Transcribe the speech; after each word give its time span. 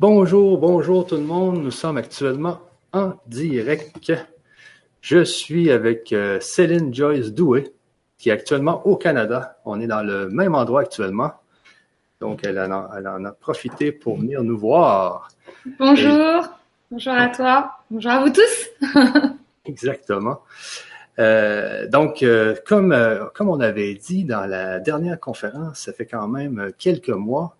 Bonjour, 0.00 0.56
bonjour 0.56 1.06
tout 1.06 1.16
le 1.16 1.24
monde. 1.24 1.62
Nous 1.62 1.70
sommes 1.70 1.98
actuellement 1.98 2.58
en 2.94 3.12
direct. 3.26 4.10
Je 5.02 5.22
suis 5.22 5.70
avec 5.70 6.14
euh, 6.14 6.40
Céline 6.40 6.94
Joyce 6.94 7.34
Doué, 7.34 7.74
qui 8.16 8.30
est 8.30 8.32
actuellement 8.32 8.86
au 8.86 8.96
Canada. 8.96 9.58
On 9.66 9.78
est 9.78 9.86
dans 9.86 10.02
le 10.02 10.30
même 10.30 10.54
endroit 10.54 10.80
actuellement. 10.80 11.32
Donc, 12.18 12.46
elle 12.46 12.58
en 12.58 12.72
a, 12.72 12.90
elle 12.96 13.08
en 13.08 13.22
a 13.26 13.32
profité 13.32 13.92
pour 13.92 14.16
venir 14.16 14.42
nous 14.42 14.56
voir. 14.56 15.28
Bonjour, 15.78 16.44
bonjour 16.90 17.12
à 17.12 17.28
toi, 17.28 17.70
bonjour 17.90 18.10
à 18.10 18.24
vous 18.24 18.30
tous. 18.30 18.70
Exactement. 19.66 20.40
Euh, 21.18 21.86
donc, 21.88 22.22
euh, 22.22 22.56
comme, 22.66 22.92
euh, 22.92 23.26
comme 23.34 23.50
on 23.50 23.60
avait 23.60 23.94
dit 23.96 24.24
dans 24.24 24.46
la 24.46 24.80
dernière 24.80 25.20
conférence, 25.20 25.80
ça 25.80 25.92
fait 25.92 26.06
quand 26.06 26.26
même 26.26 26.72
quelques 26.78 27.10
mois, 27.10 27.56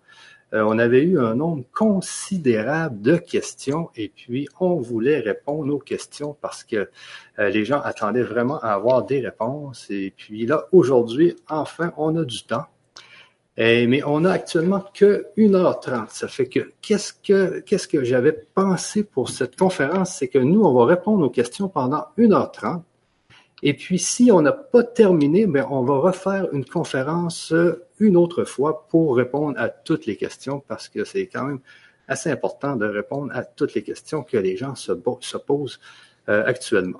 euh, 0.53 0.63
on 0.63 0.77
avait 0.79 1.03
eu 1.03 1.19
un 1.19 1.35
nombre 1.35 1.63
considérable 1.73 3.01
de 3.01 3.17
questions 3.17 3.89
et 3.95 4.09
puis 4.09 4.47
on 4.59 4.75
voulait 4.75 5.19
répondre 5.19 5.73
aux 5.73 5.79
questions 5.79 6.35
parce 6.41 6.63
que 6.63 6.89
euh, 7.39 7.49
les 7.49 7.63
gens 7.65 7.81
attendaient 7.81 8.23
vraiment 8.23 8.59
à 8.59 8.69
avoir 8.69 9.05
des 9.05 9.21
réponses. 9.21 9.87
Et 9.89 10.13
puis 10.15 10.45
là, 10.45 10.65
aujourd'hui, 10.71 11.35
enfin, 11.49 11.93
on 11.97 12.15
a 12.17 12.23
du 12.23 12.43
temps. 12.43 12.65
Mais 13.57 14.01
on 14.07 14.25
a 14.25 14.31
actuellement 14.31 14.83
que 14.93 15.27
1h30. 15.37 16.07
Ça 16.09 16.27
fait 16.27 16.47
que 16.47 16.71
qu'est-ce 16.81 17.13
que 17.13 17.59
qu'est-ce 17.59 17.87
que 17.87 18.03
j'avais 18.03 18.31
pensé 18.31 19.03
pour 19.03 19.29
cette 19.29 19.55
conférence, 19.55 20.15
c'est 20.15 20.29
que 20.29 20.39
nous, 20.39 20.63
on 20.63 20.73
va 20.73 20.85
répondre 20.85 21.23
aux 21.23 21.29
questions 21.29 21.69
pendant 21.69 22.07
1h30. 22.17 22.81
Et 23.63 23.73
puis, 23.75 23.99
si 23.99 24.31
on 24.31 24.41
n'a 24.41 24.51
pas 24.51 24.83
terminé, 24.83 25.45
ben, 25.45 25.67
on 25.69 25.83
va 25.83 25.97
refaire 25.97 26.47
une 26.51 26.65
conférence 26.65 27.51
euh, 27.51 27.85
une 27.99 28.17
autre 28.17 28.43
fois 28.43 28.87
pour 28.87 29.15
répondre 29.15 29.59
à 29.59 29.69
toutes 29.69 30.05
les 30.05 30.17
questions 30.17 30.63
parce 30.67 30.89
que 30.89 31.03
c'est 31.03 31.27
quand 31.27 31.45
même 31.45 31.59
assez 32.07 32.29
important 32.29 32.75
de 32.75 32.85
répondre 32.85 33.31
à 33.33 33.43
toutes 33.43 33.73
les 33.73 33.83
questions 33.83 34.23
que 34.23 34.37
les 34.37 34.57
gens 34.57 34.75
se, 34.75 34.91
se 35.21 35.37
posent 35.37 35.79
euh, 36.29 36.43
actuellement. 36.45 36.99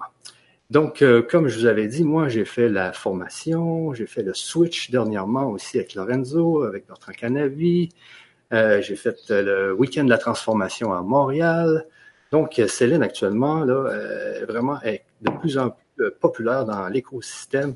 Donc, 0.70 1.02
euh, 1.02 1.22
comme 1.22 1.48
je 1.50 1.60
vous 1.60 1.66
avais 1.66 1.88
dit, 1.88 2.04
moi, 2.04 2.30
j'ai 2.30 2.46
fait 2.46 2.70
la 2.70 2.94
formation, 2.94 3.94
j'ai 3.94 4.08
fait 4.08 4.24
le 4.24 4.34
switch 4.34 4.90
dernièrement 4.90 5.48
aussi 5.48 5.78
avec 5.78 5.96
Lorenzo, 5.96 6.64
avec 6.64 6.88
Bertrand 6.88 7.12
Canavi. 7.12 7.90
Euh, 8.54 8.82
j'ai 8.82 8.96
fait 8.96 9.18
le 9.30 9.74
week-end 9.74 10.06
de 10.06 10.10
la 10.10 10.18
transformation 10.18 10.94
à 10.94 11.02
Montréal. 11.02 11.86
Donc, 12.32 12.62
Céline, 12.68 13.04
actuellement, 13.04 13.66
là, 13.66 14.46
vraiment 14.48 14.82
est 14.84 15.04
de 15.22 15.32
plus 15.32 15.58
en 15.58 15.72
plus 15.72 15.91
populaire 16.10 16.66
dans 16.66 16.88
l'écosystème 16.88 17.76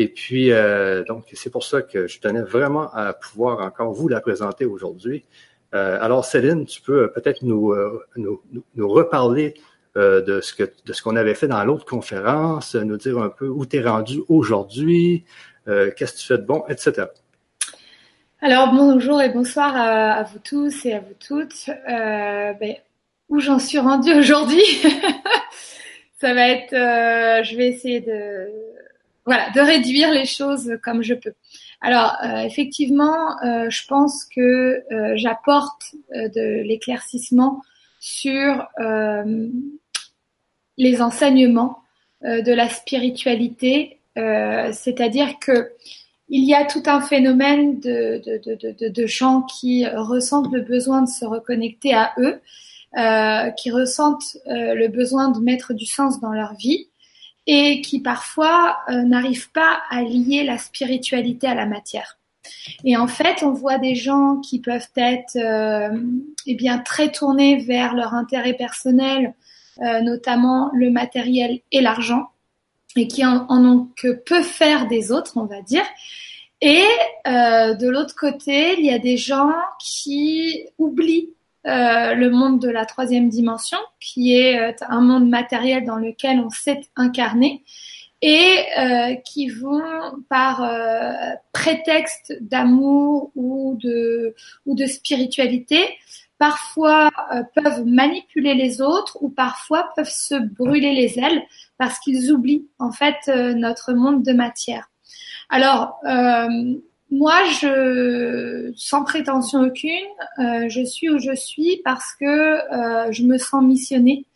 et 0.00 0.08
puis, 0.08 0.50
euh, 0.50 1.04
donc, 1.04 1.24
c'est 1.34 1.50
pour 1.50 1.62
ça 1.62 1.82
que 1.82 2.06
je 2.06 2.20
tenais 2.20 2.40
vraiment 2.40 2.90
à 2.94 3.12
pouvoir 3.12 3.60
encore 3.60 3.92
vous 3.92 4.08
la 4.08 4.22
présenter 4.22 4.64
aujourd'hui. 4.64 5.26
Euh, 5.74 5.98
alors, 6.00 6.24
Céline, 6.24 6.64
tu 6.64 6.80
peux 6.80 7.12
peut-être 7.12 7.42
nous, 7.42 7.72
euh, 7.72 8.02
nous, 8.16 8.40
nous, 8.74 8.88
reparler 8.88 9.52
euh, 9.98 10.22
de 10.22 10.40
ce 10.40 10.54
de 10.62 10.92
ce 10.94 11.02
qu'on 11.02 11.16
avait 11.16 11.34
fait 11.34 11.48
dans 11.48 11.62
l'autre 11.64 11.84
conférence, 11.84 12.74
nous 12.74 12.96
dire 12.96 13.18
un 13.18 13.28
peu 13.28 13.46
où 13.46 13.66
tu 13.66 13.76
es 13.76 13.82
rendu 13.82 14.22
aujourd'hui, 14.28 15.24
euh, 15.68 15.90
qu'est-ce 15.94 16.14
que 16.14 16.18
tu 16.18 16.26
fais 16.26 16.38
de 16.38 16.46
bon, 16.46 16.64
etc. 16.68 17.06
Alors, 18.40 18.72
bonjour 18.72 19.20
et 19.20 19.28
bonsoir 19.28 19.76
à, 19.76 20.12
à 20.12 20.22
vous 20.22 20.38
tous 20.42 20.86
et 20.86 20.94
à 20.94 21.00
vous 21.00 21.14
toutes. 21.20 21.68
Ben, 21.86 22.74
où 23.28 23.38
j'en 23.38 23.58
suis 23.58 23.78
rendue 23.78 24.14
aujourd'hui? 24.14 24.64
Ça 26.20 26.34
va 26.34 26.48
être, 26.48 26.72
je 26.72 27.56
vais 27.56 27.68
essayer 27.68 28.00
de 28.00 28.48
voilà, 29.24 29.50
de 29.50 29.60
réduire 29.60 30.10
les 30.10 30.26
choses 30.26 30.78
comme 30.82 31.02
je 31.02 31.14
peux. 31.14 31.32
Alors 31.80 32.16
euh, 32.22 32.40
effectivement, 32.40 33.40
euh, 33.42 33.70
je 33.70 33.86
pense 33.86 34.24
que 34.24 34.82
euh, 34.92 35.12
j'apporte 35.16 35.94
de 36.12 36.62
l'éclaircissement 36.62 37.62
sur 38.00 38.66
les 40.78 41.02
enseignements 41.02 41.82
de 42.22 42.52
la 42.52 42.68
spiritualité, 42.70 43.98
c'est-à-dire 44.16 45.38
que 45.38 45.72
il 46.30 46.44
y 46.44 46.54
a 46.54 46.64
tout 46.64 46.82
un 46.86 47.02
phénomène 47.02 47.78
de, 47.80 48.22
de, 48.24 48.54
de, 48.54 48.88
de, 48.88 49.06
gens 49.06 49.42
qui 49.42 49.86
ressentent 49.86 50.50
le 50.50 50.62
besoin 50.62 51.02
de 51.02 51.08
se 51.08 51.26
reconnecter 51.26 51.92
à 51.92 52.14
eux, 52.16 52.40
qui 52.94 53.70
ressentent 53.70 54.36
le 54.46 54.88
besoin 54.88 55.28
de 55.28 55.38
mettre 55.38 55.74
du 55.74 55.86
sens 55.86 56.20
dans 56.20 56.32
leur 56.32 56.54
vie 56.54 56.90
et 57.46 57.80
qui 57.80 58.00
parfois 58.00 58.78
euh, 58.88 59.02
n'arrivent 59.02 59.50
pas 59.50 59.80
à 59.90 60.02
lier 60.02 60.44
la 60.44 60.58
spiritualité 60.58 61.46
à 61.46 61.54
la 61.54 61.66
matière. 61.66 62.18
Et 62.84 62.96
en 62.96 63.06
fait, 63.06 63.42
on 63.42 63.50
voit 63.50 63.78
des 63.78 63.94
gens 63.94 64.36
qui 64.36 64.60
peuvent 64.60 64.88
être 64.96 65.36
euh, 65.36 66.00
eh 66.46 66.54
bien 66.54 66.78
très 66.78 67.10
tournés 67.10 67.56
vers 67.56 67.94
leur 67.94 68.14
intérêt 68.14 68.54
personnel, 68.54 69.34
euh, 69.82 70.00
notamment 70.00 70.70
le 70.74 70.90
matériel 70.90 71.60
et 71.72 71.80
l'argent, 71.80 72.28
et 72.96 73.08
qui 73.08 73.24
en, 73.24 73.46
en, 73.48 73.64
ont 73.64 73.88
que 73.96 74.12
peu 74.12 74.42
faire 74.42 74.86
des 74.86 75.12
autres, 75.12 75.32
on 75.36 75.44
va 75.44 75.60
dire. 75.62 75.84
Et 76.60 76.84
euh, 77.26 77.74
de 77.74 77.88
l'autre 77.88 78.14
côté, 78.14 78.78
il 78.78 78.84
y 78.84 78.90
a 78.90 78.98
des 78.98 79.16
gens 79.16 79.52
qui 79.80 80.66
oublient 80.78 81.30
euh, 81.66 82.14
le 82.14 82.30
monde 82.30 82.58
de 82.58 82.70
la 82.70 82.86
troisième 82.86 83.28
dimension, 83.28 83.76
qui 84.00 84.34
est 84.34 84.58
euh, 84.58 84.72
un 84.88 85.02
monde 85.02 85.28
matériel 85.28 85.84
dans 85.84 85.96
lequel 85.96 86.40
on 86.40 86.48
s'est 86.48 86.80
incarné 86.96 87.64
et 88.22 88.64
euh, 88.78 89.14
qui 89.26 89.48
vont 89.48 89.82
par 90.28 90.70
prétexte 91.52 92.34
d'amour 92.40 93.30
ou 93.34 93.78
de 93.82 94.34
ou 94.66 94.74
de 94.74 94.86
spiritualité 94.86 95.78
parfois 96.38 97.10
peuvent 97.54 97.84
manipuler 97.86 98.54
les 98.54 98.82
autres 98.82 99.18
ou 99.22 99.30
parfois 99.30 99.90
peuvent 99.96 100.10
se 100.10 100.34
brûler 100.34 100.92
les 100.92 101.18
ailes 101.18 101.42
parce 101.78 101.98
qu'ils 101.98 102.30
oublient 102.30 102.68
en 102.78 102.92
fait 102.92 103.26
notre 103.26 103.94
monde 103.94 104.22
de 104.22 104.32
matière. 104.32 104.90
Alors 105.48 105.98
moi, 107.10 107.44
je, 107.60 108.72
sans 108.76 109.02
prétention 109.02 109.62
aucune, 109.62 109.90
euh, 110.38 110.68
je 110.68 110.84
suis 110.84 111.10
où 111.10 111.18
je 111.18 111.34
suis 111.34 111.80
parce 111.84 112.14
que 112.14 112.24
euh, 112.24 113.10
je 113.10 113.24
me 113.24 113.36
sens 113.36 113.64
missionnée, 113.64 114.26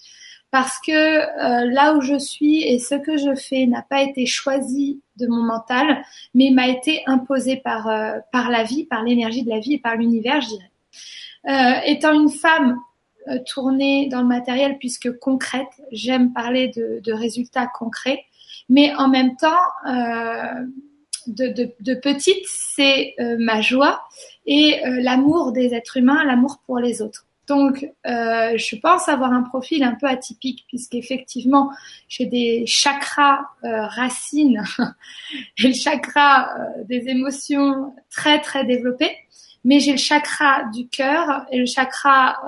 parce 0.51 0.81
que 0.81 0.93
euh, 0.93 1.71
là 1.71 1.95
où 1.95 2.01
je 2.01 2.19
suis 2.19 2.63
et 2.63 2.81
ce 2.81 2.97
que 2.97 3.17
je 3.17 3.35
fais 3.37 3.67
n'a 3.67 3.83
pas 3.83 4.03
été 4.03 4.27
choisi 4.27 5.01
de 5.17 5.29
mon 5.29 5.43
mental, 5.43 6.03
mais 6.35 6.51
m'a 6.51 6.69
été 6.69 7.03
imposé 7.07 7.57
par 7.57 7.89
par 8.33 8.51
la 8.51 8.65
vie, 8.65 8.85
par 8.85 9.05
l'énergie 9.05 9.45
de 9.45 9.51
la 9.51 9.61
vie 9.61 9.75
et 9.75 9.79
par 9.79 9.97
l'univers, 9.97 10.41
je 10.41 10.49
dirais. 10.49 11.83
étant 11.87 12.13
une 12.13 12.31
femme 12.31 12.79
tournée 13.47 14.09
dans 14.09 14.21
le 14.21 14.27
matériel, 14.27 14.79
puisque 14.79 15.17
concrète, 15.19 15.69
j'aime 15.93 16.33
parler 16.33 16.69
de, 16.69 17.01
de, 17.05 17.13
résultats 17.13 17.67
concrets, 17.67 18.25
mais 18.69 18.93
en 18.97 19.09
même 19.09 19.37
temps 19.37 19.63
de, 21.27 21.49
de, 21.49 21.73
de 21.81 21.95
petite, 21.95 22.45
c'est 22.47 23.15
euh, 23.21 23.37
ma 23.39 23.61
joie 23.61 24.03
et 24.47 24.85
euh, 24.85 25.01
l'amour 25.01 25.53
des 25.53 25.75
êtres 25.75 25.97
humains, 25.97 26.25
l'amour 26.25 26.61
pour 26.67 26.79
les 26.79 27.03
autres. 27.03 27.27
Donc, 27.47 27.85
euh, 28.07 28.57
je 28.57 28.77
pense 28.77 29.09
avoir 29.09 29.33
un 29.33 29.43
profil 29.43 29.83
un 29.83 29.95
peu 29.95 30.07
atypique 30.07 30.65
puisqu'effectivement, 30.67 31.71
j'ai 32.09 32.25
des 32.25 32.65
chakras 32.67 33.41
racines 33.63 34.63
et 35.59 35.69
le 35.69 35.75
chakra 35.75 36.49
des 36.87 37.09
émotions 37.09 37.95
très 38.11 38.41
très 38.41 38.65
développés, 38.65 39.15
mais 39.63 39.79
j'ai 39.79 39.93
le 39.93 39.99
chakra 39.99 40.65
du 40.73 40.89
cœur 40.89 41.45
et 41.53 41.59
le 41.59 41.67
chakra 41.67 42.39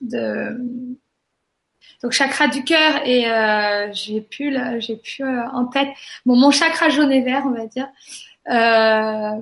de 0.00 0.96
donc 2.04 2.12
chakra 2.12 2.48
du 2.48 2.64
cœur 2.64 3.00
et 3.06 3.30
euh, 3.30 3.90
j'ai 3.94 4.20
plus 4.20 4.54
j'ai 4.78 4.96
plus 4.96 5.24
euh, 5.24 5.40
en 5.54 5.64
tête. 5.64 5.88
Bon, 6.26 6.36
mon 6.36 6.50
chakra 6.50 6.90
jaune 6.90 7.10
et 7.10 7.22
vert, 7.22 7.44
on 7.46 7.52
va 7.52 7.66
dire, 7.66 7.88
euh, 8.50 9.40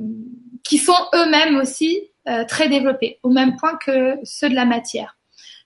qui 0.62 0.78
sont 0.78 0.94
eux-mêmes 1.12 1.56
aussi 1.56 2.08
très 2.46 2.68
développés, 2.68 3.18
au 3.24 3.30
même 3.30 3.56
point 3.56 3.76
que 3.84 4.16
ceux 4.22 4.48
de 4.48 4.54
la 4.54 4.64
matière. 4.64 5.18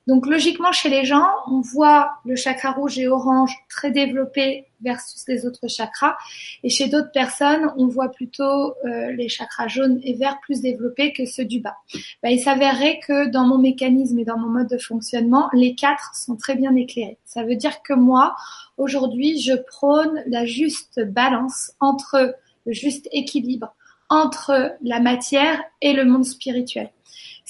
Donc 0.06 0.26
logiquement, 0.26 0.70
chez 0.70 0.88
les 0.88 1.04
gens, 1.04 1.26
on 1.50 1.60
voit 1.60 2.12
le 2.24 2.36
chakra 2.36 2.70
rouge 2.70 2.98
et 2.98 3.08
orange 3.08 3.52
très 3.68 3.90
développé 3.90 4.66
versus 4.80 5.24
les 5.26 5.46
autres 5.46 5.68
chakras. 5.68 6.16
Et 6.62 6.68
chez 6.68 6.88
d'autres 6.88 7.10
personnes, 7.10 7.72
on 7.76 7.88
voit 7.88 8.10
plutôt 8.10 8.44
euh, 8.44 9.10
les 9.12 9.28
chakras 9.28 9.66
jaunes 9.66 10.00
et 10.04 10.14
verts 10.14 10.38
plus 10.42 10.60
développés 10.60 11.12
que 11.12 11.26
ceux 11.26 11.44
du 11.44 11.60
bas. 11.60 11.76
Ben, 12.22 12.30
il 12.30 12.40
s'avérerait 12.40 13.00
que 13.00 13.28
dans 13.28 13.44
mon 13.44 13.58
mécanisme 13.58 14.18
et 14.18 14.24
dans 14.24 14.38
mon 14.38 14.48
mode 14.48 14.68
de 14.68 14.78
fonctionnement, 14.78 15.48
les 15.52 15.74
quatre 15.74 16.14
sont 16.14 16.36
très 16.36 16.54
bien 16.54 16.76
éclairés. 16.76 17.18
Ça 17.24 17.42
veut 17.42 17.56
dire 17.56 17.82
que 17.82 17.94
moi, 17.94 18.36
aujourd'hui, 18.76 19.40
je 19.40 19.54
prône 19.54 20.22
la 20.26 20.46
juste 20.46 21.00
balance 21.04 21.72
entre 21.80 22.36
le 22.64 22.72
juste 22.72 23.08
équilibre 23.12 23.74
entre 24.08 24.76
la 24.82 25.00
matière 25.00 25.60
et 25.80 25.92
le 25.92 26.04
monde 26.04 26.24
spirituel. 26.24 26.90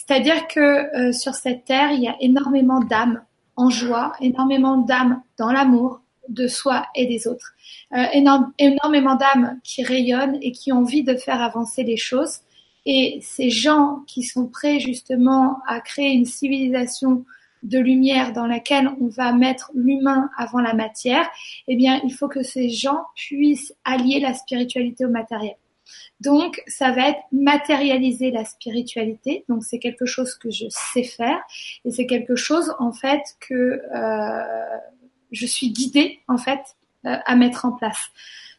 C'est-à-dire 0.07 0.47
que 0.47 0.61
euh, 0.61 1.13
sur 1.13 1.35
cette 1.35 1.65
terre, 1.65 1.91
il 1.93 2.03
y 2.03 2.09
a 2.09 2.17
énormément 2.21 2.81
d'âmes 2.81 3.23
en 3.57 3.71
joie, 3.71 4.13
énormément 4.21 4.77
d'âmes 4.77 5.23
dans 5.39 5.51
l'amour 5.51 6.01
de 6.29 6.47
soi 6.49 6.87
et 6.95 7.07
des 7.07 7.27
autres, 7.27 7.55
euh, 7.97 8.05
énormément 8.59 9.15
d'âmes 9.15 9.59
qui 9.65 9.83
rayonnent 9.83 10.39
et 10.43 10.53
qui 10.53 10.73
ont 10.73 10.79
envie 10.79 11.03
de 11.03 11.15
faire 11.15 11.41
avancer 11.41 11.83
les 11.83 11.97
choses. 11.97 12.41
Et 12.85 13.19
ces 13.23 13.51
gens 13.51 14.03
qui 14.07 14.23
sont 14.23 14.47
prêts 14.47 14.79
justement 14.79 15.59
à 15.67 15.81
créer 15.81 16.13
une 16.13 16.25
civilisation 16.25 17.25
de 17.63 17.79
lumière 17.79 18.33
dans 18.33 18.47
laquelle 18.47 18.89
on 19.01 19.09
va 19.09 19.33
mettre 19.33 19.73
l'humain 19.75 20.31
avant 20.37 20.61
la 20.61 20.75
matière, 20.75 21.29
eh 21.67 21.75
bien, 21.75 22.01
il 22.05 22.13
faut 22.13 22.29
que 22.29 22.43
ces 22.43 22.69
gens 22.69 23.01
puissent 23.17 23.75
allier 23.85 24.21
la 24.21 24.35
spiritualité 24.35 25.05
au 25.05 25.11
matériel. 25.11 25.57
Donc, 26.21 26.63
ça 26.67 26.93
va 26.93 27.11
être 27.11 27.21
matérialiser 27.33 28.31
la 28.31 28.45
spiritualité. 28.45 29.45
Donc, 29.49 29.65
c'est 29.65 29.79
quelque 29.79 30.07
chose 30.07 30.35
que 30.35 30.51
je 30.51 30.67
sais 30.71 31.05
faire 31.05 31.39
et 31.85 31.91
c'est 31.91 32.07
quelque 32.07 32.37
chose 32.37 32.75
en 32.79 32.93
fait 32.93 33.23
que 33.41 33.81
euh, 33.95 34.79
je 35.33 35.47
suis 35.47 35.71
guidée 35.71 36.21
en 36.29 36.39
fait 36.39 36.61
euh, 37.07 37.17
à 37.25 37.37
mettre 37.37 37.65
en 37.65 37.73
place. 37.73 38.11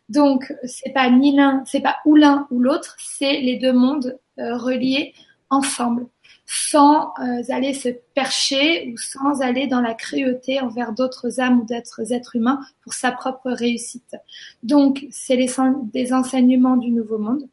Donc, 0.10 0.54
c'est 0.64 0.94
pas 0.94 1.10
ni 1.10 1.36
l'un, 1.36 1.64
c'est 1.66 1.82
pas 1.82 1.98
ou 2.06 2.16
l'un 2.16 2.48
ou 2.50 2.60
l'autre, 2.60 2.96
c'est 3.00 3.42
les 3.42 3.58
deux 3.58 3.74
mondes 3.74 4.18
euh, 4.40 4.56
reliés 4.58 5.14
ensemble 5.50 6.08
sans 6.50 7.14
euh, 7.20 7.44
aller 7.50 7.74
se 7.74 7.90
percher 8.16 8.90
ou 8.90 8.98
sans 8.98 9.42
aller 9.42 9.68
dans 9.68 9.82
la 9.82 9.94
cruauté 9.94 10.62
envers 10.62 10.94
d'autres 10.94 11.42
âmes 11.42 11.60
ou 11.60 11.66
d'autres 11.66 12.14
êtres 12.14 12.38
humains 12.38 12.62
pour 12.82 12.94
sa 12.94 13.12
propre 13.12 13.52
réussite. 13.52 14.16
Donc, 14.64 15.06
c'est 15.12 15.36
les 15.36 15.50
des 15.92 16.14
enseignements 16.14 16.78
du 16.78 16.92
Nouveau 16.92 17.18
Monde. 17.18 17.44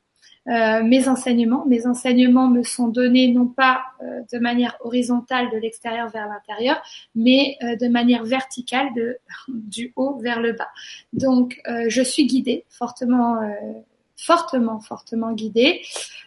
Euh, 0.47 0.85
mes 0.85 1.09
enseignements, 1.09 1.65
mes 1.67 1.87
enseignements 1.87 2.49
me 2.49 2.63
sont 2.63 2.87
donnés 2.87 3.33
non 3.33 3.47
pas 3.47 3.83
euh, 4.03 4.21
de 4.33 4.39
manière 4.39 4.77
horizontale 4.81 5.51
de 5.51 5.57
l'extérieur 5.57 6.11
vers 6.11 6.29
l'intérieur, 6.29 6.81
mais 7.17 7.57
de 7.63 7.89
manière 7.89 8.25
verticale 8.25 8.93
de 8.95 9.19
du 9.49 9.93
haut 9.97 10.19
vers 10.19 10.41
le 10.41 10.53
bas. 10.53 10.69
Donc, 11.13 11.61
je 11.89 12.03
suis 12.03 12.27
guidée 12.27 12.65
fortement 12.69 13.41
fortement, 14.25 14.81
fortement 14.81 15.33
guidée. 15.33 15.83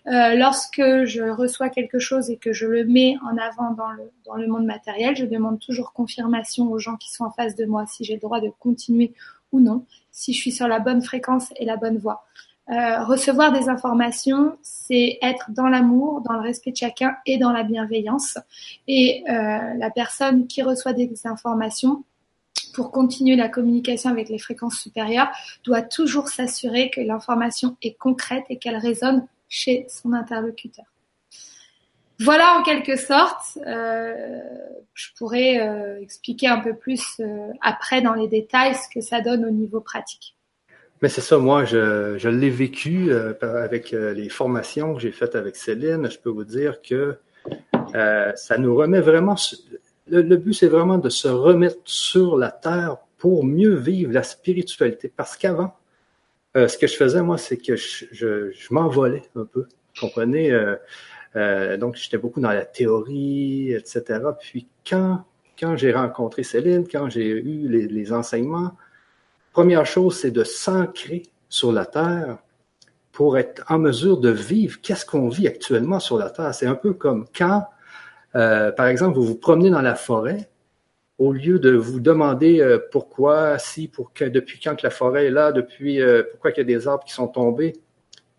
Euh, 0.06 0.36
lorsque 0.36 0.82
je 0.82 1.30
reçois 1.30 1.70
quelque 1.70 1.98
chose 1.98 2.30
et 2.30 2.38
que 2.38 2.54
je 2.54 2.68
le 2.68 2.86
mets 2.86 3.16
en 3.24 3.38
avant 3.38 3.72
dans 3.72 3.90
le, 3.92 4.12
dans 4.26 4.36
le 4.36 4.48
monde 4.48 4.66
matériel, 4.66 5.16
je 5.16 5.26
demande 5.26 5.60
toujours 5.60 5.94
confirmation 5.94 6.72
aux 6.72 6.78
gens 6.78 6.96
qui 6.96 7.12
sont 7.12 7.26
en 7.26 7.32
face 7.32 7.56
de 7.56 7.66
moi 7.66 7.86
si 7.88 8.04
j'ai 8.04 8.14
le 8.14 8.20
droit 8.20 8.40
de 8.40 8.52
continuer 8.60 9.14
ou 9.52 9.60
non, 9.60 9.86
si 10.12 10.34
je 10.34 10.38
suis 10.38 10.52
sur 10.52 10.68
la 10.68 10.80
bonne 10.80 11.02
fréquence 11.02 11.52
et 11.56 11.66
la 11.66 11.78
bonne 11.78 11.98
voie. 11.98 12.24
Euh, 12.70 13.04
recevoir 13.06 13.52
des 13.52 13.70
informations, 13.70 14.58
c'est 14.62 15.18
être 15.22 15.52
dans 15.52 15.68
l'amour, 15.68 16.22
dans 16.22 16.34
le 16.34 16.42
respect 16.42 16.72
de 16.72 16.78
chacun 16.78 17.16
et 17.26 17.38
dans 17.38 17.52
la 17.52 17.64
bienveillance. 17.64 18.38
Et 18.88 19.24
euh, 19.30 19.74
la 19.76 19.90
personne 19.90 20.48
qui 20.48 20.62
reçoit 20.62 20.94
des 20.94 21.10
informations 21.26 22.04
pour 22.78 22.92
continuer 22.92 23.36
la 23.36 23.50
communication 23.50 24.12
avec 24.12 24.30
les 24.30 24.38
fréquences 24.38 24.78
supérieures, 24.78 25.30
doit 25.64 25.82
toujours 25.82 26.28
s'assurer 26.28 26.92
que 26.92 27.02
l'information 27.02 27.76
est 27.82 27.98
concrète 27.98 28.44
et 28.52 28.60
qu'elle 28.60 28.78
résonne 28.78 29.26
chez 29.50 29.88
son 29.90 30.14
interlocuteur. 30.14 30.86
Voilà 32.20 32.56
en 32.60 32.62
quelque 32.62 32.96
sorte, 32.96 33.58
euh, 33.66 34.14
je 34.94 35.08
pourrais 35.18 35.60
euh, 35.60 36.00
expliquer 36.00 36.50
un 36.50 36.60
peu 36.60 36.76
plus 36.76 37.20
euh, 37.20 37.48
après 37.62 38.04
dans 38.04 38.14
les 38.14 38.28
détails 38.28 38.76
ce 38.76 38.94
que 38.94 39.02
ça 39.02 39.22
donne 39.22 39.44
au 39.44 39.50
niveau 39.50 39.82
pratique. 39.82 40.36
Mais 41.02 41.10
c'est 41.10 41.22
ça, 41.22 41.40
moi 41.40 41.66
je, 41.66 42.16
je 42.20 42.30
l'ai 42.30 42.52
vécu 42.52 43.12
avec 43.42 43.92
les 43.92 44.30
formations 44.30 44.94
que 44.94 45.00
j'ai 45.00 45.12
faites 45.12 45.36
avec 45.36 45.56
Céline. 45.56 46.12
Je 46.12 46.20
peux 46.20 46.30
vous 46.30 46.44
dire 46.44 46.82
que 46.84 47.18
ça 48.36 48.58
nous 48.60 48.76
remet 48.76 49.02
vraiment 49.02 49.36
le, 50.10 50.38
but, 50.38 50.54
c'est 50.54 50.68
vraiment 50.68 50.98
de 50.98 51.10
se 51.10 51.28
remettre 51.28 51.80
sur 51.86 52.38
la 52.38 52.52
terre 52.52 52.98
pour 53.18 53.44
mieux 53.44 53.76
vivre 53.76 54.12
la 54.12 54.24
spiritualité. 54.24 55.12
Parce 55.16 55.38
qu'avant, 55.38 55.76
euh, 56.56 56.68
ce 56.68 56.78
que 56.78 56.88
je 56.88 56.96
faisais, 56.96 57.22
moi, 57.22 57.38
c'est 57.38 57.58
que 57.58 57.76
je, 57.76 58.06
je, 58.12 58.74
m'envolais 58.74 59.24
un 59.36 59.46
peu. 59.46 59.62
Vous 59.96 60.02
comprenez? 60.02 60.52
Euh, 60.52 60.76
euh, 61.36 61.78
donc, 61.78 61.96
j'étais 61.96 62.18
beaucoup 62.18 62.40
dans 62.40 62.52
la 62.52 62.66
théorie, 62.66 63.74
etc. 63.74 64.22
Puis 64.40 64.68
quand, 64.88 65.26
quand 65.60 65.76
j'ai 65.76 65.92
rencontré 65.92 66.44
Céline, 66.44 66.88
quand 66.88 67.10
j'ai 67.10 67.28
eu 67.28 67.68
les, 67.68 67.88
les 67.88 68.14
enseignements, 68.14 68.72
première 69.52 69.86
chose, 69.86 70.18
c'est 70.18 70.32
de 70.32 70.44
s'ancrer 70.44 71.24
sur 71.50 71.72
la 71.72 71.86
terre 71.86 72.38
pour 73.12 73.38
être 73.38 73.64
en 73.70 73.80
mesure 73.80 74.18
de 74.18 74.30
vivre 74.30 74.80
qu'est-ce 74.82 75.06
qu'on 75.06 75.30
vit 75.30 75.48
actuellement 75.48 76.00
sur 76.00 76.18
la 76.18 76.30
terre. 76.30 76.54
C'est 76.54 76.68
un 76.68 76.76
peu 76.76 76.94
comme 76.94 77.26
quand 77.36 77.68
euh, 78.36 78.72
par 78.72 78.88
exemple, 78.88 79.18
vous 79.18 79.26
vous 79.26 79.36
promenez 79.36 79.70
dans 79.70 79.82
la 79.82 79.96
forêt, 79.96 80.50
au 81.18 81.34
lieu 81.34 81.60
de 81.60 81.72
vous 81.72 82.00
demander 82.00 82.60
euh, 82.60 82.78
pourquoi, 82.92 83.58
si, 83.58 83.88
pour 83.88 84.12
depuis 84.20 84.60
quand 84.60 84.76
que 84.76 84.84
la 84.84 84.90
forêt 84.90 85.28
est 85.28 85.32
là, 85.32 85.52
depuis 85.52 86.02
euh, 86.02 86.24
pourquoi 86.32 86.52
il 86.52 86.58
y 86.58 86.62
a 86.62 86.64
des 86.64 86.88
arbres 86.88 87.04
qui 87.04 87.14
sont 87.14 87.28
tombés, 87.28 87.74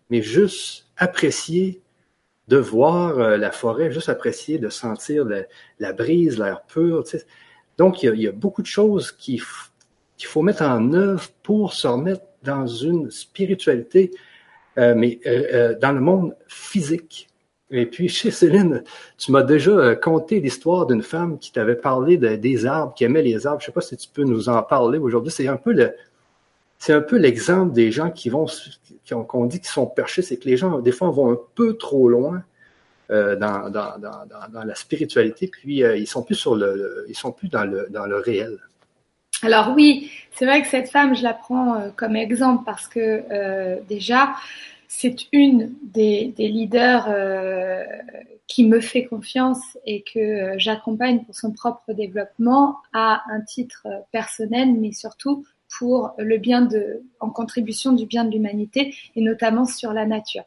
mais 0.09 0.21
juste 0.21 0.87
apprécier 0.97 1.81
de 2.47 2.57
voir 2.57 3.37
la 3.37 3.51
forêt, 3.51 3.91
juste 3.91 4.09
apprécier 4.09 4.57
de 4.57 4.69
sentir 4.69 5.23
la, 5.79 5.93
brise, 5.93 6.39
l'air 6.39 6.63
pur. 6.63 7.03
Donc, 7.77 8.01
il 8.01 8.15
y, 8.15 8.27
a, 8.27 8.31
beaucoup 8.31 8.63
de 8.63 8.67
choses 8.67 9.11
qu'il 9.11 9.39
faut 9.39 10.41
mettre 10.41 10.63
en 10.63 10.91
œuvre 10.93 11.29
pour 11.43 11.73
se 11.73 11.87
remettre 11.87 12.23
dans 12.41 12.65
une 12.65 13.11
spiritualité, 13.11 14.09
mais 14.77 15.19
dans 15.79 15.91
le 15.91 16.01
monde 16.01 16.35
physique. 16.47 17.28
Et 17.71 17.85
puis, 17.85 18.09
chez 18.09 18.31
Céline, 18.31 18.83
tu 19.17 19.31
m'as 19.31 19.43
déjà 19.43 19.71
euh, 19.71 19.95
conté 19.95 20.39
l'histoire 20.39 20.85
d'une 20.85 21.03
femme 21.03 21.37
qui 21.39 21.51
t'avait 21.51 21.75
parlé 21.75 22.17
des 22.17 22.65
arbres, 22.65 22.93
qui 22.93 23.03
aimait 23.03 23.21
les 23.21 23.45
arbres. 23.47 23.61
Je 23.61 23.67
sais 23.67 23.71
pas 23.71 23.81
si 23.81 23.97
tu 23.97 24.09
peux 24.11 24.23
nous 24.23 24.49
en 24.49 24.61
parler 24.63 24.97
aujourd'hui. 24.97 25.31
C'est 25.31 25.47
un 25.47 25.57
peu 25.57 25.73
le, 25.73 25.93
c'est 26.77 26.93
un 26.93 27.01
peu 27.01 27.17
l'exemple 27.17 27.73
des 27.73 27.91
gens 27.91 28.11
qui 28.11 28.29
vont, 28.29 28.45
qu'on 29.27 29.45
dit 29.45 29.59
qu'ils 29.59 29.69
sont 29.69 29.87
perchés. 29.87 30.21
C'est 30.21 30.37
que 30.37 30.47
les 30.47 30.57
gens, 30.57 30.79
des 30.79 30.91
fois, 30.91 31.09
vont 31.09 31.31
un 31.31 31.39
peu 31.55 31.75
trop 31.75 32.09
loin 32.09 32.43
euh, 33.11 33.35
dans, 33.35 33.69
dans, 33.69 33.97
dans, 33.97 34.63
la 34.63 34.75
spiritualité, 34.75 35.47
puis 35.47 35.83
euh, 35.83 35.97
ils 35.97 36.05
sont 36.05 36.21
plus 36.21 36.35
sur 36.35 36.55
le, 36.55 37.05
ils 37.09 37.17
sont 37.17 37.31
plus 37.31 37.47
dans 37.49 37.63
le, 37.63 37.87
dans 37.89 38.05
le 38.05 38.17
réel. 38.17 38.59
Alors 39.41 39.73
oui, 39.75 40.11
c'est 40.35 40.45
vrai 40.45 40.61
que 40.61 40.67
cette 40.67 40.89
femme, 40.89 41.15
je 41.15 41.23
la 41.23 41.33
prends 41.33 41.91
comme 41.95 42.15
exemple 42.15 42.63
parce 42.65 42.87
que 42.87 43.81
déjà, 43.87 44.35
c'est 44.91 45.27
une 45.31 45.75
des, 45.83 46.33
leaders 46.35 47.05
euh, 47.09 47.85
qui 48.47 48.65
me 48.65 48.81
fait 48.81 49.05
confiance 49.05 49.77
et 49.85 50.01
que 50.01 50.19
euh, 50.19 50.55
j'accompagne 50.57 51.23
pour 51.23 51.35
son 51.35 51.53
propre 51.53 51.93
développement 51.93 52.79
à 52.91 53.21
un 53.31 53.41
titre 53.41 53.87
personnel, 54.11 54.73
mais 54.73 54.91
surtout 54.91 55.45
pour 55.77 56.11
le 56.17 56.37
bien 56.37 56.61
de, 56.61 57.03
en 57.19 57.29
contribution 57.29 57.93
du 57.93 58.05
bien 58.05 58.25
de 58.25 58.31
l'humanité 58.31 58.95
et 59.15 59.21
notamment 59.21 59.65
sur 59.65 59.93
la 59.93 60.05
nature. 60.05 60.43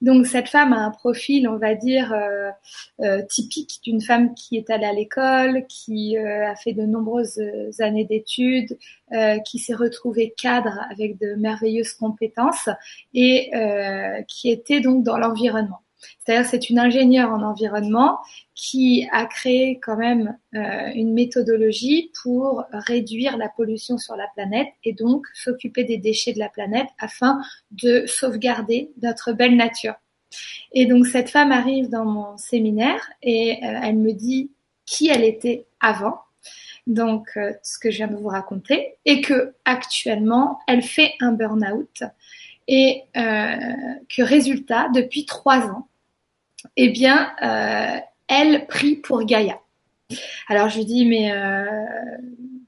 Donc 0.00 0.26
cette 0.26 0.48
femme 0.48 0.72
a 0.72 0.78
un 0.78 0.90
profil, 0.90 1.48
on 1.48 1.56
va 1.56 1.74
dire, 1.74 2.12
euh, 2.12 2.50
euh 3.00 3.22
typique 3.22 3.80
d'une 3.84 4.00
femme 4.00 4.34
qui 4.34 4.56
est 4.56 4.68
allée 4.70 4.86
à 4.86 4.92
l'école, 4.92 5.64
qui 5.68 6.18
euh, 6.18 6.50
a 6.50 6.56
fait 6.56 6.72
de 6.72 6.82
nombreuses 6.82 7.40
années 7.78 8.04
d'études, 8.04 8.76
euh, 9.12 9.38
qui 9.40 9.58
s'est 9.58 9.74
retrouvée 9.74 10.34
cadre 10.36 10.80
avec 10.90 11.18
de 11.18 11.34
merveilleuses 11.34 11.92
compétences 11.92 12.68
et 13.14 13.50
qui 14.26 14.50
était 14.50 14.80
donc 14.80 15.04
dans 15.04 15.18
l'environnement. 15.18 15.82
C'est-à-dire 16.18 16.48
c'est 16.48 16.70
une 16.70 16.78
ingénieure 16.78 17.30
en 17.30 17.42
environnement 17.42 18.18
qui 18.54 19.08
a 19.12 19.26
créé 19.26 19.80
quand 19.80 19.96
même 19.96 20.36
euh, 20.54 20.90
une 20.94 21.12
méthodologie 21.14 22.10
pour 22.22 22.64
réduire 22.72 23.36
la 23.36 23.48
pollution 23.48 23.98
sur 23.98 24.16
la 24.16 24.28
planète 24.34 24.68
et 24.84 24.92
donc 24.92 25.26
s'occuper 25.34 25.84
des 25.84 25.98
déchets 25.98 26.32
de 26.32 26.38
la 26.38 26.48
planète 26.48 26.88
afin 26.98 27.40
de 27.70 28.04
sauvegarder 28.06 28.90
notre 29.02 29.32
belle 29.32 29.56
nature. 29.56 29.94
Et 30.72 30.86
donc 30.86 31.06
cette 31.06 31.30
femme 31.30 31.52
arrive 31.52 31.88
dans 31.88 32.04
mon 32.04 32.36
séminaire 32.36 33.10
et 33.22 33.58
euh, 33.62 33.80
elle 33.82 33.96
me 33.96 34.12
dit 34.12 34.50
qui 34.86 35.08
elle 35.08 35.24
était 35.24 35.66
avant, 35.80 36.20
donc 36.86 37.28
euh, 37.36 37.52
ce 37.62 37.78
que 37.78 37.90
je 37.90 37.98
viens 37.98 38.08
de 38.08 38.16
vous 38.16 38.28
raconter, 38.28 38.96
et 39.04 39.20
que 39.20 39.54
actuellement 39.64 40.58
elle 40.66 40.82
fait 40.82 41.14
un 41.20 41.32
burn-out 41.32 42.04
et 42.68 43.02
que 43.14 44.22
résultat 44.22 44.88
depuis 44.94 45.26
trois 45.26 45.66
ans 45.66 45.88
eh 46.76 46.88
bien, 46.88 47.32
euh, 47.42 47.98
elle 48.28 48.66
prie 48.66 48.96
pour 48.96 49.24
Gaïa. 49.24 49.58
Alors 50.48 50.68
je 50.68 50.78
lui 50.78 50.84
dis, 50.84 51.06
mais 51.06 51.32
euh, 51.32 51.64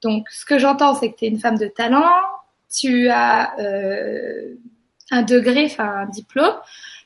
donc 0.02 0.28
ce 0.30 0.44
que 0.44 0.58
j'entends, 0.58 0.94
c'est 0.94 1.12
que 1.12 1.16
tu 1.16 1.24
es 1.26 1.28
une 1.28 1.38
femme 1.38 1.58
de 1.58 1.66
talent, 1.66 2.10
tu 2.74 3.08
as 3.08 3.58
euh, 3.58 4.54
un 5.10 5.22
degré, 5.22 5.66
enfin 5.66 5.88
un 6.02 6.06
diplôme, 6.06 6.54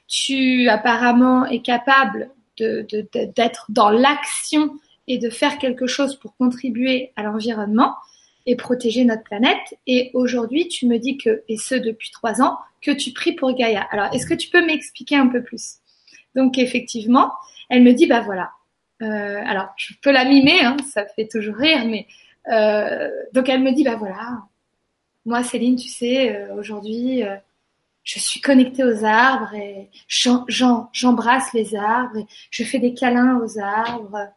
tu 0.07 0.69
apparemment 0.69 1.47
es 1.47 1.61
capable 1.61 2.31
d'être 2.59 3.67
dans 3.69 3.91
l'action 3.91 4.77
et 5.07 5.19
de 5.19 5.31
faire 5.31 5.59
quelque 5.59 5.87
chose 5.87 6.17
pour 6.17 6.37
contribuer 6.37 7.13
à 7.17 7.23
l'environnement 7.23 7.95
et 8.47 8.57
protéger 8.57 9.05
notre 9.05 9.23
planète. 9.23 9.77
Et 9.87 10.11
aujourd'hui, 10.15 10.69
tu 10.69 10.87
me 10.87 10.99
dis 10.99 11.19
que, 11.19 11.43
et 11.49 11.57
ce 11.57 11.75
depuis 11.75 12.11
trois 12.11 12.43
ans, 12.43 12.59
que 12.81 12.91
tu 12.91 13.13
pries 13.13 13.33
pour 13.33 13.55
Gaïa. 13.55 13.87
Alors, 13.91 14.13
est-ce 14.15 14.27
que 14.27 14.35
tu 14.35 14.49
peux 14.49 14.65
m'expliquer 14.65 15.17
un 15.17 15.29
peu 15.29 15.43
plus? 15.43 15.77
Donc 16.35 16.59
effectivement, 16.59 17.33
elle 17.69 17.83
me 17.83 17.93
dit 17.93 18.07
bah 18.07 18.21
voilà. 18.21 18.51
Euh, 19.03 19.43
alors 19.47 19.69
je 19.77 19.95
peux 20.03 20.11
la 20.11 20.25
mimer, 20.25 20.61
hein, 20.61 20.77
ça 20.93 21.07
fait 21.07 21.29
toujours 21.29 21.57
rire, 21.57 21.85
mais 21.87 22.07
euh, 22.51 23.11
donc 23.33 23.49
elle 23.49 23.63
me 23.63 23.73
dit 23.73 23.85
bah 23.85 23.97
voilà. 23.97 24.43
Moi 25.25 25.43
Céline, 25.43 25.77
tu 25.77 25.89
sais, 25.89 26.35
euh, 26.35 26.55
aujourd'hui, 26.55 27.23
je 28.03 28.19
suis 28.19 28.41
connectée 28.41 28.85
aux 28.85 29.05
arbres 29.05 29.55
et 29.55 29.89
j'embrasse 30.09 31.53
les 31.53 31.75
arbres 31.75 32.19
et 32.19 32.27
je 32.51 32.65
fais 32.65 32.79
des 32.79 32.95
câlins 32.95 33.39
aux 33.39 33.59
arbres 33.59 34.31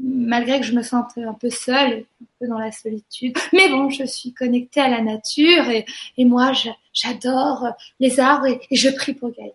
malgré 0.00 0.60
que 0.60 0.66
je 0.66 0.72
me 0.72 0.82
sente 0.82 1.18
un 1.18 1.34
peu 1.34 1.50
seule, 1.50 2.04
un 2.22 2.26
peu 2.40 2.48
dans 2.48 2.58
la 2.58 2.72
solitude. 2.72 3.36
Mais 3.52 3.68
bon, 3.68 3.90
je 3.90 4.04
suis 4.04 4.32
connectée 4.32 4.80
à 4.80 4.88
la 4.88 5.02
nature 5.02 5.68
et, 5.68 6.24
moi, 6.24 6.52
j'adore 6.92 7.68
les 8.00 8.20
arbres 8.20 8.46
et, 8.46 8.60
je 8.70 8.88
prie 8.90 9.14
pour 9.14 9.30
Gaël. 9.30 9.52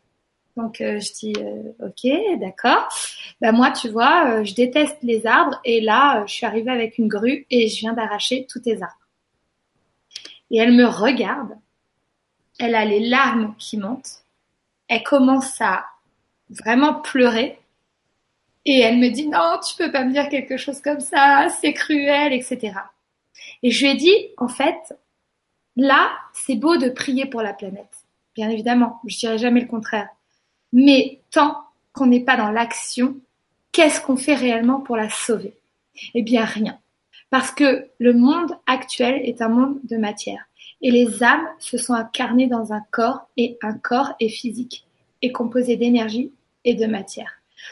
Donc 0.57 0.81
euh, 0.81 0.99
je 0.99 1.13
dis 1.13 1.33
euh, 1.37 1.71
ok, 1.85 2.39
d'accord. 2.39 2.89
Ben 3.39 3.51
moi, 3.51 3.71
tu 3.71 3.89
vois, 3.89 4.39
euh, 4.39 4.43
je 4.43 4.55
déteste 4.55 4.97
les 5.03 5.27
arbres 5.27 5.61
et 5.63 5.81
là, 5.81 6.25
je 6.25 6.33
suis 6.33 6.47
arrivée 6.47 6.71
avec 6.71 6.97
une 6.97 7.07
grue 7.07 7.45
et 7.51 7.69
je 7.69 7.79
viens 7.79 7.93
d'arracher 7.93 8.47
tous 8.49 8.61
tes 8.61 8.81
arbres. 8.81 9.07
Et 10.49 10.57
elle 10.57 10.73
me 10.73 10.85
regarde. 10.85 11.53
Elle 12.59 12.73
a 12.73 12.85
les 12.85 13.07
larmes 13.07 13.53
qui 13.59 13.77
montent. 13.77 14.23
Elle 14.87 15.03
commence 15.03 15.61
à 15.61 15.85
vraiment 16.49 16.95
pleurer 16.95 17.59
et 18.65 18.79
elle 18.79 18.97
me 18.97 19.09
dit 19.09 19.27
non, 19.27 19.59
tu 19.65 19.75
peux 19.77 19.91
pas 19.91 20.03
me 20.03 20.11
dire 20.11 20.27
quelque 20.27 20.57
chose 20.57 20.81
comme 20.81 21.01
ça, 21.01 21.49
c'est 21.61 21.73
cruel, 21.73 22.33
etc. 22.33 22.73
Et 23.61 23.69
je 23.69 23.85
lui 23.85 23.91
ai 23.91 23.95
dit, 23.95 24.15
en 24.37 24.47
fait, 24.47 24.95
là, 25.75 26.09
c'est 26.33 26.55
beau 26.55 26.77
de 26.77 26.89
prier 26.89 27.27
pour 27.27 27.43
la 27.43 27.53
planète. 27.53 28.05
Bien 28.35 28.49
évidemment, 28.49 28.99
je 29.05 29.17
dirais 29.17 29.37
jamais 29.37 29.61
le 29.61 29.67
contraire. 29.67 30.09
Mais 30.73 31.21
tant 31.31 31.57
qu'on 31.93 32.07
n'est 32.07 32.23
pas 32.23 32.37
dans 32.37 32.51
l'action, 32.51 33.17
qu'est-ce 33.71 34.01
qu'on 34.01 34.17
fait 34.17 34.35
réellement 34.35 34.79
pour 34.79 34.97
la 34.97 35.09
sauver? 35.09 35.53
Eh 36.13 36.21
bien, 36.21 36.45
rien. 36.45 36.77
Parce 37.29 37.51
que 37.51 37.87
le 37.99 38.13
monde 38.13 38.51
actuel 38.65 39.21
est 39.23 39.41
un 39.41 39.49
monde 39.49 39.79
de 39.83 39.97
matière. 39.97 40.45
Et 40.81 40.91
les 40.91 41.23
âmes 41.23 41.47
se 41.59 41.77
sont 41.77 41.93
incarnées 41.93 42.47
dans 42.47 42.71
un 42.71 42.81
corps, 42.91 43.27
et 43.35 43.57
un 43.63 43.73
corps 43.73 44.13
est 44.19 44.29
physique, 44.29 44.85
est 45.21 45.31
composé 45.31 45.75
d'énergie 45.75 46.31
et 46.65 46.75
de 46.75 46.85
matière. 46.85 47.31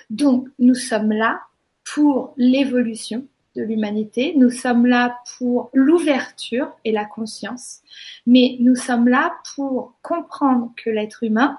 Donc, 0.10 0.48
nous 0.58 0.76
sommes 0.76 1.12
là 1.12 1.42
pour 1.84 2.34
l'évolution 2.38 3.26
de 3.56 3.62
l'humanité, 3.62 4.34
nous 4.36 4.50
sommes 4.50 4.86
là 4.86 5.18
pour 5.38 5.70
l'ouverture 5.74 6.72
et 6.84 6.92
la 6.92 7.06
conscience, 7.06 7.82
mais 8.26 8.58
nous 8.60 8.76
sommes 8.76 9.08
là 9.08 9.36
pour 9.56 9.94
comprendre 10.02 10.74
que 10.76 10.90
l'être 10.90 11.24
humain 11.24 11.58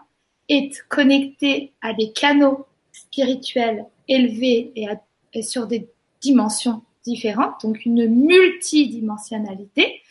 est 0.49 0.83
connecté 0.89 1.73
à 1.83 1.93
des 1.93 2.13
canaux 2.13 2.67
spirituels 2.93 3.85
élevés 4.09 4.73
et, 4.77 4.87
et 5.33 5.43
sur 5.43 5.67
des 5.67 5.89
dimensions 6.21 6.83
différentes, 7.05 7.63
donc 7.63 7.85
une 7.85 8.07
multidimensionnalité, 8.09 10.03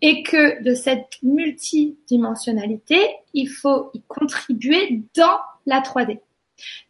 et 0.00 0.22
que 0.24 0.62
de 0.62 0.74
cette 0.74 1.18
multidimensionnalité, 1.22 2.98
il 3.34 3.48
faut 3.48 3.90
y 3.94 4.02
contribuer 4.08 5.02
dans 5.16 5.38
la 5.64 5.80
3D. 5.80 6.18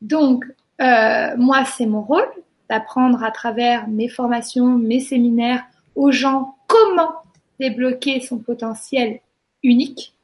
Donc, 0.00 0.44
euh, 0.80 1.37
moi, 1.37 1.64
c'est 1.64 1.87
mon 1.87 2.02
rôle 2.02 2.28
d'apprendre 2.70 3.22
à 3.22 3.30
travers 3.30 3.87
mes 3.88 4.08
formations, 4.08 4.78
mes 4.78 5.00
séminaires 5.00 5.64
aux 5.94 6.11
gens 6.11 6.56
comment 6.66 7.12
débloquer 7.61 8.20
son 8.20 8.38
potentiel 8.38 9.20
unique, 9.62 10.14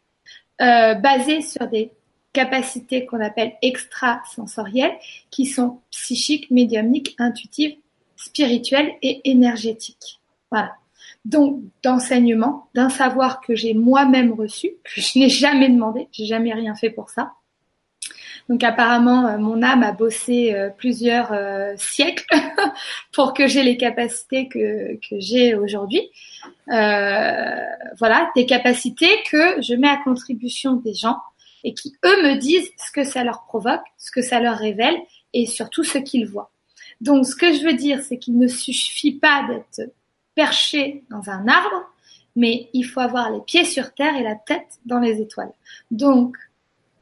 euh, 0.62 0.94
basé 0.94 1.42
sur 1.42 1.68
des 1.68 1.92
capacités 2.32 3.06
qu'on 3.06 3.20
appelle 3.20 3.54
extrasensorielles, 3.62 4.96
qui 5.30 5.46
sont 5.46 5.80
psychiques, 5.90 6.50
médiumniques, 6.50 7.14
intuitives, 7.18 7.76
spirituelles 8.16 8.92
et 9.02 9.20
énergétiques. 9.30 10.20
Voilà. 10.50 10.74
Donc, 11.24 11.62
d'enseignement, 11.82 12.68
d'un 12.74 12.88
savoir 12.88 13.40
que 13.40 13.54
j'ai 13.54 13.74
moi-même 13.74 14.32
reçu, 14.32 14.72
que 14.84 15.00
je 15.00 15.18
n'ai 15.18 15.28
jamais 15.28 15.68
demandé, 15.68 16.08
j'ai 16.12 16.26
jamais 16.26 16.52
rien 16.52 16.74
fait 16.74 16.90
pour 16.90 17.10
ça, 17.10 17.32
donc 18.48 18.64
apparemment, 18.64 19.26
euh, 19.26 19.38
mon 19.38 19.62
âme 19.62 19.82
a 19.82 19.92
bossé 19.92 20.54
euh, 20.54 20.70
plusieurs 20.70 21.32
euh, 21.32 21.74
siècles 21.76 22.26
pour 23.12 23.34
que 23.34 23.46
j'ai 23.46 23.62
les 23.62 23.76
capacités 23.76 24.48
que, 24.48 24.94
que 24.96 25.18
j'ai 25.18 25.54
aujourd'hui. 25.54 26.10
voilà, 26.66 28.30
des 28.34 28.46
capacités 28.46 29.10
que 29.30 29.60
je 29.60 29.74
mets 29.74 29.88
à 29.88 29.98
contribution 29.98 30.74
des 30.74 30.94
gens 30.94 31.18
et 31.64 31.74
qui, 31.74 31.94
eux, 32.04 32.22
me 32.22 32.36
disent 32.36 32.70
ce 32.76 32.92
que 32.92 33.04
ça 33.04 33.24
leur 33.24 33.44
provoque, 33.44 33.84
ce 33.96 34.10
que 34.10 34.22
ça 34.22 34.40
leur 34.40 34.56
révèle 34.56 34.96
et 35.32 35.46
surtout 35.46 35.84
ce 35.84 35.98
qu'ils 35.98 36.26
voient. 36.26 36.50
Donc 37.00 37.26
ce 37.26 37.36
que 37.36 37.52
je 37.52 37.64
veux 37.64 37.74
dire, 37.74 38.00
c'est 38.02 38.18
qu'il 38.18 38.38
ne 38.38 38.48
suffit 38.48 39.12
pas 39.12 39.46
d'être 39.48 39.92
perché 40.34 41.04
dans 41.10 41.30
un 41.30 41.46
arbre, 41.48 41.84
mais 42.36 42.68
il 42.72 42.84
faut 42.84 43.00
avoir 43.00 43.30
les 43.30 43.40
pieds 43.40 43.64
sur 43.64 43.94
terre 43.94 44.16
et 44.16 44.22
la 44.22 44.36
tête 44.36 44.78
dans 44.86 45.00
les 45.00 45.20
étoiles. 45.20 45.52
Donc 45.90 46.36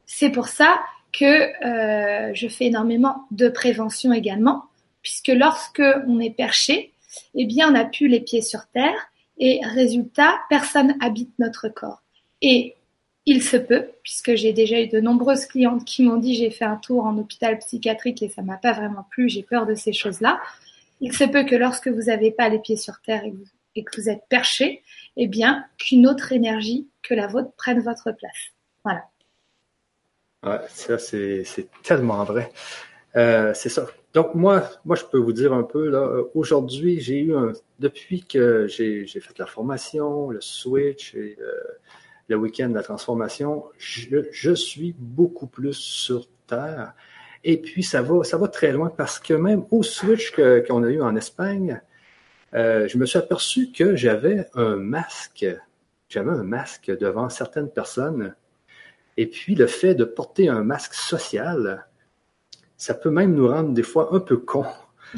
c'est 0.05 0.29
pour 0.29 0.47
ça 0.47 0.79
que 1.11 1.65
euh, 1.65 2.33
je 2.33 2.47
fais 2.47 2.65
énormément 2.65 3.25
de 3.31 3.49
prévention 3.49 4.13
également, 4.13 4.65
puisque 5.01 5.29
lorsque 5.29 5.83
on 6.07 6.19
est 6.19 6.35
perché, 6.35 6.93
eh 7.35 7.45
bien 7.45 7.69
on 7.69 7.71
n'a 7.71 7.85
plus 7.85 8.07
les 8.07 8.19
pieds 8.19 8.41
sur 8.41 8.67
terre 8.67 9.07
et 9.37 9.61
résultat, 9.63 10.39
personne 10.49 10.95
habite 10.99 11.31
notre 11.39 11.69
corps. 11.69 12.01
Et 12.41 12.76
il 13.27 13.43
se 13.43 13.57
peut, 13.57 13.89
puisque 14.03 14.35
j'ai 14.35 14.53
déjà 14.53 14.79
eu 14.79 14.87
de 14.87 15.01
nombreuses 15.01 15.45
clientes 15.47 15.83
qui 15.83 16.01
m'ont 16.01 16.15
dit 16.15 16.33
j'ai 16.33 16.49
fait 16.49 16.63
un 16.63 16.77
tour 16.77 17.03
en 17.03 17.17
hôpital 17.17 17.59
psychiatrique 17.59 18.23
et 18.23 18.29
ça 18.29 18.41
m'a 18.41 18.55
pas 18.55 18.71
vraiment 18.71 19.05
plu, 19.11 19.27
j'ai 19.27 19.43
peur 19.43 19.65
de 19.65 19.75
ces 19.75 19.91
choses-là. 19.91 20.39
Il 21.01 21.13
se 21.13 21.25
peut 21.25 21.43
que 21.43 21.55
lorsque 21.55 21.89
vous 21.89 22.03
n'avez 22.03 22.31
pas 22.31 22.47
les 22.47 22.57
pieds 22.57 22.77
sur 22.77 23.01
terre 23.01 23.23
et, 23.75 23.83
que 23.83 24.01
vous 24.01 24.09
êtes 24.09 24.23
perché, 24.29 24.81
eh 25.17 25.27
bien 25.27 25.65
qu'une 25.77 26.07
autre 26.07 26.31
énergie 26.31 26.87
que 27.03 27.13
la 27.13 27.27
vôtre 27.27 27.51
prenne 27.57 27.81
votre 27.81 28.11
place. 28.13 28.53
Voilà. 28.83 29.03
Ouais, 30.43 30.65
ça, 30.69 30.97
c'est, 30.97 31.43
tellement 31.83 32.23
vrai. 32.23 32.49
Euh, 33.17 33.51
c'est 33.53 33.69
ça. 33.69 33.87
Donc, 34.13 34.33
moi, 34.35 34.67
moi, 34.85 34.95
je 34.95 35.03
peux 35.03 35.19
vous 35.19 35.33
dire 35.33 35.53
un 35.53 35.63
peu, 35.63 35.89
là, 35.89 35.99
euh, 35.99 36.23
aujourd'hui, 36.33 37.01
j'ai 37.01 37.19
eu 37.19 37.35
un, 37.35 37.51
depuis 37.79 38.23
que 38.23 38.67
j'ai, 38.67 39.05
fait 39.05 39.37
la 39.37 39.45
formation, 39.45 40.29
le 40.29 40.41
switch 40.41 41.13
et 41.13 41.37
euh, 41.39 41.53
le 42.27 42.35
week-end 42.35 42.69
de 42.69 42.75
la 42.75 42.83
transformation, 42.83 43.65
je, 43.77 44.53
suis 44.53 44.95
beaucoup 44.97 45.47
plus 45.47 45.73
sur 45.73 46.27
Terre. 46.47 46.93
Et 47.43 47.57
puis, 47.57 47.83
ça 47.83 48.01
va, 48.01 48.23
ça 48.23 48.37
va 48.37 48.47
très 48.47 48.71
loin 48.71 48.91
parce 48.95 49.19
que 49.19 49.33
même 49.33 49.65
au 49.71 49.83
switch 49.83 50.33
qu'on 50.35 50.83
a 50.83 50.89
eu 50.89 51.01
en 51.01 51.15
Espagne, 51.15 51.81
je 52.53 52.97
me 52.97 53.05
suis 53.05 53.19
aperçu 53.19 53.71
que 53.71 53.95
j'avais 53.95 54.47
un 54.55 54.75
masque. 54.75 55.45
J'avais 56.09 56.31
un 56.31 56.43
masque 56.43 56.91
devant 56.97 57.29
certaines 57.29 57.69
personnes 57.69 58.33
et 59.17 59.25
puis, 59.25 59.55
le 59.55 59.65
fait 59.65 59.95
de 59.95 60.05
porter 60.05 60.47
un 60.47 60.63
masque 60.63 60.93
social, 60.93 61.87
ça 62.77 62.93
peut 62.93 63.09
même 63.09 63.33
nous 63.33 63.47
rendre 63.47 63.73
des 63.73 63.83
fois 63.83 64.13
un 64.13 64.19
peu 64.19 64.37
cons. 64.37 64.67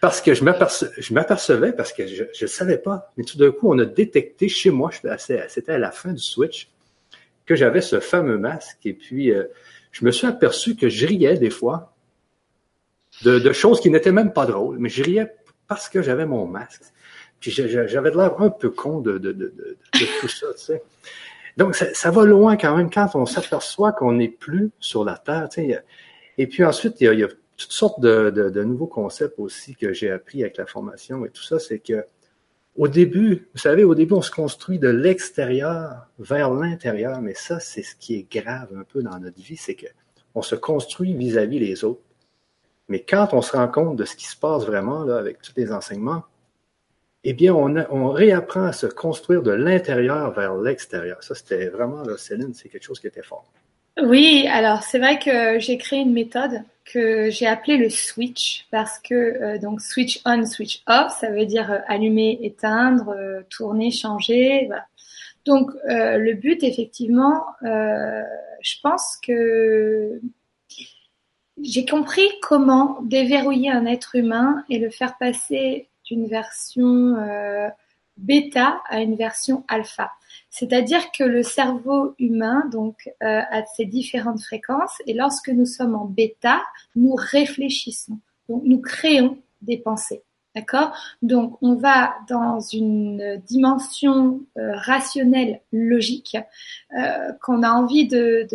parce 0.00 0.22
que 0.22 0.32
je 0.32 0.44
m'apercevais, 0.44 1.72
parce 1.72 1.92
que 1.92 2.06
je 2.06 2.24
ne 2.40 2.46
savais 2.46 2.78
pas, 2.78 3.12
mais 3.16 3.24
tout 3.24 3.36
d'un 3.36 3.50
coup, 3.50 3.70
on 3.70 3.78
a 3.78 3.84
détecté 3.84 4.48
chez 4.48 4.70
moi, 4.70 4.90
c'était 5.18 5.72
à 5.72 5.78
la 5.78 5.90
fin 5.90 6.12
du 6.12 6.22
switch, 6.22 6.70
que 7.44 7.54
j'avais 7.54 7.82
ce 7.82 8.00
fameux 8.00 8.38
masque. 8.38 8.78
Et 8.84 8.94
puis, 8.94 9.30
euh, 9.30 9.44
je 9.92 10.04
me 10.04 10.10
suis 10.10 10.26
aperçu 10.26 10.76
que 10.76 10.88
je 10.88 11.06
riais 11.06 11.36
des 11.36 11.50
fois 11.50 11.94
de, 13.22 13.52
choses 13.52 13.80
qui 13.80 13.90
n'étaient 13.90 14.12
même 14.12 14.32
pas 14.32 14.46
drôles, 14.46 14.78
mais 14.78 14.88
je 14.88 15.02
riais 15.02 15.34
parce 15.66 15.88
que 15.88 16.00
j'avais 16.00 16.26
mon 16.26 16.46
masque. 16.46 16.82
Puis 17.40 17.50
j'avais 17.50 18.10
l'air 18.10 18.40
un 18.40 18.50
peu 18.50 18.70
con 18.70 19.00
de, 19.00 19.18
tout 20.20 20.28
ça, 20.28 20.46
tu 20.54 20.60
sais. 20.60 20.82
Donc, 21.56 21.74
ça, 21.74 22.10
va 22.10 22.24
loin 22.24 22.56
quand 22.56 22.76
même 22.76 22.90
quand 22.90 23.10
on 23.14 23.26
s'aperçoit 23.26 23.92
qu'on 23.92 24.12
n'est 24.12 24.28
plus 24.28 24.70
sur 24.78 25.04
la 25.04 25.18
Terre. 25.18 25.48
Et 26.38 26.46
puis 26.46 26.64
ensuite, 26.64 27.00
il 27.00 27.12
y, 27.18 27.24
a, 27.24 27.28
toutes 27.60 27.72
sortes 27.72 28.00
de, 28.00 28.64
nouveaux 28.64 28.86
concepts 28.86 29.38
aussi 29.38 29.74
que 29.74 29.92
j'ai 29.92 30.10
appris 30.10 30.42
avec 30.42 30.56
la 30.56 30.64
formation 30.64 31.26
et 31.26 31.30
tout 31.30 31.42
ça. 31.42 31.58
C'est 31.58 31.78
que 31.78 32.06
au 32.76 32.88
début, 32.88 33.48
vous 33.52 33.60
savez, 33.60 33.84
au 33.84 33.94
début, 33.94 34.14
on 34.14 34.22
se 34.22 34.30
construit 34.30 34.78
de 34.78 34.88
l'extérieur 34.88 36.08
vers 36.18 36.50
l'intérieur, 36.50 37.20
mais 37.20 37.34
ça, 37.34 37.60
c'est 37.60 37.82
ce 37.82 37.94
qui 37.94 38.14
est 38.14 38.32
grave 38.32 38.68
un 38.74 38.84
peu 38.84 39.02
dans 39.02 39.18
notre 39.18 39.40
vie, 39.40 39.58
c'est 39.58 39.74
que 39.74 39.86
on 40.34 40.40
se 40.40 40.54
construit 40.54 41.12
vis-à-vis 41.14 41.58
-vis 41.58 41.68
les 41.68 41.84
autres. 41.84 42.00
Mais 42.88 43.00
quand 43.02 43.34
on 43.34 43.42
se 43.42 43.52
rend 43.52 43.68
compte 43.68 43.96
de 43.96 44.04
ce 44.06 44.16
qui 44.16 44.26
se 44.26 44.36
passe 44.36 44.64
vraiment 44.64 45.04
là, 45.04 45.18
avec 45.18 45.42
tous 45.42 45.52
les 45.56 45.70
enseignements, 45.70 46.24
eh 47.24 47.34
bien, 47.34 47.54
on, 47.54 48.10
réapprend 48.10 48.64
à 48.64 48.72
se 48.72 48.86
construire 48.86 49.42
de 49.42 49.50
l'intérieur 49.50 50.32
vers 50.32 50.56
l'extérieur. 50.56 51.22
Ça, 51.22 51.34
c'était 51.34 51.68
vraiment, 51.68 52.02
là, 52.02 52.16
Céline, 52.16 52.54
c'est 52.54 52.70
quelque 52.70 52.84
chose 52.84 53.00
qui 53.00 53.08
était 53.08 53.22
fort. 53.22 53.52
Oui, 54.02 54.46
alors 54.50 54.82
c'est 54.82 54.98
vrai 54.98 55.18
que 55.18 55.58
j'ai 55.58 55.76
créé 55.76 56.00
une 56.00 56.12
méthode 56.12 56.62
que 56.84 57.30
j'ai 57.30 57.46
appelée 57.46 57.76
le 57.76 57.90
switch 57.90 58.66
parce 58.70 58.98
que 58.98 59.14
euh, 59.14 59.58
donc 59.58 59.80
switch 59.80 60.20
on, 60.24 60.44
switch 60.46 60.82
off, 60.86 61.16
ça 61.20 61.30
veut 61.30 61.44
dire 61.44 61.70
euh, 61.70 61.78
allumer, 61.86 62.38
éteindre, 62.42 63.10
euh, 63.10 63.42
tourner, 63.50 63.90
changer. 63.90 64.68
Donc 65.46 65.70
le 65.84 66.32
but, 66.34 66.62
effectivement, 66.62 67.44
je 67.62 68.74
pense 68.82 69.16
que 69.26 70.20
j'ai 71.62 71.86
compris 71.86 72.28
comment 72.42 73.00
déverrouiller 73.02 73.70
un 73.70 73.86
être 73.86 74.16
humain 74.16 74.64
et 74.68 74.78
le 74.78 74.90
faire 74.90 75.16
passer 75.18 75.88
d'une 76.04 76.26
version 76.26 77.16
bêta 78.20 78.80
à 78.88 79.00
une 79.00 79.16
version 79.16 79.64
alpha. 79.68 80.10
C'est-à-dire 80.50 81.12
que 81.12 81.24
le 81.24 81.42
cerveau 81.42 82.14
humain 82.18 82.64
donc 82.72 83.08
euh, 83.22 83.40
a 83.50 83.64
ses 83.76 83.84
différentes 83.84 84.42
fréquences 84.42 85.00
et 85.06 85.14
lorsque 85.14 85.48
nous 85.48 85.66
sommes 85.66 85.94
en 85.94 86.04
bêta, 86.04 86.62
nous 86.96 87.14
réfléchissons. 87.14 88.18
Donc 88.48 88.62
nous 88.64 88.80
créons 88.80 89.38
des 89.62 89.78
pensées. 89.78 90.22
D'accord? 90.56 90.92
Donc 91.22 91.56
on 91.62 91.76
va 91.76 92.16
dans 92.28 92.58
une 92.58 93.40
dimension 93.46 94.40
euh, 94.58 94.72
rationnelle 94.74 95.60
logique 95.72 96.36
euh, 96.98 97.32
qu'on 97.40 97.62
a 97.62 97.70
envie 97.70 98.08
de, 98.08 98.48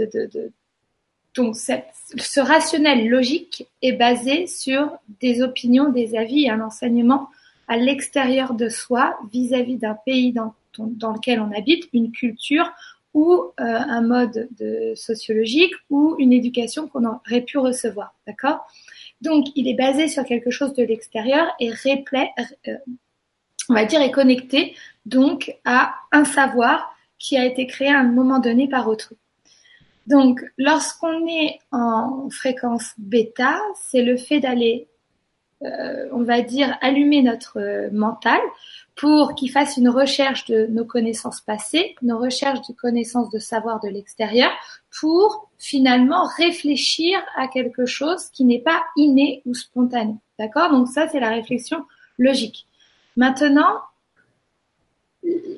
donc 1.36 1.56
ce 1.56 2.40
rationnel 2.40 3.08
logique 3.08 3.68
est 3.82 3.94
basé 3.94 4.46
sur 4.46 4.98
des 5.22 5.42
opinions, 5.42 5.90
des 5.90 6.18
avis 6.18 6.50
un 6.50 6.60
enseignement 6.60 7.30
à 7.68 7.78
l'extérieur 7.78 8.54
de 8.54 8.70
soi 8.70 9.18
vis-à-vis 9.32 9.78
d'un 9.78 9.96
pays 10.06 10.34
dans, 10.34 10.54
lequel 10.78 11.40
on 11.40 11.52
habite, 11.52 11.88
une 11.94 12.12
culture 12.12 12.72
ou 13.14 13.34
euh, 13.34 13.64
un 13.64 14.02
mode 14.02 14.50
de 14.60 14.94
sociologique 14.96 15.74
ou 15.90 16.16
une 16.20 16.34
éducation 16.34 16.88
qu'on 16.88 17.06
aurait 17.06 17.42
pu 17.42 17.58
recevoir. 17.58 18.14
D'accord? 18.28 18.68
Donc 19.22 19.46
il 19.56 19.68
est 19.68 19.74
basé 19.74 20.08
sur 20.08 20.26
quelque 20.26 20.52
chose 20.52 20.74
de 20.74 20.84
l'extérieur 20.84 21.48
et 21.60 21.72
euh, 21.72 22.76
on 23.70 23.74
va 23.74 23.86
dire, 23.86 24.02
est 24.02 24.12
connecté 24.12 24.76
donc 25.06 25.56
à 25.64 25.96
un 26.12 26.26
savoir 26.26 26.96
qui 27.18 27.38
a 27.38 27.46
été 27.46 27.66
créé 27.68 27.90
à 27.90 28.00
un 28.00 28.04
moment 28.04 28.40
donné 28.40 28.68
par 28.68 28.88
autrui. 28.88 29.18
Donc, 30.08 30.42
lorsqu'on 30.58 31.28
est 31.28 31.60
en 31.72 32.30
fréquence 32.30 32.94
bêta, 32.98 33.60
c'est 33.76 34.04
le 34.04 34.18
fait 34.18 34.40
d'aller, 34.40 34.88
on 36.12 36.24
va 36.24 36.42
dire, 36.42 36.78
allumer 36.82 37.22
notre 37.22 37.60
euh, 37.60 37.90
mental 37.92 38.40
pour 38.96 39.36
qu'il 39.36 39.52
fasse 39.52 39.78
une 39.78 39.90
recherche 39.90 40.46
de 40.46 40.68
nos 40.68 40.86
connaissances 40.86 41.42
passées, 41.42 41.96
nos 42.02 42.18
recherches 42.18 42.66
de 42.68 42.74
connaissances 42.74 43.30
de 43.30 43.40
savoir 43.40 43.80
de 43.82 43.90
l'extérieur, 43.90 44.52
pour 45.00 45.50
finalement 45.58 46.26
réfléchir 46.38 47.20
à 47.36 47.48
quelque 47.48 47.86
chose 47.86 48.30
qui 48.32 48.46
n'est 48.46 48.62
pas 48.62 48.84
inné 48.96 49.42
ou 49.46 49.54
spontané. 49.54 50.16
D'accord? 50.40 50.72
Donc 50.72 50.88
ça, 50.88 51.08
c'est 51.08 51.20
la 51.20 51.30
réflexion 51.30 51.86
logique. 52.18 52.68
Maintenant, 53.18 53.82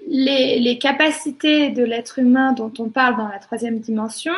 les, 0.08 0.77
capacités 0.80 1.70
de 1.70 1.84
l'être 1.84 2.20
humain 2.20 2.54
dont 2.54 2.72
on 2.80 2.89
parle 2.89 3.18
dans 3.18 3.27
la 3.27 3.39
troisième 3.39 3.80
dimension 3.80 4.34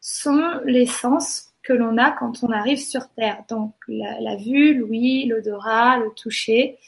sont 0.00 0.60
les 0.64 0.86
sens 0.86 1.49
que 1.62 1.72
l'on 1.72 1.98
a 1.98 2.10
quand 2.10 2.42
on 2.42 2.50
arrive 2.50 2.78
sur 2.78 3.08
Terre. 3.10 3.44
Donc 3.48 3.74
la, 3.88 4.36
vue, 4.36 4.74
l'ouïe, 4.74 5.26
l'odorat, 5.26 5.98
le 5.98 6.10
toucher 6.10 6.78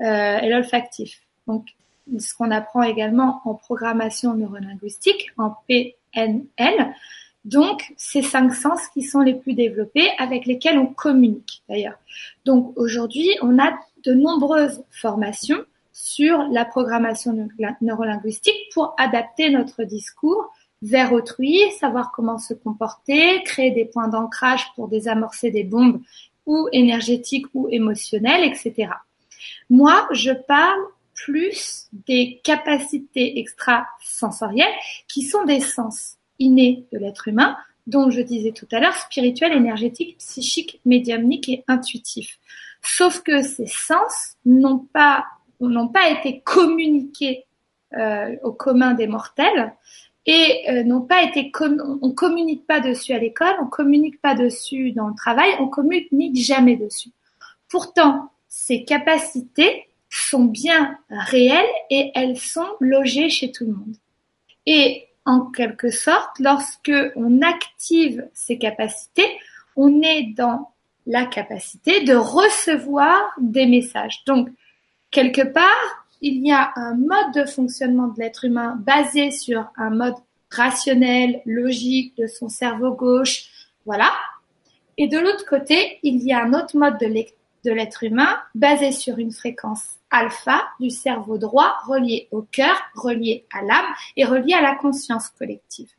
euh, 0.00 0.38
et 0.38 0.48
l'olfactif. 0.48 1.22
Donc 1.46 1.66
ce 2.18 2.34
qu'on 2.34 2.50
apprend 2.50 2.82
également 2.82 3.40
en 3.44 3.54
programmation 3.54 4.34
neurolinguistique, 4.34 5.30
en 5.36 5.54
PNL. 5.68 6.94
Donc, 7.44 7.94
ces 7.96 8.20
cinq 8.20 8.54
sens 8.54 8.86
qui 8.88 9.02
sont 9.02 9.20
les 9.20 9.34
plus 9.34 9.54
développés, 9.54 10.10
avec 10.18 10.44
lesquels 10.44 10.78
on 10.78 10.86
communique 10.86 11.62
d'ailleurs. 11.68 11.98
Donc 12.44 12.72
aujourd'hui, 12.76 13.28
on 13.40 13.58
a 13.58 13.72
de 14.04 14.12
nombreuses 14.12 14.82
formations 14.90 15.64
sur 15.92 16.42
la 16.50 16.64
programmation 16.64 17.48
neurolinguistique 17.80 18.70
pour 18.74 18.94
adapter 18.98 19.50
notre 19.50 19.84
discours 19.84 20.50
vers 20.82 21.12
autrui, 21.12 21.60
savoir 21.78 22.10
comment 22.12 22.38
se 22.38 22.54
comporter, 22.54 23.42
créer 23.44 23.70
des 23.70 23.84
points 23.84 24.08
d'ancrage 24.08 24.72
pour 24.74 24.88
désamorcer 24.88 25.50
des 25.50 25.64
bombes 25.64 26.00
ou 26.46 26.68
énergétiques 26.72 27.46
ou 27.54 27.68
émotionnelles, 27.70 28.44
etc. 28.44 28.92
Moi, 29.68 30.08
je 30.12 30.32
parle 30.32 30.80
plus 31.14 31.88
des 32.06 32.40
capacités 32.42 33.38
extrasensorielles 33.38 34.74
qui 35.06 35.22
sont 35.22 35.44
des 35.44 35.60
sens 35.60 36.16
innés 36.38 36.86
de 36.92 36.98
l'être 36.98 37.28
humain, 37.28 37.56
dont 37.86 38.10
je 38.10 38.22
disais 38.22 38.52
tout 38.52 38.68
à 38.72 38.80
l'heure, 38.80 38.94
spirituel, 38.94 39.52
énergétique, 39.52 40.16
psychique, 40.18 40.80
médiumnique 40.84 41.48
et 41.48 41.64
intuitif. 41.68 42.38
Sauf 42.82 43.22
que 43.22 43.42
ces 43.42 43.66
sens 43.66 44.36
n'ont 44.44 44.78
pas 44.78 45.26
n'ont 45.60 45.88
pas 45.88 46.08
été 46.08 46.40
communiqués 46.40 47.44
euh, 47.94 48.36
au 48.42 48.52
commun 48.52 48.94
des 48.94 49.06
mortels 49.06 49.74
et 50.32 50.70
euh, 50.70 50.84
n'ont 50.84 51.00
pas 51.00 51.24
été 51.24 51.50
on 52.02 52.12
communique 52.12 52.64
pas 52.64 52.78
dessus 52.78 53.12
à 53.12 53.18
l'école, 53.18 53.56
on 53.60 53.66
communique 53.66 54.22
pas 54.22 54.36
dessus 54.36 54.92
dans 54.92 55.08
le 55.08 55.14
travail, 55.16 55.50
on 55.58 55.66
communique 55.66 56.36
jamais 56.36 56.76
dessus. 56.76 57.10
Pourtant, 57.68 58.30
ces 58.46 58.84
capacités 58.84 59.88
sont 60.08 60.44
bien 60.44 60.96
réelles 61.10 61.66
et 61.90 62.12
elles 62.14 62.38
sont 62.38 62.68
logées 62.78 63.28
chez 63.28 63.50
tout 63.50 63.64
le 63.64 63.72
monde. 63.72 63.96
Et 64.66 65.08
en 65.24 65.46
quelque 65.46 65.90
sorte, 65.90 66.38
lorsque 66.38 66.92
on 67.16 67.42
active 67.42 68.28
ces 68.32 68.56
capacités, 68.56 69.36
on 69.74 70.00
est 70.00 70.32
dans 70.36 70.70
la 71.06 71.26
capacité 71.26 72.04
de 72.04 72.14
recevoir 72.14 73.32
des 73.40 73.66
messages. 73.66 74.22
Donc, 74.26 74.48
quelque 75.10 75.42
part, 75.42 75.99
il 76.20 76.46
y 76.46 76.52
a 76.52 76.72
un 76.76 76.94
mode 76.94 77.34
de 77.34 77.44
fonctionnement 77.44 78.08
de 78.08 78.20
l'être 78.20 78.44
humain 78.44 78.76
basé 78.84 79.30
sur 79.30 79.70
un 79.76 79.90
mode 79.90 80.16
rationnel, 80.50 81.42
logique 81.46 82.16
de 82.16 82.26
son 82.26 82.48
cerveau 82.48 82.92
gauche, 82.92 83.44
voilà. 83.86 84.10
Et 84.98 85.08
de 85.08 85.18
l'autre 85.18 85.46
côté, 85.46 85.98
il 86.02 86.22
y 86.22 86.32
a 86.32 86.42
un 86.42 86.52
autre 86.52 86.76
mode 86.76 86.98
de 86.98 87.70
l'être 87.70 88.02
humain 88.02 88.36
basé 88.54 88.92
sur 88.92 89.18
une 89.18 89.32
fréquence 89.32 89.96
alpha 90.10 90.62
du 90.80 90.90
cerveau 90.90 91.38
droit 91.38 91.74
relié 91.86 92.28
au 92.32 92.42
cœur, 92.42 92.76
relié 92.94 93.46
à 93.54 93.62
l'âme 93.62 93.94
et 94.16 94.24
relié 94.24 94.54
à 94.54 94.60
la 94.60 94.74
conscience 94.74 95.28
collective. 95.28 95.90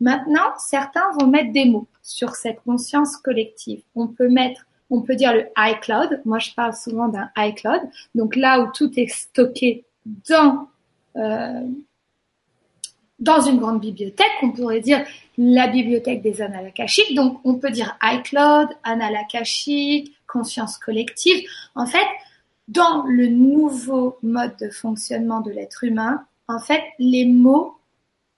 Maintenant, 0.00 0.56
certains 0.58 1.10
vont 1.18 1.26
mettre 1.26 1.52
des 1.52 1.64
mots 1.64 1.88
sur 2.02 2.36
cette 2.36 2.60
conscience 2.62 3.16
collective. 3.16 3.82
On 3.94 4.06
peut 4.06 4.28
mettre 4.28 4.66
on 4.90 5.02
peut 5.02 5.16
dire 5.16 5.32
le 5.32 5.46
iCloud. 5.56 6.20
Moi, 6.24 6.38
je 6.38 6.52
parle 6.52 6.74
souvent 6.74 7.08
d'un 7.08 7.30
iCloud. 7.36 7.80
Donc 8.14 8.36
là 8.36 8.60
où 8.60 8.70
tout 8.72 8.90
est 8.98 9.08
stocké 9.08 9.84
dans 10.28 10.68
euh, 11.16 11.66
une 13.18 13.58
grande 13.58 13.80
bibliothèque, 13.80 14.32
on 14.42 14.50
pourrait 14.50 14.80
dire 14.80 15.04
la 15.38 15.68
bibliothèque 15.68 16.22
des 16.22 16.42
annales 16.42 16.66
akashiques. 16.66 17.14
Donc 17.14 17.40
on 17.44 17.54
peut 17.54 17.70
dire 17.70 17.96
iCloud, 18.02 18.68
annales 18.84 19.16
akashiques, 19.16 20.14
conscience 20.26 20.78
collective. 20.78 21.46
En 21.74 21.86
fait, 21.86 22.06
dans 22.68 23.04
le 23.04 23.28
nouveau 23.28 24.18
mode 24.22 24.56
de 24.60 24.70
fonctionnement 24.70 25.40
de 25.40 25.50
l'être 25.50 25.84
humain, 25.84 26.24
en 26.48 26.58
fait, 26.58 26.82
les 26.98 27.24
mots 27.24 27.76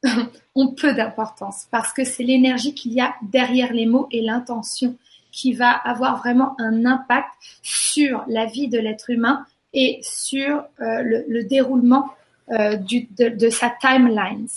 ont 0.54 0.68
peu 0.68 0.94
d'importance 0.94 1.66
parce 1.70 1.92
que 1.92 2.04
c'est 2.04 2.22
l'énergie 2.22 2.74
qu'il 2.74 2.92
y 2.92 3.00
a 3.00 3.14
derrière 3.22 3.72
les 3.72 3.86
mots 3.86 4.06
et 4.10 4.20
l'intention 4.22 4.96
qui 5.38 5.52
va 5.52 5.70
avoir 5.70 6.18
vraiment 6.18 6.56
un 6.58 6.84
impact 6.84 7.28
sur 7.62 8.24
la 8.26 8.44
vie 8.46 8.66
de 8.66 8.76
l'être 8.76 9.08
humain 9.08 9.46
et 9.72 10.00
sur 10.02 10.64
euh, 10.80 11.22
le, 11.28 11.44
déroulement 11.44 12.10
euh, 12.50 12.76
de, 12.76 13.48
sa 13.48 13.70
timeline, 13.80 14.48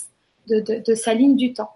de, 0.48 0.94
sa 0.94 1.14
ligne 1.14 1.36
du 1.36 1.52
temps. 1.52 1.70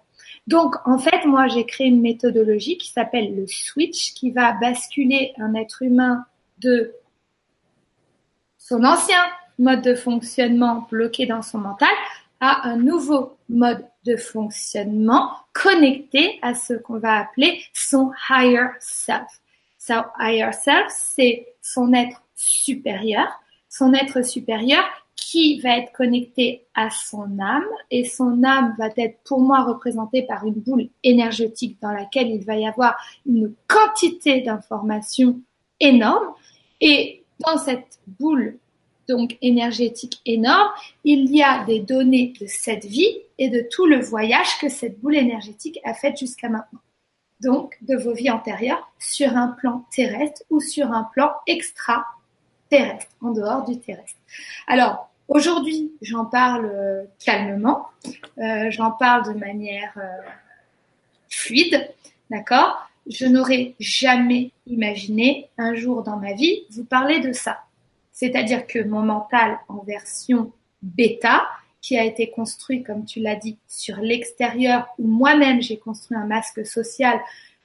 Donc, 0.47 0.75
en 0.85 0.97
fait, 0.97 1.25
moi, 1.25 1.47
j'ai 1.47 1.65
créé 1.65 1.87
une 1.87 2.01
méthodologie 2.01 2.77
qui 2.77 2.91
s'appelle 2.91 3.33
le 3.33 3.47
switch, 3.47 4.13
qui 4.13 4.31
va 4.31 4.51
basculer 4.51 5.31
un 5.37 5.53
être 5.53 5.83
humain 5.83 6.25
de 6.59 6.93
son 8.57 8.83
ancien 8.83 9.23
mode 9.57 9.83
de 9.83 9.95
fonctionnement 9.95 10.85
bloqué 10.91 11.25
dans 11.25 11.41
son 11.41 11.59
mental 11.59 11.95
à 12.39 12.69
un 12.69 12.77
nouveau 12.77 13.37
mode 13.49 13.85
de 14.05 14.15
fonctionnement 14.15 15.31
connecté 15.53 16.39
à 16.41 16.53
ce 16.53 16.73
qu'on 16.73 16.99
va 16.99 17.19
appeler 17.19 17.61
son 17.73 18.11
higher 18.29 18.69
self. 18.79 19.27
Son 19.77 20.03
higher 20.19 20.53
self, 20.53 20.87
c'est 20.89 21.47
son 21.61 21.93
être 21.93 22.21
supérieur, 22.35 23.27
son 23.69 23.93
être 23.93 24.23
supérieur 24.23 24.83
qui 25.15 25.59
va 25.59 25.77
être 25.77 25.91
connecté 25.91 26.65
à 26.73 26.89
son 26.89 27.39
âme 27.39 27.65
et 27.91 28.05
son 28.05 28.43
âme 28.43 28.75
va 28.77 28.89
être 28.95 29.17
pour 29.25 29.41
moi 29.41 29.63
représentée 29.63 30.21
par 30.21 30.45
une 30.45 30.53
boule 30.53 30.89
énergétique 31.03 31.77
dans 31.81 31.91
laquelle 31.91 32.29
il 32.29 32.45
va 32.45 32.55
y 32.55 32.67
avoir 32.67 32.95
une 33.25 33.53
quantité 33.67 34.41
d'informations 34.41 35.41
énorme 35.79 36.33
et 36.79 37.23
dans 37.39 37.57
cette 37.57 37.99
boule 38.07 38.57
donc 39.07 39.37
énergétique 39.41 40.21
énorme, 40.25 40.69
il 41.03 41.33
y 41.33 41.41
a 41.41 41.63
des 41.65 41.79
données 41.79 42.33
de 42.39 42.45
cette 42.47 42.85
vie 42.85 43.21
et 43.37 43.49
de 43.49 43.65
tout 43.71 43.85
le 43.85 43.99
voyage 43.99 44.57
que 44.59 44.69
cette 44.69 44.99
boule 44.99 45.15
énergétique 45.15 45.79
a 45.83 45.93
fait 45.93 46.15
jusqu'à 46.17 46.49
maintenant. 46.49 46.79
Donc 47.39 47.77
de 47.81 47.95
vos 47.95 48.13
vies 48.13 48.31
antérieures 48.31 48.91
sur 48.99 49.37
un 49.37 49.49
plan 49.49 49.85
terrestre 49.91 50.41
ou 50.49 50.59
sur 50.59 50.91
un 50.91 51.03
plan 51.13 51.31
extra-terrestre, 51.45 53.11
en 53.21 53.31
dehors 53.31 53.63
du 53.63 53.79
terrestre. 53.79 54.17
Alors 54.65 55.09
aujourd'hui, 55.27 55.91
j'en 56.01 56.25
parle 56.25 56.65
euh, 56.65 57.03
calmement, 57.23 57.87
euh, 58.39 58.71
j'en 58.71 58.91
parle 58.91 59.33
de 59.33 59.39
manière 59.39 59.93
euh, 59.97 60.29
fluide, 61.29 61.89
d'accord? 62.31 62.89
Je 63.09 63.25
n'aurais 63.25 63.75
jamais 63.79 64.51
imaginé 64.65 65.49
un 65.57 65.75
jour 65.75 66.03
dans 66.03 66.17
ma 66.17 66.33
vie 66.33 66.63
vous 66.71 66.83
parler 66.83 67.19
de 67.19 67.31
ça 67.31 67.66
C'est-à-dire 68.19 68.65
que 68.65 68.83
mon 68.83 69.03
mental 69.03 69.59
en 69.67 69.83
version 69.83 70.51
bêta, 70.81 71.43
qui 71.83 71.99
a 71.99 72.03
été 72.03 72.31
construit, 72.31 72.81
comme 72.81 73.05
tu 73.05 73.19
l'as 73.19 73.35
dit, 73.35 73.59
sur 73.67 73.97
l'extérieur, 73.97 74.87
où 74.97 75.07
moi-même 75.07 75.61
j'ai 75.61 75.77
construit 75.77 76.17
un 76.17 76.25
masque 76.25 76.65
social 76.65 77.19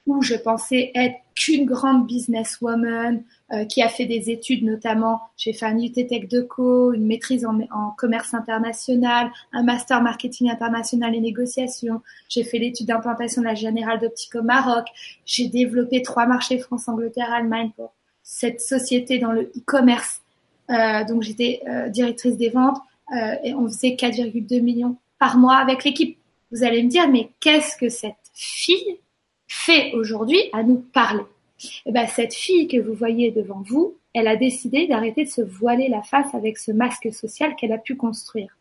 où 0.05 0.21
je 0.21 0.35
pensais 0.35 0.91
être 0.93 1.15
qu'une 1.33 1.65
grande 1.65 2.05
businesswoman 2.05 3.23
euh, 3.51 3.65
qui 3.65 3.81
a 3.81 3.89
fait 3.89 4.05
des 4.05 4.29
études 4.29 4.63
notamment, 4.63 5.21
j'ai 5.37 5.53
fait 5.53 5.65
un 5.65 5.75
UT 5.75 5.91
Tech 5.91 6.27
de 6.27 6.41
Co, 6.41 6.93
une 6.93 7.07
maîtrise 7.07 7.47
en, 7.47 7.59
en, 7.71 7.89
commerce 7.97 8.35
international, 8.35 9.31
un 9.53 9.63
master 9.63 10.03
marketing 10.03 10.51
international 10.51 11.15
et 11.15 11.19
négociation, 11.19 12.01
j'ai 12.29 12.43
fait 12.43 12.59
l'étude 12.59 12.85
d'implantation 12.85 13.41
de 13.41 13.47
la 13.47 13.55
Générale 13.55 13.99
d'Optique 13.99 14.35
au 14.35 14.43
Maroc, 14.43 14.85
j'ai 15.25 15.47
développé 15.47 16.03
trois 16.03 16.27
marchés 16.27 16.59
France, 16.59 16.87
Angleterre, 16.87 17.33
Allemagne 17.33 17.71
pour 17.75 17.93
cette 18.21 18.61
société 18.61 19.17
dans 19.17 19.31
le 19.31 19.51
e-commerce. 19.57 20.22
Euh, 20.69 21.03
donc 21.05 21.23
j'étais 21.23 21.61
euh, 21.67 21.89
directrice 21.89 22.37
des 22.37 22.49
ventes 22.49 22.77
euh, 23.15 23.35
et 23.43 23.53
on 23.53 23.67
faisait 23.67 23.95
4,2 23.95 24.61
millions 24.61 24.97
par 25.19 25.37
mois 25.37 25.57
avec 25.57 25.83
l'équipe. 25.83 26.17
Vous 26.51 26.63
allez 26.63 26.83
me 26.83 26.89
dire, 26.89 27.09
mais 27.09 27.29
qu'est-ce 27.39 27.77
que 27.77 27.89
cette 27.89 28.15
fille 28.33 28.99
fait 29.47 29.93
aujourd'hui 29.93 30.39
à 30.53 30.63
nous 30.63 30.77
parler? 30.93 31.23
Et 31.63 31.67
eh 31.87 31.91
ben, 31.91 32.07
cette 32.07 32.33
fille 32.33 32.67
que 32.67 32.77
vous 32.77 32.93
voyez 32.93 33.31
devant 33.31 33.61
vous, 33.65 33.97
elle 34.13 34.27
a 34.27 34.35
décidé 34.35 34.87
d'arrêter 34.87 35.23
de 35.23 35.29
se 35.29 35.41
voiler 35.41 35.87
la 35.87 36.03
face 36.03 36.33
avec 36.35 36.57
ce 36.57 36.71
masque 36.71 37.11
social 37.13 37.55
qu'elle 37.55 37.71
a 37.71 37.77
pu 37.77 37.95
construire. 37.95 38.57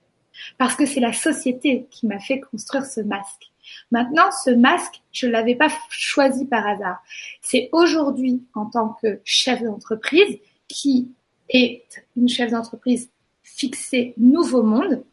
Parce 0.56 0.76
que 0.76 0.86
c'est 0.86 1.00
la 1.00 1.12
société 1.12 1.86
qui 1.90 2.06
m'a 2.06 2.18
fait 2.18 2.40
construire 2.40 2.86
ce 2.86 3.00
masque. 3.00 3.50
Maintenant, 3.90 4.30
ce 4.44 4.50
masque, 4.50 5.02
je 5.12 5.26
ne 5.26 5.32
l'avais 5.32 5.54
pas 5.54 5.68
choisi 5.90 6.46
par 6.46 6.66
hasard. 6.66 7.02
C'est 7.42 7.68
aujourd'hui, 7.72 8.42
en 8.54 8.66
tant 8.66 8.96
que 9.02 9.20
chef 9.24 9.62
d'entreprise, 9.62 10.38
qui 10.68 11.10
est 11.52 12.04
une 12.16 12.28
chef 12.28 12.50
d'entreprise 12.50 13.10
fixée 13.42 14.14
nouveau 14.16 14.62
monde, 14.62 15.04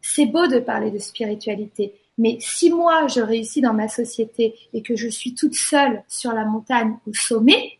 c'est 0.00 0.26
beau 0.26 0.46
de 0.46 0.58
parler 0.58 0.90
de 0.90 0.98
spiritualité, 0.98 1.94
mais 2.18 2.36
si 2.40 2.70
moi, 2.70 3.06
je 3.06 3.20
réussis 3.20 3.60
dans 3.60 3.72
ma 3.72 3.88
société 3.88 4.54
et 4.72 4.82
que 4.82 4.96
je 4.96 5.08
suis 5.08 5.34
toute 5.34 5.54
seule 5.54 6.02
sur 6.08 6.32
la 6.32 6.44
montagne 6.44 6.96
au 7.06 7.14
sommet, 7.14 7.78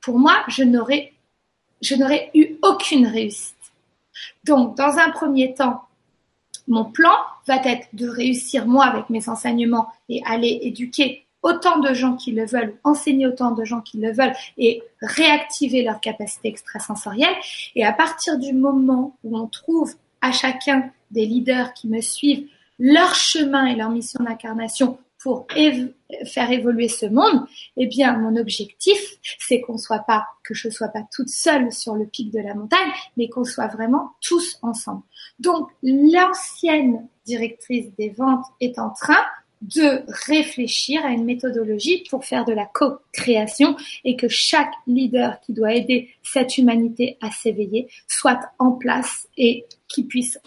pour 0.00 0.18
moi, 0.18 0.44
je 0.48 0.62
n'aurais, 0.62 1.12
je 1.80 1.94
n'aurais 1.96 2.30
eu 2.34 2.56
aucune 2.62 3.06
réussite. 3.06 3.56
Donc, 4.44 4.76
dans 4.76 4.98
un 4.98 5.10
premier 5.10 5.54
temps, 5.54 5.82
mon 6.68 6.84
plan 6.84 7.14
va 7.46 7.56
être 7.56 7.88
de 7.92 8.08
réussir 8.08 8.66
moi 8.66 8.84
avec 8.84 9.10
mes 9.10 9.28
enseignements 9.28 9.88
et 10.08 10.22
aller 10.24 10.60
éduquer 10.62 11.21
autant 11.42 11.78
de 11.80 11.92
gens 11.92 12.16
qui 12.16 12.32
le 12.32 12.46
veulent, 12.46 12.74
enseigner 12.84 13.26
autant 13.26 13.50
de 13.50 13.64
gens 13.64 13.80
qui 13.80 13.98
le 13.98 14.12
veulent 14.12 14.34
et 14.56 14.82
réactiver 15.00 15.82
leur 15.82 16.00
capacité 16.00 16.48
extrasensorielle. 16.48 17.34
Et 17.74 17.84
à 17.84 17.92
partir 17.92 18.38
du 18.38 18.52
moment 18.52 19.16
où 19.24 19.36
on 19.36 19.46
trouve 19.46 19.94
à 20.20 20.32
chacun 20.32 20.90
des 21.10 21.26
leaders 21.26 21.74
qui 21.74 21.88
me 21.88 22.00
suivent 22.00 22.48
leur 22.78 23.14
chemin 23.14 23.66
et 23.66 23.74
leur 23.74 23.90
mission 23.90 24.22
d'incarnation 24.24 24.98
pour 25.18 25.46
faire 26.26 26.50
évoluer 26.50 26.88
ce 26.88 27.06
monde, 27.06 27.46
eh 27.76 27.86
bien, 27.86 28.16
mon 28.16 28.34
objectif, 28.34 28.98
c'est 29.38 29.60
qu'on 29.60 29.78
soit 29.78 30.00
pas, 30.00 30.26
que 30.42 30.52
je 30.52 30.68
sois 30.68 30.88
pas 30.88 31.04
toute 31.14 31.28
seule 31.28 31.70
sur 31.70 31.94
le 31.94 32.06
pic 32.06 32.32
de 32.32 32.40
la 32.40 32.54
montagne, 32.54 32.90
mais 33.16 33.28
qu'on 33.28 33.44
soit 33.44 33.68
vraiment 33.68 34.10
tous 34.20 34.58
ensemble. 34.62 35.02
Donc, 35.38 35.70
l'ancienne 35.84 37.06
directrice 37.24 37.94
des 37.96 38.10
ventes 38.10 38.46
est 38.60 38.80
en 38.80 38.90
train 38.90 39.24
de 39.62 40.02
réfléchir 40.26 41.04
à 41.04 41.10
une 41.10 41.24
méthodologie 41.24 42.04
pour 42.10 42.24
faire 42.24 42.44
de 42.44 42.52
la 42.52 42.66
co-création 42.66 43.76
et 44.04 44.16
que 44.16 44.28
chaque 44.28 44.72
leader 44.86 45.40
qui 45.40 45.52
doit 45.52 45.74
aider 45.74 46.10
cette 46.22 46.58
humanité 46.58 47.16
à 47.20 47.30
s'éveiller 47.30 47.88
soit 48.08 48.40
en 48.58 48.72
place 48.72 49.28
et 49.36 49.64
qui 49.88 50.02
puisse 50.02 50.38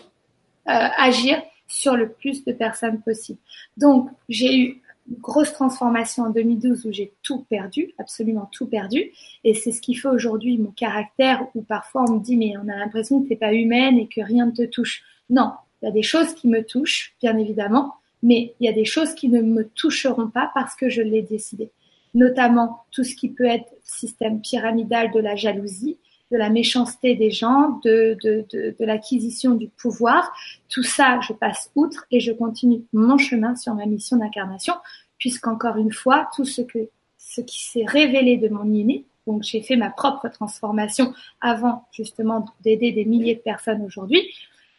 euh, 0.67 0.71
agir 0.97 1.41
sur 1.67 1.95
le 1.95 2.10
plus 2.10 2.43
de 2.43 2.51
personnes 2.51 3.01
possible. 3.01 3.39
Donc, 3.78 4.10
j'ai 4.28 4.58
eu 4.58 4.82
une 5.08 5.17
grosse 5.17 5.54
transformation 5.54 6.23
en 6.23 6.30
2012 6.32 6.86
où 6.86 6.91
j'ai 6.91 7.13
tout 7.23 7.45
perdu, 7.49 7.93
absolument 7.97 8.49
tout 8.51 8.65
perdu. 8.65 9.12
Et 9.43 9.54
c'est 9.54 9.71
ce 9.71 9.82
qui 9.82 9.95
fait 9.95 10.08
aujourd'hui 10.08 10.58
mon 10.58 10.71
caractère 10.71 11.45
où 11.56 11.62
parfois 11.62 12.06
on 12.10 12.15
me 12.15 12.19
dit, 12.19 12.38
mais 12.38 12.54
on 12.58 12.67
a 12.67 12.75
l'impression 12.75 13.21
que 13.21 13.30
t'es 13.30 13.36
pas 13.36 13.54
humaine 13.54 13.97
et 13.97 14.08
que 14.08 14.21
rien 14.21 14.47
ne 14.47 14.51
te 14.51 14.63
touche. 14.63 15.04
Non, 15.30 15.51
il 15.82 15.86
y 15.86 15.88
a 15.88 15.91
des 15.91 16.04
choses 16.04 16.34
qui 16.34 16.47
me 16.47 16.63
touchent, 16.63 17.13
bien 17.21 17.38
évidemment, 17.38 17.95
mais 18.25 18.55
il 18.59 18.65
y 18.65 18.67
a 18.67 18.73
des 18.73 18.85
choses 18.85 19.13
qui 19.13 19.29
ne 19.29 19.39
me 19.39 19.67
toucheront 19.69 20.29
pas 20.29 20.49
parce 20.55 20.73
que 20.73 20.89
je 20.89 21.03
l'ai 21.03 21.21
décidé. 21.21 21.69
Notamment 22.15 22.83
tout 22.91 23.03
ce 23.03 23.15
qui 23.15 23.29
peut 23.29 23.45
être 23.45 23.69
système 23.83 24.41
pyramidal 24.41 25.11
de 25.11 25.19
la 25.19 25.35
jalousie, 25.35 25.99
de 26.31 26.38
la 26.38 26.49
méchanceté 26.49 27.13
des 27.15 27.29
gens, 27.29 27.79
de, 27.83 28.17
de, 28.23 28.75
l'acquisition 28.79 29.53
du 29.53 29.67
pouvoir. 29.67 30.33
Tout 30.69 30.81
ça, 30.81 31.19
je 31.21 31.33
passe 31.33 31.69
outre 31.75 32.07
et 32.09 32.19
je 32.19 32.31
continue 32.31 32.81
mon 32.93 33.19
chemin 33.19 33.55
sur 33.55 33.75
ma 33.75 33.85
mission 33.85 34.17
d'incarnation, 34.17 34.73
puisqu'encore 35.19 35.77
une 35.77 35.93
fois, 35.93 36.27
tout 36.35 36.45
ce 36.45 36.63
que 36.63 36.89
ce 37.19 37.41
qui 37.41 37.63
s'est 37.63 37.85
révélé 37.85 38.38
de 38.38 38.49
mon 38.49 38.73
inné, 38.73 39.05
donc 39.27 39.43
j'ai 39.43 39.61
fait 39.61 39.75
ma 39.75 39.91
propre 39.91 40.29
transformation 40.29 41.13
avant 41.41 41.85
justement 41.91 42.45
d'aider 42.61 42.91
des 42.91 43.05
milliers 43.05 43.35
de 43.35 43.41
personnes 43.41 43.83
aujourd'hui, 43.83 44.21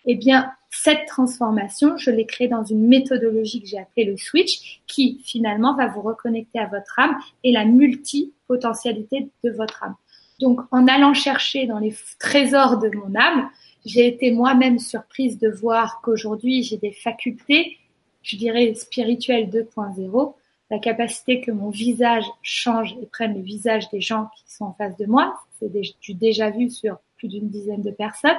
eh 0.06 0.14
bien 0.14 0.52
cette 0.70 1.06
transformation, 1.06 1.96
je 1.96 2.10
l'ai 2.10 2.26
créée 2.26 2.48
dans 2.48 2.64
une 2.64 2.86
méthodologie 2.86 3.62
que 3.62 3.68
j'ai 3.68 3.78
appelée 3.78 4.04
le 4.04 4.16
switch, 4.16 4.82
qui 4.86 5.20
finalement 5.24 5.74
va 5.74 5.86
vous 5.86 6.02
reconnecter 6.02 6.58
à 6.58 6.66
votre 6.66 6.98
âme 6.98 7.16
et 7.44 7.52
la 7.52 7.64
multipotentialité 7.64 9.30
de 9.42 9.50
votre 9.50 9.82
âme. 9.82 9.94
Donc, 10.40 10.60
en 10.70 10.86
allant 10.86 11.14
chercher 11.14 11.66
dans 11.66 11.78
les 11.78 11.94
trésors 12.18 12.78
de 12.78 12.90
mon 12.94 13.14
âme, 13.18 13.48
j'ai 13.86 14.06
été 14.06 14.32
moi-même 14.32 14.78
surprise 14.78 15.38
de 15.38 15.48
voir 15.48 16.00
qu'aujourd'hui, 16.02 16.62
j'ai 16.62 16.76
des 16.76 16.92
facultés, 16.92 17.78
je 18.22 18.36
dirais 18.36 18.74
spirituelles 18.74 19.48
2.0, 19.48 20.34
la 20.70 20.78
capacité 20.78 21.40
que 21.40 21.52
mon 21.52 21.70
visage 21.70 22.24
change 22.42 22.96
et 23.00 23.06
prenne 23.06 23.34
le 23.34 23.40
visage 23.40 23.88
des 23.90 24.00
gens 24.00 24.28
qui 24.36 24.52
sont 24.52 24.64
en 24.66 24.72
face 24.74 24.96
de 24.96 25.06
moi. 25.06 25.38
C'est 25.58 25.72
du 26.00 26.14
déjà 26.14 26.50
vu 26.50 26.68
sur 26.70 26.98
plus 27.16 27.28
d'une 27.28 27.48
dizaine 27.48 27.82
de 27.82 27.92
personnes. 27.92 28.36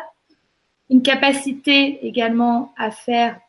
Une 0.90 1.02
capacité 1.02 2.06
également 2.06 2.74
à 2.78 2.92
faire 2.92 3.40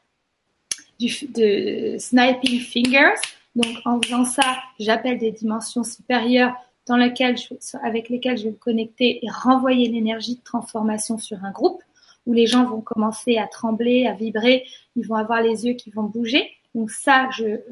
du, 0.98 1.08
de 1.28 1.96
sniping 1.98 2.60
fingers. 2.60 3.20
Donc, 3.54 3.72
en 3.84 4.00
faisant 4.00 4.24
ça, 4.24 4.58
j'appelle 4.78 5.18
des 5.18 5.30
dimensions 5.30 5.84
supérieures 5.84 6.54
dans 6.86 6.96
lequel 6.96 7.36
avec 7.82 8.08
lesquels 8.08 8.38
je 8.38 8.44
vais 8.44 8.50
me 8.50 8.56
connecter 8.56 9.24
et 9.24 9.28
renvoyer 9.30 9.88
l'énergie 9.88 10.36
de 10.36 10.42
transformation 10.42 11.18
sur 11.18 11.44
un 11.44 11.50
groupe 11.50 11.82
où 12.26 12.32
les 12.32 12.46
gens 12.46 12.64
vont 12.64 12.80
commencer 12.80 13.36
à 13.38 13.46
trembler, 13.46 14.06
à 14.06 14.12
vibrer, 14.12 14.66
ils 14.96 15.06
vont 15.06 15.14
avoir 15.14 15.40
les 15.40 15.66
yeux 15.66 15.74
qui 15.74 15.90
vont 15.90 16.04
bouger. 16.04 16.50
Donc 16.74 16.90
ça, 16.90 17.28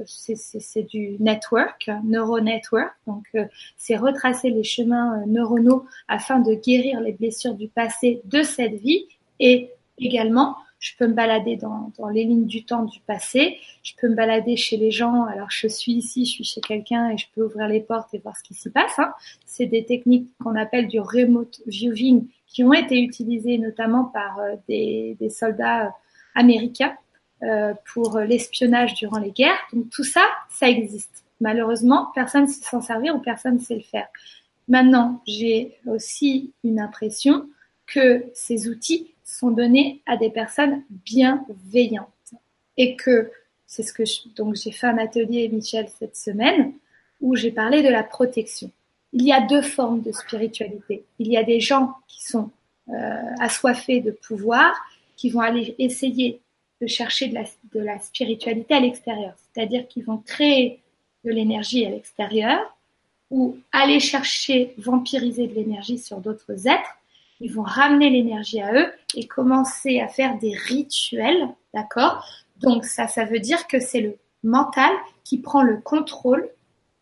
c'est 0.07 0.83
du 0.83 1.17
network, 1.21 1.91
neuro-network. 2.05 2.93
Donc 3.07 3.25
euh, 3.35 3.45
c'est 3.77 3.97
retracer 3.97 4.51
les 4.51 4.65
chemins 4.65 5.21
euh, 5.21 5.27
neuronaux 5.27 5.85
afin 6.09 6.41
de 6.41 6.55
guérir 6.55 7.01
les 7.01 7.13
blessures 7.13 7.55
du 7.55 7.69
passé 7.69 8.23
de 8.25 8.43
cette 8.43 8.81
vie 8.81 9.07
et 9.41 9.71
également 9.99 10.57
je 10.79 10.93
peux 10.99 11.07
me 11.07 11.15
balader 11.15 11.57
dans, 11.57 11.91
dans, 11.99 12.09
les 12.09 12.25
lignes 12.25 12.47
du 12.47 12.65
temps 12.65 12.85
du 12.85 13.01
passé, 13.01 13.59
je 13.83 13.95
peux 13.99 14.09
me 14.09 14.15
balader 14.15 14.57
chez 14.57 14.77
les 14.77 14.91
gens, 14.91 15.25
alors 15.25 15.51
je 15.51 15.67
suis 15.67 15.93
ici, 15.93 16.27
je 16.27 16.31
suis 16.31 16.45
chez 16.45 16.61
quelqu'un 16.61 17.11
et 17.11 17.19
je 17.19 17.27
peux 17.35 17.45
ouvrir 17.45 17.67
les 17.67 17.81
portes 17.81 18.13
et 18.15 18.19
voir 18.19 18.37
ce 18.37 18.43
qui 18.43 18.55
s'y 18.55 18.71
passe. 18.71 18.99
Hein. 18.99 19.13
C'est 19.47 19.67
des 19.67 19.85
techniques 19.85 20.29
qu'on 20.43 20.55
appelle 20.55 20.87
du 20.89 21.01
remote 21.01 21.61
viewing 21.67 22.29
qui 22.47 22.63
ont 22.63 22.73
été 22.73 23.01
utilisées 23.01 23.59
notamment 23.59 24.05
par 24.05 24.39
euh, 24.39 24.55
des, 24.69 25.17
des, 25.19 25.31
soldats 25.31 25.87
euh, 25.87 25.91
américains 26.35 26.95
euh, 27.43 27.75
pour 27.93 28.21
l'espionnage 28.21 28.95
durant 28.95 29.19
les 29.19 29.33
guerres. 29.33 29.59
Donc 29.73 29.91
tout 29.91 30.05
ça, 30.05 30.23
ça 30.51 30.69
existe. 30.69 31.25
Malheureusement, 31.41 32.13
personne 32.15 32.43
ne 32.43 32.49
sait 32.49 32.63
s'en 32.63 32.81
servir 32.81 33.17
ou 33.17 33.19
personne 33.19 33.55
ne 33.55 33.61
sait 33.61 33.75
le 33.75 33.83
faire. 33.83 34.07
Maintenant, 34.69 35.23
j'ai 35.27 35.77
aussi 35.87 36.53
une 36.65 36.81
impression 36.81 37.49
que 37.87 38.25
ces 38.35 38.69
outils 38.69 39.16
sont 39.39 39.51
donnés 39.51 40.01
à 40.07 40.17
des 40.17 40.31
personnes 40.31 40.83
bienveillantes. 40.91 42.09
Et 42.77 42.97
que 42.97 43.31
c'est 43.67 43.83
ce 43.83 43.93
que 43.93 44.05
donc 44.35 44.57
j'ai 44.57 44.71
fait 44.71 44.87
un 44.87 44.99
atelier 44.99 45.49
Michel 45.49 45.89
cette 45.99 46.17
semaine 46.17 46.73
où 47.21 47.37
j'ai 47.37 47.51
parlé 47.51 47.83
de 47.83 47.89
la 47.89 48.03
protection. 48.03 48.71
Il 49.13 49.25
y 49.25 49.33
a 49.33 49.41
deux 49.41 49.63
formes 49.63 50.03
de 50.03 50.13
spiritualité. 50.13 51.05
Il 51.19 51.29
y 51.29 51.37
a 51.37 51.43
des 51.43 51.61
gens 51.61 51.95
qui 52.07 52.27
sont 52.27 52.51
euh, 52.89 53.23
assoiffés 53.41 54.01
de 54.01 54.11
pouvoir, 54.11 54.75
qui 55.17 55.31
vont 55.31 55.41
aller 55.41 55.75
essayer 55.79 56.41
de 56.81 56.87
chercher 56.87 57.29
de 57.29 57.35
la, 57.35 57.45
de 57.73 57.81
la 57.81 57.99
spiritualité 58.01 58.75
à 58.75 58.81
l'extérieur, 58.81 59.35
c'est-à-dire 59.37 59.89
qu'ils 59.89 60.05
vont 60.05 60.19
créer 60.19 60.81
de 61.25 61.31
l'énergie 61.31 61.87
à 61.87 61.91
l'extérieur 61.91 62.61
ou 63.31 63.57
aller 63.73 63.99
chercher, 63.99 64.75
vampiriser 64.77 65.47
de 65.47 65.55
l'énergie 65.55 65.99
sur 65.99 66.19
d'autres 66.19 66.69
êtres 66.69 66.97
ils 67.41 67.53
vont 67.53 67.63
ramener 67.63 68.11
l'énergie 68.11 68.61
à 68.61 68.73
eux 68.75 68.93
et 69.15 69.27
commencer 69.27 70.01
à 70.01 70.09
faire 70.09 70.39
des 70.39 70.55
rituels, 70.55 71.49
d'accord? 71.75 72.25
Donc 72.59 72.85
ça, 72.85 73.09
ça 73.09 73.25
veut 73.25 73.41
dire 73.41 73.67
que 73.67 73.79
c'est 73.79 74.01
le 74.01 74.17
mental 74.43 74.91
qui 75.25 75.39
prend 75.39 75.63
le 75.63 75.77
contrôle 75.79 76.49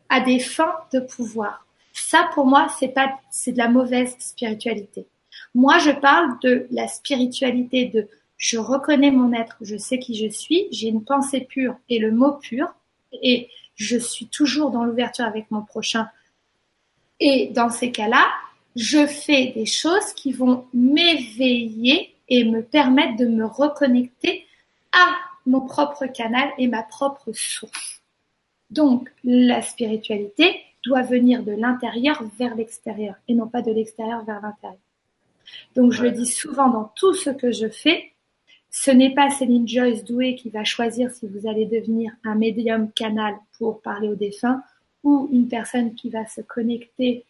à 0.08 0.20
des 0.20 0.38
fins 0.38 0.74
de 0.92 1.00
pouvoir. 1.00 1.66
Ça, 1.92 2.28
pour 2.34 2.46
moi, 2.46 2.68
c'est 2.78 2.88
pas, 2.88 3.14
c'est 3.30 3.52
de 3.52 3.58
la 3.58 3.68
mauvaise 3.68 4.16
spiritualité. 4.18 5.06
Moi, 5.54 5.78
je 5.78 5.90
parle 5.90 6.38
de 6.42 6.66
la 6.70 6.88
spiritualité 6.88 7.86
de 7.86 8.08
je 8.36 8.58
reconnais 8.58 9.12
mon 9.12 9.32
être, 9.32 9.56
je 9.60 9.76
sais 9.76 9.98
qui 9.98 10.16
je 10.16 10.28
suis, 10.28 10.66
j'ai 10.72 10.88
une 10.88 11.04
pensée 11.04 11.40
pure 11.40 11.76
et 11.88 11.98
le 11.98 12.10
mot 12.10 12.32
pur, 12.32 12.74
et 13.22 13.48
je 13.76 13.96
suis 13.96 14.26
toujours 14.26 14.70
dans 14.70 14.84
l'ouverture 14.84 15.24
avec 15.24 15.50
mon 15.50 15.62
prochain. 15.62 16.08
Et 17.20 17.48
dans 17.54 17.70
ces 17.70 17.92
cas-là, 17.92 18.26
je 18.76 19.06
fais 19.06 19.52
des 19.54 19.66
choses 19.66 20.12
qui 20.14 20.32
vont 20.32 20.66
m'éveiller 20.72 22.14
et 22.28 22.44
me 22.44 22.62
permettre 22.62 23.16
de 23.16 23.26
me 23.26 23.44
reconnecter 23.44 24.46
à 24.92 25.14
mon 25.46 25.60
propre 25.60 26.06
canal 26.06 26.50
et 26.58 26.68
ma 26.68 26.82
propre 26.82 27.32
source. 27.32 28.00
Donc, 28.70 29.12
la 29.22 29.62
spiritualité 29.62 30.60
doit 30.84 31.02
venir 31.02 31.42
de 31.42 31.52
l'intérieur 31.52 32.22
vers 32.38 32.54
l'extérieur 32.54 33.14
et 33.28 33.34
non 33.34 33.46
pas 33.46 33.62
de 33.62 33.70
l'extérieur 33.70 34.24
vers 34.24 34.40
l'intérieur. 34.40 34.80
Donc, 35.76 35.92
je 35.92 36.02
le 36.02 36.10
dis 36.10 36.26
souvent 36.26 36.68
dans 36.68 36.90
tout 36.96 37.14
ce 37.14 37.30
que 37.30 37.52
je 37.52 37.68
fais, 37.68 38.12
ce 38.70 38.90
n'est 38.90 39.14
pas 39.14 39.30
Céline 39.30 39.68
Joyce 39.68 40.04
Doué 40.04 40.34
qui 40.34 40.50
va 40.50 40.64
choisir 40.64 41.10
si 41.12 41.28
vous 41.28 41.46
allez 41.46 41.66
devenir 41.66 42.12
un 42.24 42.34
médium 42.34 42.90
canal 42.90 43.36
pour 43.58 43.80
parler 43.82 44.08
aux 44.08 44.16
défunts 44.16 44.62
ou 45.04 45.28
une 45.32 45.46
personne 45.46 45.94
qui 45.94 46.10
va 46.10 46.26
se 46.26 46.40
connecter 46.40 47.24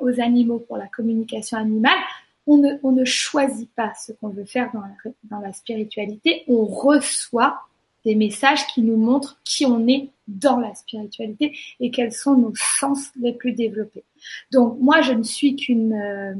aux 0.00 0.20
animaux 0.20 0.58
pour 0.58 0.76
la 0.76 0.86
communication 0.86 1.58
animale. 1.58 1.98
On 2.46 2.58
ne, 2.58 3.04
choisit 3.04 3.70
pas 3.74 3.92
ce 3.94 4.12
qu'on 4.12 4.28
veut 4.28 4.44
faire 4.44 4.70
dans 4.72 4.80
la, 4.80 5.10
dans 5.24 5.40
la 5.40 5.52
spiritualité, 5.52 6.44
on 6.46 6.64
reçoit 6.64 7.66
des 8.06 8.14
messages 8.14 8.66
qui 8.68 8.82
nous 8.82 8.96
montrent 8.96 9.40
qui 9.44 9.66
on 9.66 9.86
est 9.88 10.08
dans 10.28 10.58
la 10.60 10.74
spiritualité 10.74 11.58
et 11.80 11.90
quels 11.90 12.12
sont 12.12 12.36
nos 12.36 12.52
sens 12.54 13.10
les 13.20 13.32
plus 13.32 13.52
développés. 13.52 14.04
Donc 14.52 14.78
moi, 14.80 15.02
je 15.02 15.12
ne 15.12 15.24
suis 15.24 15.56
qu'une 15.56 15.92
euh, 15.92 16.34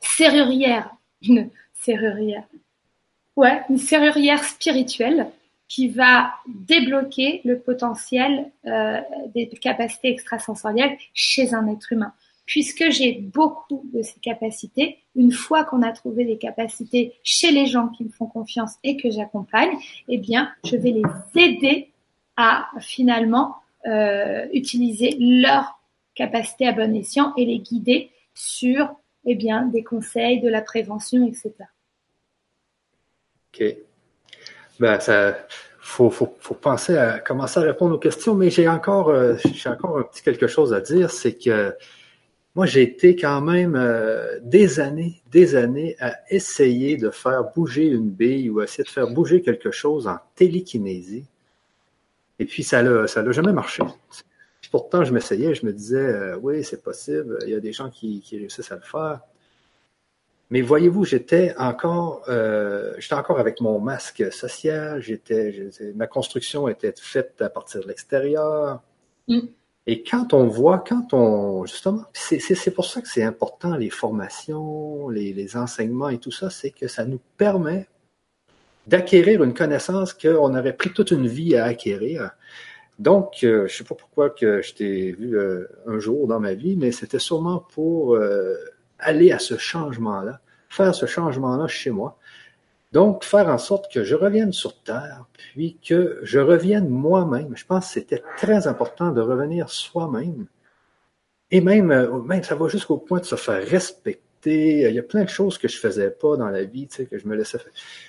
serrurière, 0.00 0.94
une 1.22 1.50
serrurière, 1.74 2.44
ouais, 3.34 3.62
une 3.68 3.78
serrurière 3.78 4.42
spirituelle 4.44 5.28
qui 5.68 5.88
va 5.88 6.34
débloquer 6.46 7.40
le 7.44 7.58
potentiel 7.58 8.52
euh, 8.66 9.00
des 9.34 9.48
capacités 9.48 10.10
extrasensorielles 10.10 10.96
chez 11.12 11.52
un 11.52 11.66
être 11.66 11.92
humain 11.92 12.12
puisque 12.46 12.90
j'ai 12.90 13.12
beaucoup 13.12 13.84
de 13.92 14.02
ces 14.02 14.20
capacités, 14.20 14.98
une 15.16 15.32
fois 15.32 15.64
qu'on 15.64 15.82
a 15.82 15.92
trouvé 15.92 16.24
les 16.24 16.38
capacités 16.38 17.14
chez 17.24 17.50
les 17.50 17.66
gens 17.66 17.88
qui 17.88 18.04
me 18.04 18.08
font 18.08 18.26
confiance 18.26 18.74
et 18.84 18.96
que 18.96 19.10
j'accompagne, 19.10 19.76
eh 20.08 20.18
bien, 20.18 20.52
je 20.64 20.76
vais 20.76 20.92
les 20.92 21.02
aider 21.34 21.90
à 22.36 22.68
finalement 22.80 23.56
euh, 23.86 24.46
utiliser 24.52 25.16
leurs 25.18 25.80
capacités 26.14 26.66
à 26.66 26.72
bon 26.72 26.94
escient 26.94 27.34
et 27.36 27.44
les 27.44 27.58
guider 27.58 28.10
sur 28.34 28.94
eh 29.24 29.34
bien, 29.34 29.66
des 29.66 29.82
conseils, 29.82 30.40
de 30.40 30.48
la 30.48 30.62
prévention, 30.62 31.26
etc. 31.26 31.52
OK. 33.52 33.64
Ben, 34.78 35.00
ça, 35.00 35.36
faut, 35.80 36.10
faut, 36.10 36.32
faut 36.38 36.54
penser 36.54 36.96
à 36.96 37.18
commencer 37.18 37.58
à 37.58 37.62
répondre 37.62 37.96
aux 37.96 37.98
questions, 37.98 38.34
mais 38.34 38.50
j'ai 38.50 38.68
encore, 38.68 39.08
euh, 39.08 39.34
j'ai 39.52 39.68
encore 39.68 39.98
un 39.98 40.02
petit 40.02 40.22
quelque 40.22 40.46
chose 40.46 40.72
à 40.72 40.80
dire, 40.80 41.10
c'est 41.10 41.36
que 41.36 41.74
moi, 42.56 42.64
j'ai 42.64 42.80
été 42.80 43.14
quand 43.14 43.42
même 43.42 43.76
euh, 43.76 44.38
des 44.40 44.80
années, 44.80 45.20
des 45.30 45.56
années 45.56 45.94
à 46.00 46.16
essayer 46.30 46.96
de 46.96 47.10
faire 47.10 47.52
bouger 47.54 47.86
une 47.86 48.08
bille 48.08 48.48
ou 48.48 48.62
essayer 48.62 48.82
de 48.82 48.88
faire 48.88 49.08
bouger 49.08 49.42
quelque 49.42 49.70
chose 49.70 50.08
en 50.08 50.18
télékinésie. 50.34 51.26
Et 52.38 52.46
puis, 52.46 52.62
ça 52.62 52.82
l'a, 52.82 53.06
ça 53.06 53.30
jamais 53.30 53.52
marché. 53.52 53.82
Pourtant, 54.70 55.04
je 55.04 55.12
m'essayais, 55.12 55.54
je 55.54 55.66
me 55.66 55.72
disais, 55.72 55.98
euh, 55.98 56.38
oui, 56.40 56.64
c'est 56.64 56.82
possible, 56.82 57.38
il 57.42 57.50
y 57.50 57.54
a 57.54 57.60
des 57.60 57.72
gens 57.72 57.90
qui, 57.90 58.24
réussissent 58.30 58.72
à 58.72 58.76
le 58.76 58.80
faire. 58.80 59.20
Mais 60.48 60.62
voyez-vous, 60.62 61.04
j'étais 61.04 61.54
encore, 61.58 62.22
euh, 62.28 62.94
encore 63.10 63.38
avec 63.38 63.60
mon 63.60 63.80
masque 63.80 64.32
social, 64.32 65.02
j'étais, 65.02 65.68
ma 65.94 66.06
construction 66.06 66.68
était 66.68 66.94
faite 66.96 67.42
à 67.42 67.50
partir 67.50 67.82
de 67.82 67.88
l'extérieur. 67.88 68.80
Mm. 69.28 69.40
Et 69.88 70.02
quand 70.02 70.34
on 70.34 70.48
voit, 70.48 70.78
quand 70.78 71.14
on, 71.14 71.64
justement, 71.64 72.02
c'est 72.12 72.74
pour 72.74 72.86
ça 72.86 73.00
que 73.00 73.08
c'est 73.08 73.22
important, 73.22 73.76
les 73.76 73.90
formations, 73.90 75.08
les, 75.08 75.56
enseignements 75.56 76.08
et 76.08 76.18
tout 76.18 76.32
ça, 76.32 76.50
c'est 76.50 76.70
que 76.70 76.88
ça 76.88 77.04
nous 77.04 77.20
permet 77.36 77.86
d'acquérir 78.88 79.44
une 79.44 79.54
connaissance 79.54 80.12
qu'on 80.12 80.56
aurait 80.56 80.76
pris 80.76 80.92
toute 80.92 81.12
une 81.12 81.28
vie 81.28 81.56
à 81.56 81.66
acquérir. 81.66 82.32
Donc, 82.98 83.44
euh, 83.44 83.68
je 83.68 83.76
sais 83.76 83.84
pas 83.84 83.94
pourquoi 83.94 84.30
que 84.30 84.60
je 84.62 84.74
t'ai 84.74 85.12
vu 85.12 85.38
euh, 85.38 85.68
un 85.86 85.98
jour 86.00 86.26
dans 86.26 86.40
ma 86.40 86.54
vie, 86.54 86.76
mais 86.76 86.90
c'était 86.90 87.18
sûrement 87.20 87.64
pour 87.72 88.14
euh, 88.14 88.56
aller 88.98 89.30
à 89.30 89.38
ce 89.38 89.56
changement-là, 89.56 90.40
faire 90.68 90.94
ce 90.94 91.06
changement-là 91.06 91.68
chez 91.68 91.90
moi. 91.90 92.18
Donc, 92.96 93.24
faire 93.24 93.48
en 93.48 93.58
sorte 93.58 93.92
que 93.92 94.04
je 94.04 94.14
revienne 94.14 94.54
sur 94.54 94.82
Terre, 94.82 95.26
puis 95.34 95.76
que 95.86 96.18
je 96.22 96.38
revienne 96.38 96.88
moi-même. 96.88 97.54
Je 97.54 97.66
pense 97.66 97.88
que 97.88 97.92
c'était 97.92 98.22
très 98.38 98.66
important 98.68 99.10
de 99.10 99.20
revenir 99.20 99.68
soi-même. 99.68 100.46
Et 101.50 101.60
même, 101.60 101.90
euh, 101.90 102.22
même, 102.22 102.42
ça 102.42 102.54
va 102.54 102.68
jusqu'au 102.68 102.96
point 102.96 103.20
de 103.20 103.26
se 103.26 103.34
faire 103.34 103.62
respecter. 103.62 104.88
Il 104.88 104.94
y 104.94 104.98
a 104.98 105.02
plein 105.02 105.24
de 105.24 105.28
choses 105.28 105.58
que 105.58 105.68
je 105.68 105.76
faisais 105.76 106.10
pas 106.10 106.38
dans 106.38 106.48
la 106.48 106.64
vie, 106.64 106.88
tu 106.88 106.96
sais, 106.96 107.04
que 107.04 107.18
je 107.18 107.28
me 107.28 107.36
laissais, 107.36 107.58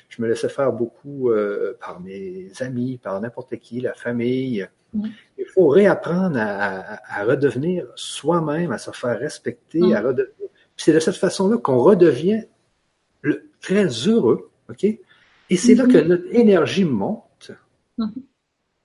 je 0.08 0.22
me 0.22 0.28
laissais 0.30 0.48
faire 0.48 0.72
beaucoup 0.72 1.32
euh, 1.32 1.78
par 1.82 2.00
mes 2.00 2.50
amis, 2.62 2.98
par 2.98 3.20
n'importe 3.20 3.58
qui, 3.58 3.82
la 3.82 3.94
famille. 3.94 4.66
Mm-hmm. 4.96 5.12
Il 5.38 5.46
faut 5.48 5.68
réapprendre 5.68 6.38
à, 6.40 7.26
redevenir 7.26 7.88
soi-même, 7.96 8.72
à 8.72 8.78
se 8.78 8.92
faire 8.92 9.20
respecter, 9.20 9.82
à 9.82 10.00
mm-hmm. 10.00 10.06
redevenir. 10.06 10.50
C'est 10.78 10.94
de 10.94 11.02
cette 11.02 11.18
façon-là 11.18 11.58
qu'on 11.58 11.80
redevient 11.80 12.46
le, 13.22 13.50
très 13.60 13.88
heureux 13.88 14.50
OK? 14.70 14.84
Et 15.50 15.58
c'est 15.58 15.76
là 15.76 15.86
que 15.86 15.98
mhm. 15.98 16.08
notre 16.08 16.36
énergie 16.36 16.86
monte. 16.86 17.52
Mhm. 17.98 18.14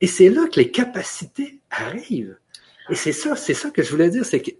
Et 0.00 0.06
c'est 0.06 0.28
là 0.28 0.46
que 0.48 0.58
les 0.60 0.70
capacités 0.70 1.60
arrivent. 1.70 2.36
Et 2.90 2.94
c'est 2.94 3.12
ça, 3.12 3.36
c'est 3.36 3.54
ça 3.54 3.70
que 3.70 3.82
je 3.82 3.90
voulais 3.90 4.10
dire, 4.10 4.24
c'est 4.24 4.40
que 4.40 4.50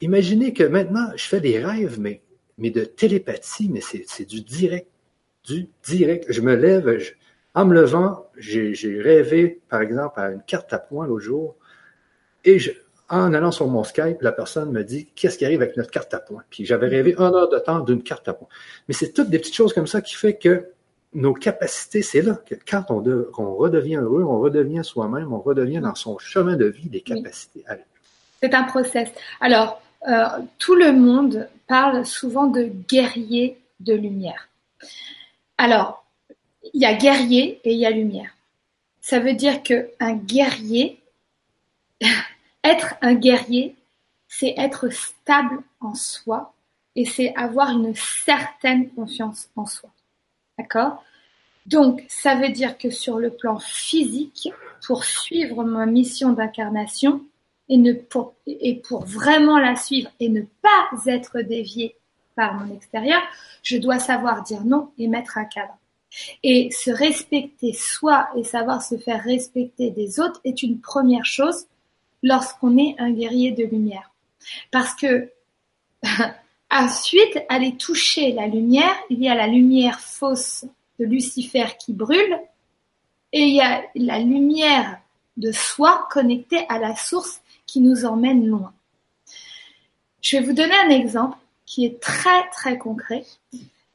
imaginez 0.00 0.52
que 0.52 0.64
maintenant, 0.64 1.08
je 1.16 1.24
fais 1.24 1.40
des 1.40 1.58
rêves, 1.58 2.00
mais, 2.00 2.22
mais 2.58 2.70
de 2.70 2.84
télépathie, 2.84 3.68
mais 3.68 3.80
c'est 3.80 4.24
du 4.24 4.40
direct. 4.40 4.88
Du 5.44 5.68
direct. 5.84 6.26
Je 6.30 6.40
me 6.40 6.54
lève, 6.54 6.98
en 7.54 7.66
me 7.66 7.74
levant, 7.74 8.30
j'ai 8.36 9.00
rêvé, 9.00 9.60
par 9.68 9.82
exemple, 9.82 10.20
à 10.20 10.30
une 10.30 10.42
carte 10.42 10.72
à 10.72 10.78
points 10.78 11.06
l'autre 11.06 11.24
jour, 11.24 11.56
et 12.44 12.58
je, 12.58 12.70
en 13.10 13.34
allant 13.34 13.50
sur 13.50 13.66
mon 13.68 13.84
Skype, 13.84 14.22
la 14.22 14.32
personne 14.32 14.70
me 14.70 14.84
dit 14.84 15.08
qu'est-ce 15.14 15.36
qui 15.36 15.44
arrive 15.44 15.60
avec 15.62 15.76
notre 15.76 15.90
carte 15.90 16.14
à 16.14 16.20
points? 16.20 16.44
Puis 16.48 16.64
j'avais 16.64 16.88
rêvé 16.88 17.14
un 17.18 17.32
heure 17.34 17.48
de 17.48 17.58
temps 17.58 17.80
d'une 17.80 18.02
carte 18.02 18.28
à 18.28 18.34
points. 18.34 18.48
Mais 18.88 18.94
c'est 18.94 19.12
toutes 19.12 19.28
des 19.28 19.38
petites 19.38 19.54
choses 19.54 19.72
comme 19.72 19.86
ça 19.86 20.00
qui 20.00 20.14
fait 20.14 20.36
que 20.36 20.70
nos 21.12 21.34
capacités, 21.34 22.02
c'est 22.02 22.22
là 22.22 22.38
que 22.46 22.54
quand 22.54 22.90
on, 22.90 23.02
redevient 23.56 23.96
heureux, 23.96 24.22
on 24.22 24.38
redevient 24.38 24.84
soi-même, 24.84 25.32
on 25.32 25.40
redevient 25.40 25.80
dans 25.80 25.94
son 25.94 26.18
chemin 26.18 26.56
de 26.56 26.66
vie 26.66 26.88
des 26.88 27.00
capacités. 27.00 27.64
C'est 28.40 28.54
un 28.54 28.62
process. 28.62 29.08
Alors, 29.40 29.82
euh, 30.08 30.24
tout 30.58 30.76
le 30.76 30.92
monde 30.92 31.48
parle 31.66 32.06
souvent 32.06 32.46
de 32.46 32.70
guerrier 32.88 33.58
de 33.80 33.92
lumière. 33.92 34.48
Alors, 35.58 36.04
il 36.72 36.80
y 36.80 36.86
a 36.86 36.94
guerrier 36.94 37.60
et 37.64 37.72
il 37.72 37.78
y 37.78 37.86
a 37.86 37.90
lumière. 37.90 38.30
Ça 39.00 39.18
veut 39.18 39.34
dire 39.34 39.62
qu'un 39.62 40.14
guerrier, 40.14 41.00
être 42.64 42.94
un 43.02 43.14
guerrier, 43.14 43.76
c'est 44.28 44.54
être 44.56 44.88
stable 44.90 45.62
en 45.80 45.94
soi 45.94 46.54
et 46.96 47.04
c'est 47.04 47.34
avoir 47.36 47.70
une 47.70 47.94
certaine 47.94 48.90
confiance 48.90 49.48
en 49.56 49.66
soi. 49.66 49.90
D'accord? 50.58 51.02
Donc, 51.66 52.04
ça 52.08 52.34
veut 52.34 52.50
dire 52.50 52.78
que 52.78 52.90
sur 52.90 53.18
le 53.18 53.30
plan 53.30 53.58
physique, 53.58 54.48
pour 54.86 55.04
suivre 55.04 55.62
ma 55.62 55.86
mission 55.86 56.32
d'incarnation 56.32 57.22
et, 57.68 57.94
pour, 57.94 58.34
pour 58.84 59.04
vraiment 59.04 59.58
la 59.58 59.76
suivre 59.76 60.10
et 60.18 60.28
ne 60.28 60.42
pas 60.62 60.88
être 61.06 61.40
dévié 61.40 61.96
par 62.34 62.54
mon 62.54 62.74
extérieur, 62.74 63.20
je 63.62 63.76
dois 63.76 63.98
savoir 63.98 64.42
dire 64.42 64.64
non 64.64 64.90
et 64.98 65.06
mettre 65.06 65.38
un 65.38 65.44
cadre. 65.44 65.76
Et 66.42 66.70
se 66.72 66.90
respecter 66.90 67.72
soi 67.72 68.28
et 68.36 68.42
savoir 68.42 68.82
se 68.82 68.96
faire 68.96 69.22
respecter 69.22 69.90
des 69.90 70.18
autres 70.18 70.40
est 70.44 70.62
une 70.62 70.80
première 70.80 71.24
chose 71.24 71.66
lorsqu'on 72.22 72.76
est 72.78 72.94
un 72.98 73.10
guerrier 73.10 73.52
de 73.52 73.64
lumière. 73.64 74.10
Parce 74.70 74.94
que 74.94 75.30
ensuite, 76.70 77.38
aller 77.48 77.76
toucher 77.76 78.32
la 78.32 78.46
lumière, 78.46 78.94
il 79.10 79.22
y 79.22 79.28
a 79.28 79.34
la 79.34 79.46
lumière 79.46 80.00
fausse 80.00 80.64
de 80.98 81.04
Lucifer 81.04 81.76
qui 81.78 81.92
brûle, 81.92 82.38
et 83.32 83.42
il 83.42 83.54
y 83.54 83.60
a 83.60 83.82
la 83.94 84.18
lumière 84.18 84.98
de 85.36 85.52
soi 85.52 86.08
connectée 86.10 86.66
à 86.68 86.78
la 86.78 86.94
source 86.96 87.40
qui 87.66 87.80
nous 87.80 88.04
emmène 88.04 88.46
loin. 88.46 88.72
Je 90.20 90.36
vais 90.36 90.42
vous 90.42 90.52
donner 90.52 90.74
un 90.74 90.90
exemple 90.90 91.38
qui 91.64 91.86
est 91.86 92.00
très 92.00 92.48
très 92.50 92.76
concret. 92.76 93.24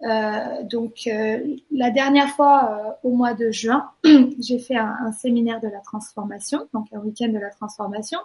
Euh, 0.04 0.64
donc 0.64 1.08
euh, 1.08 1.56
la 1.72 1.90
dernière 1.90 2.30
fois, 2.30 2.98
euh, 3.04 3.10
au 3.10 3.16
mois 3.16 3.34
de 3.34 3.52
juin, 3.52 3.90
j'ai 4.40 4.60
fait 4.60 4.76
un, 4.76 5.12
séminaire 5.14 5.62
de 5.62 5.68
la 5.68 5.80
transformation, 5.80 6.68
donc 6.74 6.88
un 6.94 7.00
week-end 7.00 7.30
de 7.30 7.40
la 7.40 7.50
transformation, 7.50 8.20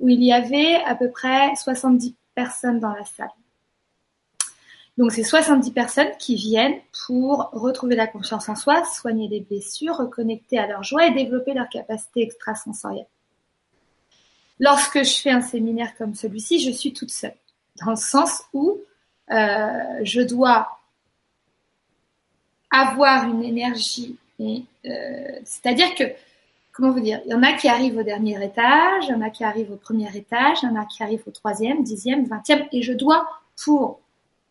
où 0.00 0.08
il 0.08 0.22
y 0.22 0.32
avait 0.32 0.76
à 0.84 0.94
peu 0.94 1.10
près 1.10 1.54
70 1.56 2.14
personnes 2.34 2.78
dans 2.78 2.92
la 2.92 3.04
salle. 3.04 3.30
Donc 4.96 5.10
c'est 5.10 5.24
70 5.24 5.72
personnes 5.72 6.10
qui 6.20 6.36
viennent 6.36 6.78
pour 7.06 7.50
retrouver 7.52 7.96
la 7.96 8.06
confiance 8.06 8.48
en 8.48 8.54
soi, 8.54 8.84
soigner 8.84 9.26
les 9.26 9.40
blessures, 9.40 9.96
reconnecter 9.96 10.58
à 10.58 10.68
leur 10.68 10.84
joie 10.84 11.06
et 11.06 11.10
développer 11.10 11.52
leur 11.52 11.68
capacité 11.68 12.22
extrasensorielle. 12.22 13.06
Lorsque 14.60 15.02
je 15.02 15.16
fais 15.20 15.30
un 15.30 15.40
séminaire 15.40 15.96
comme 15.96 16.14
celui-ci, 16.14 16.60
je 16.60 16.70
suis 16.70 16.92
toute 16.92 17.10
seule, 17.10 17.34
dans 17.84 17.90
le 17.90 17.96
sens 17.96 18.44
où 18.52 18.78
je 19.28 20.20
dois 20.20 20.68
avoir 22.80 23.28
une 23.28 23.44
énergie, 23.44 24.16
euh, 24.40 24.54
c'est-à-dire 25.44 25.94
que 25.94 26.04
comment 26.72 26.90
vous 26.90 27.00
dire, 27.00 27.20
il 27.24 27.30
y 27.30 27.34
en 27.34 27.42
a 27.42 27.52
qui 27.52 27.68
arrivent 27.68 27.96
au 27.98 28.02
dernier 28.02 28.44
étage, 28.44 29.04
il 29.04 29.10
y 29.10 29.14
en 29.14 29.20
a 29.20 29.30
qui 29.30 29.44
arrivent 29.44 29.70
au 29.70 29.76
premier 29.76 30.14
étage, 30.16 30.58
il 30.62 30.66
y 30.66 30.72
en 30.72 30.76
a 30.76 30.84
qui 30.84 31.02
arrivent 31.02 31.22
au 31.26 31.30
troisième, 31.30 31.84
dixième, 31.84 32.26
vingtième, 32.26 32.66
et 32.72 32.82
je 32.82 32.92
dois, 32.92 33.26
pour 33.64 34.00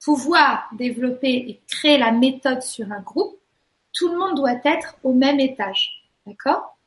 pouvoir 0.04 0.70
développer 0.72 1.34
et 1.34 1.60
créer 1.68 1.98
la 1.98 2.12
méthode 2.12 2.62
sur 2.62 2.90
un 2.92 3.02
groupe, 3.02 3.38
tout 3.92 4.10
le 4.10 4.18
monde 4.18 4.36
doit 4.38 4.60
être 4.64 4.96
au 5.04 5.14
même 5.14 5.40
étage. 5.40 6.04
D'accord? 6.26 6.78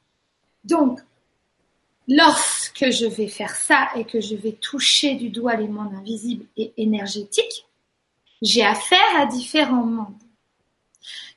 Donc, 0.65 1.01
lorsque 2.09 2.91
je 2.91 3.07
vais 3.07 3.29
faire 3.29 3.55
ça 3.55 3.89
et 3.95 4.05
que 4.05 4.21
je 4.21 4.35
vais 4.35 4.53
toucher 4.53 5.15
du 5.17 5.29
doigt 5.29 5.55
les 5.57 5.69
mondes 5.69 5.95
invisibles 5.95 6.47
et 6.57 6.73
énergétiques, 6.79 7.67
j'ai 8.41 8.65
affaire 8.65 9.17
à 9.17 9.27
différents 9.27 9.85
mondes. 9.85 10.26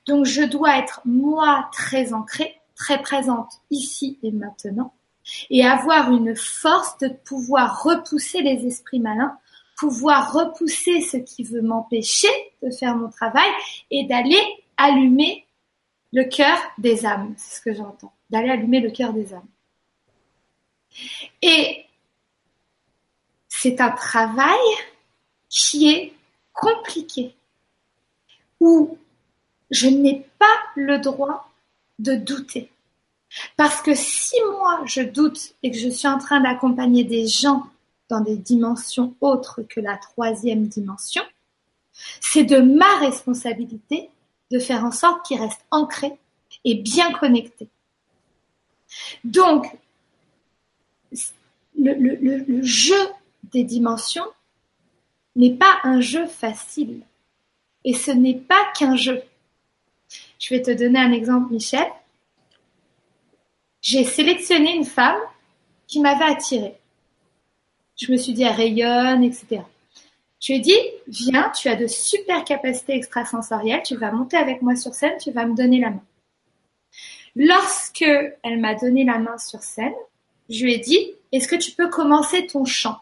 Donc, 0.09 0.25
je 0.25 0.41
dois 0.41 0.79
être 0.79 1.01
moi 1.05 1.69
très 1.71 2.13
ancrée 2.13 2.59
très 2.79 2.99
présente 3.01 3.51
ici 3.69 4.17
et 4.23 4.31
maintenant, 4.31 4.93
et 5.49 5.63
avoir 5.65 6.11
une 6.11 6.35
force 6.35 6.97
de 6.97 7.09
pouvoir 7.09 7.83
repousser 7.83 8.41
les 8.41 8.65
esprits 8.65 8.99
malins, 8.99 9.37
pouvoir 9.77 10.33
repousser 10.33 11.01
ce 11.01 11.17
qui 11.17 11.43
veut 11.43 11.61
m'empêcher 11.61 12.29
de 12.63 12.71
faire 12.71 12.95
mon 12.95 13.09
travail 13.09 13.49
et 13.91 14.05
d'aller 14.05 14.41
allumer 14.77 15.45
le 16.11 16.23
cœur 16.23 16.57
des 16.79 17.05
âmes, 17.05 17.35
c'est 17.37 17.57
ce 17.57 17.61
que 17.61 17.73
j'entends, 17.73 18.13
d'aller 18.29 18.49
allumer 18.49 18.79
le 18.79 18.89
cœur 18.89 19.13
des 19.13 19.33
âmes. 19.33 19.47
Et 21.43 21.85
c'est 23.47 23.79
un 23.79 23.91
travail 23.91 24.57
qui 25.49 25.89
est 25.89 26.13
compliqué, 26.53 27.35
je 29.71 29.87
n'ai 29.87 30.25
pas 30.39 30.45
le 30.75 30.99
droit 30.99 31.51
de 31.99 32.15
douter. 32.15 32.69
Parce 33.57 33.81
que 33.81 33.93
si 33.93 34.35
moi 34.51 34.81
je 34.85 35.01
doute 35.01 35.53
et 35.61 35.71
que 35.71 35.77
je 35.77 35.89
suis 35.89 36.07
en 36.07 36.17
train 36.17 36.39
d'accompagner 36.39 37.03
des 37.03 37.27
gens 37.27 37.67
dans 38.09 38.21
des 38.21 38.37
dimensions 38.37 39.13
autres 39.21 39.61
que 39.61 39.79
la 39.79 39.97
troisième 39.97 40.67
dimension, 40.67 41.21
c'est 42.21 42.43
de 42.43 42.57
ma 42.57 42.97
responsabilité 42.99 44.09
de 44.51 44.59
faire 44.59 44.83
en 44.83 44.91
sorte 44.91 45.25
qu'ils 45.25 45.39
restent 45.39 45.65
ancrés 45.69 46.17
et 46.65 46.75
bien 46.75 47.11
connectés. 47.13 47.67
Donc, 49.23 49.77
le, 51.77 52.61
jeu 52.63 53.09
des 53.43 53.63
dimensions 53.63 54.25
n'est 55.35 55.53
pas 55.53 55.79
un 55.83 56.01
jeu 56.01 56.25
facile. 56.27 57.01
Et 57.85 57.93
ce 57.93 58.11
n'est 58.11 58.35
pas 58.35 58.71
qu'un 58.77 58.95
jeu. 58.95 59.21
Je 60.39 60.53
vais 60.53 60.61
te 60.61 60.71
donner 60.71 60.99
un 60.99 61.11
exemple, 61.11 61.53
Michel. 61.53 61.85
J'ai 63.81 64.03
sélectionné 64.03 64.73
une 64.73 64.85
femme 64.85 65.19
qui 65.85 65.99
m'avait 65.99 66.31
attirée. 66.31 66.77
Je 67.97 68.11
me 68.11 68.17
suis 68.17 68.33
dit, 68.33 68.43
elle 68.43 68.55
rayonne, 68.55 69.23
etc. 69.23 69.61
Je 70.39 70.53
lui 70.53 70.59
ai 70.59 70.61
dit, 70.61 70.79
viens, 71.07 71.49
tu 71.49 71.67
as 71.67 71.75
de 71.75 71.87
super 71.87 72.45
capacités 72.45 72.95
extrasensorielles, 72.95 73.83
tu 73.83 73.97
vas 73.97 74.11
monter 74.11 74.37
avec 74.37 74.61
moi 74.61 74.75
sur 74.77 74.93
scène, 74.93 75.17
tu 75.21 75.31
vas 75.31 75.45
me 75.45 75.55
donner 75.55 75.81
la 75.81 75.89
main. 75.89 76.03
Lorsque 77.35 78.01
elle 78.01 78.59
m'a 78.59 78.75
donné 78.75 79.03
la 79.03 79.19
main 79.19 79.37
sur 79.37 79.61
scène, 79.61 79.93
je 80.49 80.63
lui 80.63 80.73
ai 80.73 80.79
dit, 80.79 81.13
est-ce 81.33 81.47
que 81.47 81.57
tu 81.57 81.71
peux 81.71 81.89
commencer 81.89 82.47
ton 82.47 82.63
chant? 82.63 82.99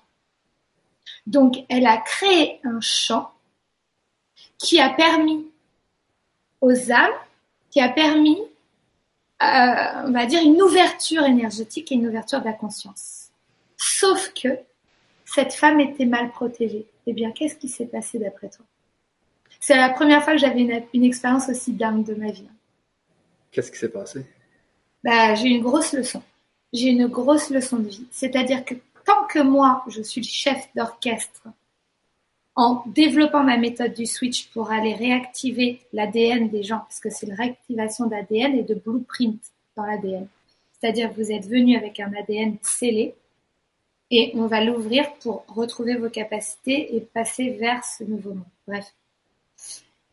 Donc, 1.28 1.58
elle 1.70 1.86
a 1.86 1.98
créé 1.98 2.60
un 2.64 2.82
chant 2.82 3.32
qui 4.58 4.80
a 4.80 4.90
permis 4.90 5.46
aux 6.62 6.92
âmes 6.92 7.14
qui 7.78 7.82
a 7.82 7.90
permis, 7.90 8.40
euh, 9.44 10.08
on 10.08 10.12
va 10.12 10.26
dire, 10.26 10.42
une 10.42 10.60
ouverture 10.64 11.24
énergétique 11.26 11.92
et 11.92 11.96
une 11.96 12.08
ouverture 12.08 12.40
de 12.40 12.46
la 12.46 12.54
conscience. 12.54 13.28
Sauf 13.78 14.34
que 14.34 14.48
cette 15.26 15.54
femme 15.54 15.80
était 15.80 16.08
mal 16.08 16.32
protégée. 16.32 16.88
Eh 17.06 17.14
bien, 17.14 17.30
qu'est-ce 17.30 17.56
qui 17.56 17.70
s'est 17.70 17.86
passé 17.86 18.18
d'après 18.18 18.50
toi? 18.50 18.66
C'est 19.60 19.76
la 19.76 19.90
première 19.90 20.24
fois 20.24 20.34
que 20.34 20.40
j'avais 20.40 20.62
une, 20.92 21.04
expérience 21.04 21.50
aussi 21.50 21.72
dingue 21.72 22.04
de 22.04 22.16
ma 22.16 22.32
vie. 22.32 22.48
Qu'est-ce 23.52 23.72
qui 23.72 23.78
s'est 23.78 23.90
passé? 23.90 24.26
Bah, 25.04 25.36
J'ai 25.36 25.50
une 25.50 25.62
grosse 25.62 25.94
leçon. 25.94 26.24
J'ai 26.74 26.88
une 26.88 27.06
grosse 27.06 27.52
leçon 27.52 27.78
de 27.78 27.90
vie. 27.90 28.08
C'est-à-dire 28.10 28.66
que 28.66 28.74
tant 29.06 29.28
que 29.28 29.38
moi, 29.38 29.84
je 29.88 30.02
suis 30.02 30.22
le 30.22 30.28
chef 30.28 30.68
d'orchestre 30.76 31.44
en 32.58 32.84
développant 32.88 33.44
ma 33.44 33.56
méthode 33.56 33.94
du 33.94 34.08
switch 34.08 34.48
pour 34.48 34.72
aller 34.72 34.96
réactiver 34.96 35.80
l'ADN 35.94 36.50
des 36.50 36.64
gens, 36.64 36.80
parce 36.80 37.00
que 37.00 37.12
c'est 37.12 37.28
une 37.28 37.36
réactivation 37.36 38.08
d'ADN 38.08 38.58
et 38.58 38.64
de 38.64 38.74
blueprint 38.74 39.40
dans 39.76 39.86
l'ADN. 39.86 40.28
C'est-à-dire 40.74 41.12
vous 41.16 41.32
êtes 41.32 41.46
venu 41.48 41.78
avec 41.78 42.00
un 42.00 42.12
ADN 42.14 42.58
scellé 42.64 43.14
et 44.10 44.32
on 44.34 44.48
va 44.48 44.64
l'ouvrir 44.64 45.14
pour 45.22 45.46
retrouver 45.48 45.98
vos 45.98 46.10
capacités 46.10 46.96
et 46.96 47.02
passer 47.02 47.52
vers 47.52 47.86
ce 47.86 48.04
nouveau 48.04 48.34
monde. 48.34 48.44
Bref. 48.68 48.92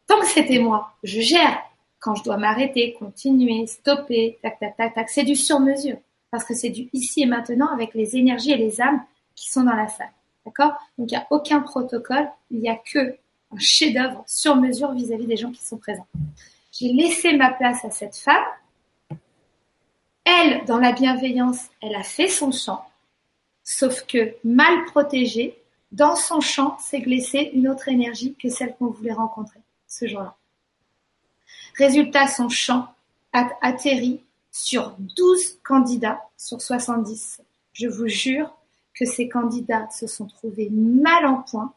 Tant 0.07 0.20
que 0.20 0.26
c'était 0.26 0.59
moi, 0.59 0.92
je 1.02 1.22
gère 1.22 1.62
quand 1.98 2.14
je 2.14 2.24
dois 2.24 2.37
m'arrêter, 2.37 2.92
continuer, 2.92 3.66
stopper, 3.66 4.38
tac, 4.42 4.59
tac, 4.59 4.76
tac, 4.76 4.94
tac. 4.94 5.09
C'est 5.09 5.24
du 5.24 5.35
sur-mesure 5.35 5.96
parce 6.30 6.44
que 6.44 6.54
c'est 6.54 6.68
du 6.68 6.90
ici 6.92 7.22
et 7.22 7.26
maintenant 7.26 7.72
avec 7.72 7.94
les 7.94 8.16
énergies 8.16 8.52
et 8.52 8.59
les 8.59 8.83
âmes 8.83 9.02
qui 9.35 9.50
sont 9.50 9.62
dans 9.62 9.72
la 9.72 9.88
salle. 9.88 10.12
D'accord? 10.44 10.72
Donc 10.98 11.11
il 11.11 11.14
n'y 11.14 11.22
a 11.22 11.26
aucun 11.30 11.61
protocole, 11.61 12.28
il 12.50 12.61
n'y 12.61 12.68
a 12.68 12.76
que 12.76 13.16
un 13.52 13.59
chef-d'œuvre 13.59 14.24
sur 14.26 14.57
mesure 14.57 14.92
vis-à-vis 14.92 15.26
des 15.26 15.37
gens 15.37 15.50
qui 15.50 15.62
sont 15.62 15.76
présents. 15.76 16.07
J'ai 16.72 16.92
laissé 16.92 17.37
ma 17.37 17.50
place 17.50 17.85
à 17.85 17.90
cette 17.90 18.16
femme. 18.16 18.44
Elle, 20.24 20.64
dans 20.64 20.78
la 20.78 20.92
bienveillance, 20.92 21.66
elle 21.80 21.94
a 21.94 22.02
fait 22.02 22.28
son 22.28 22.50
chant, 22.50 22.85
sauf 23.62 24.07
que 24.07 24.35
mal 24.42 24.85
protégée, 24.87 25.59
dans 25.92 26.16
son 26.16 26.40
champ 26.40 26.76
s'est 26.78 27.00
glissée 27.00 27.50
une 27.54 27.68
autre 27.68 27.88
énergie 27.88 28.35
que 28.35 28.48
celle 28.48 28.74
qu'on 28.74 28.87
voulait 28.87 29.12
rencontrer 29.12 29.61
ce 29.87 30.09
jour-là. 30.09 30.35
Résultat, 31.78 32.26
son 32.26 32.48
champ 32.48 32.88
a 33.33 33.48
atterri 33.61 34.20
sur 34.50 34.96
12 34.98 35.61
candidats 35.62 36.22
sur 36.37 36.61
70. 36.61 37.42
Je 37.72 37.87
vous 37.87 38.09
jure, 38.09 38.57
que 38.94 39.04
ces 39.04 39.28
candidats 39.28 39.88
se 39.90 40.07
sont 40.07 40.26
trouvés 40.26 40.70
mal 40.70 41.26
en 41.26 41.42
point. 41.42 41.72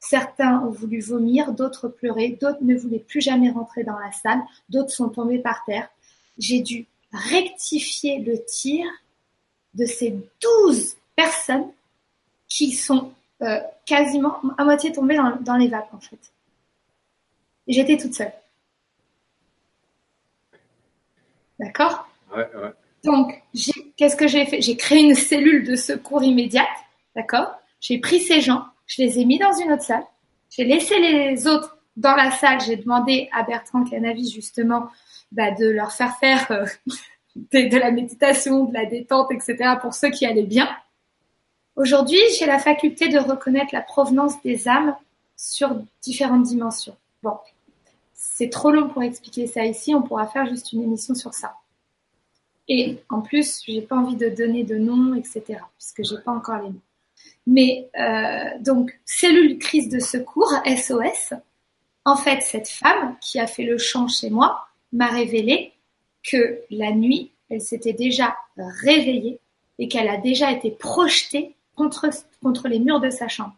Certains 0.00 0.60
ont 0.60 0.70
voulu 0.70 1.00
vomir, 1.00 1.52
d'autres 1.52 1.88
pleurer, 1.88 2.38
d'autres 2.40 2.62
ne 2.62 2.76
voulaient 2.76 2.98
plus 2.98 3.20
jamais 3.20 3.50
rentrer 3.50 3.84
dans 3.84 3.98
la 3.98 4.12
salle, 4.12 4.40
d'autres 4.68 4.90
sont 4.90 5.08
tombés 5.08 5.40
par 5.40 5.64
terre. 5.64 5.88
J'ai 6.36 6.60
dû 6.60 6.86
rectifier 7.12 8.20
le 8.20 8.44
tir 8.44 8.86
de 9.74 9.86
ces 9.86 10.16
douze 10.40 10.96
personnes 11.16 11.70
qui 12.46 12.72
sont 12.72 13.12
euh, 13.42 13.60
quasiment 13.86 14.40
à 14.56 14.64
moitié 14.64 14.92
tombées 14.92 15.18
dans, 15.40 15.56
les 15.56 15.68
vapes 15.68 15.92
en 15.92 16.00
fait. 16.00 16.32
J'étais 17.66 17.96
toute 17.96 18.14
seule. 18.14 18.32
D'accord? 21.58 22.08
Donc, 23.04 23.42
qu'est-ce 23.96 24.16
que 24.16 24.26
j'ai 24.26 24.44
fait? 24.46 24.60
J'ai 24.60 24.76
créé 24.76 25.02
une 25.02 25.14
cellule 25.14 25.66
de 25.66 25.76
secours 25.76 26.22
immédiate, 26.22 26.66
d'accord? 27.14 27.50
J'ai 27.80 27.98
pris 27.98 28.20
ces 28.20 28.40
gens, 28.40 28.64
je 28.86 29.02
les 29.02 29.20
ai 29.20 29.24
mis 29.24 29.38
dans 29.38 29.52
une 29.52 29.72
autre 29.72 29.84
salle, 29.84 30.04
j'ai 30.50 30.64
laissé 30.64 30.98
les 30.98 31.46
autres 31.46 31.78
dans 31.96 32.14
la 32.14 32.30
salle, 32.30 32.60
j'ai 32.60 32.76
demandé 32.76 33.28
à 33.32 33.42
Bertrand 33.42 33.84
Canavis 33.84 34.30
justement 34.30 34.88
bah, 35.32 35.50
de 35.50 35.66
leur 35.66 35.92
faire 35.92 36.16
faire 36.18 36.50
euh, 36.50 36.64
de, 37.52 37.78
la 37.78 37.90
méditation, 37.90 38.64
de 38.64 38.74
la 38.74 38.86
détente, 38.86 39.30
etc. 39.30 39.74
pour 39.80 39.94
ceux 39.94 40.10
qui 40.10 40.26
allaient 40.26 40.42
bien. 40.42 40.68
Aujourd'hui, 41.76 42.18
j'ai 42.38 42.46
la 42.46 42.58
faculté 42.58 43.08
de 43.08 43.18
reconnaître 43.18 43.72
la 43.72 43.82
provenance 43.82 44.40
des 44.42 44.66
âmes 44.68 44.96
sur 45.36 45.76
différentes 46.02 46.42
dimensions. 46.42 46.96
Bon, 47.22 47.36
c'est 48.14 48.50
trop 48.50 48.72
long 48.72 48.88
pour 48.88 49.02
expliquer 49.02 49.46
ça 49.46 49.64
ici, 49.64 49.94
on 49.94 50.02
pourra 50.02 50.26
faire 50.26 50.46
juste 50.46 50.72
une 50.72 50.82
émission 50.82 51.14
sur 51.14 51.34
ça. 51.34 51.54
Et 52.68 52.98
en 53.08 53.22
plus, 53.22 53.62
j'ai 53.66 53.80
pas 53.80 53.96
envie 53.96 54.16
de 54.16 54.28
donner 54.28 54.64
de 54.64 54.76
nom, 54.76 55.14
etc., 55.14 55.60
puisque 55.78 56.04
j'ai 56.04 56.22
pas 56.22 56.32
encore 56.32 56.58
les 56.58 56.68
noms. 56.68 56.80
Mais 57.46 57.88
euh, 57.98 58.58
donc, 58.60 58.98
cellule 59.06 59.58
crise 59.58 59.88
de 59.88 59.98
secours, 59.98 60.52
SOS. 60.66 61.34
En 62.04 62.16
fait, 62.16 62.42
cette 62.42 62.68
femme 62.68 63.16
qui 63.20 63.40
a 63.40 63.46
fait 63.46 63.64
le 63.64 63.78
chant 63.78 64.06
chez 64.08 64.30
moi 64.30 64.66
m'a 64.92 65.08
révélé 65.08 65.72
que 66.22 66.60
la 66.70 66.92
nuit, 66.92 67.30
elle 67.48 67.62
s'était 67.62 67.92
déjà 67.94 68.36
réveillée 68.56 69.40
et 69.78 69.88
qu'elle 69.88 70.08
a 70.08 70.18
déjà 70.18 70.52
été 70.52 70.70
projetée 70.70 71.54
contre, 71.74 72.10
contre 72.42 72.68
les 72.68 72.78
murs 72.78 73.00
de 73.00 73.10
sa 73.10 73.28
chambre. 73.28 73.54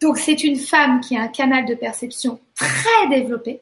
Donc 0.00 0.18
c'est 0.18 0.44
une 0.44 0.56
femme 0.56 1.00
qui 1.00 1.16
a 1.16 1.22
un 1.22 1.28
canal 1.28 1.64
de 1.66 1.74
perception 1.74 2.40
très 2.54 3.08
développé. 3.08 3.60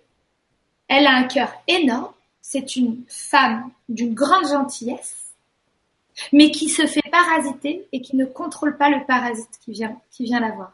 Elle 0.89 1.07
a 1.07 1.15
un 1.15 1.25
cœur 1.25 1.53
énorme. 1.67 2.13
C'est 2.49 2.77
une 2.77 3.03
femme 3.09 3.73
d'une 3.89 4.15
grande 4.15 4.47
gentillesse, 4.47 5.33
mais 6.33 6.53
qui 6.53 6.69
se 6.69 6.87
fait 6.87 7.03
parasiter 7.11 7.89
et 7.91 8.01
qui 8.01 8.15
ne 8.15 8.25
contrôle 8.25 8.77
pas 8.77 8.89
le 8.89 9.05
parasite 9.05 9.59
qui 9.65 9.73
vient, 9.73 10.01
qui 10.13 10.27
la 10.27 10.53
voir. 10.53 10.73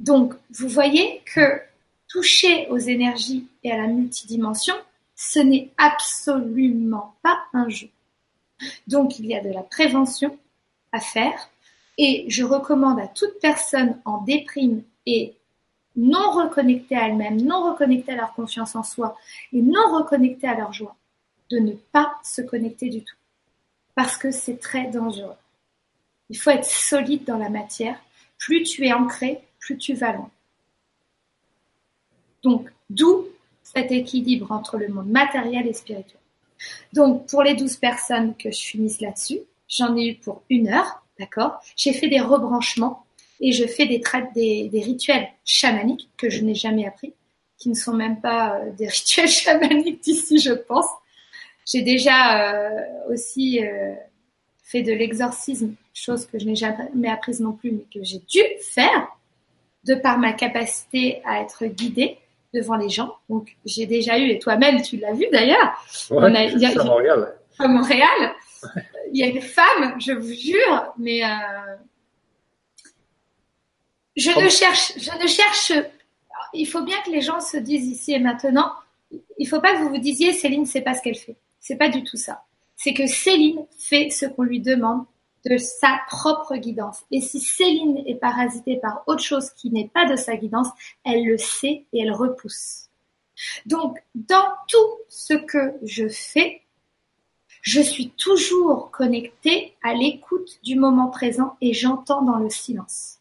Donc, 0.00 0.34
vous 0.50 0.68
voyez 0.68 1.22
que 1.32 1.60
toucher 2.08 2.66
aux 2.70 2.78
énergies 2.78 3.46
et 3.62 3.70
à 3.70 3.76
la 3.76 3.86
multidimension, 3.86 4.74
ce 5.14 5.38
n'est 5.38 5.70
absolument 5.78 7.14
pas 7.22 7.38
un 7.52 7.68
jeu. 7.68 7.88
Donc, 8.88 9.20
il 9.20 9.26
y 9.26 9.36
a 9.36 9.44
de 9.44 9.50
la 9.50 9.62
prévention 9.62 10.36
à 10.90 10.98
faire 10.98 11.50
et 11.98 12.24
je 12.26 12.42
recommande 12.42 12.98
à 12.98 13.06
toute 13.06 13.38
personne 13.40 13.96
en 14.06 14.22
déprime 14.22 14.82
et 15.06 15.36
non 15.96 16.30
reconnectée 16.30 16.96
à 16.96 17.08
elle-même, 17.08 17.40
non 17.40 17.72
reconnectée 17.72 18.12
à 18.12 18.16
leur 18.16 18.34
confiance 18.34 18.76
en 18.76 18.82
soi 18.82 19.16
et 19.52 19.62
non 19.62 19.92
reconnectée 19.92 20.46
à 20.46 20.54
leur 20.54 20.72
joie, 20.72 20.96
de 21.50 21.58
ne 21.58 21.72
pas 21.72 22.14
se 22.22 22.42
connecter 22.42 22.88
du 22.88 23.02
tout. 23.02 23.16
Parce 23.94 24.16
que 24.16 24.30
c'est 24.30 24.58
très 24.58 24.88
dangereux. 24.88 25.36
Il 26.28 26.36
faut 26.36 26.50
être 26.50 26.66
solide 26.66 27.24
dans 27.24 27.38
la 27.38 27.48
matière. 27.48 27.98
Plus 28.38 28.62
tu 28.62 28.86
es 28.86 28.92
ancré, 28.92 29.40
plus 29.58 29.78
tu 29.78 29.94
vas 29.94 30.12
loin. 30.12 30.30
Donc, 32.42 32.70
d'où 32.90 33.26
cet 33.62 33.90
équilibre 33.90 34.52
entre 34.52 34.76
le 34.76 34.88
monde 34.88 35.08
matériel 35.08 35.66
et 35.66 35.72
spirituel. 35.72 36.20
Donc, 36.92 37.26
pour 37.26 37.42
les 37.42 37.54
douze 37.54 37.76
personnes 37.76 38.36
que 38.36 38.50
je 38.50 38.60
finisse 38.60 39.00
là-dessus, 39.00 39.40
j'en 39.68 39.96
ai 39.96 40.08
eu 40.08 40.14
pour 40.16 40.42
une 40.50 40.68
heure, 40.68 41.02
d'accord? 41.18 41.60
J'ai 41.76 41.92
fait 41.92 42.08
des 42.08 42.20
rebranchements 42.20 43.05
et 43.40 43.52
je 43.52 43.66
fais 43.66 43.86
des, 43.86 44.02
des, 44.34 44.68
des 44.68 44.80
rituels 44.80 45.28
chamaniques 45.44 46.08
que 46.16 46.30
je 46.30 46.42
n'ai 46.42 46.54
jamais 46.54 46.86
appris, 46.86 47.14
qui 47.58 47.68
ne 47.68 47.74
sont 47.74 47.94
même 47.94 48.20
pas 48.20 48.58
euh, 48.58 48.70
des 48.72 48.86
rituels 48.88 49.28
chamaniques 49.28 50.02
d'ici, 50.02 50.38
je 50.38 50.52
pense. 50.52 50.86
J'ai 51.66 51.82
déjà 51.82 52.52
euh, 52.52 52.80
aussi 53.10 53.64
euh, 53.64 53.94
fait 54.62 54.82
de 54.82 54.92
l'exorcisme, 54.92 55.74
chose 55.92 56.26
que 56.26 56.38
je 56.38 56.46
n'ai 56.46 56.56
jamais 56.56 57.08
apprise 57.08 57.40
non 57.40 57.52
plus, 57.52 57.72
mais 57.72 57.84
que 57.92 58.04
j'ai 58.04 58.18
dû 58.18 58.40
faire 58.62 59.08
de 59.84 59.94
par 59.94 60.18
ma 60.18 60.32
capacité 60.32 61.22
à 61.24 61.40
être 61.40 61.66
guidée 61.66 62.18
devant 62.54 62.76
les 62.76 62.88
gens. 62.88 63.14
Donc, 63.28 63.56
j'ai 63.64 63.86
déjà 63.86 64.18
eu, 64.18 64.28
et 64.30 64.38
toi-même, 64.38 64.82
tu 64.82 64.96
l'as 64.96 65.12
vu 65.12 65.26
d'ailleurs. 65.30 65.74
Ouais, 66.10 66.50
il 66.52 66.58
y 66.58 66.66
a, 66.66 66.70
à 66.70 66.84
Montréal. 66.84 67.34
À 67.58 67.68
Montréal. 67.68 68.34
Il 69.12 69.20
y 69.20 69.24
a 69.24 69.28
une 69.28 69.42
femme, 69.42 69.94
je 70.00 70.12
vous 70.12 70.32
jure, 70.32 70.92
mais 70.98 71.22
euh, 71.22 71.28
je 74.16 74.30
ne 74.30 74.48
cherche, 74.48 74.92
je 74.96 75.22
ne 75.22 75.26
cherche. 75.26 75.72
Il 76.54 76.66
faut 76.66 76.82
bien 76.82 76.96
que 77.04 77.10
les 77.10 77.20
gens 77.20 77.40
se 77.40 77.56
disent 77.56 77.86
ici 77.86 78.12
et 78.12 78.18
maintenant. 78.18 78.72
Il 79.38 79.46
faut 79.46 79.60
pas 79.60 79.74
que 79.74 79.82
vous 79.82 79.90
vous 79.90 79.98
disiez 79.98 80.32
Céline 80.32 80.66
sait 80.66 80.80
pas 80.80 80.94
ce 80.94 81.02
qu'elle 81.02 81.16
fait. 81.16 81.36
C'est 81.60 81.76
pas 81.76 81.88
du 81.88 82.02
tout 82.02 82.16
ça. 82.16 82.42
C'est 82.76 82.94
que 82.94 83.06
Céline 83.06 83.66
fait 83.78 84.10
ce 84.10 84.26
qu'on 84.26 84.42
lui 84.42 84.60
demande 84.60 85.04
de 85.44 85.58
sa 85.58 86.00
propre 86.08 86.56
guidance. 86.56 87.00
Et 87.10 87.20
si 87.20 87.40
Céline 87.40 88.02
est 88.06 88.16
parasitée 88.16 88.76
par 88.76 89.04
autre 89.06 89.22
chose 89.22 89.50
qui 89.50 89.70
n'est 89.70 89.88
pas 89.88 90.06
de 90.06 90.16
sa 90.16 90.36
guidance, 90.36 90.68
elle 91.04 91.24
le 91.24 91.38
sait 91.38 91.84
et 91.92 92.00
elle 92.00 92.12
repousse. 92.12 92.88
Donc, 93.66 93.98
dans 94.14 94.48
tout 94.68 94.98
ce 95.08 95.34
que 95.34 95.74
je 95.82 96.08
fais, 96.08 96.62
je 97.60 97.80
suis 97.80 98.10
toujours 98.10 98.90
connectée 98.90 99.74
à 99.82 99.94
l'écoute 99.94 100.58
du 100.62 100.76
moment 100.76 101.08
présent 101.08 101.56
et 101.60 101.74
j'entends 101.74 102.22
dans 102.22 102.38
le 102.38 102.50
silence. 102.50 103.15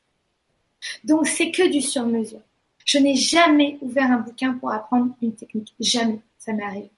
Donc, 1.04 1.28
c'est 1.28 1.52
que 1.52 1.70
du 1.70 1.82
sur-mesure. 1.82 2.42
Je 2.86 3.00
n'ai 3.00 3.16
jamais 3.16 3.78
ouvert 3.82 4.12
un 4.12 4.20
bouquin 4.20 4.54
pour 4.54 4.72
apprendre 4.72 5.16
une 5.22 5.36
technique. 5.36 5.74
Jamais. 5.80 6.20
Ça 6.38 6.54
m'est 6.54 6.64
arrivé. 6.64 6.92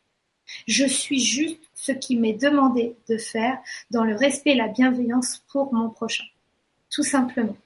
Je 0.67 0.85
suis 0.85 1.19
juste 1.19 1.69
ce 1.73 1.91
qui 1.91 2.17
m'est 2.17 2.33
demandé 2.33 2.95
de 3.09 3.17
faire 3.17 3.59
dans 3.91 4.03
le 4.03 4.15
respect 4.15 4.51
et 4.51 4.55
la 4.55 4.67
bienveillance 4.67 5.43
pour 5.49 5.73
mon 5.73 5.89
prochain. 5.89 6.25
Tout 6.89 7.03
simplement. 7.03 7.57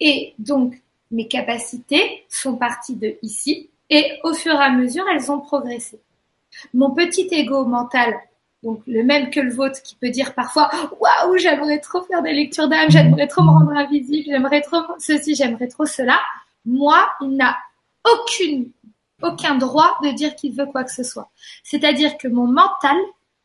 Et 0.00 0.34
donc, 0.38 0.80
mes 1.10 1.28
capacités 1.28 2.24
sont 2.28 2.56
parties 2.56 2.96
de 2.96 3.16
ici 3.22 3.70
et 3.90 4.18
au 4.22 4.32
fur 4.32 4.54
et 4.54 4.64
à 4.64 4.70
mesure, 4.70 5.04
elles 5.08 5.30
ont 5.30 5.40
progressé. 5.40 6.00
Mon 6.72 6.92
petit 6.92 7.28
ego 7.30 7.64
mental, 7.64 8.14
donc 8.64 8.82
le 8.86 9.04
même 9.04 9.30
que 9.30 9.40
le 9.40 9.52
vôtre, 9.52 9.80
qui 9.82 9.94
peut 9.94 10.10
dire 10.10 10.34
parfois 10.34 10.70
waouh, 10.98 11.36
j'aimerais 11.36 11.78
trop 11.78 12.02
faire 12.02 12.22
des 12.22 12.32
lectures 12.32 12.68
d'âme, 12.68 12.90
j'aimerais 12.90 13.28
trop 13.28 13.42
me 13.42 13.50
rendre 13.50 13.72
invisible, 13.72 14.24
j'aimerais 14.26 14.62
trop 14.62 14.78
ceci, 14.98 15.34
j'aimerais 15.34 15.68
trop 15.68 15.86
cela. 15.86 16.18
Moi, 16.64 17.06
il 17.20 17.36
n'a 17.36 17.56
aucune 18.04 18.70
aucun 19.24 19.56
droit 19.56 19.96
de 20.02 20.10
dire 20.10 20.34
qu'il 20.36 20.54
veut 20.54 20.66
quoi 20.66 20.84
que 20.84 20.92
ce 20.92 21.02
soit. 21.02 21.30
C'est-à-dire 21.62 22.16
que 22.18 22.28
mon 22.28 22.46
mental 22.46 22.96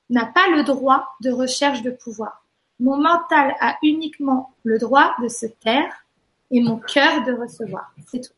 n'a 0.09 0.25
pas 0.25 0.49
le 0.49 0.63
droit 0.63 1.07
de 1.21 1.31
recherche 1.31 1.81
de 1.81 1.91
pouvoir. 1.91 2.43
Mon 2.79 2.97
mental 2.97 3.55
a 3.59 3.77
uniquement 3.83 4.53
le 4.63 4.77
droit 4.77 5.15
de 5.21 5.27
se 5.27 5.45
taire 5.45 6.05
et 6.51 6.61
mon 6.61 6.77
cœur 6.77 7.23
de 7.23 7.33
recevoir. 7.33 7.93
C'est 8.07 8.21
tout. 8.21 8.33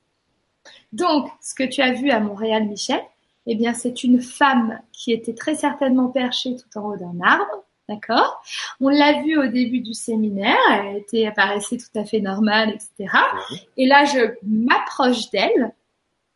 Donc, 0.92 1.32
ce 1.42 1.56
que 1.56 1.64
tu 1.64 1.82
as 1.82 1.94
vu 1.94 2.12
à 2.12 2.20
Montréal, 2.20 2.66
Michel, 2.68 3.02
eh 3.48 3.56
bien, 3.56 3.74
c'est 3.74 4.04
une 4.04 4.22
femme 4.22 4.80
qui 4.92 5.12
était 5.12 5.34
très 5.34 5.56
certainement 5.56 6.10
perchée 6.10 6.56
tout 6.56 6.80
en 6.80 6.90
haut 6.90 6.98
d'un 6.98 7.20
arbre. 7.24 7.64
D'accord? 7.90 8.42
On 8.80 8.88
l'a 8.88 9.22
vue 9.22 9.38
au 9.38 9.48
début 9.48 9.82
du 9.82 9.94
séminaire, 9.94 10.56
elle 10.72 10.98
était, 10.98 11.26
apparaissait 11.26 11.78
tout 11.78 12.00
à 12.00 12.06
fait 12.06 12.22
normale, 12.22 12.70
etc. 12.70 13.14
Et 13.76 13.86
là, 13.86 14.06
je 14.06 14.34
m'approche 14.44 15.30
d'elle 15.32 15.74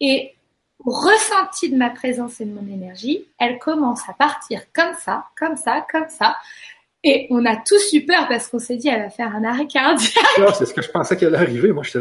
et 0.02 0.36
ressenti 0.86 1.70
de 1.70 1.78
ma 1.78 1.90
présence 1.90 2.42
et 2.42 2.46
de 2.46 2.54
mon 2.54 2.68
énergie, 2.68 3.26
elle 3.40 3.58
commence 3.60 4.02
à 4.10 4.14
partir 4.14 4.62
comme 4.74 4.94
ça, 5.00 5.26
comme 5.38 5.56
ça, 5.56 5.86
comme 5.90 6.10
ça. 6.10 6.36
Et 7.04 7.28
on 7.30 7.46
a 7.46 7.56
tous 7.56 7.94
eu 7.94 8.06
peur 8.06 8.28
parce 8.28 8.48
qu'on 8.48 8.60
s'est 8.60 8.78
dit, 8.78 8.88
elle 8.88 9.04
va 9.04 9.10
faire 9.10 9.34
un 9.36 9.44
arrêt 9.44 9.68
cardiaque. 9.68 10.56
c'est 10.58 10.66
ce 10.66 10.74
que 10.74 10.82
je 10.82 10.90
pensais 10.90 11.16
qu'elle 11.16 11.36
allait 11.36 11.46
arriver. 11.46 11.72
Moi, 11.72 11.84
je 11.84 12.00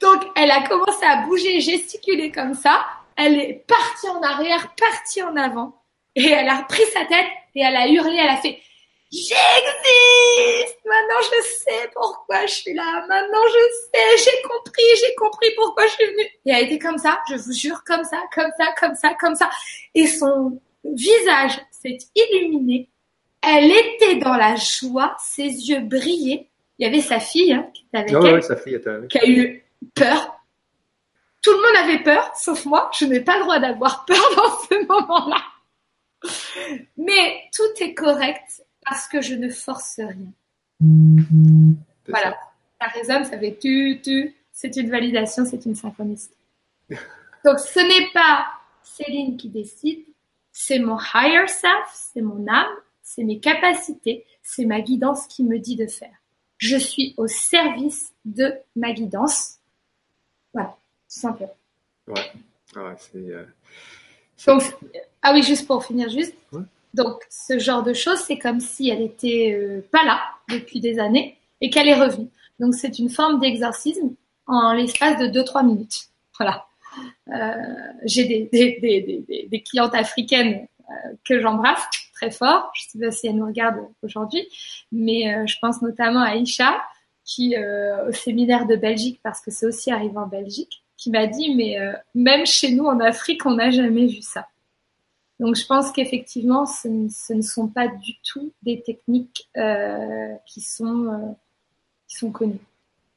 Donc, 0.00 0.22
elle 0.36 0.50
a 0.50 0.66
commencé 0.66 1.04
à 1.04 1.26
bouger, 1.26 1.60
gesticuler 1.60 2.30
comme 2.30 2.54
ça. 2.54 2.84
Elle 3.16 3.38
est 3.38 3.64
partie 3.66 4.08
en 4.08 4.22
arrière, 4.22 4.74
partie 4.74 5.22
en 5.22 5.36
avant. 5.36 5.82
Et 6.14 6.30
elle 6.30 6.48
a 6.48 6.58
repris 6.58 6.84
sa 6.92 7.04
tête 7.04 7.26
et 7.54 7.62
elle 7.62 7.76
a 7.76 7.88
hurlé, 7.88 8.16
elle 8.18 8.28
a 8.28 8.36
fait 8.36 8.58
J'existe 9.12 10.78
Maintenant 10.86 11.20
je 11.20 11.48
sais 11.48 11.90
pourquoi 11.92 12.46
je 12.46 12.52
suis 12.52 12.74
là. 12.74 13.04
Maintenant 13.06 13.42
je 13.46 13.74
sais, 13.84 14.24
j'ai 14.24 14.42
compris, 14.42 14.82
j'ai 15.00 15.14
compris 15.16 15.48
pourquoi 15.54 15.86
je 15.86 15.92
suis 15.92 16.06
venue. 16.06 16.24
Et 16.46 16.50
elle 16.50 16.54
a 16.54 16.60
été 16.60 16.78
comme 16.78 16.96
ça, 16.96 17.18
je 17.30 17.36
vous 17.36 17.52
jure, 17.52 17.84
comme 17.84 18.04
ça, 18.04 18.22
comme 18.34 18.50
ça, 18.58 18.72
comme 18.78 18.94
ça, 18.94 19.14
comme 19.20 19.34
ça. 19.34 19.50
Et 19.94 20.06
son 20.06 20.60
visage 20.84 21.60
s'est 21.70 21.98
illuminé. 22.14 22.88
Elle 23.42 23.70
était 23.70 24.16
dans 24.16 24.36
la 24.36 24.54
joie, 24.56 25.14
ses 25.18 25.42
yeux 25.42 25.80
brillaient. 25.80 26.48
Il 26.78 26.86
y 26.86 26.88
avait 26.88 27.02
sa 27.02 27.20
fille 27.20 27.52
hein, 27.52 27.68
qui 27.74 27.84
était 27.88 27.98
avec 27.98 28.16
oh, 28.16 28.26
elle, 28.26 28.34
oui, 28.36 28.42
sa 28.42 28.56
fille 28.56 28.74
était 28.74 28.90
avec. 28.90 29.10
qui 29.10 29.18
a 29.18 29.26
eu 29.26 29.64
peur. 29.94 30.41
Tout 31.42 31.50
le 31.50 31.56
monde 31.56 31.76
avait 31.84 32.02
peur, 32.02 32.30
sauf 32.36 32.64
moi. 32.64 32.90
Je 32.98 33.04
n'ai 33.04 33.20
pas 33.20 33.36
le 33.36 33.42
droit 33.42 33.58
d'avoir 33.58 34.04
peur 34.04 34.22
dans 34.36 34.58
ce 34.60 34.86
moment-là. 34.86 35.42
Mais 36.96 37.42
tout 37.54 37.82
est 37.82 37.94
correct 37.94 38.62
parce 38.84 39.08
que 39.08 39.20
je 39.20 39.34
ne 39.34 39.48
force 39.48 39.96
rien. 39.98 40.32
Voilà, 42.08 42.36
ça. 42.80 42.88
résonne, 42.88 43.24
ça 43.24 43.38
fait 43.38 43.58
tu, 43.60 44.00
tu. 44.02 44.34
C'est 44.52 44.76
une 44.76 44.90
validation, 44.90 45.44
c'est 45.44 45.64
une 45.66 45.74
synchronicité. 45.74 46.36
Donc 47.44 47.58
ce 47.58 47.80
n'est 47.80 48.10
pas 48.12 48.46
Céline 48.82 49.36
qui 49.36 49.48
décide, 49.48 50.04
c'est 50.52 50.78
mon 50.78 50.98
higher 51.14 51.48
self, 51.48 51.90
c'est 51.92 52.20
mon 52.20 52.46
âme, 52.46 52.70
c'est 53.02 53.24
mes 53.24 53.40
capacités, 53.40 54.24
c'est 54.42 54.66
ma 54.66 54.80
guidance 54.80 55.26
qui 55.26 55.42
me 55.44 55.58
dit 55.58 55.76
de 55.76 55.86
faire. 55.86 56.14
Je 56.58 56.76
suis 56.76 57.14
au 57.16 57.26
service 57.26 58.12
de 58.24 58.54
ma 58.76 58.92
guidance. 58.92 59.58
Voilà, 61.12 61.12
tout 61.12 61.20
simplement. 61.20 61.56
Ouais, 62.08 62.82
ouais 62.82 62.96
c'est. 62.98 63.18
Euh, 63.18 63.44
Donc, 64.46 64.62
ah 65.22 65.32
oui, 65.34 65.42
juste 65.42 65.66
pour 65.66 65.84
finir, 65.84 66.08
juste. 66.08 66.34
Donc, 66.94 67.22
ce 67.30 67.58
genre 67.58 67.82
de 67.82 67.94
choses, 67.94 68.18
c'est 68.18 68.38
comme 68.38 68.60
si 68.60 68.90
elle 68.90 69.00
était 69.00 69.56
euh, 69.58 69.80
pas 69.90 70.04
là 70.04 70.20
depuis 70.50 70.80
des 70.80 70.98
années 70.98 71.38
et 71.60 71.70
qu'elle 71.70 71.88
est 71.88 72.00
revenue. 72.00 72.28
Donc, 72.60 72.74
c'est 72.74 72.98
une 72.98 73.08
forme 73.08 73.40
d'exorcisme 73.40 74.14
en 74.46 74.74
l'espace 74.74 75.18
de 75.18 75.26
2-3 75.26 75.64
minutes. 75.64 76.08
Voilà. 76.38 76.66
Euh, 77.28 77.54
J'ai 78.04 78.24
des, 78.24 78.48
des, 78.52 79.24
des, 79.26 79.46
des, 79.48 79.62
clientes 79.62 79.94
africaines 79.94 80.66
euh, 80.80 81.14
que 81.24 81.40
j'embrasse 81.40 81.82
très 82.12 82.30
fort. 82.30 82.70
Je 82.74 82.84
sais 82.88 82.98
pas 82.98 83.10
si 83.10 83.26
elles 83.26 83.36
nous 83.36 83.46
regardent 83.46 83.88
aujourd'hui, 84.02 84.46
mais 84.90 85.46
je 85.46 85.56
pense 85.62 85.80
notamment 85.80 86.20
à 86.20 86.36
Isha, 86.36 86.82
qui 87.24 87.56
au 87.56 88.12
séminaire 88.12 88.66
de 88.66 88.76
Belgique, 88.76 89.20
parce 89.22 89.40
que 89.40 89.50
c'est 89.50 89.64
aussi 89.64 89.90
arrivé 89.90 90.16
en 90.18 90.26
Belgique, 90.26 90.84
qui 91.02 91.10
m'a 91.10 91.26
dit, 91.26 91.54
mais 91.54 91.78
même 92.14 92.46
chez 92.46 92.72
nous 92.72 92.84
en 92.84 93.00
Afrique, 93.00 93.44
on 93.46 93.54
n'a 93.54 93.70
jamais 93.70 94.06
vu 94.06 94.22
ça. 94.22 94.46
Donc 95.42 95.56
je 95.56 95.66
pense 95.66 95.90
qu'effectivement, 95.90 96.66
ce, 96.66 96.86
ne 96.86 97.42
sont 97.42 97.66
pas 97.66 97.88
du 97.88 98.14
tout 98.22 98.52
des 98.62 98.80
techniques 98.80 99.48
euh, 99.56 100.32
qui 100.46 100.60
sont 100.60 101.06
euh, 101.06 101.32
qui 102.06 102.16
sont 102.16 102.30
connues. 102.30 102.60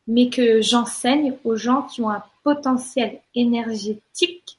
mais 0.07 0.29
que 0.29 0.59
j'enseigne 0.59 1.35
aux 1.43 1.55
gens 1.55 1.83
qui 1.83 2.01
ont 2.01 2.09
un 2.09 2.23
potentiel 2.43 3.19
énergétique. 3.35 4.57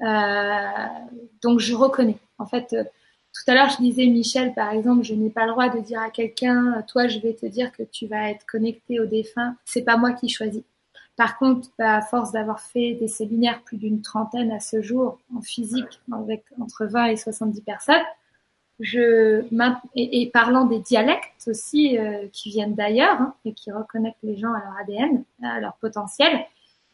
Euh, 0.00 0.86
donc 1.42 1.58
je 1.58 1.74
reconnais. 1.74 2.18
En 2.38 2.46
fait, 2.46 2.72
euh, 2.72 2.84
tout 2.84 3.50
à 3.50 3.54
l'heure, 3.54 3.70
je 3.70 3.78
disais, 3.78 4.06
Michel, 4.06 4.54
par 4.54 4.70
exemple, 4.70 5.02
je 5.02 5.14
n'ai 5.14 5.30
pas 5.30 5.46
le 5.46 5.52
droit 5.52 5.68
de 5.70 5.80
dire 5.80 6.00
à 6.00 6.10
quelqu'un, 6.10 6.84
toi, 6.86 7.08
je 7.08 7.18
vais 7.18 7.34
te 7.34 7.46
dire 7.46 7.72
que 7.72 7.82
tu 7.82 8.06
vas 8.06 8.30
être 8.30 8.46
connecté 8.46 9.00
au 9.00 9.06
défunt. 9.06 9.56
C'est 9.64 9.82
pas 9.82 9.96
moi 9.96 10.12
qui 10.12 10.28
choisis. 10.28 10.62
Par 11.16 11.38
contre, 11.38 11.68
bah, 11.78 11.96
à 11.96 12.02
force 12.02 12.32
d'avoir 12.32 12.60
fait 12.60 12.94
des 12.94 13.08
séminaires, 13.08 13.62
plus 13.62 13.76
d'une 13.76 14.00
trentaine 14.00 14.50
à 14.50 14.60
ce 14.60 14.80
jour, 14.80 15.18
en 15.36 15.42
physique, 15.42 16.00
avec 16.10 16.44
entre 16.60 16.86
20 16.86 17.06
et 17.06 17.16
70 17.16 17.60
personnes, 17.62 18.02
je, 18.80 19.44
et, 19.94 20.30
parlant 20.32 20.64
des 20.64 20.80
dialectes 20.80 21.46
aussi 21.46 21.98
euh, 21.98 22.26
qui 22.32 22.50
viennent 22.50 22.74
d'ailleurs 22.74 23.20
hein, 23.20 23.34
et 23.44 23.52
qui 23.52 23.70
reconnaissent 23.70 24.14
les 24.22 24.36
gens 24.36 24.52
à 24.52 24.58
leur 24.58 24.74
ADN, 24.80 25.24
à 25.42 25.60
leur 25.60 25.76
potentiel, 25.76 26.46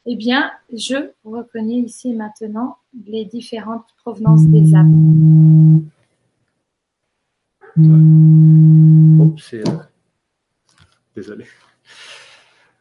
eh 0.05 0.17
bien, 0.17 0.51
je 0.73 1.11
reconnais 1.25 1.77
ici 1.77 2.11
et 2.11 2.15
maintenant 2.15 2.79
les 3.07 3.25
différentes 3.25 3.87
provenances 3.99 4.45
des 4.47 4.75
âmes. 4.75 5.89
Oups, 9.21 9.55
euh, 9.55 9.65
Désolé. 11.15 11.45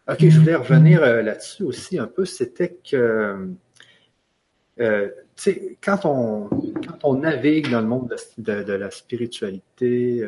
Ok, 0.09 0.19
je 0.29 0.39
voulais 0.39 0.55
revenir 0.55 1.03
euh, 1.03 1.21
là-dessus 1.21 1.63
aussi 1.63 1.99
un 1.99 2.07
peu. 2.07 2.23
C'était 2.23 2.77
que, 2.89 3.49
euh, 4.79 5.07
tu 5.09 5.13
sais, 5.35 5.77
quand 5.83 6.05
on, 6.05 6.47
quand 6.47 6.99
on 7.03 7.15
navigue 7.15 7.69
dans 7.69 7.81
le 7.81 7.87
monde 7.87 8.15
de, 8.37 8.73
la 8.73 8.89
spiritualité, 8.89 10.25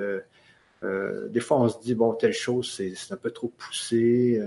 des 0.84 1.40
fois 1.40 1.62
on 1.62 1.70
se 1.70 1.80
dit, 1.80 1.96
bon, 1.96 2.14
telle 2.14 2.34
chose, 2.34 2.70
c'est 2.70 3.14
un 3.14 3.18
peu 3.18 3.32
trop 3.32 3.48
poussé. 3.58 4.42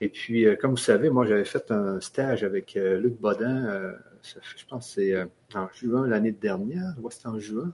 et 0.00 0.08
puis, 0.08 0.46
comme 0.58 0.70
vous 0.70 0.76
savez, 0.78 1.10
moi, 1.10 1.26
j'avais 1.26 1.44
fait 1.44 1.70
un 1.70 2.00
stage 2.00 2.42
avec 2.42 2.74
Luc 2.76 3.20
Bodin, 3.20 3.94
je 4.22 4.64
pense 4.68 4.94
que 4.94 5.02
c'est 5.02 5.22
en 5.54 5.68
juin 5.74 6.06
l'année 6.08 6.32
dernière, 6.32 6.94
c'était 7.10 7.28
en 7.28 7.38
juin. 7.38 7.72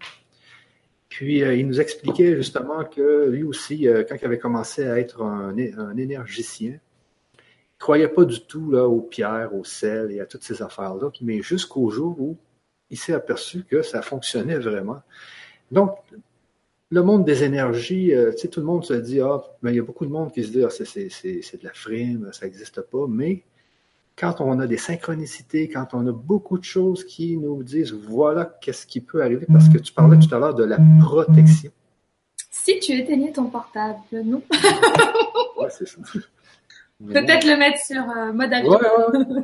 Puis 1.13 1.43
euh, 1.43 1.55
il 1.55 1.67
nous 1.67 1.79
expliquait 1.79 2.37
justement 2.37 2.85
que 2.85 3.29
lui 3.29 3.43
aussi, 3.43 3.87
euh, 3.87 4.03
quand 4.03 4.17
il 4.19 4.25
avait 4.25 4.39
commencé 4.39 4.87
à 4.87 4.99
être 4.99 5.21
un, 5.21 5.55
énergicien, 5.99 6.71
il 6.71 7.37
ne 7.37 7.79
croyait 7.79 8.09
pas 8.09 8.25
du 8.25 8.41
tout 8.47 8.71
là, 8.71 8.89
aux 8.89 9.03
pierres, 9.03 9.55
au 9.55 9.63
sel 9.63 10.11
et 10.11 10.21
à 10.21 10.27
toutes 10.27 10.43
ces 10.43 10.63
affaires-là, 10.63 11.11
mais 11.21 11.43
jusqu'au 11.43 11.91
jour 11.91 12.19
où 12.19 12.39
il 12.89 12.97
s'est 12.97 13.13
aperçu 13.13 13.65
que 13.65 13.83
ça 13.83 14.01
fonctionnait 14.01 14.59
vraiment. 14.59 15.03
Donc, 15.71 15.99
le 16.89 17.03
monde 17.03 17.27
des 17.27 17.45
énergies, 17.45 18.15
euh, 18.15 18.33
tout 18.51 18.61
le 18.61 18.67
monde 18.67 18.87
se 18.87 18.95
dit, 18.95 19.21
ah, 19.21 19.43
mais 19.61 19.73
il 19.73 19.77
y 19.77 19.81
a 19.81 19.85
beaucoup 19.85 20.07
de 20.07 20.11
monde 20.11 20.33
qui 20.33 20.43
se 20.43 20.51
dit, 20.51 20.65
ah, 20.65 20.71
c'est 20.71 21.59
de 21.61 21.65
la 21.65 21.75
frime, 21.75 22.31
ça 22.33 22.47
n'existe 22.47 22.81
pas, 22.81 23.07
mais 23.07 23.43
quand 24.17 24.41
on 24.41 24.61
a 24.61 24.67
des 24.67 24.77
synchronicités, 24.77 25.69
quand 25.69 25.89
on 25.95 26.07
a 26.07 26.13
beaucoup 26.13 26.59
de 26.59 26.65
choses 26.65 27.05
qui 27.05 27.37
nous 27.37 27.63
disent 27.63 27.93
voilà 27.93 28.57
qu'est-ce 28.61 28.87
qui 28.87 29.01
peut 29.01 29.23
arriver, 29.23 29.47
parce 29.51 29.69
que 29.69 29.79
tu 29.79 29.93
parlais 29.93 30.19
tout 30.19 30.35
à 30.35 30.39
l'heure 30.39 30.55
de 30.55 30.65
la 30.65 30.79
protection. 31.01 31.71
Si 32.51 32.79
tu 32.79 32.93
éteignais 32.93 33.33
ton 33.33 33.47
portable, 33.47 33.99
non? 34.25 34.43
Ouais, 35.57 35.69
c'est 35.71 35.87
ça. 35.87 35.99
Peut-être 37.09 37.45
le 37.47 37.57
mettre 37.57 37.79
sur 37.79 38.03
euh, 38.03 38.33
mode 38.33 38.53
avion. 38.53 38.73
Ouais, 38.73 38.79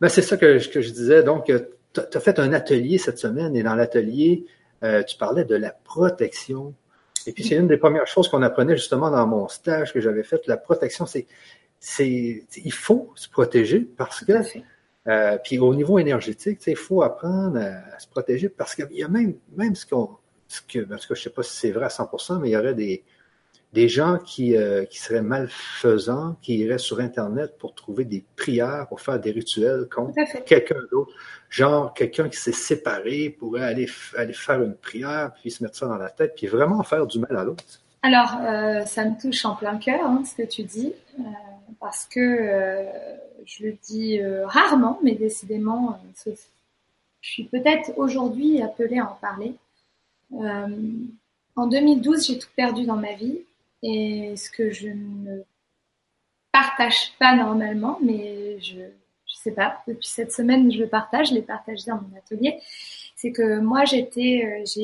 ben, 0.00 0.08
c'est 0.08 0.22
ça 0.22 0.36
que, 0.36 0.66
que, 0.70 0.80
je 0.80 0.90
disais. 0.90 1.22
Donc, 1.22 1.50
euh, 1.50 1.60
tu 1.92 2.00
as 2.00 2.20
fait 2.20 2.38
un 2.38 2.52
atelier 2.52 2.98
cette 2.98 3.18
semaine 3.18 3.54
et 3.56 3.62
dans 3.62 3.74
l'atelier, 3.74 4.46
euh, 4.82 5.02
tu 5.02 5.16
parlais 5.16 5.44
de 5.44 5.54
la 5.54 5.70
protection. 5.70 6.74
Et 7.26 7.32
puis, 7.32 7.44
c'est 7.44 7.56
une 7.56 7.68
des 7.68 7.76
premières 7.76 8.06
choses 8.06 8.28
qu'on 8.28 8.42
apprenait 8.42 8.76
justement 8.76 9.10
dans 9.10 9.26
mon 9.26 9.48
stage 9.48 9.92
que 9.92 10.00
j'avais 10.00 10.22
fait. 10.22 10.46
La 10.46 10.56
protection, 10.56 11.04
c'est 11.04 11.26
c'est 11.84 12.44
il 12.64 12.72
faut 12.72 13.10
se 13.16 13.28
protéger 13.28 13.80
parce 13.80 14.24
que 14.24 14.34
euh, 15.08 15.36
puis 15.42 15.58
au 15.58 15.74
niveau 15.74 15.98
énergétique, 15.98 16.60
il 16.68 16.76
faut 16.76 17.02
apprendre 17.02 17.58
à, 17.58 17.98
se 17.98 18.06
protéger 18.06 18.48
parce 18.48 18.76
qu'il 18.76 18.92
y 18.92 19.02
a 19.02 19.08
même 19.08 19.34
même 19.56 19.74
ce 19.74 19.84
qu'on 19.84 20.10
ce 20.46 20.60
que 20.62 20.78
parce 20.78 21.06
que 21.06 21.16
je 21.16 21.22
sais 21.22 21.30
pas 21.30 21.42
si 21.42 21.56
c'est 21.56 21.72
vrai 21.72 21.86
à 21.86 21.88
100%, 21.88 22.38
mais 22.40 22.50
il 22.50 22.52
y 22.52 22.56
aurait 22.56 22.74
des 22.74 23.02
des 23.72 23.88
gens 23.88 24.18
qui, 24.18 24.54
euh, 24.54 24.84
qui 24.84 25.00
seraient 25.00 25.22
malfaisants, 25.22 26.36
qui 26.42 26.58
iraient 26.58 26.78
sur 26.78 27.00
Internet 27.00 27.56
pour 27.58 27.74
trouver 27.74 28.04
des 28.04 28.22
prières, 28.36 28.86
pour 28.88 29.00
faire 29.00 29.18
des 29.18 29.30
rituels 29.30 29.88
contre 29.90 30.14
quelqu'un 30.44 30.76
d'autre. 30.90 31.12
Genre, 31.48 31.94
quelqu'un 31.94 32.28
qui 32.28 32.36
s'est 32.36 32.52
séparé 32.52 33.30
pourrait 33.30 33.64
aller, 33.64 33.88
aller 34.14 34.34
faire 34.34 34.62
une 34.62 34.76
prière, 34.76 35.32
puis 35.40 35.50
se 35.50 35.64
mettre 35.64 35.76
ça 35.76 35.86
dans 35.86 35.96
la 35.96 36.10
tête, 36.10 36.34
puis 36.36 36.46
vraiment 36.46 36.82
faire 36.82 37.06
du 37.06 37.18
mal 37.18 37.34
à 37.34 37.44
l'autre. 37.44 37.64
Alors, 38.02 38.36
euh, 38.42 38.84
ça 38.84 39.06
me 39.06 39.18
touche 39.18 39.44
en 39.46 39.54
plein 39.54 39.78
cœur, 39.78 40.04
hein, 40.04 40.22
ce 40.24 40.42
que 40.42 40.46
tu 40.46 40.64
dis. 40.64 40.92
Parce 41.80 42.04
que 42.06 42.20
euh, 42.20 43.16
je 43.44 43.66
le 43.66 43.72
dis 43.82 44.20
euh, 44.20 44.46
rarement, 44.46 44.98
mais 45.02 45.14
décidément, 45.14 45.98
euh, 46.26 46.32
je 47.20 47.30
suis 47.30 47.44
peut-être 47.44 47.92
aujourd'hui 47.96 48.62
appelée 48.62 48.98
à 48.98 49.10
en 49.10 49.14
parler. 49.14 49.54
en 51.56 51.66
2012, 51.66 52.26
j'ai 52.26 52.38
tout 52.38 52.48
perdu 52.56 52.84
dans 52.84 52.96
ma 52.96 53.14
vie 53.14 53.40
et 53.82 54.34
ce 54.36 54.50
que 54.50 54.70
je 54.70 54.88
ne 54.88 55.42
partage 56.52 57.12
pas 57.18 57.34
normalement, 57.34 57.98
mais 58.02 58.60
je 58.60 58.76
ne 58.76 58.90
sais 59.26 59.52
pas, 59.52 59.82
depuis 59.86 60.08
cette 60.08 60.32
semaine, 60.32 60.70
je 60.72 60.78
le 60.78 60.88
partage, 60.88 61.28
je 61.30 61.34
l'ai 61.34 61.42
partagé 61.42 61.84
dans 61.86 61.96
mon 61.96 62.16
atelier, 62.16 62.58
c'est 63.16 63.32
que 63.32 63.58
moi, 63.58 63.84
j'étais. 63.84 64.64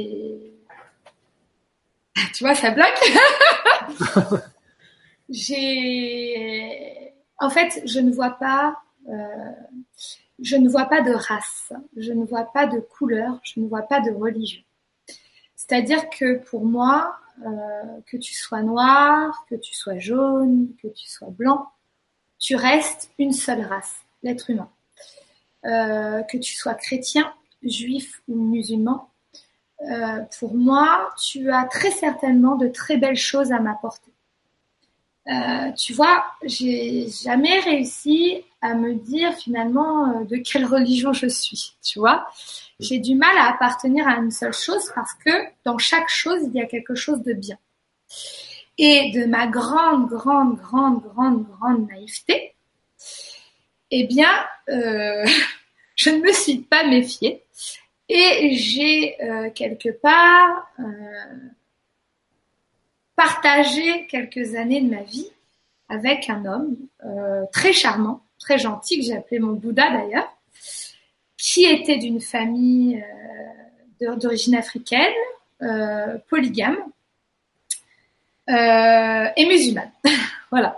Tu 2.35 2.43
vois, 2.43 2.57
ça 2.57 2.72
bloque 2.72 3.01
j'ai, 5.29 7.12
en 7.39 7.51
fait, 7.51 7.83
je 7.85 8.01
ne 8.01 8.11
vois 8.11 8.31
pas, 8.31 8.79
euh, 9.09 9.53
je 10.41 10.57
ne 10.57 10.68
vois 10.68 10.87
pas 10.87 11.03
de 11.03 11.12
race, 11.12 11.72
je 11.97 12.12
ne 12.12 12.24
vois 12.24 12.51
pas 12.53 12.66
de 12.66 12.81
couleur, 12.81 13.41
je 13.43 13.61
ne 13.61 13.68
vois 13.68 13.83
pas 13.83 14.01
de 14.01 14.11
religion. 14.11 14.62
C'est-à-dire 15.57 16.09
que 16.11 16.39
pour 16.39 16.64
moi, 16.64 17.16
euh, 17.45 18.01
que 18.07 18.16
tu 18.16 18.35
sois 18.35 18.62
noir, 18.62 19.45
que 19.51 19.55
tu 19.55 19.74
sois 19.74 19.99
jaune, 19.99 20.74
que 20.83 20.89
tu 20.89 21.09
sois 21.09 21.29
blanc, 21.31 21.68
tu 22.39 22.57
restes 22.57 23.11
une 23.18 23.33
seule 23.33 23.62
race, 23.62 23.97
l'être 24.22 24.51
humain. 24.51 24.70
Euh, 25.64 26.22
que 26.22 26.39
tu 26.39 26.55
sois 26.55 26.74
chrétien, 26.74 27.33
juif 27.62 28.22
ou 28.29 28.37
musulman, 28.37 29.11
pour 30.39 30.55
moi, 30.55 31.11
tu 31.20 31.53
as 31.53 31.64
très 31.64 31.93
certainement 31.93 32.57
de 32.57 32.66
très 32.66 32.97
belles 32.97 33.16
choses 33.16 33.53
à 33.53 33.61
m'apporter. 33.61 34.07
Euh, 35.29 35.72
tu 35.72 35.93
vois, 35.93 36.24
j'ai 36.43 37.07
jamais 37.09 37.61
réussi 37.61 38.45
à 38.62 38.74
me 38.74 38.95
dire 38.95 39.35
finalement 39.35 40.09
euh, 40.09 40.24
de 40.24 40.37
quelle 40.37 40.64
religion 40.64 41.12
je 41.12 41.26
suis, 41.26 41.74
tu 41.83 41.99
vois. 41.99 42.26
J'ai 42.81 42.99
du 42.99 43.14
mal 43.14 43.37
à 43.37 43.51
appartenir 43.51 44.09
à 44.09 44.16
une 44.16 44.31
seule 44.31 44.55
chose 44.55 44.91
parce 44.95 45.12
que 45.14 45.31
dans 45.64 45.76
chaque 45.76 46.09
chose, 46.09 46.41
il 46.47 46.55
y 46.55 46.62
a 46.62 46.66
quelque 46.66 46.95
chose 46.95 47.22
de 47.22 47.35
bien. 47.35 47.59
Et 48.79 49.11
de 49.11 49.26
ma 49.26 49.47
grande, 49.49 50.09
grande, 50.09 50.57
grande, 50.57 51.03
grande, 51.03 51.47
grande 51.47 51.89
naïveté, 51.89 52.55
eh 53.91 54.05
bien, 54.05 54.33
euh, 54.70 55.26
je 55.95 56.11
ne 56.11 56.20
me 56.20 56.33
suis 56.33 56.61
pas 56.61 56.85
méfiée 56.85 57.43
et 58.09 58.57
j'ai 58.57 59.18
quelque 59.55 59.91
part 59.91 60.66
partagé 63.19 64.07
quelques 64.07 64.55
années 64.55 64.81
de 64.81 64.89
ma 64.89 65.03
vie 65.03 65.29
avec 65.89 66.31
un 66.31 66.45
homme 66.45 66.77
euh, 67.05 67.45
très 67.53 67.73
charmant, 67.73 68.23
très 68.39 68.59
gentil, 68.59 68.99
que 69.01 69.05
j'ai 69.05 69.16
appelé 69.16 69.41
mon 69.41 69.55
Bouddha 69.55 69.91
d'ailleurs, 69.91 70.33
qui 71.37 71.64
était 71.64 71.99
d'une 71.99 72.21
famille 72.21 73.05
euh, 74.03 74.16
d'origine 74.16 74.55
africaine, 74.55 75.12
euh, 75.62 76.16
polygame 76.31 76.77
et 78.47 79.47
musulmane. 79.47 79.91
voilà. 80.51 80.77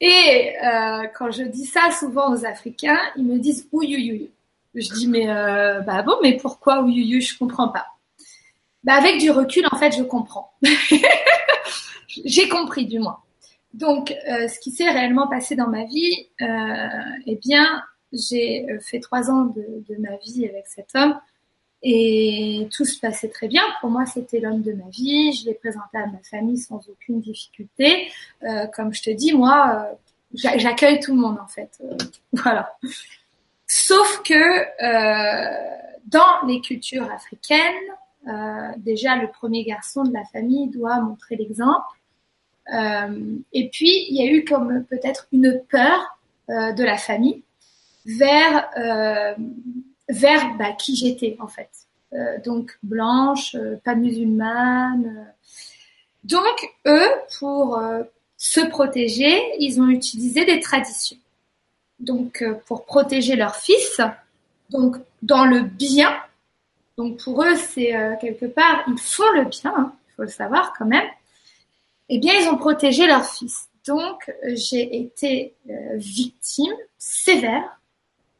Et 0.00 0.56
quand 1.14 1.30
je 1.30 1.44
dis 1.44 1.64
ça 1.64 1.92
souvent 1.92 2.34
aux 2.34 2.44
Africains, 2.44 2.98
ils 3.16 3.24
me 3.24 3.38
disent 3.38 3.68
ouïouïouï. 3.70 4.30
Je 4.74 4.92
dis 4.92 5.06
mais 5.06 5.26
bah 5.26 6.02
bon, 6.02 6.16
mais 6.22 6.36
pourquoi 6.36 6.82
ouïouïouï 6.82 7.22
Je 7.22 7.38
comprends 7.38 7.68
pas. 7.68 7.86
Bah 8.84 8.94
avec 8.94 9.20
du 9.20 9.30
recul, 9.30 9.64
en 9.70 9.78
fait, 9.78 9.96
je 9.96 10.02
comprends. 10.02 10.52
J'ai 12.24 12.48
compris 12.48 12.86
du 12.86 12.98
moins. 12.98 13.18
Donc, 13.74 14.14
euh, 14.28 14.48
ce 14.48 14.58
qui 14.58 14.70
s'est 14.70 14.90
réellement 14.90 15.28
passé 15.28 15.56
dans 15.56 15.68
ma 15.68 15.84
vie, 15.84 16.28
euh, 16.42 16.46
eh 17.26 17.36
bien, 17.36 17.82
j'ai 18.12 18.66
euh, 18.70 18.78
fait 18.80 19.00
trois 19.00 19.30
ans 19.30 19.44
de, 19.46 19.96
ma 19.98 20.16
vie 20.16 20.46
avec 20.46 20.66
cet 20.66 20.94
homme 20.94 21.18
et 21.82 22.68
tout 22.74 22.84
se 22.84 23.00
passait 23.00 23.28
très 23.28 23.48
bien. 23.48 23.62
Pour 23.80 23.90
moi, 23.90 24.04
c'était 24.06 24.40
l'homme 24.40 24.62
de 24.62 24.72
ma 24.72 24.88
vie. 24.90 25.32
Je 25.32 25.46
l'ai 25.46 25.54
présenté 25.54 25.96
à 25.96 26.06
ma 26.06 26.18
famille 26.18 26.58
sans 26.58 26.80
aucune 26.88 27.20
difficulté. 27.20 28.08
Comme 28.76 28.94
je 28.94 29.02
te 29.02 29.10
dis, 29.10 29.32
moi, 29.32 29.88
j'accueille 30.32 31.00
tout 31.00 31.12
le 31.12 31.20
monde 31.20 31.38
en 31.42 31.48
fait. 31.48 31.82
voilà. 32.32 32.78
Sauf 33.66 34.22
que 34.22 34.38
dans 36.06 36.46
les 36.46 36.60
cultures 36.60 37.10
africaines, 37.10 37.58
déjà 38.76 39.16
le 39.16 39.28
premier 39.32 39.64
garçon 39.64 40.04
de 40.04 40.12
la 40.12 40.24
famille 40.26 40.68
doit 40.68 41.00
montrer 41.00 41.34
l'exemple 41.34 41.98
et 42.70 43.68
puis, 43.70 44.06
il 44.08 44.16
y 44.16 44.26
a 44.26 44.30
eu 44.30 44.44
comme 44.44 44.84
peut-être 44.84 45.26
une 45.32 45.60
peur 45.70 46.18
de 46.48 46.82
la 46.84 46.96
famille 46.96 47.42
vers 48.04 48.68
vers 50.08 50.54
bah, 50.56 50.72
qui 50.72 50.96
j'étais 50.96 51.36
en 51.40 51.48
fait. 51.48 51.70
donc 52.44 52.78
blanche, 52.82 53.56
pas 53.84 53.94
musulmane. 53.94 55.26
Donc 56.24 56.70
eux, 56.86 57.08
pour 57.38 57.80
se 58.42 58.60
protéger, 58.60 59.40
ils 59.60 59.80
ont 59.80 59.88
utilisé 59.88 60.44
des 60.44 60.58
traditions. 60.58 61.16
Donc, 62.00 62.42
euh, 62.42 62.54
pour 62.66 62.84
protéger 62.84 63.36
leur 63.36 63.54
fils, 63.54 64.00
donc 64.68 64.96
dans 65.22 65.44
le 65.44 65.60
bien. 65.60 66.12
Donc 66.98 67.22
pour 67.22 67.44
eux, 67.44 67.54
c'est 67.54 67.94
euh, 67.94 68.16
quelque 68.20 68.46
part, 68.46 68.82
ils 68.88 68.98
font 68.98 69.30
le 69.36 69.44
bien, 69.44 69.72
hein, 69.76 69.92
il 70.08 70.14
faut 70.16 70.22
le 70.22 70.28
savoir 70.28 70.74
quand 70.76 70.86
même. 70.86 71.06
Eh 72.08 72.18
bien, 72.18 72.34
ils 72.34 72.48
ont 72.48 72.56
protégé 72.56 73.06
leur 73.06 73.24
fils. 73.24 73.68
Donc, 73.86 74.32
j'ai 74.44 74.96
été 75.00 75.54
euh, 75.68 75.96
victime 75.96 76.72
sévère 76.98 77.78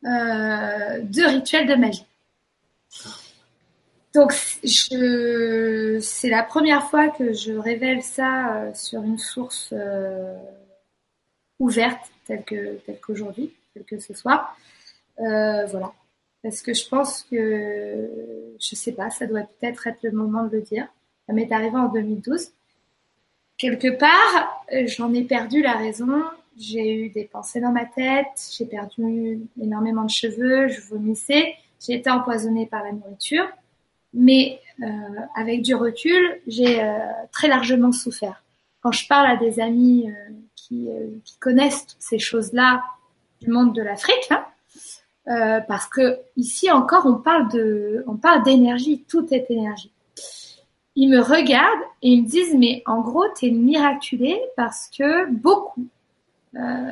de 0.05 1.29
rituels 1.29 1.69
de 1.69 1.77
magie. 1.77 2.05
Donc, 4.15 4.33
c'est 4.33 6.29
la 6.29 6.43
première 6.43 6.91
fois 6.91 7.09
que 7.09 7.33
je 7.33 7.53
révèle 7.53 8.03
ça 8.03 8.57
euh, 8.57 8.75
sur 8.75 9.03
une 9.03 9.19
source 9.19 9.71
euh, 9.73 10.37
ouverte, 11.59 12.11
telle 12.27 12.45
que 12.45 12.77
telle 12.85 13.01
qu'aujourd'hui, 13.01 13.55
telle 13.73 13.85
que 13.85 13.99
ce 13.99 14.13
soir. 14.13 14.57
Euh, 15.21 15.65
voilà, 15.67 15.93
parce 16.43 16.61
que 16.61 16.75
je 16.75 16.87
pense 16.89 17.23
que 17.23 18.55
je 18.61 18.75
sais 18.75 18.93
pas, 18.93 19.09
ça 19.09 19.27
doit 19.27 19.43
peut-être 19.43 19.87
être 19.87 20.03
le 20.03 20.13
moment 20.13 20.45
de 20.45 20.57
le 20.57 20.63
dire. 20.63 20.87
Ça 21.27 21.33
m'est 21.33 21.51
arrivé 21.51 21.77
en 21.77 21.89
2012. 21.89 22.51
Quelque 23.63 23.97
part, 23.97 24.65
j'en 24.87 25.15
ai 25.15 25.23
perdu 25.23 25.63
la 25.63 25.77
raison. 25.77 26.23
J'ai 26.59 26.95
eu 26.95 27.09
des 27.11 27.25
pensées 27.25 27.61
dans 27.61 27.73
ma 27.73 27.87
tête, 27.87 28.51
j'ai 28.59 28.67
perdu 28.67 29.41
énormément 29.59 30.05
de 30.05 30.11
cheveux, 30.11 30.69
je 30.69 30.81
vomissais, 30.83 31.55
j'ai 31.81 31.95
été 31.95 32.11
empoisonnée 32.11 32.67
par 32.67 32.83
la 32.83 32.93
nourriture 32.93 33.47
mais 34.15 34.61
euh, 34.83 34.87
avec 35.35 35.63
du 35.63 35.75
recul, 35.75 36.41
j'ai 36.47 36.83
euh, 36.83 36.99
très 37.31 37.49
largement 37.49 37.93
souffert. 37.93 38.43
Quand 38.83 38.93
je 38.93 39.07
parle 39.07 39.31
à 39.31 39.37
des 39.37 39.61
amis 39.61 40.11
euh, 40.11 40.35
qui, 40.55 40.89
connaissent 41.41 41.87
toutes 41.87 42.03
ces 42.03 42.19
choses-là 42.19 42.83
du 43.41 43.51
monde 43.51 43.75
de 43.75 43.83
l'Afrique, 43.83 44.31
hein, 44.31 44.45
parce 45.67 45.87
que 45.87 46.19
ici 46.37 46.71
encore, 46.71 47.07
on 47.07 47.15
parle 47.15 47.49
on 48.07 48.17
parle 48.17 48.43
d'énergie, 48.43 49.05
tout 49.09 49.27
est 49.33 49.51
énergie. 49.51 49.93
Ils 50.95 51.09
me 51.09 51.21
regardent 51.21 51.85
et 52.03 52.11
ils 52.11 52.23
me 52.23 52.29
disent, 52.29 52.55
mais 52.55 52.83
en 52.87 53.01
gros, 53.01 53.27
t'es 53.29 53.51
miraculée 53.51 54.41
parce 54.57 54.89
que 54.89 55.31
beaucoup, 55.31 55.87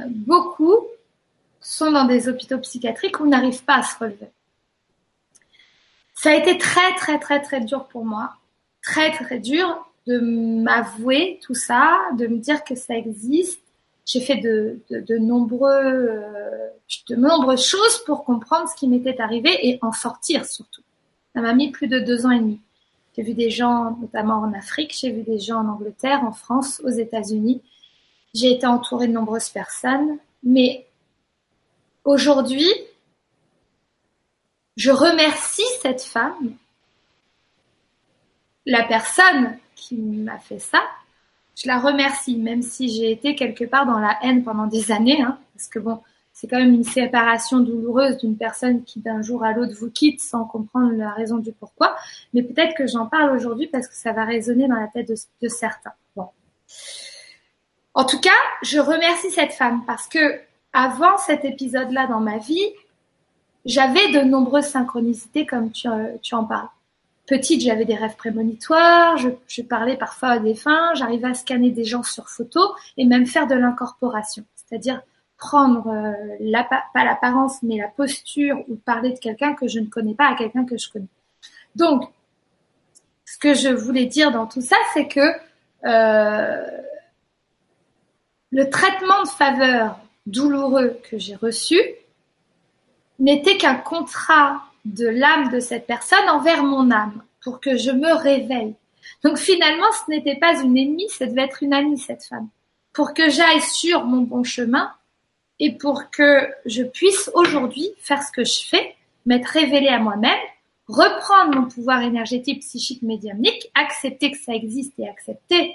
beaucoup 0.08 0.78
sont 1.60 1.92
dans 1.92 2.06
des 2.06 2.28
hôpitaux 2.28 2.58
psychiatriques 2.58 3.20
où 3.20 3.24
on 3.24 3.28
n'arrive 3.28 3.62
pas 3.64 3.76
à 3.76 3.82
se 3.82 3.98
relever. 3.98 4.30
Ça 6.14 6.30
a 6.30 6.34
été 6.34 6.58
très 6.58 6.94
très 6.96 7.18
très 7.18 7.40
très 7.40 7.60
dur 7.60 7.86
pour 7.88 8.04
moi, 8.04 8.34
très 8.82 9.10
très 9.12 9.38
dur 9.38 9.86
de 10.06 10.18
m'avouer 10.18 11.38
tout 11.42 11.54
ça, 11.54 11.98
de 12.18 12.26
me 12.26 12.38
dire 12.38 12.64
que 12.64 12.74
ça 12.74 12.94
existe. 12.94 13.60
J'ai 14.06 14.20
fait 14.20 14.36
de, 14.36 14.80
de, 14.90 15.00
de 15.00 15.18
nombreux, 15.18 15.70
euh, 15.70 16.68
de 17.08 17.16
nombreuses 17.16 17.64
choses 17.64 18.02
pour 18.04 18.24
comprendre 18.24 18.68
ce 18.68 18.74
qui 18.74 18.88
m'était 18.88 19.20
arrivé 19.20 19.50
et 19.66 19.78
en 19.82 19.92
sortir 19.92 20.46
surtout. 20.46 20.82
Ça 21.34 21.40
m'a 21.40 21.54
mis 21.54 21.70
plus 21.70 21.86
de 21.86 22.00
deux 22.00 22.26
ans 22.26 22.30
et 22.30 22.40
demi. 22.40 22.60
J'ai 23.20 23.26
vu 23.26 23.34
des 23.34 23.50
gens, 23.50 23.98
notamment 24.00 24.36
en 24.36 24.54
Afrique, 24.54 24.96
j'ai 24.98 25.12
vu 25.12 25.20
des 25.20 25.38
gens 25.38 25.58
en 25.58 25.68
Angleterre, 25.68 26.24
en 26.24 26.32
France, 26.32 26.80
aux 26.86 26.88
États-Unis. 26.88 27.60
J'ai 28.32 28.50
été 28.50 28.66
entourée 28.66 29.08
de 29.08 29.12
nombreuses 29.12 29.50
personnes, 29.50 30.16
mais 30.42 30.86
aujourd'hui, 32.02 32.66
je 34.78 34.90
remercie 34.90 35.66
cette 35.82 36.00
femme, 36.00 36.54
la 38.64 38.84
personne 38.84 39.58
qui 39.74 39.96
m'a 39.96 40.38
fait 40.38 40.58
ça, 40.58 40.80
je 41.56 41.68
la 41.68 41.78
remercie, 41.78 42.38
même 42.38 42.62
si 42.62 42.88
j'ai 42.88 43.10
été 43.10 43.34
quelque 43.34 43.64
part 43.64 43.84
dans 43.84 43.98
la 43.98 44.18
haine 44.22 44.44
pendant 44.44 44.66
des 44.66 44.92
années, 44.92 45.20
hein, 45.20 45.38
parce 45.54 45.68
que 45.68 45.78
bon, 45.78 46.00
c'est 46.40 46.48
quand 46.48 46.56
même 46.56 46.72
une 46.72 46.84
séparation 46.84 47.60
douloureuse 47.60 48.16
d'une 48.16 48.34
personne 48.34 48.82
qui 48.82 48.98
d'un 49.00 49.20
jour 49.20 49.44
à 49.44 49.52
l'autre 49.52 49.74
vous 49.78 49.90
quitte 49.90 50.20
sans 50.20 50.46
comprendre 50.46 50.94
la 50.94 51.10
raison 51.10 51.36
du 51.36 51.52
pourquoi. 51.52 51.94
Mais 52.32 52.42
peut-être 52.42 52.74
que 52.74 52.86
j'en 52.86 53.04
parle 53.04 53.36
aujourd'hui 53.36 53.66
parce 53.66 53.86
que 53.86 53.94
ça 53.94 54.12
va 54.12 54.24
résonner 54.24 54.66
dans 54.66 54.76
la 54.80 54.86
tête 54.86 55.06
de, 55.08 55.48
certains. 55.48 55.92
En 57.92 58.04
tout 58.06 58.20
cas, 58.20 58.30
je 58.62 58.78
remercie 58.78 59.30
cette 59.30 59.52
femme 59.52 59.82
parce 59.86 60.08
que 60.08 60.40
avant 60.72 61.18
cet 61.18 61.44
épisode-là 61.44 62.06
dans 62.06 62.20
ma 62.20 62.38
vie, 62.38 62.70
j'avais 63.66 64.10
de 64.12 64.20
nombreuses 64.20 64.68
synchronicités 64.68 65.44
comme 65.44 65.70
tu, 65.70 65.88
euh, 65.88 66.16
en 66.32 66.44
parles. 66.44 66.68
Petite, 67.26 67.60
j'avais 67.60 67.84
des 67.84 67.96
rêves 67.96 68.16
prémonitoires, 68.16 69.18
je, 69.18 69.60
parlais 69.62 69.98
parfois 69.98 70.38
des 70.38 70.54
fins, 70.54 70.94
j'arrivais 70.94 71.28
à 71.28 71.34
scanner 71.34 71.70
des 71.70 71.84
gens 71.84 72.02
sur 72.02 72.30
photo 72.30 72.60
et 72.96 73.04
même 73.04 73.26
faire 73.26 73.46
de 73.46 73.54
l'incorporation, 73.54 74.44
c'est-à-dire 74.54 75.02
prendre 75.40 75.88
euh, 75.88 76.62
pas 76.70 77.04
l'apparence 77.04 77.62
mais 77.62 77.78
la 77.78 77.88
posture 77.88 78.62
ou 78.68 78.76
parler 78.76 79.10
de 79.12 79.18
quelqu'un 79.18 79.54
que 79.54 79.66
je 79.66 79.80
ne 79.80 79.86
connais 79.86 80.14
pas 80.14 80.28
à 80.28 80.34
quelqu'un 80.36 80.64
que 80.64 80.78
je 80.78 80.88
connais. 80.90 81.08
Donc, 81.74 82.04
ce 83.24 83.38
que 83.38 83.54
je 83.54 83.68
voulais 83.68 84.06
dire 84.06 84.30
dans 84.30 84.46
tout 84.46 84.60
ça, 84.60 84.76
c'est 84.92 85.08
que 85.08 85.32
euh, 85.86 86.66
le 88.50 88.68
traitement 88.68 89.22
de 89.22 89.28
faveur 89.28 89.98
douloureux 90.26 91.00
que 91.10 91.18
j'ai 91.18 91.34
reçu, 91.34 91.80
n'était 93.18 93.56
qu'un 93.56 93.76
contrat 93.76 94.62
de 94.84 95.06
l'âme 95.06 95.50
de 95.50 95.60
cette 95.60 95.86
personne 95.86 96.28
envers 96.28 96.62
mon 96.62 96.90
âme, 96.90 97.22
pour 97.42 97.60
que 97.60 97.76
je 97.76 97.90
me 97.90 98.12
réveille. 98.14 98.74
Donc 99.22 99.38
finalement, 99.38 99.86
ce 99.92 100.10
n'était 100.10 100.36
pas 100.36 100.60
une 100.60 100.76
ennemie, 100.76 101.08
ça 101.08 101.26
devait 101.26 101.44
être 101.44 101.62
une 101.62 101.74
amie, 101.74 101.98
cette 101.98 102.24
femme, 102.24 102.48
pour 102.92 103.14
que 103.14 103.28
j'aille 103.28 103.60
sur 103.60 104.04
mon 104.04 104.22
bon 104.22 104.44
chemin 104.44 104.92
et 105.60 105.72
pour 105.72 106.10
que 106.10 106.48
je 106.64 106.82
puisse 106.82 107.30
aujourd'hui 107.34 107.90
faire 107.98 108.22
ce 108.22 108.32
que 108.32 108.44
je 108.44 108.66
fais, 108.66 108.96
m'être 109.26 109.46
révélée 109.46 109.88
à 109.88 109.98
moi-même, 109.98 110.38
reprendre 110.88 111.60
mon 111.60 111.68
pouvoir 111.68 112.02
énergétique, 112.02 112.60
psychique, 112.60 113.02
médiumnique, 113.02 113.70
accepter 113.74 114.32
que 114.32 114.38
ça 114.38 114.54
existe 114.54 114.94
et 114.98 115.08
accepter 115.08 115.74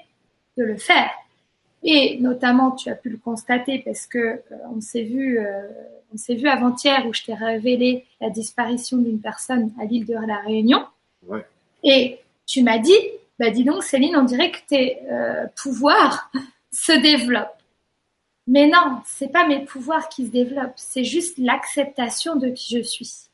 de 0.58 0.64
le 0.64 0.76
faire. 0.78 1.12
Et 1.84 2.18
notamment, 2.20 2.72
tu 2.72 2.90
as 2.90 2.96
pu 2.96 3.10
le 3.10 3.18
constater 3.18 3.80
parce 3.86 4.08
que 4.08 4.18
euh, 4.18 4.42
on 4.76 4.82
s'est 4.82 5.04
vu, 5.04 5.40
euh, 5.40 5.68
on 6.12 6.18
s'est 6.18 6.34
vu 6.34 6.48
avant-hier 6.48 7.06
où 7.06 7.14
je 7.14 7.24
t'ai 7.24 7.36
révélé 7.36 8.06
la 8.20 8.32
disparition 8.32 8.98
d'une 8.98 9.20
personne 9.20 9.72
à 9.80 9.86
l'île 9.86 10.08
de 10.08 10.16
la 10.16 10.40
Réunion. 10.40 10.84
Ouais. 11.28 11.46
Et 11.84 12.20
tu 12.48 12.64
m'as 12.64 12.80
dit, 12.80 12.98
bah 13.38 13.52
dis 13.52 13.64
donc 13.64 13.84
Céline, 13.84 14.16
on 14.16 14.24
dirait 14.24 14.50
que 14.50 14.58
tes 14.68 14.98
euh, 15.12 15.46
pouvoirs 15.62 16.32
se 16.72 16.92
développent. 16.92 17.62
Mais 18.48 18.68
non, 18.68 19.02
c'est 19.06 19.32
pas 19.32 19.48
mes 19.48 19.66
pouvoirs 19.66 20.10
qui 20.10 20.28
se 20.28 20.32
développent, 20.32 20.74
c'est 20.76 21.04
juste 21.04 21.38
l'acceptation 21.38 22.36
de 22.36 22.50
qui 22.50 22.78
je 22.78 22.84
suis. 22.84 23.30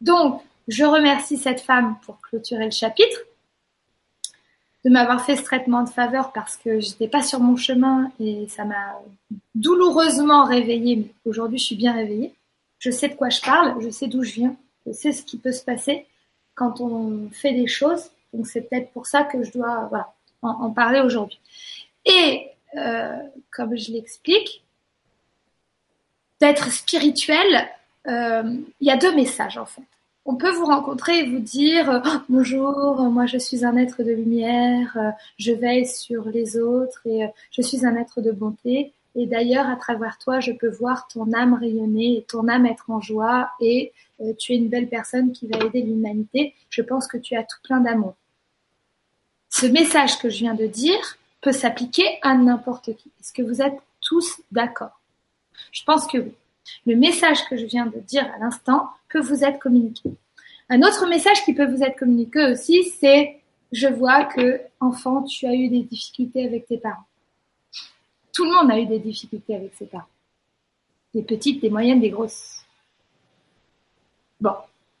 Donc, 0.00 0.42
je 0.68 0.84
remercie 0.84 1.36
cette 1.36 1.60
femme 1.60 1.96
pour 2.02 2.20
clôturer 2.20 2.64
le 2.64 2.72
chapitre 2.72 3.18
de 4.84 4.90
m'avoir 4.90 5.24
fait 5.24 5.36
ce 5.36 5.42
traitement 5.42 5.82
de 5.82 5.88
faveur 5.88 6.32
parce 6.32 6.56
que 6.56 6.78
j'étais 6.78 7.08
pas 7.08 7.22
sur 7.22 7.40
mon 7.40 7.56
chemin 7.56 8.12
et 8.20 8.46
ça 8.48 8.64
m'a 8.64 9.00
douloureusement 9.54 10.44
réveillée. 10.44 10.96
Mais 10.96 11.12
aujourd'hui, 11.24 11.58
je 11.58 11.64
suis 11.64 11.76
bien 11.76 11.92
réveillée. 11.92 12.34
Je 12.78 12.90
sais 12.90 13.08
de 13.08 13.14
quoi 13.14 13.28
je 13.28 13.40
parle, 13.40 13.82
je 13.82 13.90
sais 13.90 14.06
d'où 14.06 14.22
je 14.22 14.32
viens, 14.32 14.56
je 14.86 14.92
sais 14.92 15.12
ce 15.12 15.24
qui 15.24 15.38
peut 15.38 15.52
se 15.52 15.64
passer 15.64 16.06
quand 16.54 16.80
on 16.80 17.28
fait 17.32 17.52
des 17.52 17.66
choses. 17.66 18.10
Donc 18.32 18.46
c'est 18.46 18.62
peut-être 18.62 18.90
pour 18.92 19.06
ça 19.06 19.24
que 19.24 19.42
je 19.42 19.50
dois 19.50 19.86
voilà, 19.88 20.14
en, 20.42 20.70
parler 20.70 21.00
aujourd'hui. 21.00 21.40
Et 22.04 22.50
euh, 22.76 23.16
comme 23.50 23.76
je 23.76 23.92
l'explique, 23.92 24.62
d'être 26.40 26.70
spirituel, 26.70 27.68
euh, 28.06 28.42
il 28.80 28.86
y 28.86 28.90
a 28.90 28.96
deux 28.96 29.14
messages 29.14 29.58
en 29.58 29.66
fait 29.66 29.82
on 30.28 30.34
peut 30.34 30.50
vous 30.50 30.66
rencontrer 30.66 31.20
et 31.20 31.30
vous 31.30 31.38
dire 31.38 31.88
euh, 31.88 32.00
bonjour, 32.28 33.00
moi 33.10 33.26
je 33.26 33.38
suis 33.38 33.64
un 33.64 33.76
être 33.76 34.02
de 34.02 34.10
lumière, 34.10 34.98
je 35.38 35.52
veille 35.52 35.86
sur 35.86 36.28
les 36.28 36.58
autres 36.58 37.00
et 37.06 37.28
je 37.52 37.62
suis 37.62 37.86
un 37.86 37.96
être 37.96 38.20
de 38.20 38.32
bonté. 38.32 38.92
Et 39.14 39.26
d'ailleurs, 39.26 39.68
à 39.68 39.76
travers 39.76 40.18
toi, 40.18 40.40
je 40.40 40.50
peux 40.50 40.68
voir 40.68 41.06
ton 41.06 41.32
âme 41.32 41.54
rayonner 41.54 42.24
ton 42.28 42.48
âme 42.48 42.66
être 42.66 42.90
en 42.90 43.00
joie 43.00 43.50
et 43.60 43.92
tu 44.36 44.52
es 44.52 44.56
une 44.56 44.68
belle 44.68 44.88
personne 44.88 45.30
qui 45.30 45.46
va 45.46 45.64
aider 45.64 45.80
l'humanité. 45.80 46.54
Je 46.70 46.82
pense 46.82 47.06
que 47.06 47.16
tu 47.18 47.36
as 47.36 47.44
tout 47.44 47.58
plein 47.62 47.80
d'amour. 47.80 48.14
Ce 49.48 49.66
message 49.66 50.18
que 50.18 50.28
je 50.28 50.38
viens 50.38 50.54
de 50.54 50.66
dire 50.66 51.16
peut 51.40 51.52
s'appliquer 51.52 52.18
à 52.22 52.34
n'importe 52.34 52.96
qui. 52.96 53.10
Est-ce 53.20 53.32
que 53.32 53.42
vous 53.42 53.62
êtes 53.62 53.78
tous 54.00 54.40
d'accord? 54.50 55.00
Je 55.72 55.84
pense 55.84 56.06
que 56.06 56.18
oui. 56.18 56.32
Le 56.84 56.96
message 56.96 57.44
que 57.48 57.56
je 57.56 57.64
viens 57.64 57.86
de 57.86 57.98
dire 58.00 58.26
à 58.34 58.38
l'instant 58.38 58.90
peut 59.08 59.20
vous 59.20 59.44
être 59.44 59.58
communiqué. 59.58 60.10
Un 60.68 60.82
autre 60.82 61.06
message 61.08 61.44
qui 61.44 61.54
peut 61.54 61.66
vous 61.66 61.82
être 61.82 61.96
communiqué 61.96 62.44
aussi, 62.46 62.84
c'est 62.84 63.40
je 63.72 63.86
vois 63.88 64.24
que 64.24 64.60
enfant, 64.80 65.22
tu 65.22 65.46
as 65.46 65.54
eu 65.54 65.68
des 65.68 65.82
difficultés 65.82 66.44
avec 66.44 66.66
tes 66.66 66.78
parents. 66.78 67.06
Tout 68.32 68.44
le 68.44 68.52
monde 68.52 68.70
a 68.70 68.78
eu 68.78 68.86
des 68.86 68.98
difficultés 68.98 69.54
avec 69.54 69.74
ses 69.74 69.86
parents. 69.86 70.04
Des 71.14 71.22
petites, 71.22 71.62
des 71.62 71.70
moyennes, 71.70 72.00
des 72.00 72.10
grosses. 72.10 72.64
Bon. 74.40 74.54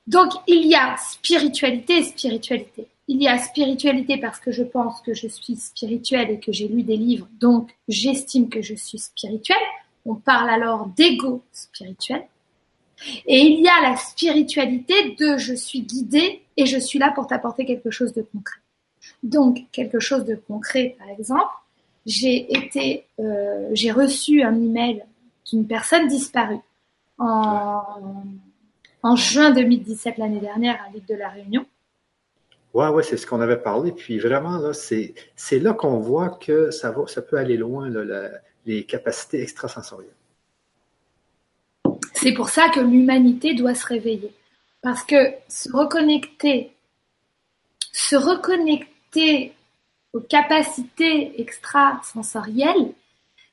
Donc, 0.06 0.32
il 0.46 0.66
y 0.66 0.74
a 0.74 0.96
spiritualité 0.96 1.98
et 1.98 2.04
spiritualité. 2.04 2.86
Il 3.08 3.22
y 3.22 3.28
a 3.28 3.38
spiritualité 3.38 4.18
parce 4.18 4.40
que 4.40 4.50
je 4.50 4.64
pense 4.64 5.00
que 5.00 5.14
je 5.14 5.28
suis 5.28 5.56
spirituelle 5.56 6.30
et 6.30 6.40
que 6.40 6.52
j'ai 6.52 6.66
lu 6.66 6.82
des 6.82 6.96
livres, 6.96 7.28
donc 7.38 7.70
j'estime 7.88 8.48
que 8.48 8.62
je 8.62 8.74
suis 8.74 8.98
spirituelle. 8.98 9.56
On 10.04 10.14
parle 10.14 10.50
alors 10.50 10.88
d'ego 10.96 11.42
spirituel. 11.52 12.26
Et 13.26 13.40
il 13.40 13.60
y 13.60 13.68
a 13.68 13.90
la 13.90 13.96
spiritualité 13.96 15.16
de 15.18 15.36
je 15.36 15.54
suis 15.54 15.82
guidée 15.82 16.42
et 16.56 16.66
je 16.66 16.78
suis 16.78 16.98
là 16.98 17.12
pour 17.14 17.26
t'apporter 17.26 17.64
quelque 17.64 17.90
chose 17.90 18.12
de 18.12 18.22
concret. 18.22 18.60
Donc, 19.22 19.66
quelque 19.72 20.00
chose 20.00 20.24
de 20.24 20.34
concret, 20.34 20.96
par 20.98 21.08
exemple, 21.10 21.50
j'ai 22.06 22.56
été, 22.56 23.04
euh, 23.20 23.68
j'ai 23.72 23.90
reçu 23.90 24.42
un 24.42 24.54
email 24.54 25.04
d'une 25.50 25.66
personne 25.66 26.06
disparue 26.08 26.60
en, 27.18 27.82
en 29.02 29.16
juin 29.16 29.50
2017 29.50 30.18
l'année 30.18 30.40
dernière 30.40 30.80
à 30.86 30.90
l'île 30.90 31.04
de 31.06 31.14
la 31.14 31.28
Réunion. 31.28 31.66
C'est 33.02 33.16
ce 33.16 33.26
qu'on 33.26 33.40
avait 33.40 33.60
parlé. 33.60 33.92
Puis 33.92 34.18
vraiment, 34.18 34.58
là, 34.58 34.72
c'est, 34.72 35.14
là 35.52 35.72
qu'on 35.72 35.98
voit 35.98 36.30
que 36.30 36.70
ça 36.70 36.92
peut 36.92 37.36
aller 37.36 37.56
loin, 37.56 37.90
les 38.66 38.84
capacités 38.84 39.42
extrasensorielles. 39.42 40.12
C'est 42.14 42.32
pour 42.32 42.48
ça 42.48 42.68
que 42.68 42.80
l'humanité 42.80 43.54
doit 43.54 43.74
se 43.74 43.86
réveiller. 43.86 44.32
Parce 44.82 45.04
que 45.04 45.32
se 45.48 45.70
reconnecter, 45.72 46.72
se 47.92 48.16
reconnecter 48.16 49.52
aux 50.12 50.20
capacités 50.20 51.40
extrasensorielles, 51.40 52.92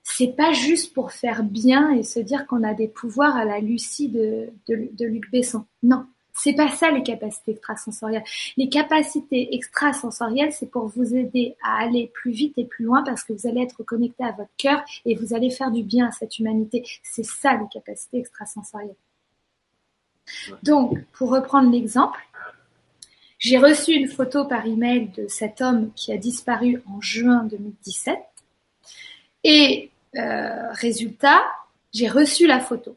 c'est 0.03 0.35
pas 0.35 0.51
juste 0.51 0.93
pour 0.93 1.11
faire 1.11 1.43
bien 1.43 1.91
et 1.91 2.03
se 2.03 2.19
dire 2.19 2.45
qu'on 2.45 2.63
a 2.63 2.73
des 2.73 2.87
pouvoirs 2.89 3.37
à 3.37 3.45
la 3.45 3.59
Lucie 3.59 4.09
de 4.09 4.51
Luc 4.67 5.31
Besson. 5.31 5.65
Non. 5.81 6.05
C'est 6.33 6.53
pas 6.53 6.69
ça 6.69 6.89
les 6.89 7.03
capacités 7.03 7.51
extrasensorielles. 7.51 8.23
Les 8.57 8.67
capacités 8.67 9.53
extrasensorielles, 9.53 10.51
c'est 10.51 10.69
pour 10.69 10.87
vous 10.87 11.15
aider 11.15 11.55
à 11.63 11.83
aller 11.83 12.11
plus 12.13 12.31
vite 12.31 12.53
et 12.57 12.65
plus 12.65 12.85
loin 12.85 13.03
parce 13.03 13.23
que 13.23 13.33
vous 13.33 13.47
allez 13.47 13.61
être 13.61 13.83
connecté 13.83 14.23
à 14.23 14.31
votre 14.31 14.49
cœur 14.57 14.83
et 15.05 15.15
vous 15.15 15.33
allez 15.33 15.51
faire 15.51 15.71
du 15.71 15.83
bien 15.83 16.07
à 16.07 16.11
cette 16.11 16.39
humanité. 16.39 16.83
C'est 17.03 17.25
ça 17.25 17.55
les 17.55 17.67
capacités 17.71 18.19
extrasensorielles. 18.19 18.95
Donc, 20.63 20.97
pour 21.13 21.29
reprendre 21.29 21.71
l'exemple, 21.71 22.19
j'ai 23.37 23.57
reçu 23.57 23.91
une 23.91 24.07
photo 24.07 24.45
par 24.45 24.65
email 24.65 25.09
de 25.09 25.27
cet 25.27 25.61
homme 25.61 25.91
qui 25.95 26.13
a 26.13 26.17
disparu 26.17 26.81
en 26.87 27.01
juin 27.01 27.43
2017 27.43 28.17
et 29.43 29.91
euh, 30.15 30.71
résultat, 30.71 31.43
j'ai 31.93 32.07
reçu 32.07 32.47
la 32.47 32.59
photo. 32.59 32.95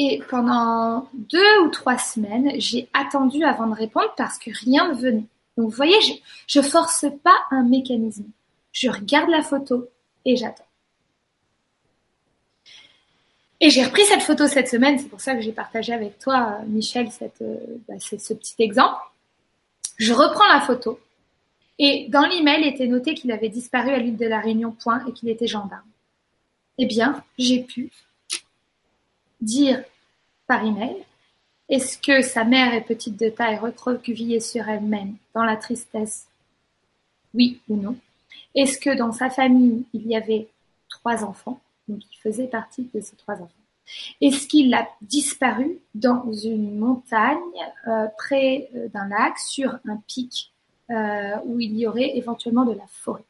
Et 0.00 0.22
pendant 0.30 1.08
deux 1.12 1.58
ou 1.64 1.70
trois 1.70 1.98
semaines, 1.98 2.52
j'ai 2.60 2.88
attendu 2.94 3.42
avant 3.42 3.66
de 3.66 3.74
répondre 3.74 4.14
parce 4.16 4.38
que 4.38 4.48
rien 4.64 4.92
ne 4.92 4.94
venait. 4.94 5.26
Donc 5.56 5.70
vous 5.70 5.76
voyez, 5.76 5.96
je, 6.46 6.60
ne 6.60 6.64
force 6.64 7.04
pas 7.24 7.36
un 7.50 7.64
mécanisme. 7.64 8.26
Je 8.70 8.88
regarde 8.88 9.28
la 9.28 9.42
photo 9.42 9.88
et 10.24 10.36
j'attends. 10.36 10.64
Et 13.60 13.70
j'ai 13.70 13.84
repris 13.84 14.04
cette 14.04 14.22
photo 14.22 14.46
cette 14.46 14.68
semaine, 14.68 15.00
c'est 15.00 15.08
pour 15.08 15.20
ça 15.20 15.34
que 15.34 15.40
j'ai 15.40 15.50
partagé 15.50 15.92
avec 15.92 16.20
toi, 16.20 16.60
Michel, 16.68 17.10
cette, 17.10 17.42
euh, 17.42 17.56
bah, 17.88 17.94
ce 17.98 18.34
petit 18.34 18.54
exemple. 18.60 19.02
Je 19.96 20.12
reprends 20.12 20.46
la 20.46 20.60
photo 20.60 21.00
et 21.80 22.06
dans 22.08 22.24
l'email 22.24 22.68
était 22.68 22.86
noté 22.86 23.14
qu'il 23.14 23.32
avait 23.32 23.48
disparu 23.48 23.90
à 23.90 23.98
l'île 23.98 24.16
de 24.16 24.26
la 24.26 24.38
Réunion, 24.38 24.70
point, 24.70 25.04
et 25.06 25.12
qu'il 25.12 25.28
était 25.28 25.48
gendarme. 25.48 25.82
Eh 26.78 26.86
bien, 26.86 27.20
j'ai 27.36 27.64
pu 27.64 27.90
dire 29.40 29.84
par 30.46 30.64
email 30.64 30.96
est-ce 31.68 31.98
que 31.98 32.22
sa 32.22 32.44
mère 32.44 32.72
est 32.72 32.80
petite 32.80 33.18
de 33.20 33.28
taille, 33.28 33.58
recroquevillée 33.58 34.40
sur 34.40 34.66
elle-même, 34.68 35.16
dans 35.34 35.44
la 35.44 35.56
tristesse? 35.56 36.26
Oui 37.34 37.60
ou 37.68 37.76
non? 37.76 37.96
Est-ce 38.54 38.78
que 38.78 38.96
dans 38.96 39.12
sa 39.12 39.28
famille, 39.28 39.84
il 39.92 40.06
y 40.06 40.16
avait 40.16 40.48
trois 40.88 41.24
enfants? 41.24 41.60
Donc, 41.86 42.00
il 42.10 42.16
faisait 42.22 42.46
partie 42.46 42.88
de 42.94 43.00
ces 43.00 43.16
trois 43.16 43.34
enfants. 43.34 43.52
Est-ce 44.22 44.46
qu'il 44.46 44.72
a 44.72 44.88
disparu 45.02 45.78
dans 45.94 46.32
une 46.32 46.78
montagne 46.78 47.38
euh, 47.86 48.06
près 48.16 48.70
euh, 48.74 48.88
d'un 48.88 49.08
lac, 49.08 49.38
sur 49.38 49.78
un 49.86 49.96
pic 50.06 50.52
euh, 50.90 51.36
où 51.44 51.60
il 51.60 51.76
y 51.76 51.86
aurait 51.86 52.16
éventuellement 52.16 52.64
de 52.64 52.72
la 52.72 52.86
forêt? 52.86 53.24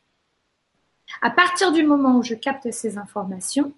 À 1.23 1.31
partir 1.31 1.73
du 1.73 1.83
moment 1.83 2.19
où 2.19 2.23
je 2.23 2.35
capte 2.35 2.71
ces 2.71 2.99
informations, 2.99 3.73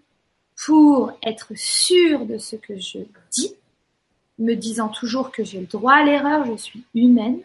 pour 0.67 1.13
être 1.23 1.53
sûr 1.57 2.27
de 2.27 2.39
ce 2.39 2.57
que 2.57 2.79
je 2.79 2.99
dis, 3.31 3.55
me 4.39 4.55
disant 4.55 4.89
toujours 4.89 5.31
que 5.31 5.45
j'ai 5.45 5.61
le 5.61 5.67
droit 5.67 5.95
à 5.95 6.05
l'erreur, 6.05 6.45
je 6.47 6.57
suis 6.57 6.85
humaine, 6.95 7.41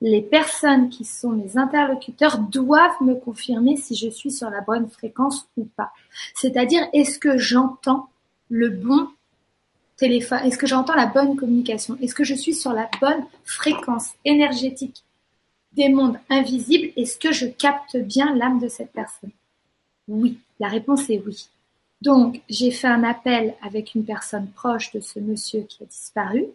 les 0.00 0.22
personnes 0.22 0.88
qui 0.88 1.04
sont 1.04 1.30
mes 1.30 1.56
interlocuteurs 1.56 2.38
doivent 2.38 3.02
me 3.02 3.14
confirmer 3.14 3.76
si 3.76 3.96
je 3.96 4.08
suis 4.08 4.30
sur 4.30 4.48
la 4.48 4.60
bonne 4.60 4.88
fréquence 4.88 5.48
ou 5.56 5.64
pas. 5.64 5.92
C'est-à-dire, 6.34 6.86
est-ce 6.92 7.18
que 7.18 7.36
j'entends 7.36 8.08
le 8.48 8.70
bon 8.70 9.08
téléphone 9.96 10.40
Est-ce 10.44 10.58
que 10.58 10.66
j'entends 10.66 10.94
la 10.94 11.06
bonne 11.06 11.36
communication 11.36 11.98
Est-ce 12.00 12.14
que 12.14 12.24
je 12.24 12.34
suis 12.34 12.54
sur 12.54 12.72
la 12.72 12.88
bonne 13.00 13.24
fréquence 13.44 14.10
énergétique 14.24 15.04
des 15.72 15.88
mondes 15.88 16.18
invisibles 16.30 16.92
Est-ce 16.96 17.18
que 17.18 17.32
je 17.32 17.46
capte 17.46 17.96
bien 17.96 18.34
l'âme 18.36 18.60
de 18.60 18.68
cette 18.68 18.92
personne? 18.92 19.32
Oui, 20.06 20.38
la 20.60 20.68
réponse 20.68 21.10
est 21.10 21.22
oui. 21.26 21.48
Donc, 22.00 22.40
j'ai 22.48 22.70
fait 22.70 22.86
un 22.86 23.02
appel 23.02 23.54
avec 23.62 23.94
une 23.94 24.04
personne 24.04 24.48
proche 24.48 24.92
de 24.92 25.00
ce 25.00 25.18
monsieur 25.18 25.62
qui 25.62 25.82
a 25.82 25.86
disparu. 25.86 26.46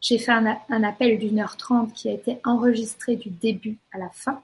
J'ai 0.00 0.18
fait 0.18 0.32
un, 0.32 0.82
appel 0.82 1.18
d'une 1.18 1.38
heure 1.38 1.56
trente 1.56 1.94
qui 1.94 2.08
a 2.08 2.12
été 2.12 2.38
enregistré 2.44 3.16
du 3.16 3.30
début 3.30 3.78
à 3.92 3.98
la 3.98 4.10
fin. 4.10 4.42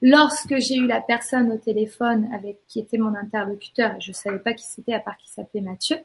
Lorsque 0.00 0.56
j'ai 0.58 0.76
eu 0.76 0.86
la 0.86 1.00
personne 1.00 1.50
au 1.50 1.58
téléphone 1.58 2.30
avec 2.32 2.58
qui 2.68 2.78
était 2.78 2.96
mon 2.96 3.14
interlocuteur, 3.14 4.00
je 4.00 4.10
ne 4.10 4.14
savais 4.14 4.38
pas 4.38 4.54
qui 4.54 4.64
c'était 4.64 4.94
à 4.94 5.00
part 5.00 5.16
qu'il 5.18 5.30
s'appelait 5.30 5.60
Mathieu, 5.60 5.98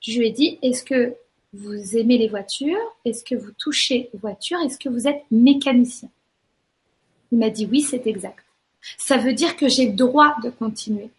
je 0.00 0.18
lui 0.18 0.28
ai 0.28 0.30
dit, 0.30 0.58
est-ce 0.62 0.82
que 0.82 1.14
vous 1.52 1.96
aimez 1.96 2.18
les 2.18 2.28
voitures? 2.28 2.78
Est-ce 3.04 3.22
que 3.22 3.34
vous 3.34 3.52
touchez 3.52 4.10
aux 4.14 4.18
voitures? 4.18 4.58
Est-ce 4.60 4.78
que 4.78 4.88
vous 4.88 5.06
êtes 5.06 5.22
mécanicien? 5.30 6.08
Il 7.30 7.38
m'a 7.38 7.50
dit 7.50 7.66
oui, 7.70 7.82
c'est 7.82 8.06
exact. 8.06 8.44
Ça 8.96 9.18
veut 9.18 9.34
dire 9.34 9.56
que 9.56 9.68
j'ai 9.68 9.88
droit 9.88 10.36
de 10.42 10.50
continuer 10.50 11.10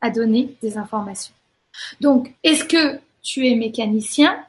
à 0.00 0.10
donner 0.10 0.56
des 0.62 0.76
informations. 0.78 1.34
Donc, 2.00 2.32
est-ce 2.42 2.64
que 2.64 3.00
tu 3.22 3.46
es 3.46 3.54
mécanicien? 3.54 4.44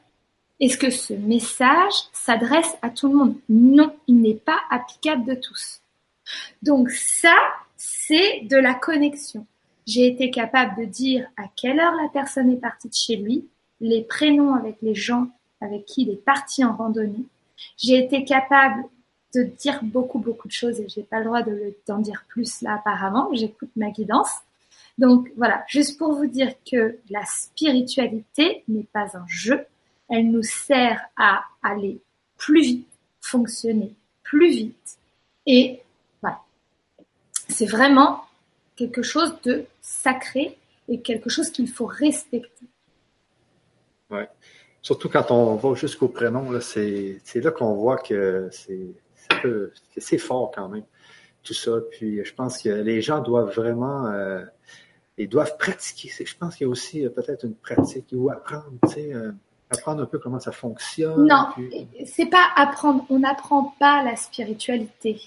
Est-ce 0.60 0.78
que 0.78 0.90
ce 0.90 1.14
message 1.14 1.92
s'adresse 2.12 2.76
à 2.82 2.90
tout 2.90 3.08
le 3.08 3.14
monde? 3.14 3.34
Non, 3.48 3.94
il 4.06 4.20
n'est 4.20 4.34
pas 4.34 4.58
applicable 4.70 5.24
de 5.24 5.34
tous. 5.34 5.80
Donc 6.62 6.90
ça, 6.90 7.36
c'est 7.76 8.42
de 8.42 8.56
la 8.56 8.74
connexion. 8.74 9.46
J'ai 9.86 10.06
été 10.06 10.30
capable 10.30 10.80
de 10.80 10.84
dire 10.84 11.26
à 11.36 11.44
quelle 11.56 11.80
heure 11.80 11.94
la 12.00 12.08
personne 12.08 12.50
est 12.50 12.60
partie 12.60 12.88
de 12.88 12.94
chez 12.94 13.16
lui, 13.16 13.48
les 13.80 14.02
prénoms 14.02 14.54
avec 14.54 14.76
les 14.82 14.94
gens 14.94 15.26
avec 15.60 15.84
qui 15.86 16.02
il 16.02 16.10
est 16.10 16.24
parti 16.24 16.64
en 16.64 16.74
randonnée. 16.74 17.24
J'ai 17.76 17.98
été 17.98 18.24
capable 18.24 18.84
de 19.34 19.42
dire 19.42 19.80
beaucoup, 19.82 20.18
beaucoup 20.18 20.48
de 20.48 20.52
choses 20.52 20.80
et 20.80 20.88
j'ai 20.88 21.02
pas 21.02 21.18
le 21.18 21.24
droit 21.24 21.42
d'en 21.86 21.98
dire 21.98 22.24
plus 22.28 22.62
là 22.62 22.74
apparemment. 22.74 23.28
J'écoute 23.32 23.70
ma 23.76 23.90
guidance. 23.90 24.30
Donc 24.98 25.30
voilà, 25.36 25.64
juste 25.68 25.98
pour 25.98 26.14
vous 26.14 26.26
dire 26.26 26.52
que 26.70 26.98
la 27.10 27.24
spiritualité 27.24 28.64
n'est 28.68 28.88
pas 28.92 29.16
un 29.16 29.26
jeu, 29.26 29.64
elle 30.08 30.30
nous 30.30 30.42
sert 30.42 31.00
à 31.16 31.44
aller 31.62 32.00
plus 32.36 32.62
vite, 32.62 32.88
fonctionner 33.20 33.94
plus 34.22 34.50
vite. 34.50 34.98
Et 35.46 35.80
voilà, 36.20 36.40
c'est 37.48 37.66
vraiment 37.66 38.24
quelque 38.76 39.02
chose 39.02 39.34
de 39.44 39.64
sacré 39.80 40.56
et 40.88 41.00
quelque 41.00 41.30
chose 41.30 41.50
qu'il 41.50 41.68
faut 41.68 41.86
respecter. 41.86 42.66
Ouais. 44.10 44.28
Surtout 44.82 45.08
quand 45.08 45.30
on 45.30 45.54
va 45.54 45.74
jusqu'au 45.74 46.08
prénom, 46.08 46.60
c'est 46.60 47.20
là 47.36 47.50
qu'on 47.52 47.74
voit 47.74 47.98
que 47.98 48.50
c'est 48.52 50.18
fort 50.18 50.50
quand 50.54 50.68
même, 50.68 50.84
tout 51.44 51.54
ça. 51.54 51.72
Puis 51.92 52.24
je 52.24 52.34
pense 52.34 52.60
que 52.60 52.68
les 52.68 53.00
gens 53.00 53.20
doivent 53.20 53.54
vraiment 53.54 54.06
euh, 54.06 54.42
ils 55.18 55.28
doivent 55.28 55.56
pratiquer. 55.58 56.10
Je 56.24 56.36
pense 56.36 56.56
qu'il 56.56 56.66
y 56.66 56.68
a 56.68 56.70
aussi 56.70 57.04
euh, 57.04 57.10
peut-être 57.10 57.44
une 57.44 57.54
pratique 57.54 58.06
ou 58.12 58.30
apprendre, 58.30 58.72
tu 58.86 58.94
sais, 58.94 59.14
euh, 59.14 59.32
apprendre 59.70 60.02
un 60.02 60.06
peu 60.06 60.18
comment 60.18 60.40
ça 60.40 60.52
fonctionne. 60.52 61.26
Non, 61.26 61.48
c'est 62.06 62.26
pas 62.26 62.48
apprendre. 62.56 63.04
On 63.10 63.18
n'apprend 63.18 63.74
pas 63.78 64.02
la 64.02 64.16
spiritualité. 64.16 65.20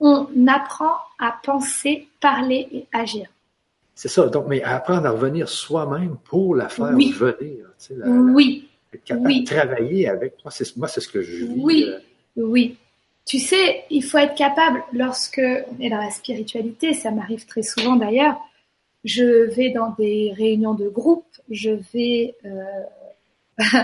On 0.00 0.26
apprend 0.48 0.94
à 1.18 1.38
penser, 1.44 2.08
parler 2.20 2.68
et 2.72 2.86
agir. 2.92 3.28
C'est 3.94 4.08
ça. 4.08 4.26
Donc, 4.26 4.46
mais 4.48 4.62
apprendre 4.62 5.06
à 5.06 5.10
revenir 5.10 5.48
soi-même 5.48 6.16
pour 6.24 6.56
la 6.56 6.68
faire 6.68 6.92
oui. 6.94 7.12
venir. 7.12 7.66
Tu 7.78 7.94
sais, 7.94 7.94
oui. 8.04 8.68
Être 8.92 9.04
capable 9.04 9.26
oui. 9.26 9.40
de 9.42 9.46
travailler 9.46 10.08
avec. 10.08 10.34
Moi, 10.44 10.50
c'est 10.50 10.76
moi, 10.76 10.88
c'est 10.88 11.00
ce 11.00 11.08
que 11.08 11.22
je 11.22 11.44
vis. 11.44 11.54
Oui. 11.56 11.84
Euh... 11.86 11.98
Oui. 12.36 12.76
Tu 13.24 13.38
sais, 13.38 13.84
il 13.90 14.02
faut 14.02 14.18
être 14.18 14.34
capable, 14.34 14.82
lorsque 14.92 15.40
on 15.40 15.80
est 15.80 15.90
dans 15.90 15.98
la 15.98 16.10
spiritualité, 16.10 16.92
ça 16.92 17.10
m'arrive 17.10 17.46
très 17.46 17.62
souvent 17.62 17.96
d'ailleurs, 17.96 18.36
je 19.04 19.50
vais 19.54 19.70
dans 19.70 19.90
des 19.90 20.32
réunions 20.36 20.74
de 20.74 20.88
groupe, 20.88 21.26
je 21.50 21.70
vais, 21.92 22.36
euh, 22.44 23.58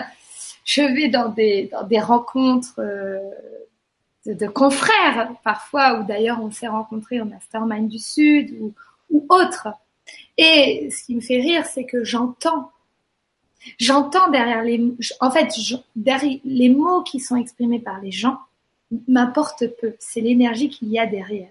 je 0.64 0.82
vais 0.82 1.08
dans 1.08 1.28
des, 1.28 1.70
rencontres 2.00 2.78
euh, 2.78 3.18
de, 4.26 4.34
de, 4.34 4.46
confrères 4.46 5.32
parfois, 5.42 6.00
ou 6.00 6.06
d'ailleurs 6.06 6.40
on 6.42 6.50
s'est 6.50 6.68
rencontrés 6.68 7.20
en 7.20 7.26
Mastermind 7.26 7.88
du 7.88 7.98
Sud 7.98 8.54
ou, 8.60 8.74
ou 9.10 9.26
autre. 9.28 9.68
Et 10.36 10.88
ce 10.90 11.04
qui 11.04 11.14
me 11.14 11.20
fait 11.20 11.40
rire, 11.40 11.66
c'est 11.66 11.84
que 11.84 12.04
j'entends, 12.04 12.70
j'entends 13.78 14.30
derrière 14.30 14.62
les, 14.62 14.80
en 15.20 15.30
fait, 15.30 15.52
derrière 15.96 16.40
les 16.44 16.68
mots 16.68 17.02
qui 17.02 17.20
sont 17.20 17.36
exprimés 17.36 17.80
par 17.80 18.00
les 18.00 18.12
gens 18.12 18.38
m'importe 19.06 19.66
peu. 19.80 19.94
C'est 19.98 20.20
l'énergie 20.20 20.70
qu'il 20.70 20.88
y 20.88 20.98
a 20.98 21.06
derrière. 21.06 21.50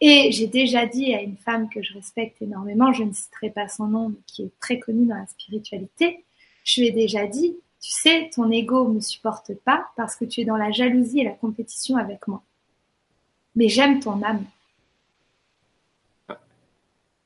Et 0.00 0.32
j'ai 0.32 0.48
déjà 0.48 0.86
dit 0.86 1.14
à 1.14 1.22
une 1.22 1.36
femme 1.36 1.68
que 1.68 1.82
je 1.82 1.94
respecte 1.94 2.42
énormément, 2.42 2.92
je 2.92 3.04
ne 3.04 3.12
citerai 3.12 3.50
pas 3.50 3.68
son 3.68 3.86
nom, 3.86 4.08
mais 4.08 4.18
qui 4.26 4.42
est 4.42 4.60
très 4.60 4.78
connue 4.78 5.06
dans 5.06 5.16
la 5.16 5.26
spiritualité, 5.26 6.24
je 6.64 6.80
lui 6.80 6.88
ai 6.88 6.92
déjà 6.92 7.26
dit, 7.26 7.56
tu 7.80 7.90
sais, 7.90 8.30
ton 8.34 8.50
ego 8.50 8.88
me 8.88 9.00
supporte 9.00 9.54
pas 9.54 9.86
parce 9.96 10.16
que 10.16 10.24
tu 10.24 10.40
es 10.40 10.44
dans 10.44 10.56
la 10.56 10.70
jalousie 10.70 11.20
et 11.20 11.24
la 11.24 11.30
compétition 11.30 11.96
avec 11.96 12.26
moi. 12.28 12.42
Mais 13.56 13.68
j'aime 13.68 14.00
ton 14.00 14.22
âme. 14.22 14.44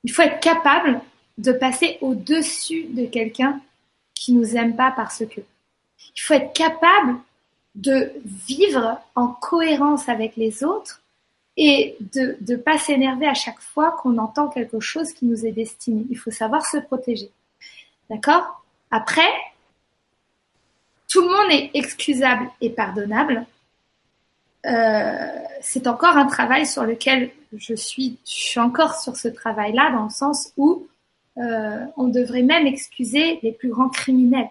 Il 0.05 0.13
faut 0.13 0.23
être 0.23 0.41
capable 0.41 1.01
de 1.39 1.53
passer 1.53 1.99
au-dessus 2.01 2.85
de 2.85 3.07
quelqu'un 3.07 3.61
qui 4.15 4.33
nous 4.33 4.57
aime 4.57 4.77
pas 4.77 4.93
parce 4.93 5.25
que. 5.27 5.41
Il 6.17 6.21
faut 6.21 6.35
être 6.35 6.53
capable 6.53 7.19
de 7.75 8.13
vivre 8.47 9.01
en 9.17 9.29
cohérence 9.29 10.09
avec 10.09 10.37
les 10.37 10.63
autres 10.63 11.03
et 11.57 11.97
de 12.01 12.37
ne 12.49 12.57
pas 12.57 12.79
s'énerver 12.79 13.27
à 13.27 13.35
chaque 13.35 13.61
fois 13.61 13.93
qu'on 14.03 14.19
entend 14.19 14.49
quelque 14.49 14.81
chose 14.81 15.13
qui 15.13 15.27
nous 15.27 15.47
est 15.47 15.53
destiné. 15.53 16.05
Il 16.11 16.19
faut 16.19 16.31
savoir 16.31 16.67
se 16.67 16.79
protéger. 16.79 17.31
D'accord? 18.11 18.65
Après, 18.91 19.31
tout 21.09 21.21
le 21.21 21.29
monde 21.29 21.51
est 21.51 21.71
excusable 21.75 22.51
et 22.61 22.71
pardonnable. 22.71 23.47
Euh, 24.67 25.39
c'est 25.61 25.87
encore 25.87 26.17
un 26.17 26.27
travail 26.27 26.67
sur 26.67 26.85
lequel 26.85 27.31
je 27.57 27.75
suis, 27.75 28.19
je 28.25 28.33
suis 28.33 28.61
encore 28.61 29.01
sur 29.01 29.17
ce 29.17 29.29
travail-là 29.29 29.93
dans 29.93 30.05
le 30.05 30.11
sens 30.11 30.53
où 30.57 30.87
euh, 31.37 31.85
on 31.97 32.09
devrait 32.09 32.43
même 32.43 32.67
excuser 32.67 33.39
les 33.43 33.53
plus 33.53 33.69
grands 33.69 33.89
criminels. 33.89 34.51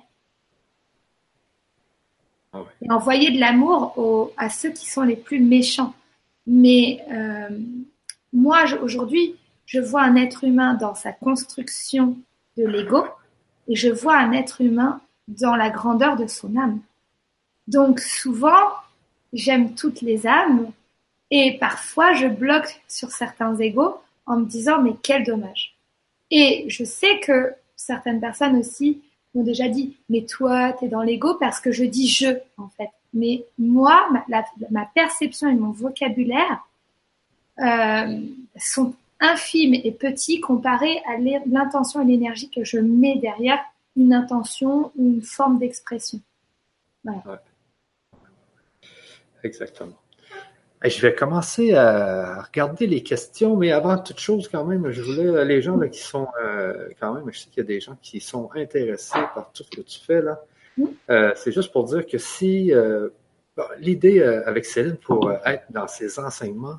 Ah 2.54 2.60
Et 2.82 2.92
envoyer 2.92 3.32
de 3.32 3.40
l'amour 3.40 4.32
à 4.38 4.50
ceux 4.50 4.70
qui 4.70 4.90
sont 4.90 5.02
les 5.02 5.16
plus 5.16 5.40
méchants. 5.40 5.94
Mais 6.46 7.04
euh, 7.12 7.50
moi, 8.32 8.66
aujourd'hui, 8.82 9.36
je 9.66 9.80
vois 9.80 10.04
un 10.04 10.16
être 10.16 10.44
humain 10.44 10.74
dans 10.74 10.96
sa 10.96 11.12
construction 11.12 12.18
de 12.58 12.66
l'ego 12.66 13.06
et 13.68 13.76
je 13.76 13.90
vois 13.90 14.18
un 14.18 14.32
être 14.34 14.62
humain 14.62 15.02
dans 15.28 15.56
la 15.56 15.70
grandeur 15.70 16.18
de 16.18 16.28
son 16.28 16.56
âme. 16.58 16.80
Donc 17.68 18.00
souvent, 18.00 18.70
j'aime 19.32 19.74
toutes 19.74 20.02
les 20.02 20.28
âmes 20.28 20.72
et 21.32 21.58
parfois 21.60 22.14
je 22.14 22.28
bloque 22.28 22.82
sur 22.88 23.12
certains 23.12 23.56
égos 23.56 23.98
en 24.26 24.40
me 24.40 24.46
disant 24.46 24.82
mais 24.82 24.96
quel 25.02 25.24
dommage. 25.24 25.76
Et 26.30 26.66
je 26.68 26.84
sais 26.84 27.20
que 27.20 27.54
certaines 27.76 28.20
personnes 28.20 28.58
aussi 28.58 29.02
m'ont 29.34 29.44
déjà 29.44 29.70
dit 29.70 29.98
mais 30.10 30.26
toi 30.26 30.74
t'es 30.74 30.88
dans 30.88 31.02
l'ego 31.02 31.36
parce 31.36 31.60
que 31.60 31.72
je 31.72 31.86
dis 31.86 32.08
je 32.08 32.38
en 32.58 32.68
fait 32.70 32.90
mais 33.14 33.46
moi, 33.58 34.10
ma, 34.72 34.86
perception 34.86 35.50
et 35.50 35.56
mon 35.56 35.72
vocabulaire 35.72 36.68
euh, 37.60 38.20
sont 38.58 38.96
infimes 39.20 39.74
et 39.76 39.92
petits 39.92 40.40
comparés 40.40 41.02
à 41.08 41.18
l'intention 41.46 42.02
et 42.02 42.06
l'énergie 42.06 42.50
que 42.50 42.64
je 42.64 42.80
mets 42.80 43.18
derrière 43.18 43.60
une 43.96 44.14
intention 44.14 44.92
ou 44.98 45.14
une 45.14 45.22
forme 45.22 45.60
d'expression. 45.60 46.20
Exactement. 49.44 49.98
je 50.84 51.02
vais 51.02 51.14
commencer 51.14 51.74
à 51.74 52.42
regarder 52.42 52.88
les 52.88 53.04
questions, 53.04 53.56
mais 53.58 53.72
avant 53.72 53.98
toute 53.98 54.20
chose, 54.20 54.48
quand 54.48 54.66
même, 54.66 54.90
je 54.90 55.02
voulais 55.02 55.46
les 55.46 55.62
gens 55.62 55.80
qui 55.80 56.00
sont 56.00 56.28
euh, 56.42 56.90
quand 57.00 57.14
même, 57.14 57.32
je 57.32 57.40
sais 57.40 57.50
qu'il 57.50 57.58
y 57.58 57.66
a 57.66 57.68
des 57.68 57.82
gens 57.82 57.98
qui 58.02 58.20
sont 58.20 58.50
intéressés 58.56 59.20
par 59.36 59.52
tout 59.52 59.64
ce 59.64 59.70
que 59.70 59.82
tu 59.82 60.00
fais 60.00 60.22
là. 60.22 60.42
Euh, 61.10 61.34
c'est 61.36 61.52
juste 61.52 61.72
pour 61.72 61.86
dire 61.86 62.06
que 62.06 62.18
si 62.18 62.74
euh, 62.74 63.10
l'idée 63.80 64.20
euh, 64.20 64.48
avec 64.48 64.66
Céline 64.66 64.98
pour 64.98 65.32
être 65.46 65.66
dans 65.70 65.88
ces 65.88 66.20
enseignements, 66.20 66.78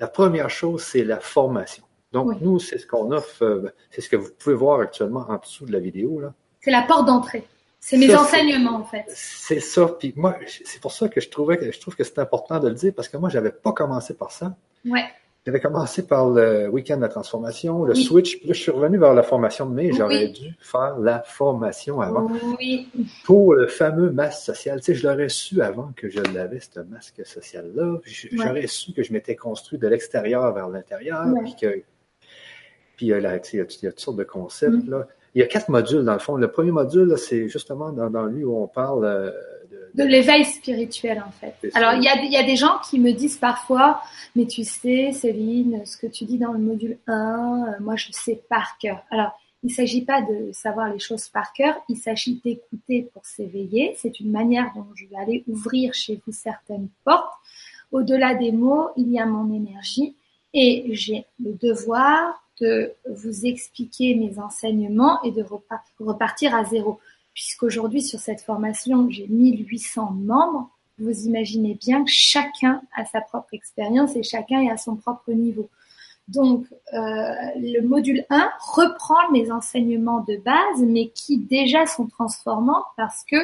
la 0.00 0.08
première 0.08 0.50
chose, 0.50 0.82
c'est 0.82 1.04
la 1.04 1.20
formation. 1.20 1.84
Donc, 2.12 2.40
nous, 2.40 2.60
c'est 2.60 2.78
ce 2.78 2.86
qu'on 2.86 3.10
offre, 3.10 3.72
c'est 3.90 4.00
ce 4.00 4.08
que 4.08 4.16
vous 4.16 4.30
pouvez 4.38 4.54
voir 4.54 4.80
actuellement 4.80 5.26
en 5.28 5.36
dessous 5.36 5.66
de 5.66 5.72
la 5.72 5.80
vidéo. 5.80 6.20
là. 6.20 6.32
C'est 6.60 6.70
la 6.70 6.82
porte 6.82 7.06
d'entrée. 7.06 7.44
C'est 7.80 7.98
mes 7.98 8.14
enseignements, 8.14 8.76
en 8.76 8.84
fait. 8.84 9.04
C'est 9.08 9.60
ça. 9.60 9.86
Puis 9.98 10.14
moi, 10.16 10.38
c'est 10.64 10.80
pour 10.80 10.92
ça 10.92 11.08
que 11.08 11.20
je 11.20 11.28
trouvais 11.28 11.58
que 11.58 11.70
je 11.70 11.78
trouve 11.78 11.94
que 11.94 12.04
c'est 12.04 12.18
important 12.18 12.58
de 12.58 12.68
le 12.68 12.74
dire 12.74 12.94
parce 12.94 13.08
que 13.08 13.16
moi, 13.18 13.28
j'avais 13.28 13.50
pas 13.50 13.72
commencé 13.72 14.14
par 14.14 14.32
ça. 14.32 14.56
Ouais. 14.86 15.04
J'avais 15.46 15.60
commencé 15.60 16.06
par 16.06 16.30
le 16.30 16.68
week-end 16.68 16.96
de 16.96 17.02
la 17.02 17.08
transformation, 17.08 17.84
le 17.84 17.94
switch, 17.94 18.38
puis 18.38 18.48
là, 18.48 18.54
je 18.54 18.60
suis 18.60 18.70
revenu 18.70 18.96
vers 18.96 19.12
la 19.12 19.22
formation 19.22 19.66
de 19.66 19.74
mai. 19.74 19.92
J'aurais 19.92 20.28
dû 20.28 20.54
faire 20.58 20.98
la 20.98 21.20
formation 21.20 22.00
avant. 22.00 22.30
Oui. 22.58 22.88
Pour 23.24 23.52
le 23.52 23.66
fameux 23.66 24.10
masque 24.10 24.42
social. 24.42 24.80
Tu 24.80 24.86
sais, 24.86 24.94
je 24.94 25.06
l'aurais 25.06 25.28
su 25.28 25.60
avant 25.60 25.92
que 25.96 26.08
je 26.08 26.20
l'avais, 26.32 26.60
ce 26.60 26.80
masque 26.80 27.26
social-là. 27.26 28.00
J'aurais 28.32 28.66
su 28.66 28.94
que 28.94 29.02
je 29.02 29.12
m'étais 29.12 29.36
construit 29.36 29.78
de 29.78 29.86
l'extérieur 29.86 30.50
vers 30.54 30.70
l'intérieur, 30.70 31.26
puis 31.42 31.54
que. 31.60 31.82
Puis 32.96 33.12
euh, 33.12 33.20
là, 33.20 33.36
il 33.52 33.58
y 33.58 33.60
a 33.60 33.64
toutes 33.66 34.00
sortes 34.00 34.16
de 34.16 34.24
concepts, 34.24 34.86
mm. 34.86 34.90
là. 34.90 35.08
Il 35.34 35.40
y 35.40 35.42
a 35.42 35.46
quatre 35.46 35.68
modules, 35.68 36.04
dans 36.04 36.12
le 36.12 36.20
fond. 36.20 36.36
Le 36.36 36.48
premier 36.48 36.70
module, 36.70 37.18
c'est 37.18 37.48
justement 37.48 37.90
dans, 37.90 38.08
dans 38.08 38.24
lui 38.26 38.44
où 38.44 38.56
on 38.56 38.68
parle 38.68 39.04
euh, 39.04 39.30
de, 39.94 40.04
l'éveil 40.04 40.44
spirituel 40.44 41.22
en 41.26 41.30
fait. 41.30 41.70
Alors 41.74 41.94
il 41.94 42.02
y 42.02 42.08
a, 42.08 42.22
y 42.22 42.36
a 42.36 42.42
des 42.42 42.56
gens 42.56 42.78
qui 42.88 42.98
me 42.98 43.12
disent 43.12 43.38
parfois, 43.38 44.02
mais 44.34 44.46
tu 44.46 44.64
sais 44.64 45.12
Céline, 45.12 45.84
ce 45.86 45.96
que 45.96 46.06
tu 46.06 46.24
dis 46.24 46.38
dans 46.38 46.52
le 46.52 46.58
module 46.58 46.98
1, 47.06 47.12
euh, 47.12 47.82
moi 47.82 47.96
je 47.96 48.08
le 48.08 48.12
sais 48.12 48.42
par 48.48 48.78
cœur. 48.78 49.02
Alors 49.10 49.38
il 49.64 49.68
ne 49.68 49.72
s'agit 49.72 50.04
pas 50.04 50.20
de 50.20 50.52
savoir 50.52 50.92
les 50.92 50.98
choses 50.98 51.28
par 51.28 51.52
cœur, 51.54 51.74
il 51.88 51.96
s'agit 51.96 52.40
d'écouter 52.44 53.08
pour 53.14 53.24
s'éveiller. 53.24 53.94
C'est 53.96 54.20
une 54.20 54.30
manière 54.30 54.70
dont 54.76 54.86
je 54.94 55.06
vais 55.06 55.16
aller 55.16 55.42
ouvrir 55.48 55.94
chez 55.94 56.20
vous 56.26 56.32
certaines 56.32 56.88
portes. 57.02 57.32
Au-delà 57.90 58.34
des 58.34 58.52
mots, 58.52 58.88
il 58.96 59.10
y 59.10 59.18
a 59.18 59.24
mon 59.24 59.54
énergie 59.54 60.16
et 60.52 60.84
j'ai 60.90 61.24
le 61.42 61.54
devoir 61.54 62.44
de 62.60 62.92
vous 63.08 63.46
expliquer 63.46 64.14
mes 64.14 64.38
enseignements 64.38 65.22
et 65.22 65.32
de 65.32 65.44
repartir 65.98 66.54
à 66.54 66.64
zéro 66.64 67.00
puisqu'aujourd'hui 67.34 68.02
sur 68.02 68.20
cette 68.20 68.40
formation, 68.40 69.10
j'ai 69.10 69.26
1800 69.26 70.12
membres, 70.12 70.70
vous 70.98 71.26
imaginez 71.26 71.74
bien 71.74 72.04
que 72.04 72.10
chacun 72.10 72.80
a 72.96 73.04
sa 73.04 73.20
propre 73.20 73.52
expérience 73.52 74.14
et 74.16 74.22
chacun 74.22 74.60
est 74.60 74.70
à 74.70 74.76
son 74.76 74.96
propre 74.96 75.32
niveau. 75.32 75.68
Donc, 76.28 76.66
euh, 76.94 76.98
le 77.56 77.80
module 77.80 78.24
1 78.30 78.50
reprend 78.60 79.30
mes 79.30 79.50
enseignements 79.50 80.20
de 80.20 80.36
base, 80.36 80.80
mais 80.80 81.08
qui 81.08 81.38
déjà 81.38 81.86
sont 81.86 82.06
transformants 82.06 82.84
parce 82.96 83.24
que 83.24 83.36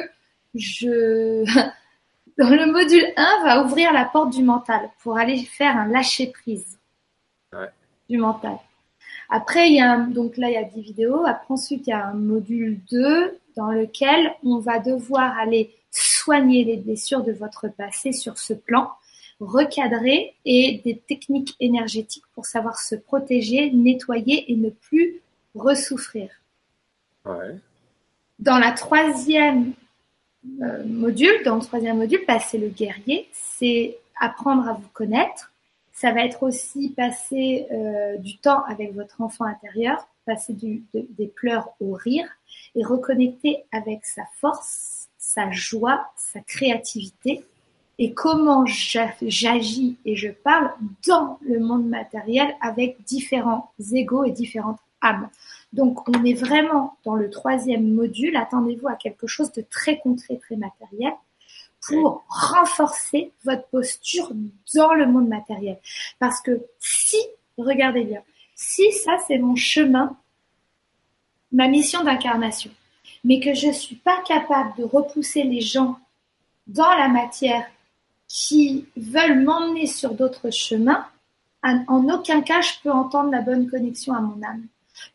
je... 0.55 1.43
Dans 2.37 2.49
le 2.55 2.71
module 2.71 3.05
1 3.17 3.43
va 3.43 3.63
ouvrir 3.65 3.93
la 3.93 4.05
porte 4.05 4.31
du 4.31 4.43
mental 4.43 4.89
pour 5.03 5.17
aller 5.17 5.37
faire 5.37 5.77
un 5.77 5.87
lâcher-prise 5.87 6.79
du 8.09 8.17
mental. 8.17 8.57
Après, 9.29 9.69
il 9.69 9.75
y 9.75 9.81
a 9.81 9.97
donc 9.97 10.37
là, 10.37 10.49
il 10.49 10.53
y 10.53 10.57
a 10.57 10.63
10 10.63 10.81
vidéos. 10.81 11.23
Après, 11.25 11.53
ensuite, 11.53 11.85
il 11.87 11.91
y 11.91 11.93
a 11.93 12.07
un 12.07 12.13
module 12.13 12.79
2 12.89 13.39
dans 13.55 13.71
lequel 13.71 14.33
on 14.43 14.59
va 14.59 14.79
devoir 14.79 15.37
aller 15.37 15.75
soigner 15.91 16.63
les 16.63 16.77
blessures 16.77 17.23
de 17.23 17.31
votre 17.31 17.67
passé 17.67 18.11
sur 18.11 18.37
ce 18.37 18.53
plan, 18.53 18.91
recadrer 19.39 20.35
et 20.45 20.81
des 20.85 20.97
techniques 20.97 21.55
énergétiques 21.59 22.23
pour 22.33 22.45
savoir 22.45 22.79
se 22.79 22.95
protéger, 22.95 23.71
nettoyer 23.71 24.51
et 24.51 24.55
ne 24.55 24.69
plus 24.69 25.21
ressouffrir. 25.55 26.29
Dans 28.39 28.57
la 28.59 28.71
troisième 28.71 29.73
euh, 30.61 30.83
module, 30.85 31.43
dans 31.43 31.55
le 31.55 31.61
troisième 31.61 31.97
module, 31.97 32.21
bah, 32.27 32.39
c'est 32.39 32.57
le 32.57 32.69
guerrier, 32.69 33.27
c'est 33.33 33.97
apprendre 34.19 34.67
à 34.67 34.73
vous 34.73 34.89
connaître. 34.93 35.51
Ça 35.91 36.11
va 36.11 36.25
être 36.25 36.43
aussi 36.43 36.89
passer 36.89 37.67
euh, 37.71 38.17
du 38.17 38.37
temps 38.37 38.63
avec 38.65 38.93
votre 38.93 39.21
enfant 39.21 39.45
intérieur, 39.45 40.07
passer 40.25 40.53
des 40.53 41.27
pleurs 41.27 41.69
au 41.79 41.93
rire 41.93 42.27
et 42.75 42.83
reconnecter 42.83 43.63
avec 43.71 44.05
sa 44.05 44.23
force, 44.39 45.09
sa 45.17 45.51
joie, 45.51 46.11
sa 46.15 46.39
créativité 46.41 47.43
et 47.97 48.13
comment 48.13 48.65
j'agis 48.65 49.97
et 50.05 50.15
je 50.15 50.29
parle 50.29 50.71
dans 51.07 51.37
le 51.41 51.59
monde 51.59 51.87
matériel 51.87 52.55
avec 52.59 53.03
différents 53.03 53.71
égaux 53.93 54.23
et 54.23 54.31
différentes 54.31 54.79
âmes. 55.03 55.29
Donc 55.73 56.09
on 56.09 56.23
est 56.23 56.33
vraiment 56.33 56.97
dans 57.05 57.15
le 57.15 57.29
troisième 57.29 57.93
module, 57.93 58.35
attendez-vous 58.35 58.87
à 58.87 58.95
quelque 58.95 59.27
chose 59.27 59.51
de 59.51 59.61
très 59.61 59.99
concret, 59.99 60.37
très 60.37 60.55
matériel 60.55 61.13
pour 61.87 62.23
renforcer 62.27 63.31
votre 63.43 63.67
posture 63.67 64.31
dans 64.75 64.93
le 64.93 65.07
monde 65.07 65.27
matériel. 65.27 65.77
Parce 66.19 66.41
que 66.41 66.61
si, 66.79 67.17
regardez 67.57 68.03
bien, 68.03 68.21
si 68.61 68.91
ça 68.91 69.17
c'est 69.27 69.39
mon 69.39 69.55
chemin, 69.55 70.15
ma 71.51 71.67
mission 71.67 72.03
d'incarnation, 72.03 72.71
mais 73.23 73.39
que 73.39 73.53
je 73.53 73.71
suis 73.71 73.95
pas 73.95 74.21
capable 74.27 74.77
de 74.77 74.83
repousser 74.83 75.43
les 75.43 75.61
gens 75.61 75.97
dans 76.67 76.93
la 76.93 77.07
matière 77.07 77.65
qui 78.27 78.85
veulent 78.95 79.43
m'emmener 79.43 79.87
sur 79.87 80.13
d'autres 80.13 80.51
chemins, 80.51 81.07
en 81.63 82.07
aucun 82.09 82.41
cas 82.41 82.61
je 82.61 82.73
peux 82.83 82.91
entendre 82.91 83.31
la 83.31 83.41
bonne 83.41 83.69
connexion 83.69 84.13
à 84.13 84.21
mon 84.21 84.41
âme. 84.43 84.67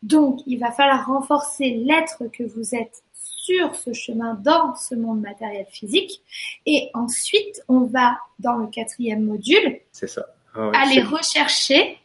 Donc, 0.03 0.41
il 0.45 0.59
va 0.59 0.71
falloir 0.71 1.07
renforcer 1.07 1.81
l'être 1.85 2.27
que 2.31 2.43
vous 2.43 2.75
êtes 2.75 3.03
sur 3.13 3.75
ce 3.75 3.93
chemin 3.93 4.33
dans 4.33 4.75
ce 4.75 4.93
monde 4.93 5.21
matériel 5.21 5.65
physique. 5.71 6.21
Et 6.65 6.89
ensuite, 6.93 7.61
on 7.69 7.81
va, 7.81 8.17
dans 8.39 8.57
le 8.57 8.67
quatrième 8.67 9.23
module, 9.23 9.79
ça. 9.93 10.25
Ah 10.53 10.71
aller 10.73 11.01
rechercher 11.01 11.97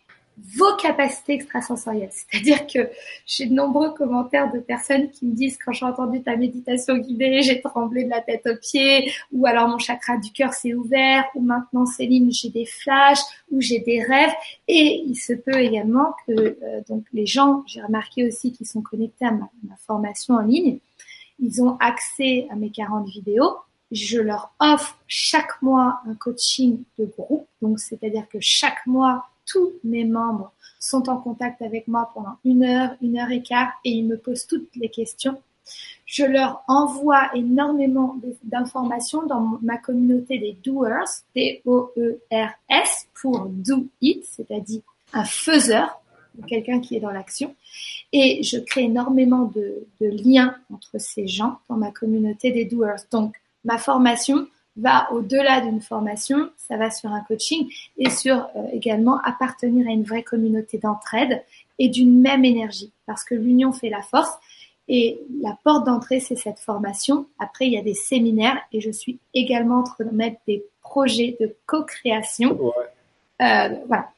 vos 0.57 0.76
capacités 0.76 1.34
extrasensorielles. 1.34 2.11
C'est-à-dire 2.12 2.66
que 2.66 2.90
j'ai 3.26 3.47
de 3.47 3.55
nombreux 3.55 3.95
commentaires 3.95 4.53
de 4.53 4.59
personnes 4.59 5.11
qui 5.11 5.26
me 5.26 5.34
disent 5.34 5.59
quand 5.64 5.72
j'ai 5.72 5.86
entendu 5.86 6.22
ta 6.22 6.36
méditation 6.36 6.97
guidée, 6.97 7.43
j'ai 7.43 7.61
tremblé 7.61 8.05
de 8.05 8.11
la 8.11 8.20
tête 8.20 8.47
aux 8.47 8.57
pieds, 8.57 9.12
ou 9.32 9.47
alors 9.47 9.68
mon 9.68 9.78
chakra 9.78 10.16
du 10.16 10.30
cœur 10.32 10.53
s'est 10.53 10.74
ouvert, 10.74 11.24
ou 11.34 11.40
maintenant 11.40 11.86
Céline, 11.86 12.30
j'ai 12.32 12.51
des 12.51 12.66
flashs, 12.66 13.20
ou 13.51 13.61
j'ai 13.61 13.80
des 13.80 14.03
rêves. 14.03 14.32
Et 14.68 15.03
il 15.07 15.16
se 15.16 15.32
peut 15.32 15.59
également 15.59 16.14
que 16.26 16.32
euh, 16.32 16.80
donc 16.88 17.05
les 17.12 17.26
gens, 17.26 17.62
j'ai 17.66 17.82
remarqué 17.82 18.26
aussi 18.26 18.53
qu'ils 18.53 18.66
sont 18.66 18.82
connectés 18.82 19.26
à 19.26 19.32
ma, 19.32 19.49
ma 19.68 19.76
formation 19.86 20.34
en 20.34 20.43
ligne, 20.43 20.78
ils 21.38 21.62
ont 21.62 21.76
accès 21.78 22.47
à 22.51 22.57
mes 22.57 22.70
40 22.70 23.09
vidéos, 23.09 23.57
je 23.93 24.18
leur 24.18 24.53
offre 24.59 24.97
chaque 25.07 25.61
mois 25.61 26.01
un 26.07 26.14
coaching 26.14 26.82
de 26.99 27.05
groupe. 27.05 27.47
Donc, 27.61 27.78
c'est-à-dire 27.78 28.26
que 28.28 28.38
chaque 28.40 28.86
mois, 28.86 29.26
tous 29.47 29.72
mes 29.84 30.05
membres 30.05 30.53
sont 30.78 31.09
en 31.09 31.16
contact 31.16 31.62
avec 31.62 31.88
moi 31.88 32.11
pendant 32.14 32.36
une 32.45 32.64
heure, 32.64 32.90
une 33.01 33.18
heure 33.18 33.30
et 33.30 33.43
quart 33.43 33.72
et 33.84 33.90
ils 33.90 34.07
me 34.07 34.16
posent 34.16 34.47
toutes 34.47 34.74
les 34.76 34.88
questions. 34.88 35.40
Je 36.07 36.24
leur 36.24 36.62
envoie 36.68 37.30
énormément 37.34 38.16
d'informations 38.43 39.24
dans 39.26 39.59
ma 39.62 39.78
communauté 39.78 40.38
des 40.38 40.57
doers, 40.62 41.09
D-O-E-R-S, 41.34 43.09
pour 43.20 43.47
do 43.47 43.86
it, 44.01 44.24
c'est-à-dire 44.24 44.82
un 45.12 45.24
faiseur, 45.24 46.03
quelqu'un 46.47 46.80
qui 46.80 46.97
est 46.97 47.01
dans 47.01 47.12
l'action. 47.12 47.55
Et 48.12 48.43
je 48.43 48.59
crée 48.59 48.84
énormément 48.84 49.51
de, 49.55 49.86
de, 50.01 50.09
liens 50.09 50.55
entre 50.72 50.99
ces 50.99 51.26
gens 51.26 51.59
dans 51.68 51.76
ma 51.76 51.90
communauté 51.90 52.51
des 52.51 52.64
doers. 52.64 53.01
Donc, 53.11 53.34
ma 53.64 53.78
formation 53.78 54.47
va 54.77 55.12
au-delà 55.12 55.61
d'une 55.61 55.81
formation, 55.81 56.51
ça 56.57 56.77
va 56.77 56.91
sur 56.91 57.11
un 57.11 57.20
coaching 57.20 57.70
et 57.99 58.11
sur 58.11 58.37
euh, 58.37 58.66
également 58.73 59.20
appartenir 59.23 59.87
à 59.87 59.91
une 59.91 60.05
vraie 60.05 60.23
communauté 60.23 60.79
d'entraide 60.79 61.43
et 61.79 61.89
d'une 61.89 62.20
même 62.20 62.45
énergie 62.45 62.93
parce 63.07 63.25
que 63.25 63.35
l'union 63.35 63.73
fait 63.73 63.91
la 63.91 64.03
force 64.03 64.33
et 64.89 65.20
la 65.43 65.57
porte 65.62 65.87
d'entrée 65.87 66.20
c'est 66.20 66.37
cette 66.37 66.59
formation. 66.59 67.27
Après 67.39 67.66
il 67.66 67.73
y 67.73 67.79
a 67.79 67.83
des 67.83 67.95
séminaires 67.95 68.59
et 68.73 68.81
je 68.81 68.91
suis 68.91 69.18
également 69.35 69.81
en 69.81 69.85
train 69.85 70.05
de 70.05 70.14
mettre 70.14 70.39
des 70.47 70.64
projets 70.81 71.37
de 71.39 71.55
co-création. 71.66 72.73
Euh, 73.43 73.68
voilà. 73.87 74.09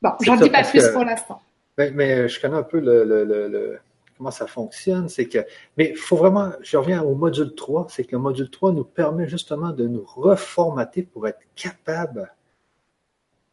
Bon, 0.00 0.10
j'en 0.20 0.36
dis 0.36 0.50
pas 0.50 0.62
plus 0.62 0.86
pour 0.90 1.04
l'instant. 1.04 1.40
Mais, 1.76 1.90
mais, 1.90 2.28
je 2.28 2.40
connais 2.40 2.56
un 2.56 2.62
peu 2.62 2.78
le, 2.78 3.04
le, 3.04 3.24
le 3.24 3.80
comment 4.16 4.30
ça 4.30 4.46
fonctionne, 4.46 5.08
c'est 5.08 5.26
que, 5.26 5.38
mais 5.76 5.90
il 5.90 5.96
faut 5.96 6.16
vraiment, 6.16 6.52
je 6.62 6.76
reviens 6.76 7.02
au 7.02 7.14
module 7.14 7.54
3, 7.54 7.88
c'est 7.90 8.04
que 8.04 8.12
le 8.12 8.22
module 8.22 8.50
3 8.50 8.72
nous 8.72 8.84
permet 8.84 9.28
justement 9.28 9.70
de 9.70 9.86
nous 9.86 10.04
reformater 10.04 11.02
pour 11.02 11.26
être 11.26 11.40
capable, 11.56 12.32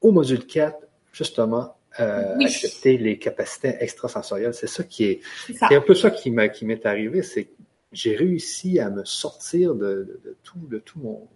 au 0.01 0.11
module 0.11 0.45
4, 0.45 0.77
justement, 1.11 1.75
euh, 1.99 2.37
accepter 2.39 2.97
les 2.97 3.17
capacités 3.17 3.75
extrasensorielles. 3.79 4.53
C'est 4.53 4.67
ça 4.67 4.83
qui 4.83 5.05
est, 5.05 5.19
c'est 5.47 5.75
un 5.75 5.81
peu 5.81 5.95
ça 5.95 6.09
qui 6.11 6.31
m'est 6.31 6.85
arrivé, 6.85 7.21
c'est 7.21 7.45
que 7.45 7.51
j'ai 7.91 8.15
réussi 8.15 8.79
à 8.79 8.89
me 8.89 9.03
sortir 9.03 9.75
de, 9.75 10.21
tout, 10.43 10.59
de 10.69 10.79
tout 10.79 10.99
mon, 10.99 11.27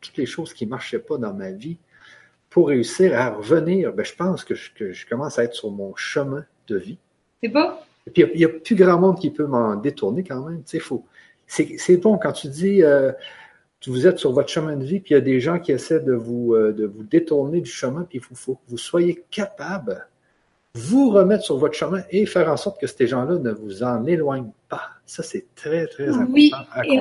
toutes 0.00 0.16
les 0.16 0.26
choses 0.26 0.54
qui 0.54 0.66
marchaient 0.66 1.00
pas 1.00 1.18
dans 1.18 1.34
ma 1.34 1.50
vie 1.50 1.78
pour 2.50 2.68
réussir 2.68 3.18
à 3.18 3.30
revenir. 3.30 3.92
Ben, 3.92 4.04
je 4.04 4.14
pense 4.14 4.44
que 4.44 4.54
je, 4.54 4.72
que 4.72 4.92
je 4.92 5.06
commence 5.06 5.38
à 5.38 5.44
être 5.44 5.54
sur 5.54 5.70
mon 5.70 5.96
chemin 5.96 6.44
de 6.68 6.76
vie. 6.76 6.98
C'est 7.42 7.48
beau. 7.48 7.70
Et 8.06 8.10
puis, 8.10 8.24
il 8.34 8.38
n'y 8.38 8.44
a, 8.44 8.48
plus 8.48 8.74
grand 8.74 8.98
monde 8.98 9.18
qui 9.18 9.30
peut 9.30 9.46
m'en 9.46 9.76
détourner 9.76 10.24
quand 10.24 10.44
même. 10.46 10.62
Faut, 10.80 11.04
c'est 11.46 11.96
bon 11.96 12.18
quand 12.18 12.32
tu 12.32 12.48
dis 12.48 12.82
euh, 12.82 13.12
vous 13.86 14.06
êtes 14.06 14.18
sur 14.18 14.32
votre 14.32 14.48
chemin 14.48 14.76
de 14.76 14.84
vie, 14.84 15.00
puis 15.00 15.12
il 15.12 15.14
y 15.14 15.20
a 15.20 15.22
des 15.22 15.40
gens 15.40 15.58
qui 15.58 15.72
essaient 15.72 16.00
de 16.00 16.14
vous, 16.14 16.54
euh, 16.54 16.72
de 16.72 16.86
vous 16.86 17.02
détourner 17.02 17.60
du 17.60 17.70
chemin, 17.70 18.04
puis 18.04 18.18
il 18.18 18.24
faut, 18.24 18.34
faut, 18.34 18.54
que 18.54 18.70
vous 18.70 18.78
soyez 18.78 19.24
capable 19.30 20.06
vous 20.76 21.10
remettre 21.10 21.44
sur 21.44 21.56
votre 21.56 21.74
chemin 21.74 22.02
et 22.10 22.26
faire 22.26 22.48
en 22.48 22.56
sorte 22.56 22.80
que 22.80 22.88
ces 22.88 23.06
gens-là 23.06 23.38
ne 23.38 23.52
vous 23.52 23.84
en 23.84 24.04
éloignent 24.06 24.50
pas. 24.68 24.82
Ça, 25.06 25.22
c'est 25.22 25.46
très, 25.54 25.86
très 25.86 26.08
important 26.08 26.32
oui, 26.32 26.50
et 26.90 27.00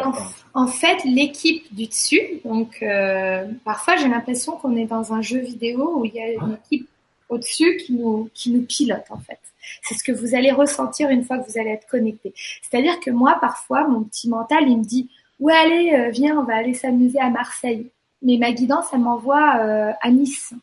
en, 0.53 0.67
fait, 0.67 0.97
l'équipe 1.05 1.73
du 1.73 1.87
dessus, 1.87 2.41
donc 2.45 2.83
euh, 2.83 3.45
parfois 3.65 3.95
j'ai 3.95 4.09
l'impression 4.09 4.57
qu'on 4.57 4.75
est 4.75 4.85
dans 4.85 5.13
un 5.13 5.21
jeu 5.21 5.39
vidéo 5.39 5.97
où 5.97 6.05
il 6.05 6.13
y 6.13 6.19
a 6.19 6.33
une 6.33 6.53
équipe 6.63 6.87
au-dessus 7.29 7.77
qui 7.77 7.93
nous, 7.93 8.29
qui 8.33 8.51
nous 8.51 8.61
pilote 8.61 9.05
en 9.09 9.17
fait. 9.17 9.39
C'est 9.83 9.95
ce 9.95 10.03
que 10.03 10.11
vous 10.11 10.35
allez 10.35 10.51
ressentir 10.51 11.09
une 11.09 11.23
fois 11.23 11.39
que 11.39 11.49
vous 11.49 11.57
allez 11.57 11.71
être 11.71 11.87
connecté. 11.87 12.33
C'est-à-dire 12.61 12.99
que 12.99 13.11
moi, 13.11 13.37
parfois, 13.39 13.87
mon 13.87 14.03
petit 14.03 14.29
mental, 14.29 14.67
il 14.67 14.77
me 14.77 14.83
dit, 14.83 15.09
ouais, 15.39 15.53
allez, 15.53 15.93
euh, 15.93 16.09
viens, 16.09 16.37
on 16.37 16.43
va 16.43 16.55
aller 16.55 16.73
s'amuser 16.73 17.19
à 17.19 17.29
Marseille. 17.29 17.89
Mais 18.21 18.37
ma 18.37 18.51
guidance, 18.51 18.87
elle 18.93 18.99
m'envoie 18.99 19.57
euh, 19.59 19.91
à 20.01 20.09
Nice. 20.09 20.53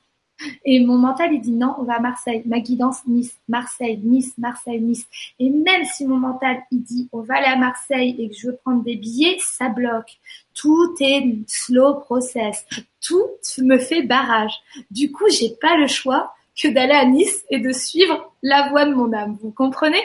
Et 0.64 0.80
mon 0.80 0.96
mental, 0.96 1.32
il 1.32 1.40
dit 1.40 1.52
non, 1.52 1.74
on 1.78 1.82
va 1.82 1.96
à 1.96 2.00
Marseille. 2.00 2.42
Ma 2.46 2.60
guidance, 2.60 3.06
Nice, 3.06 3.36
Marseille, 3.48 4.00
Nice, 4.02 4.32
Marseille, 4.38 4.80
Nice. 4.80 5.06
Et 5.38 5.50
même 5.50 5.84
si 5.84 6.06
mon 6.06 6.16
mental, 6.16 6.62
il 6.70 6.82
dit 6.82 7.08
on 7.12 7.20
va 7.20 7.36
aller 7.36 7.46
à 7.46 7.56
Marseille 7.56 8.16
et 8.18 8.28
que 8.28 8.34
je 8.34 8.48
veux 8.48 8.56
prendre 8.56 8.82
des 8.82 8.96
billets, 8.96 9.36
ça 9.40 9.68
bloque. 9.68 10.18
Tout 10.54 10.94
est 11.00 11.38
slow 11.46 11.94
process. 11.94 12.66
Tout 13.00 13.28
me 13.58 13.78
fait 13.78 14.02
barrage. 14.02 14.54
Du 14.90 15.12
coup, 15.12 15.28
j'ai 15.30 15.50
pas 15.60 15.76
le 15.76 15.86
choix 15.86 16.34
que 16.60 16.68
d'aller 16.68 16.92
à 16.92 17.04
Nice 17.04 17.44
et 17.50 17.58
de 17.58 17.72
suivre 17.72 18.32
la 18.42 18.68
voie 18.68 18.84
de 18.84 18.94
mon 18.94 19.12
âme. 19.12 19.36
Vous 19.42 19.50
comprenez? 19.50 20.02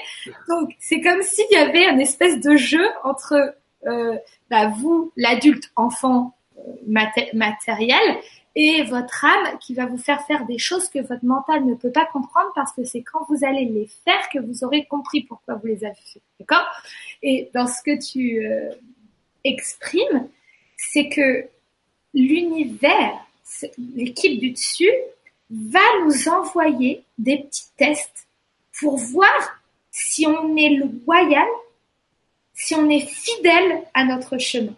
Donc 0.47 0.71
c'est 0.79 1.01
comme 1.01 1.21
s'il 1.21 1.45
y 1.51 1.57
avait 1.57 1.85
un 1.85 1.99
espèce 1.99 2.39
de 2.39 2.55
jeu 2.55 2.85
entre 3.03 3.55
euh, 3.87 4.15
bah, 4.49 4.67
vous, 4.67 5.11
l'adulte 5.15 5.71
enfant 5.75 6.35
euh, 6.57 6.61
matériel, 7.33 8.17
et 8.55 8.83
votre 8.83 9.25
âme 9.25 9.57
qui 9.59 9.73
va 9.73 9.85
vous 9.85 9.97
faire 9.97 10.25
faire 10.25 10.45
des 10.45 10.57
choses 10.57 10.87
que 10.87 10.99
votre 10.99 11.25
mental 11.25 11.65
ne 11.65 11.75
peut 11.75 11.91
pas 11.91 12.05
comprendre 12.05 12.51
parce 12.55 12.71
que 12.71 12.85
c'est 12.85 13.01
quand 13.01 13.25
vous 13.29 13.43
allez 13.43 13.65
les 13.65 13.87
faire 14.05 14.29
que 14.29 14.39
vous 14.39 14.63
aurez 14.63 14.85
compris 14.85 15.23
pourquoi 15.23 15.55
vous 15.55 15.67
les 15.67 15.83
avez 15.83 15.93
fait. 16.05 16.21
D'accord? 16.39 16.65
Et 17.21 17.49
dans 17.53 17.67
ce 17.67 17.81
que 17.83 18.01
tu 18.01 18.45
euh, 18.45 18.69
exprimes, 19.43 20.29
c'est 20.77 21.09
que 21.09 21.47
l'univers, 22.13 23.13
l'équipe 23.93 24.39
du 24.39 24.51
dessus, 24.51 24.91
va 25.49 25.79
nous 26.03 26.27
envoyer 26.27 27.03
des 27.17 27.39
petits 27.39 27.69
tests 27.77 28.27
pour 28.79 28.97
voir 28.97 29.61
si 29.91 30.27
on 30.27 30.55
est 30.57 30.81
loyal, 31.05 31.47
si 32.53 32.75
on 32.75 32.89
est 32.89 33.07
fidèle 33.07 33.83
à 33.93 34.05
notre 34.05 34.37
chemin. 34.37 34.73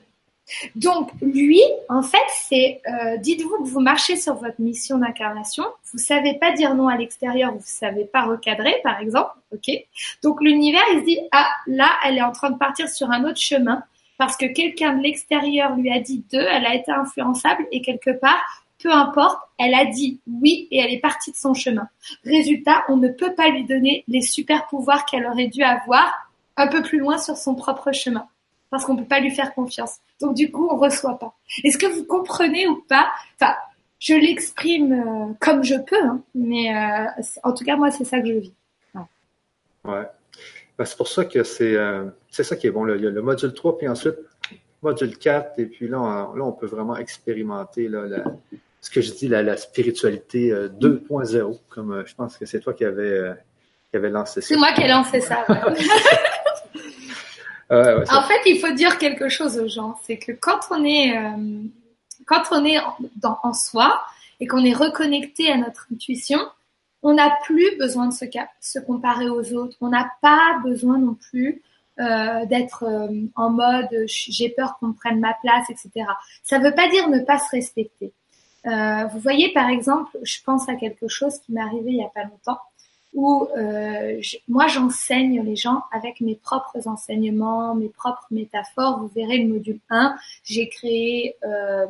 Donc 0.75 1.11
lui, 1.21 1.61
en 1.89 2.01
fait, 2.01 2.17
c'est 2.29 2.81
euh, 2.87 3.17
dites-vous 3.17 3.63
que 3.63 3.69
vous 3.69 3.81
marchez 3.81 4.15
sur 4.15 4.35
votre 4.35 4.61
mission 4.61 4.97
d'incarnation, 4.97 5.65
vous 5.91 5.99
savez 5.99 6.35
pas 6.35 6.51
dire 6.53 6.73
non 6.73 6.87
à 6.87 6.95
l'extérieur, 6.95 7.53
vous 7.53 7.59
savez 7.63 8.05
pas 8.05 8.23
recadrer, 8.23 8.75
par 8.83 8.99
exemple, 8.99 9.31
ok? 9.53 9.69
Donc 10.23 10.41
l'univers, 10.41 10.83
il 10.93 11.01
se 11.01 11.05
dit 11.05 11.19
ah 11.31 11.49
là, 11.67 11.89
elle 12.05 12.17
est 12.17 12.23
en 12.23 12.31
train 12.31 12.51
de 12.51 12.57
partir 12.57 12.87
sur 12.87 13.11
un 13.11 13.25
autre 13.25 13.41
chemin 13.41 13.83
parce 14.17 14.37
que 14.37 14.45
quelqu'un 14.45 14.95
de 14.95 15.03
l'extérieur 15.03 15.75
lui 15.75 15.91
a 15.91 15.99
dit 15.99 16.23
deux, 16.31 16.39
elle 16.39 16.65
a 16.65 16.75
été 16.75 16.91
influençable 16.91 17.67
et 17.71 17.81
quelque 17.81 18.11
part 18.11 18.63
peu 18.81 18.91
importe, 18.91 19.39
elle 19.57 19.73
a 19.73 19.85
dit 19.85 20.19
oui 20.27 20.67
et 20.71 20.79
elle 20.79 20.93
est 20.93 20.99
partie 20.99 21.31
de 21.31 21.37
son 21.37 21.53
chemin. 21.53 21.87
Résultat, 22.23 22.83
on 22.89 22.97
ne 22.97 23.09
peut 23.09 23.33
pas 23.33 23.49
lui 23.49 23.65
donner 23.65 24.03
les 24.07 24.21
super 24.21 24.67
pouvoirs 24.67 25.05
qu'elle 25.05 25.25
aurait 25.25 25.47
dû 25.47 25.63
avoir 25.63 26.31
un 26.57 26.67
peu 26.67 26.81
plus 26.81 26.99
loin 26.99 27.17
sur 27.17 27.37
son 27.37 27.55
propre 27.55 27.91
chemin. 27.91 28.27
Parce 28.69 28.83
qu'on 28.83 28.95
ne 28.95 28.99
peut 28.99 29.07
pas 29.07 29.21
lui 29.21 29.31
faire 29.31 29.53
confiance. 29.53 29.97
Donc 30.19 30.35
du 30.35 30.51
coup, 30.51 30.67
on 30.69 30.77
reçoit 30.77 31.17
pas. 31.17 31.33
Est-ce 31.63 31.77
que 31.77 31.85
vous 31.85 32.03
comprenez 32.03 32.67
ou 32.67 32.83
pas? 32.87 33.07
Enfin, 33.39 33.55
je 33.99 34.13
l'exprime 34.13 34.91
euh, 34.91 35.33
comme 35.39 35.63
je 35.63 35.75
peux, 35.75 36.03
hein, 36.03 36.21
mais 36.35 36.75
euh, 36.75 37.23
en 37.43 37.53
tout 37.53 37.63
cas, 37.63 37.77
moi, 37.77 37.91
c'est 37.91 38.03
ça 38.03 38.19
que 38.19 38.27
je 38.27 38.33
vis. 38.33 38.53
Ouais. 39.85 40.03
Ben, 40.77 40.85
c'est 40.85 40.97
pour 40.97 41.07
ça 41.07 41.23
que 41.23 41.43
c'est 41.43 41.75
euh, 41.75 42.05
c'est 42.29 42.43
ça 42.43 42.57
qui 42.57 42.67
est 42.67 42.71
bon. 42.71 42.83
Le 42.83 43.21
module 43.21 43.53
3, 43.53 43.77
puis 43.77 43.87
ensuite 43.87 44.17
module 44.81 45.17
4, 45.17 45.59
et 45.59 45.65
puis 45.65 45.87
là, 45.87 46.01
on, 46.01 46.35
là, 46.35 46.45
on 46.45 46.51
peut 46.51 46.67
vraiment 46.67 46.97
expérimenter 46.97 47.87
là, 47.87 48.05
la, 48.05 48.23
ce 48.81 48.89
que 48.89 49.01
je 49.01 49.11
dis, 49.11 49.27
la, 49.27 49.43
la 49.43 49.57
spiritualité 49.57 50.51
2.0, 50.51 51.35
euh, 51.35 51.53
comme 51.69 51.91
euh, 51.91 52.05
je 52.05 52.15
pense 52.15 52.37
que 52.37 52.45
c'est 52.45 52.59
toi 52.59 52.73
qui 52.73 52.85
avais, 52.85 53.09
euh, 53.09 53.33
qui 53.89 53.97
avait 53.97 54.09
lancé 54.09 54.41
ça. 54.41 54.47
C'est 54.47 54.57
moi 54.57 54.71
qui 54.73 54.81
ai 54.81 54.87
lancé 54.87 55.21
ça. 55.21 55.45
En 57.69 58.23
fait, 58.23 58.39
il 58.45 58.59
faut 58.61 58.71
dire 58.71 58.97
quelque 58.97 59.27
chose 59.27 59.59
aux 59.59 59.67
gens, 59.67 59.99
c'est 60.03 60.17
que 60.17 60.31
quand 60.31 60.59
on 60.71 60.85
est, 60.85 61.13
quand 62.25 62.43
on 62.51 62.63
est 62.63 62.77
dans, 63.17 63.39
en 63.43 63.51
soi 63.51 64.01
et 64.39 64.47
qu'on 64.47 64.63
est 64.63 64.73
reconnecté 64.73 65.51
à 65.51 65.57
notre 65.57 65.85
intuition, 65.93 66.39
on 67.03 67.15
n'a 67.15 67.37
plus 67.43 67.77
besoin 67.77 68.07
de 68.07 68.13
se, 68.13 68.23
se, 68.61 68.79
comparer 68.79 69.27
aux 69.27 69.53
autres. 69.53 69.75
On 69.81 69.89
n'a 69.89 70.09
pas 70.21 70.61
besoin 70.63 70.97
non 70.97 71.15
plus 71.15 71.61
euh, 71.99 72.45
d'être 72.45 72.83
euh, 72.83 73.25
en 73.35 73.49
mode 73.49 73.89
j'ai 74.05 74.49
peur 74.49 74.77
qu'on 74.79 74.93
prenne 74.93 75.19
ma 75.19 75.33
place, 75.41 75.67
etc. 75.71 76.05
Ça 76.43 76.59
ne 76.59 76.63
veut 76.63 76.75
pas 76.75 76.87
dire 76.89 77.09
ne 77.09 77.21
pas 77.21 77.39
se 77.39 77.49
respecter. 77.49 78.13
Euh, 78.67 79.05
vous 79.07 79.19
voyez, 79.19 79.53
par 79.53 79.69
exemple, 79.69 80.17
je 80.23 80.37
pense 80.43 80.67
à 80.67 80.75
quelque 80.75 81.07
chose 81.07 81.39
qui 81.39 81.53
m'est 81.53 81.61
arrivé 81.61 81.91
il 81.91 81.97
n'y 81.97 82.03
a 82.03 82.09
pas 82.09 82.23
longtemps, 82.23 82.59
où 83.13 83.47
euh, 83.57 84.21
moi 84.47 84.67
j'enseigne 84.67 85.41
les 85.43 85.55
gens 85.55 85.83
avec 85.91 86.19
mes 86.21 86.35
propres 86.35 86.87
enseignements, 86.87 87.75
mes 87.75 87.89
propres 87.89 88.27
métaphores. 88.31 88.99
Vous 88.99 89.07
verrez 89.07 89.37
le 89.37 89.53
module 89.53 89.79
1, 89.89 90.15
j'ai 90.43 90.67
créé 90.67 91.35
euh, 91.45 91.87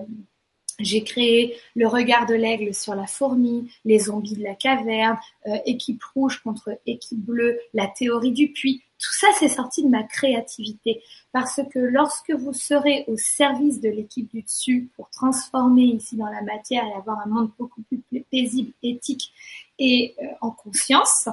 j'ai 0.79 1.03
créé 1.03 1.57
le 1.75 1.87
regard 1.87 2.25
de 2.25 2.35
l'aigle 2.35 2.73
sur 2.73 2.95
la 2.95 3.07
fourmi, 3.07 3.71
les 3.85 3.99
zombies 3.99 4.35
de 4.35 4.43
la 4.43 4.55
caverne, 4.55 5.17
euh, 5.47 5.57
équipe 5.65 6.03
rouge 6.13 6.41
contre 6.43 6.77
équipe 6.85 7.19
bleue, 7.19 7.59
la 7.73 7.87
théorie 7.87 8.31
du 8.31 8.51
puits. 8.51 8.83
Tout 8.99 9.13
ça, 9.13 9.27
c'est 9.37 9.47
sorti 9.47 9.83
de 9.83 9.89
ma 9.89 10.03
créativité. 10.03 11.01
Parce 11.31 11.61
que 11.71 11.79
lorsque 11.79 12.31
vous 12.31 12.53
serez 12.53 13.05
au 13.07 13.17
service 13.17 13.79
de 13.79 13.89
l'équipe 13.89 14.29
du 14.33 14.41
dessus 14.41 14.89
pour 14.95 15.09
transformer 15.09 15.83
ici 15.83 16.15
dans 16.15 16.29
la 16.29 16.41
matière 16.41 16.83
et 16.85 16.93
avoir 16.93 17.19
un 17.19 17.29
monde 17.29 17.51
beaucoup 17.59 17.81
plus 17.83 18.01
paisible, 18.31 18.71
éthique 18.81 19.31
et 19.77 20.15
euh, 20.21 20.25
en 20.41 20.51
conscience, 20.51 21.29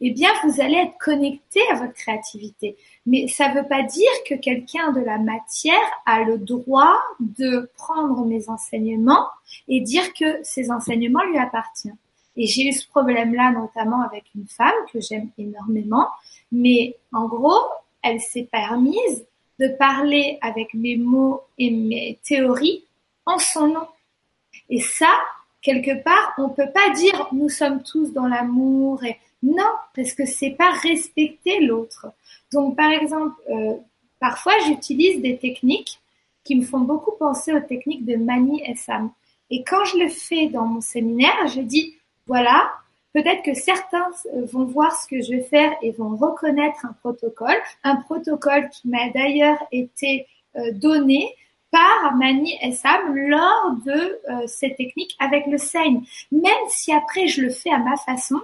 eh 0.00 0.10
bien, 0.10 0.30
vous 0.44 0.60
allez 0.60 0.76
être 0.76 0.96
connecté 0.98 1.60
à 1.72 1.74
votre 1.74 1.94
créativité. 1.94 2.76
Mais 3.06 3.26
ça 3.26 3.48
ne 3.48 3.60
veut 3.60 3.66
pas 3.66 3.82
dire 3.82 4.10
que 4.28 4.34
quelqu'un 4.34 4.92
de 4.92 5.00
la 5.00 5.18
matière 5.18 5.74
a 6.06 6.22
le 6.22 6.38
droit 6.38 6.98
de 7.20 7.70
prendre 7.76 8.24
mes 8.24 8.48
enseignements 8.48 9.26
et 9.66 9.80
dire 9.80 10.12
que 10.14 10.38
ces 10.42 10.70
enseignements 10.70 11.24
lui 11.24 11.38
appartiennent. 11.38 11.96
Et 12.36 12.46
j'ai 12.46 12.68
eu 12.68 12.72
ce 12.72 12.86
problème-là 12.86 13.50
notamment 13.50 14.02
avec 14.02 14.24
une 14.36 14.46
femme 14.46 14.74
que 14.92 15.00
j'aime 15.00 15.30
énormément, 15.38 16.06
mais 16.52 16.96
en 17.12 17.26
gros, 17.26 17.60
elle 18.02 18.20
s'est 18.20 18.48
permise 18.50 19.26
de 19.58 19.68
parler 19.68 20.38
avec 20.40 20.72
mes 20.74 20.96
mots 20.96 21.42
et 21.58 21.72
mes 21.72 22.20
théories 22.24 22.84
en 23.26 23.38
son 23.38 23.66
nom. 23.66 23.88
Et 24.70 24.80
ça, 24.80 25.12
quelque 25.62 26.00
part, 26.02 26.34
on 26.38 26.50
peut 26.50 26.70
pas 26.72 26.90
dire 26.90 27.28
nous 27.32 27.48
sommes 27.48 27.82
tous 27.82 28.12
dans 28.12 28.28
l'amour 28.28 29.02
et 29.04 29.18
non, 29.42 29.70
parce 29.94 30.12
que 30.14 30.26
c'est 30.26 30.50
pas 30.50 30.70
respecter 30.70 31.60
l'autre. 31.60 32.06
Donc, 32.52 32.76
par 32.76 32.90
exemple, 32.90 33.34
euh, 33.50 33.74
parfois 34.18 34.52
j'utilise 34.66 35.22
des 35.22 35.38
techniques 35.38 36.00
qui 36.44 36.56
me 36.56 36.62
font 36.62 36.80
beaucoup 36.80 37.12
penser 37.12 37.52
aux 37.52 37.60
techniques 37.60 38.04
de 38.04 38.16
Mani 38.16 38.62
et 38.66 38.74
Sam. 38.74 39.10
Et 39.50 39.62
quand 39.62 39.84
je 39.84 39.98
le 39.98 40.08
fais 40.08 40.48
dans 40.48 40.66
mon 40.66 40.80
séminaire, 40.80 41.46
je 41.48 41.60
dis 41.60 41.94
voilà, 42.26 42.72
peut-être 43.14 43.42
que 43.42 43.54
certains 43.54 44.10
euh, 44.34 44.44
vont 44.46 44.64
voir 44.64 44.92
ce 44.92 45.06
que 45.06 45.22
je 45.22 45.36
vais 45.36 45.42
faire 45.42 45.72
et 45.82 45.92
vont 45.92 46.16
reconnaître 46.16 46.84
un 46.84 46.92
protocole, 46.94 47.56
un 47.84 47.96
protocole 47.96 48.68
qui 48.70 48.88
m'a 48.88 49.08
d'ailleurs 49.10 49.62
été 49.70 50.26
euh, 50.56 50.72
donné 50.72 51.32
par 51.70 52.16
Mani 52.16 52.58
et 52.62 52.72
Sam 52.72 53.14
lors 53.14 53.76
de 53.84 54.46
ces 54.46 54.74
techniques 54.74 55.14
avec 55.18 55.46
le 55.46 55.58
saigne. 55.58 56.02
Même 56.32 56.66
si 56.68 56.94
après 56.94 57.26
je 57.26 57.42
le 57.42 57.50
fais 57.50 57.70
à 57.70 57.76
ma 57.76 57.94
façon, 57.98 58.40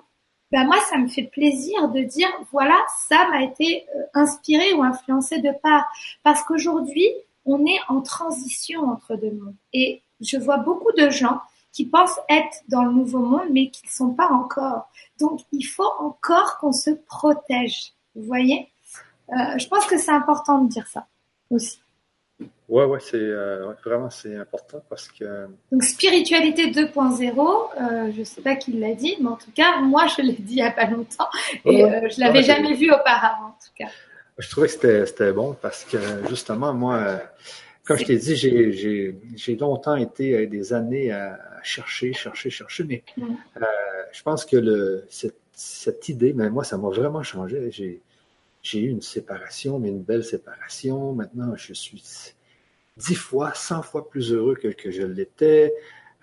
ben 0.55 0.67
moi, 0.67 0.77
ça 0.89 0.99
me 0.99 1.09
fait 1.09 1.25
plaisir 1.25 1.89
de 1.89 1.99
dire, 1.99 2.29
voilà, 2.53 2.77
ça 3.09 3.27
m'a 3.29 3.43
été 3.43 3.89
euh, 3.97 4.03
inspiré 4.15 4.73
ou 4.75 4.85
influencé 4.85 5.41
de 5.41 5.51
part. 5.51 5.85
Parce 6.23 6.45
qu'aujourd'hui, 6.45 7.09
on 7.45 7.67
est 7.67 7.81
en 7.89 8.03
transition 8.03 8.89
entre 8.89 9.17
deux 9.17 9.33
mondes. 9.33 9.57
Et 9.73 10.03
je 10.21 10.37
vois 10.37 10.59
beaucoup 10.59 10.93
de 10.93 11.11
gens 11.11 11.41
qui 11.73 11.87
pensent 11.87 12.21
être 12.29 12.63
dans 12.69 12.85
le 12.85 12.93
nouveau 12.93 13.19
monde, 13.19 13.49
mais 13.51 13.69
qui 13.71 13.85
ne 13.85 13.91
sont 13.91 14.15
pas 14.15 14.29
encore. 14.29 14.89
Donc, 15.19 15.41
il 15.51 15.65
faut 15.65 15.91
encore 15.99 16.59
qu'on 16.59 16.71
se 16.71 16.91
protège. 16.91 17.93
Vous 18.15 18.23
voyez? 18.23 18.69
Euh, 19.31 19.59
Je 19.59 19.67
pense 19.67 19.87
que 19.87 19.99
c'est 19.99 20.13
important 20.13 20.59
de 20.59 20.69
dire 20.69 20.87
ça 20.87 21.09
aussi. 21.51 21.81
Ouais, 22.69 22.85
ouais, 22.85 22.99
c'est 23.01 23.17
euh, 23.17 23.73
vraiment 23.85 24.11
c'est 24.11 24.37
important 24.37 24.83
parce 24.89 25.09
que. 25.09 25.47
Donc 25.71 25.85
spiritualité 25.85 26.71
2.0, 26.71 26.91
euh, 27.81 28.13
je 28.17 28.23
sais 28.25 28.41
pas 28.41 28.57
qui 28.57 28.73
l'a 28.73 28.95
dit, 28.95 29.17
mais 29.21 29.29
en 29.29 29.37
tout 29.37 29.51
cas 29.55 29.81
moi 29.81 30.07
je 30.07 30.23
l'ai 30.23 30.33
dit 30.33 30.55
il 30.55 30.59
y 30.59 30.63
a 30.63 30.71
pas 30.71 30.87
longtemps 30.87 31.29
et 31.65 31.85
euh, 31.85 32.09
je 32.09 32.19
l'avais 32.21 32.43
jamais 32.43 32.75
vu 32.75 32.91
auparavant 32.91 33.49
en 33.49 33.59
tout 33.63 33.73
cas. 33.79 33.91
Je 34.39 34.49
trouvais 34.51 34.67
que 34.67 34.73
c'était 34.73 35.07
c'était 35.07 35.33
bon 35.33 35.55
parce 35.61 35.85
que 35.85 35.99
justement 36.29 36.73
moi, 36.73 36.97
euh, 36.97 37.17
comme 37.85 37.99
je 37.99 38.05
t'ai 38.05 38.17
dit, 38.17 38.35
j'ai 38.35 38.73
j'ai 38.73 39.17
j'ai 39.37 39.57
longtemps 39.57 39.97
été 39.97 40.35
euh, 40.35 40.47
des 40.47 40.73
années 40.73 41.13
à 41.13 41.39
chercher, 41.63 42.15
chercher, 42.15 42.49
chercher, 42.49 42.85
mais 42.85 43.05
mm. 43.19 43.37
je 44.11 44.23
pense 44.23 44.47
que 44.47 44.57
le 44.57 45.05
cette 45.11 45.39
cette 45.53 46.09
idée, 46.09 46.33
mais 46.33 46.49
moi 46.49 46.65
ça 46.65 46.79
m'a 46.79 46.89
vraiment 46.89 47.23
changé. 47.23 47.71
J'ai 47.71 48.01
j'ai 48.65 48.81
eu 48.81 48.89
une 48.89 49.03
séparation, 49.03 49.79
mais 49.79 49.91
une 49.91 50.03
belle 50.03 50.25
séparation. 50.25 51.13
Maintenant 51.13 51.55
je 51.55 51.73
suis 51.73 52.03
dix 52.97 53.15
fois, 53.15 53.53
cent 53.55 53.83
fois 53.83 54.09
plus 54.09 54.33
heureux 54.33 54.57
que, 54.57 54.69
que 54.69 54.91
je 54.91 55.03
l'étais. 55.03 55.73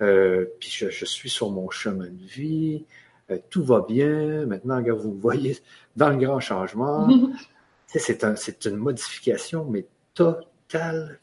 Euh, 0.01 0.45
puis 0.59 0.69
je, 0.69 0.89
je, 0.89 1.05
suis 1.05 1.29
sur 1.29 1.51
mon 1.51 1.69
chemin 1.69 2.09
de 2.09 2.25
vie. 2.25 2.85
Euh, 3.29 3.37
tout 3.49 3.63
va 3.63 3.85
bien. 3.87 4.45
Maintenant, 4.47 4.81
vous 4.95 5.13
voyez 5.13 5.59
dans 5.95 6.09
le 6.09 6.17
grand 6.17 6.39
changement. 6.39 7.07
c'est 7.87 8.23
un, 8.23 8.33
une 8.65 8.75
modification, 8.75 9.65
mais 9.65 9.85
totale. 10.15 11.19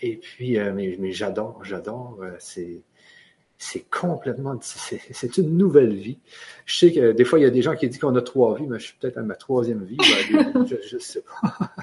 Et 0.00 0.16
puis, 0.16 0.58
euh, 0.58 0.72
mais, 0.72 0.96
mais 0.98 1.12
j'adore, 1.12 1.62
j'adore. 1.64 2.18
C'est 2.38 2.80
c'est 3.58 3.88
complètement, 3.90 4.58
c'est 4.60 5.38
une 5.38 5.56
nouvelle 5.56 5.94
vie. 5.94 6.18
Je 6.66 6.76
sais 6.78 6.92
que 6.92 7.12
des 7.12 7.24
fois, 7.24 7.38
il 7.38 7.42
y 7.42 7.46
a 7.46 7.50
des 7.50 7.62
gens 7.62 7.74
qui 7.74 7.88
disent 7.88 7.98
qu'on 7.98 8.14
a 8.16 8.22
trois 8.22 8.56
vies, 8.56 8.66
mais 8.66 8.78
je 8.78 8.86
suis 8.86 8.94
peut-être 9.00 9.18
à 9.18 9.22
ma 9.22 9.34
troisième 9.34 9.84
vie. 9.84 9.96
je, 10.66 10.76
je 10.86 10.98
sais 10.98 11.22
pas. 11.22 11.70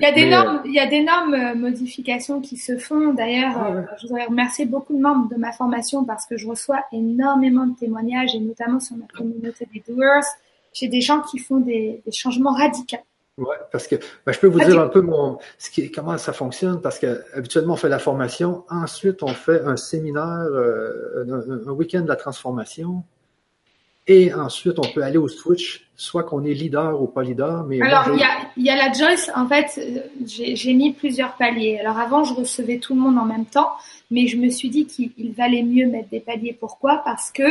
Il 0.00 0.04
y 0.04 0.06
a 0.06 0.12
d'énormes, 0.12 0.56
euh, 0.56 0.62
il 0.64 0.72
y 0.72 0.78
a 0.78 0.86
d'énormes 0.86 1.34
euh, 1.34 1.54
modifications 1.54 2.40
qui 2.40 2.56
se 2.56 2.78
font. 2.78 3.12
D'ailleurs, 3.12 3.52
ah 3.54 3.70
euh, 3.70 3.82
je 4.00 4.06
voudrais 4.06 4.24
remercier 4.24 4.64
beaucoup 4.64 4.94
de 4.94 5.00
membres 5.00 5.28
de 5.28 5.36
ma 5.36 5.52
formation 5.52 6.06
parce 6.06 6.24
que 6.24 6.38
je 6.38 6.48
reçois 6.48 6.82
énormément 6.90 7.66
de 7.66 7.76
témoignages 7.76 8.34
et 8.34 8.40
notamment 8.40 8.80
sur 8.80 8.96
ma 8.96 9.04
communauté 9.06 9.68
des 9.74 9.82
doers. 9.86 10.24
J'ai 10.72 10.88
des 10.88 11.02
gens 11.02 11.20
qui 11.20 11.38
font 11.38 11.58
des, 11.58 12.00
des 12.06 12.12
changements 12.12 12.54
radicaux. 12.54 12.96
Ouais, 13.40 13.56
parce 13.72 13.88
que 13.88 13.96
ben, 14.24 14.32
je 14.32 14.38
peux 14.38 14.46
vous 14.46 14.60
dire 14.60 14.78
un 14.78 14.88
peu 14.88 15.00
mon, 15.00 15.38
ce 15.58 15.70
qui, 15.70 15.90
comment 15.90 16.16
ça 16.18 16.32
fonctionne, 16.32 16.80
parce 16.80 16.98
que 16.98 17.24
habituellement 17.34 17.74
on 17.74 17.76
fait 17.76 17.88
la 17.88 17.98
formation, 17.98 18.64
ensuite 18.70 19.22
on 19.22 19.34
fait 19.34 19.62
un 19.62 19.76
séminaire, 19.76 20.46
euh, 20.50 21.24
un, 21.26 21.68
un 21.68 21.72
week-end 21.72 22.02
de 22.02 22.08
la 22.08 22.16
transformation, 22.16 23.02
et 24.06 24.34
ensuite, 24.34 24.78
on 24.80 24.92
peut 24.92 25.04
aller 25.04 25.18
au 25.18 25.28
switch, 25.28 25.86
soit 25.94 26.24
qu'on 26.24 26.44
est 26.44 26.52
leader 26.52 27.00
ou 27.00 27.06
pas 27.06 27.22
leader. 27.22 27.64
Mais 27.64 27.80
Alors, 27.80 28.12
il 28.12 28.18
y 28.18 28.24
a, 28.24 28.30
y 28.56 28.68
a, 28.68 28.74
la 28.74 28.92
Joyce, 28.92 29.30
en 29.36 29.46
fait, 29.46 29.78
euh, 29.78 30.00
j'ai 30.26 30.74
mis 30.74 30.92
plusieurs 30.92 31.36
paliers. 31.36 31.78
Alors 31.78 31.96
avant, 31.96 32.24
je 32.24 32.34
recevais 32.34 32.78
tout 32.78 32.94
le 32.94 33.00
monde 33.00 33.18
en 33.18 33.24
même 33.24 33.46
temps, 33.46 33.70
mais 34.10 34.26
je 34.26 34.36
me 34.36 34.48
suis 34.50 34.68
dit 34.68 34.86
qu'il 34.86 35.32
valait 35.32 35.62
mieux 35.62 35.86
mettre 35.86 36.08
des 36.08 36.18
paliers. 36.18 36.56
Pourquoi? 36.58 37.02
Parce 37.04 37.30
que 37.30 37.42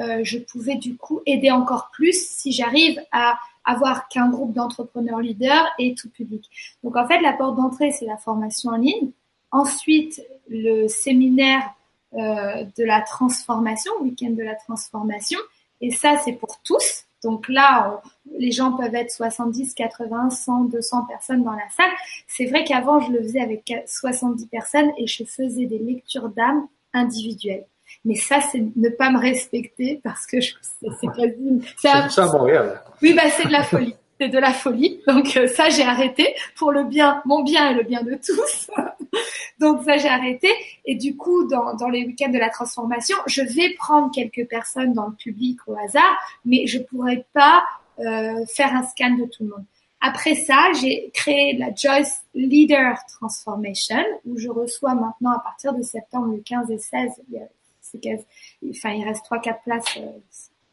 euh, 0.00 0.20
je 0.24 0.38
pouvais 0.38 0.76
du 0.76 0.96
coup 0.96 1.20
aider 1.26 1.52
encore 1.52 1.90
plus 1.92 2.26
si 2.28 2.50
j'arrive 2.50 3.00
à 3.12 3.38
avoir 3.64 4.08
qu'un 4.08 4.28
groupe 4.30 4.52
d'entrepreneurs 4.52 5.20
leaders 5.20 5.66
et 5.78 5.94
tout 5.94 6.08
public. 6.10 6.48
Donc 6.82 6.96
en 6.96 7.06
fait, 7.06 7.20
la 7.20 7.32
porte 7.32 7.56
d'entrée, 7.56 7.90
c'est 7.92 8.06
la 8.06 8.16
formation 8.16 8.70
en 8.70 8.76
ligne. 8.76 9.10
Ensuite, 9.50 10.22
le 10.48 10.88
séminaire 10.88 11.74
euh, 12.14 12.64
de 12.76 12.84
la 12.84 13.00
transformation, 13.02 13.92
week-end 14.00 14.30
de 14.30 14.42
la 14.42 14.54
transformation. 14.54 15.38
Et 15.80 15.90
ça, 15.90 16.18
c'est 16.24 16.32
pour 16.32 16.60
tous. 16.64 17.04
Donc 17.22 17.48
là, 17.48 18.02
les 18.38 18.50
gens 18.50 18.72
peuvent 18.72 18.94
être 18.94 19.10
70, 19.10 19.74
80, 19.74 20.30
100, 20.30 20.64
200 20.64 21.04
personnes 21.04 21.44
dans 21.44 21.52
la 21.52 21.68
salle. 21.70 21.90
C'est 22.26 22.46
vrai 22.46 22.64
qu'avant, 22.64 23.00
je 23.00 23.12
le 23.12 23.22
faisais 23.22 23.40
avec 23.40 23.72
70 23.86 24.46
personnes 24.46 24.90
et 24.96 25.06
je 25.06 25.24
faisais 25.24 25.66
des 25.66 25.78
lectures 25.78 26.30
d'âme 26.30 26.66
individuelles. 26.92 27.66
Mais 28.04 28.14
ça, 28.14 28.40
c'est 28.40 28.62
ne 28.76 28.88
pas 28.88 29.10
me 29.10 29.18
respecter 29.18 30.00
parce 30.02 30.26
que 30.26 30.40
c'est 30.40 31.06
quasi... 31.14 31.62
C'est 31.76 32.10
ça 32.10 32.24
à 32.24 32.32
Montréal. 32.32 32.80
Oui, 33.02 33.14
bah 33.14 33.22
c'est 33.36 33.46
de 33.46 33.52
la 33.52 33.62
folie 33.62 33.94
c'est 34.20 34.28
de 34.28 34.38
la 34.38 34.52
folie. 34.52 35.00
Donc 35.06 35.36
euh, 35.36 35.46
ça, 35.46 35.70
j'ai 35.70 35.82
arrêté 35.82 36.34
pour 36.56 36.72
le 36.72 36.84
bien, 36.84 37.22
mon 37.24 37.42
bien 37.42 37.70
et 37.70 37.74
le 37.74 37.84
bien 37.84 38.02
de 38.02 38.14
tous. 38.14 38.70
Donc 39.58 39.82
ça, 39.84 39.96
j'ai 39.96 40.08
arrêté. 40.08 40.48
Et 40.84 40.94
du 40.94 41.16
coup, 41.16 41.46
dans, 41.48 41.74
dans 41.74 41.88
les 41.88 42.04
week-ends 42.04 42.30
de 42.30 42.38
la 42.38 42.50
transformation, 42.50 43.16
je 43.26 43.42
vais 43.42 43.74
prendre 43.74 44.10
quelques 44.12 44.46
personnes 44.48 44.92
dans 44.92 45.06
le 45.06 45.14
public 45.14 45.58
au 45.66 45.74
hasard, 45.74 46.18
mais 46.44 46.66
je 46.66 46.78
pourrais 46.78 47.24
pas 47.32 47.64
euh, 47.98 48.44
faire 48.46 48.74
un 48.74 48.82
scan 48.82 49.14
de 49.14 49.24
tout 49.24 49.44
le 49.44 49.50
monde. 49.50 49.64
Après 50.02 50.34
ça, 50.34 50.72
j'ai 50.80 51.10
créé 51.12 51.56
la 51.58 51.74
Joyce 51.74 52.22
Leader 52.34 52.96
Transformation, 53.18 54.02
où 54.24 54.38
je 54.38 54.48
reçois 54.48 54.94
maintenant, 54.94 55.32
à 55.32 55.40
partir 55.40 55.74
de 55.74 55.82
septembre, 55.82 56.32
le 56.34 56.40
15 56.40 56.70
et 56.70 56.78
16, 56.78 57.10
il, 57.30 57.46
enfin, 57.96 58.90
il 58.90 59.04
reste 59.04 59.24
3-4 59.30 59.62
places. 59.64 59.96
Euh, 59.98 60.06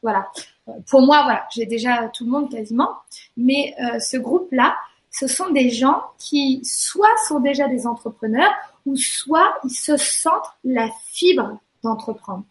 voilà. 0.02 0.30
Pour 0.90 1.02
moi, 1.02 1.24
voilà, 1.24 1.48
j'ai 1.54 1.66
déjà 1.66 2.10
tout 2.10 2.26
le 2.26 2.32
monde 2.32 2.52
quasiment. 2.52 2.90
Mais 3.36 3.76
euh, 3.82 4.00
ce 4.00 4.18
groupe-là, 4.18 4.76
ce 5.12 5.28
sont 5.28 5.50
des 5.52 5.70
gens 5.70 6.02
qui 6.18 6.62
soit 6.64 7.16
sont 7.28 7.40
déjà 7.40 7.68
des 7.68 7.88
entrepreneurs 7.88 8.52
ou 8.86 8.96
soit 8.96 9.58
ils 9.64 9.74
se 9.74 9.98
sentent 9.98 10.52
la 10.64 10.90
fibre 11.12 11.60
d'entreprendre. 11.84 12.46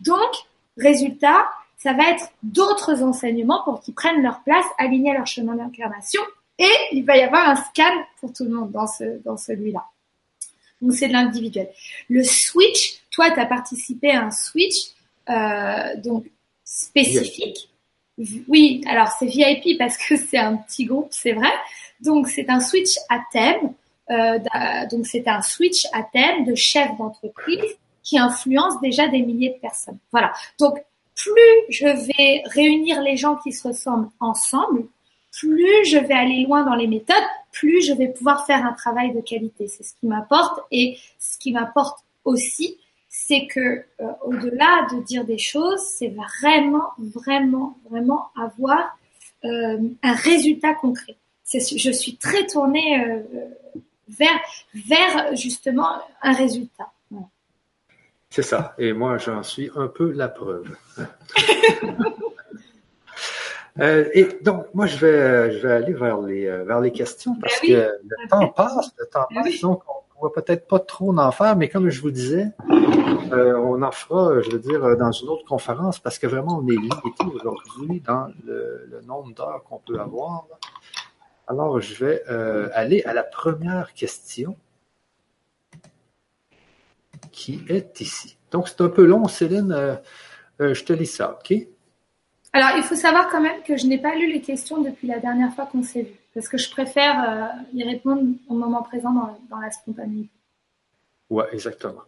Donc, 0.00 0.30
résultat, 0.76 1.46
ça 1.76 1.92
va 1.92 2.10
être 2.10 2.30
d'autres 2.42 3.02
enseignements 3.02 3.62
pour 3.64 3.80
qu'ils 3.80 3.94
prennent 3.94 4.22
leur 4.22 4.42
place, 4.42 4.64
alignés 4.78 5.12
à 5.12 5.14
leur 5.14 5.26
chemin 5.26 5.54
d'incarnation. 5.54 6.22
Et 6.58 6.70
il 6.92 7.04
va 7.04 7.16
y 7.16 7.22
avoir 7.22 7.48
un 7.48 7.56
scan 7.56 8.04
pour 8.20 8.32
tout 8.32 8.44
le 8.44 8.50
monde 8.50 8.72
dans, 8.72 8.86
ce, 8.86 9.22
dans 9.24 9.36
celui-là. 9.36 9.84
Donc 10.80 10.92
c'est 10.92 11.08
de 11.08 11.12
l'individuel. 11.12 11.70
Le 12.08 12.22
switch, 12.24 13.02
toi, 13.18 13.32
tu 13.32 13.40
as 13.40 13.46
participé 13.46 14.12
à 14.12 14.26
un 14.26 14.30
switch 14.30 14.76
euh, 15.28 15.96
donc 15.96 16.26
spécifique. 16.62 17.68
Oui, 18.46 18.80
alors 18.88 19.08
c'est 19.08 19.26
VIP 19.26 19.76
parce 19.76 19.96
que 19.96 20.16
c'est 20.30 20.38
un 20.38 20.56
petit 20.56 20.84
groupe, 20.84 21.08
c'est 21.10 21.32
vrai. 21.32 21.50
Donc 22.00 22.28
c'est 22.28 22.48
un 22.48 22.60
switch 22.60 22.94
à 23.08 23.18
thème. 23.32 23.72
Euh, 24.10 24.38
donc 24.90 25.04
c'est 25.06 25.26
un 25.26 25.42
switch 25.42 25.84
à 25.92 26.04
thème 26.04 26.44
de 26.44 26.54
chef 26.54 26.96
d'entreprise 26.96 27.76
qui 28.04 28.18
influence 28.18 28.80
déjà 28.80 29.08
des 29.08 29.22
milliers 29.22 29.54
de 29.54 29.60
personnes. 29.60 29.98
Voilà. 30.12 30.32
Donc 30.60 30.78
plus 31.16 31.64
je 31.70 31.86
vais 31.86 32.42
réunir 32.46 33.02
les 33.02 33.16
gens 33.16 33.34
qui 33.34 33.52
se 33.52 33.66
ressemblent 33.66 34.10
ensemble, 34.20 34.84
plus 35.32 35.84
je 35.86 35.98
vais 35.98 36.14
aller 36.14 36.44
loin 36.44 36.64
dans 36.64 36.76
les 36.76 36.86
méthodes, 36.86 37.16
plus 37.50 37.84
je 37.84 37.92
vais 37.92 38.08
pouvoir 38.08 38.46
faire 38.46 38.64
un 38.64 38.74
travail 38.74 39.12
de 39.12 39.20
qualité. 39.20 39.66
C'est 39.66 39.82
ce 39.82 39.94
qui 39.94 40.06
m'apporte 40.06 40.60
et 40.70 40.98
ce 41.18 41.36
qui 41.36 41.50
m'apporte 41.50 41.98
aussi, 42.24 42.78
c'est 43.08 43.46
que 43.46 43.60
euh, 43.60 44.06
au-delà 44.22 44.86
de 44.92 45.02
dire 45.02 45.24
des 45.24 45.38
choses, 45.38 45.80
c'est 45.80 46.14
vraiment, 46.14 46.92
vraiment, 46.98 47.78
vraiment 47.88 48.30
avoir 48.36 48.98
euh, 49.44 49.78
un 50.02 50.12
résultat 50.14 50.74
concret. 50.74 51.16
Je 51.50 51.90
suis 51.92 52.16
très 52.16 52.46
tournée 52.46 53.02
euh, 53.02 53.22
vers, 54.08 54.38
vers 54.74 55.34
justement 55.36 55.88
un 56.22 56.32
résultat. 56.32 56.92
C'est 58.30 58.42
ça. 58.42 58.74
Et 58.76 58.92
moi, 58.92 59.16
j'en 59.16 59.42
suis 59.42 59.70
un 59.74 59.88
peu 59.88 60.12
la 60.12 60.28
preuve. 60.28 60.76
Euh, 63.80 64.08
et 64.12 64.26
donc, 64.42 64.66
moi, 64.74 64.86
je 64.86 64.96
vais, 64.96 65.52
je 65.52 65.64
vais 65.64 65.72
aller 65.72 65.92
vers 65.92 66.20
les, 66.20 66.46
vers 66.64 66.80
les 66.80 66.90
questions 66.90 67.34
ben 67.34 67.42
parce 67.42 67.60
que 67.60 68.00
le 68.02 68.28
temps 68.28 68.48
passe, 68.48 68.92
le 68.98 69.06
temps 69.06 69.26
ben 69.30 69.44
passe, 69.44 69.60
donc 69.60 69.84
on 70.20 70.26
va 70.26 70.30
peut-être 70.30 70.66
pas 70.66 70.78
trop 70.78 71.16
en 71.16 71.30
faire, 71.30 71.56
mais 71.56 71.68
comme 71.68 71.90
je 71.90 72.00
vous 72.00 72.10
disais, 72.10 72.48
euh, 73.32 73.56
on 73.58 73.82
en 73.82 73.92
fera, 73.92 74.40
je 74.42 74.50
veux 74.50 74.58
dire, 74.58 74.96
dans 74.96 75.12
une 75.12 75.28
autre 75.28 75.44
conférence 75.44 75.98
parce 75.98 76.18
que 76.18 76.26
vraiment, 76.26 76.58
on 76.58 76.66
est 76.66 76.72
limité 76.72 77.24
aujourd'hui 77.34 78.00
dans 78.00 78.28
le, 78.44 78.88
le 78.90 79.00
nombre 79.02 79.32
d'heures 79.34 79.62
qu'on 79.68 79.78
peut 79.78 80.00
avoir. 80.00 80.46
Alors, 81.46 81.80
je 81.80 82.04
vais 82.04 82.24
aller 82.74 83.02
à 83.04 83.14
la 83.14 83.22
première 83.22 83.94
question 83.94 84.56
qui 87.32 87.62
est 87.68 88.00
ici. 88.00 88.36
Donc, 88.50 88.68
c'est 88.68 88.80
un 88.80 88.88
peu 88.88 89.04
long, 89.04 89.28
Céline. 89.28 89.98
je 90.58 90.84
te 90.84 90.92
lis 90.92 91.06
ça, 91.06 91.38
OK? 91.38 91.54
Alors, 92.52 92.70
il 92.76 92.82
faut 92.82 92.94
savoir 92.94 93.28
quand 93.28 93.40
même 93.40 93.62
que 93.62 93.76
je 93.76 93.86
n'ai 93.86 93.98
pas 93.98 94.14
lu 94.14 94.32
les 94.32 94.40
questions 94.40 94.80
depuis 94.80 95.06
la 95.06 95.18
dernière 95.18 95.52
fois 95.54 95.66
qu'on 95.66 95.82
s'est 95.82 96.02
vu, 96.02 96.14
parce 96.38 96.48
que 96.48 96.56
je 96.56 96.70
préfère 96.70 97.24
euh, 97.28 97.62
y 97.74 97.82
répondre 97.82 98.22
au 98.48 98.54
moment 98.54 98.84
présent 98.84 99.12
dans, 99.50 99.58
la 99.58 99.72
spontanéité. 99.72 100.30
Ouais, 101.30 101.46
exactement. 101.50 102.02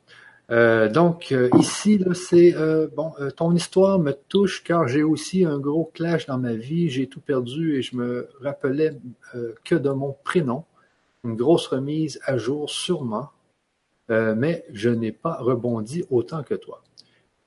Euh, 0.52 0.89
donc 0.89 1.32
euh, 1.32 1.51
ici, 1.59 2.01
c'est 2.15 2.55
bon. 2.94 3.12
ton 3.36 3.52
histoire 3.52 3.98
me 3.98 4.12
touche 4.12 4.62
car 4.62 4.86
j'ai 4.86 5.02
aussi 5.02 5.44
un 5.44 5.59
gros 5.59 5.90
clash 5.93 6.27
dans 6.27 6.39
ma 6.39 6.52
vie. 6.52 6.89
J'ai 6.89 7.09
tout 7.09 7.20
perdu 7.20 7.77
et 7.77 7.82
je 7.82 7.97
me 7.97 8.28
rappelais 8.40 8.93
que 9.65 9.74
de 9.74 9.90
mon 9.90 10.16
prénom. 10.23 10.65
Une 11.24 11.35
grosse 11.35 11.66
remise 11.66 12.20
à 12.24 12.39
jour 12.39 12.70
sûrement, 12.70 13.31
mais 14.09 14.65
je 14.73 14.90
n'ai 14.90 15.12
pas 15.12 15.39
rebondi 15.40 16.05
autant 16.09 16.44
que 16.44 16.55
toi. 16.55 16.85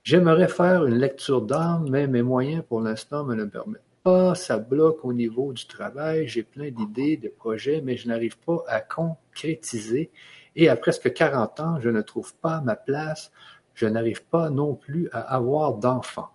J'aimerais 0.03 0.49
faire 0.49 0.85
une 0.85 0.97
lecture 0.97 1.41
d'âme, 1.41 1.87
mais 1.89 2.07
mes 2.07 2.23
moyens 2.23 2.61
pour 2.67 2.81
l'instant 2.81 3.23
me 3.23 3.35
le 3.35 3.47
permettent 3.47 3.92
pas. 4.03 4.35
Ça 4.35 4.57
bloque 4.57 5.03
au 5.03 5.13
niveau 5.13 5.53
du 5.53 5.65
travail. 5.65 6.27
J'ai 6.27 6.43
plein 6.43 6.69
d'idées, 6.69 7.17
de 7.17 7.29
projets, 7.29 7.81
mais 7.81 7.97
je 7.97 8.07
n'arrive 8.07 8.37
pas 8.37 8.63
à 8.67 8.81
concrétiser. 8.81 10.11
Et 10.55 10.69
à 10.69 10.75
presque 10.75 11.13
40 11.13 11.59
ans, 11.59 11.79
je 11.79 11.89
ne 11.89 12.01
trouve 12.01 12.35
pas 12.35 12.61
ma 12.61 12.75
place. 12.75 13.31
Je 13.73 13.87
n'arrive 13.87 14.23
pas 14.25 14.49
non 14.49 14.75
plus 14.75 15.09
à 15.11 15.21
avoir 15.21 15.75
d'enfants. 15.75 16.29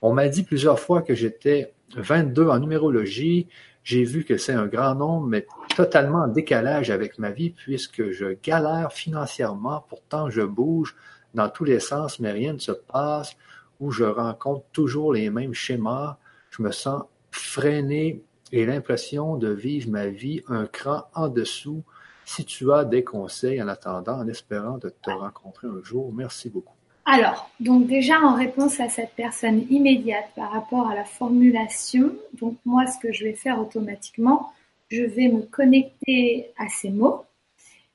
On 0.00 0.12
m'a 0.12 0.28
dit 0.28 0.44
plusieurs 0.44 0.78
fois 0.78 1.02
que 1.02 1.14
j'étais 1.14 1.72
22 1.96 2.48
en 2.48 2.58
numérologie. 2.60 3.48
J'ai 3.82 4.04
vu 4.04 4.24
que 4.24 4.36
c'est 4.36 4.52
un 4.52 4.66
grand 4.66 4.94
nombre, 4.94 5.26
mais 5.26 5.46
totalement 5.74 6.20
en 6.20 6.28
décalage 6.28 6.90
avec 6.90 7.18
ma 7.18 7.30
vie 7.30 7.50
puisque 7.50 8.10
je 8.10 8.36
galère 8.42 8.92
financièrement. 8.92 9.84
Pourtant, 9.88 10.30
je 10.30 10.42
bouge 10.42 10.94
dans 11.34 11.48
tous 11.48 11.64
les 11.64 11.80
sens, 11.80 12.20
mais 12.20 12.30
rien 12.30 12.52
ne 12.52 12.58
se 12.58 12.72
passe, 12.72 13.36
où 13.80 13.90
je 13.90 14.04
rencontre 14.04 14.64
toujours 14.72 15.12
les 15.12 15.30
mêmes 15.30 15.52
schémas, 15.52 16.16
je 16.50 16.62
me 16.62 16.70
sens 16.70 17.02
freiné 17.34 18.22
et 18.52 18.64
l'impression 18.66 19.36
de 19.36 19.48
vivre 19.48 19.90
ma 19.90 20.06
vie 20.06 20.42
un 20.48 20.66
cran 20.66 21.04
en 21.14 21.28
dessous. 21.28 21.82
Si 22.24 22.44
tu 22.44 22.72
as 22.72 22.84
des 22.84 23.04
conseils 23.04 23.60
en 23.60 23.68
attendant, 23.68 24.18
en 24.18 24.28
espérant 24.28 24.78
de 24.78 24.88
te 24.88 25.10
rencontrer 25.10 25.66
un 25.66 25.82
jour, 25.82 26.12
merci 26.12 26.48
beaucoup. 26.48 26.74
Alors, 27.04 27.50
donc 27.60 27.86
déjà 27.86 28.18
en 28.20 28.34
réponse 28.34 28.80
à 28.80 28.88
cette 28.88 29.12
personne 29.14 29.66
immédiate 29.68 30.30
par 30.34 30.52
rapport 30.52 30.88
à 30.88 30.94
la 30.94 31.04
formulation, 31.04 32.14
donc 32.40 32.56
moi 32.64 32.86
ce 32.86 32.98
que 32.98 33.12
je 33.12 33.24
vais 33.24 33.34
faire 33.34 33.60
automatiquement, 33.60 34.52
je 34.88 35.02
vais 35.02 35.28
me 35.28 35.42
connecter 35.42 36.50
à 36.56 36.68
ces 36.68 36.90
mots 36.90 37.24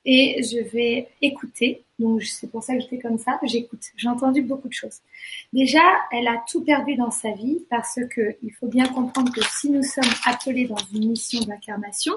et 0.04 0.42
je 0.42 0.58
vais 0.70 1.08
écouter. 1.20 1.82
Donc 1.98 2.22
c'est 2.22 2.50
pour 2.50 2.62
ça 2.62 2.74
que 2.74 2.80
j'étais 2.80 2.98
comme 2.98 3.18
ça. 3.18 3.38
J'écoute. 3.42 3.82
J'ai 3.96 4.08
entendu 4.08 4.42
beaucoup 4.42 4.68
de 4.68 4.72
choses. 4.72 5.00
Déjà, 5.52 5.82
elle 6.12 6.28
a 6.28 6.42
tout 6.48 6.64
perdu 6.64 6.96
dans 6.96 7.10
sa 7.10 7.32
vie 7.32 7.64
parce 7.68 7.98
que 8.10 8.36
il 8.42 8.52
faut 8.52 8.68
bien 8.68 8.86
comprendre 8.86 9.32
que 9.32 9.42
si 9.42 9.70
nous 9.70 9.82
sommes 9.82 10.04
appelés 10.24 10.66
dans 10.66 10.78
une 10.94 11.10
mission 11.10 11.40
d'incarnation, 11.40 12.14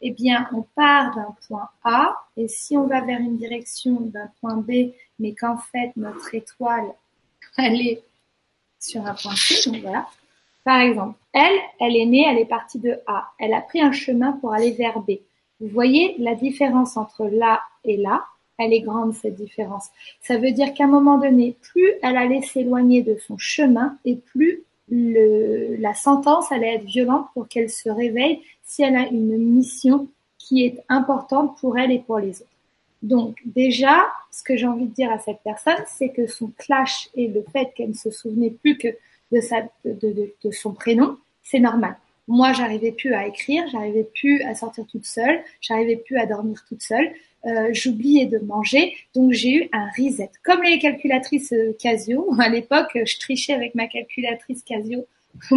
eh 0.00 0.10
bien, 0.10 0.48
on 0.52 0.62
part 0.74 1.14
d'un 1.14 1.34
point 1.46 1.68
A 1.84 2.14
et 2.36 2.48
si 2.48 2.76
on 2.76 2.86
va 2.86 3.00
vers 3.00 3.20
une 3.20 3.36
direction 3.36 4.00
d'un 4.00 4.30
point 4.40 4.56
B, 4.56 4.92
mais 5.18 5.34
qu'en 5.34 5.56
fait 5.56 5.92
notre 5.96 6.34
étoile 6.34 6.92
elle 7.58 7.80
est 7.80 8.02
sur 8.78 9.06
un 9.06 9.14
point 9.14 9.34
C, 9.36 9.70
donc 9.70 9.80
voilà. 9.82 10.08
Par 10.64 10.80
exemple, 10.80 11.18
elle, 11.32 11.58
elle 11.80 11.96
est 11.96 12.06
née, 12.06 12.24
elle 12.28 12.38
est 12.38 12.46
partie 12.46 12.78
de 12.78 12.98
A. 13.06 13.32
Elle 13.38 13.52
a 13.54 13.60
pris 13.60 13.80
un 13.80 13.92
chemin 13.92 14.32
pour 14.32 14.52
aller 14.52 14.72
vers 14.72 15.00
B. 15.00 15.12
Vous 15.62 15.68
voyez 15.68 16.16
la 16.18 16.34
différence 16.34 16.96
entre 16.96 17.24
là 17.26 17.60
et 17.84 17.96
là, 17.96 18.24
elle 18.58 18.72
est 18.72 18.80
grande 18.80 19.14
cette 19.14 19.36
différence. 19.36 19.86
Ça 20.20 20.36
veut 20.36 20.50
dire 20.50 20.74
qu'à 20.74 20.84
un 20.84 20.88
moment 20.88 21.18
donné, 21.18 21.56
plus 21.62 21.92
elle 22.02 22.16
allait 22.16 22.42
s'éloigner 22.42 23.02
de 23.02 23.16
son 23.26 23.38
chemin 23.38 23.96
et 24.04 24.16
plus 24.16 24.64
la 24.88 25.94
sentence 25.94 26.50
allait 26.52 26.74
être 26.74 26.84
violente 26.84 27.28
pour 27.32 27.46
qu'elle 27.48 27.70
se 27.70 27.88
réveille 27.88 28.42
si 28.64 28.82
elle 28.82 28.96
a 28.96 29.06
une 29.06 29.38
mission 29.38 30.08
qui 30.36 30.64
est 30.64 30.82
importante 30.88 31.56
pour 31.60 31.78
elle 31.78 31.92
et 31.92 32.00
pour 32.00 32.18
les 32.18 32.42
autres. 32.42 32.50
Donc 33.02 33.38
déjà, 33.46 34.04
ce 34.32 34.42
que 34.42 34.56
j'ai 34.56 34.66
envie 34.66 34.86
de 34.86 34.94
dire 34.94 35.10
à 35.12 35.20
cette 35.20 35.40
personne, 35.44 35.82
c'est 35.86 36.10
que 36.10 36.26
son 36.26 36.50
clash 36.58 37.08
et 37.14 37.28
le 37.28 37.44
fait 37.52 37.72
qu'elle 37.74 37.90
ne 37.90 37.94
se 37.94 38.10
souvenait 38.10 38.50
plus 38.50 38.76
que 38.76 38.88
de 39.30 40.50
son 40.50 40.72
prénom, 40.72 41.16
c'est 41.42 41.60
normal. 41.60 41.96
Moi, 42.28 42.52
j'arrivais 42.52 42.92
plus 42.92 43.14
à 43.14 43.26
écrire, 43.26 43.64
j'arrivais 43.70 44.04
plus 44.04 44.42
à 44.42 44.54
sortir 44.54 44.86
toute 44.86 45.06
seule, 45.06 45.42
j'arrivais 45.60 45.96
plus 45.96 46.18
à 46.18 46.26
dormir 46.26 46.64
toute 46.68 46.82
seule. 46.82 47.12
Euh, 47.44 47.70
j'oubliais 47.72 48.26
de 48.26 48.38
manger, 48.38 48.96
donc 49.14 49.32
j'ai 49.32 49.50
eu 49.50 49.68
un 49.72 49.88
reset. 49.98 50.30
Comme 50.44 50.62
les 50.62 50.78
calculatrices 50.78 51.52
euh, 51.52 51.76
Casio, 51.80 52.32
à 52.38 52.48
l'époque, 52.48 52.90
je 52.94 53.18
trichais 53.18 53.52
avec 53.52 53.74
ma 53.74 53.88
calculatrice 53.88 54.62
Casio 54.62 55.06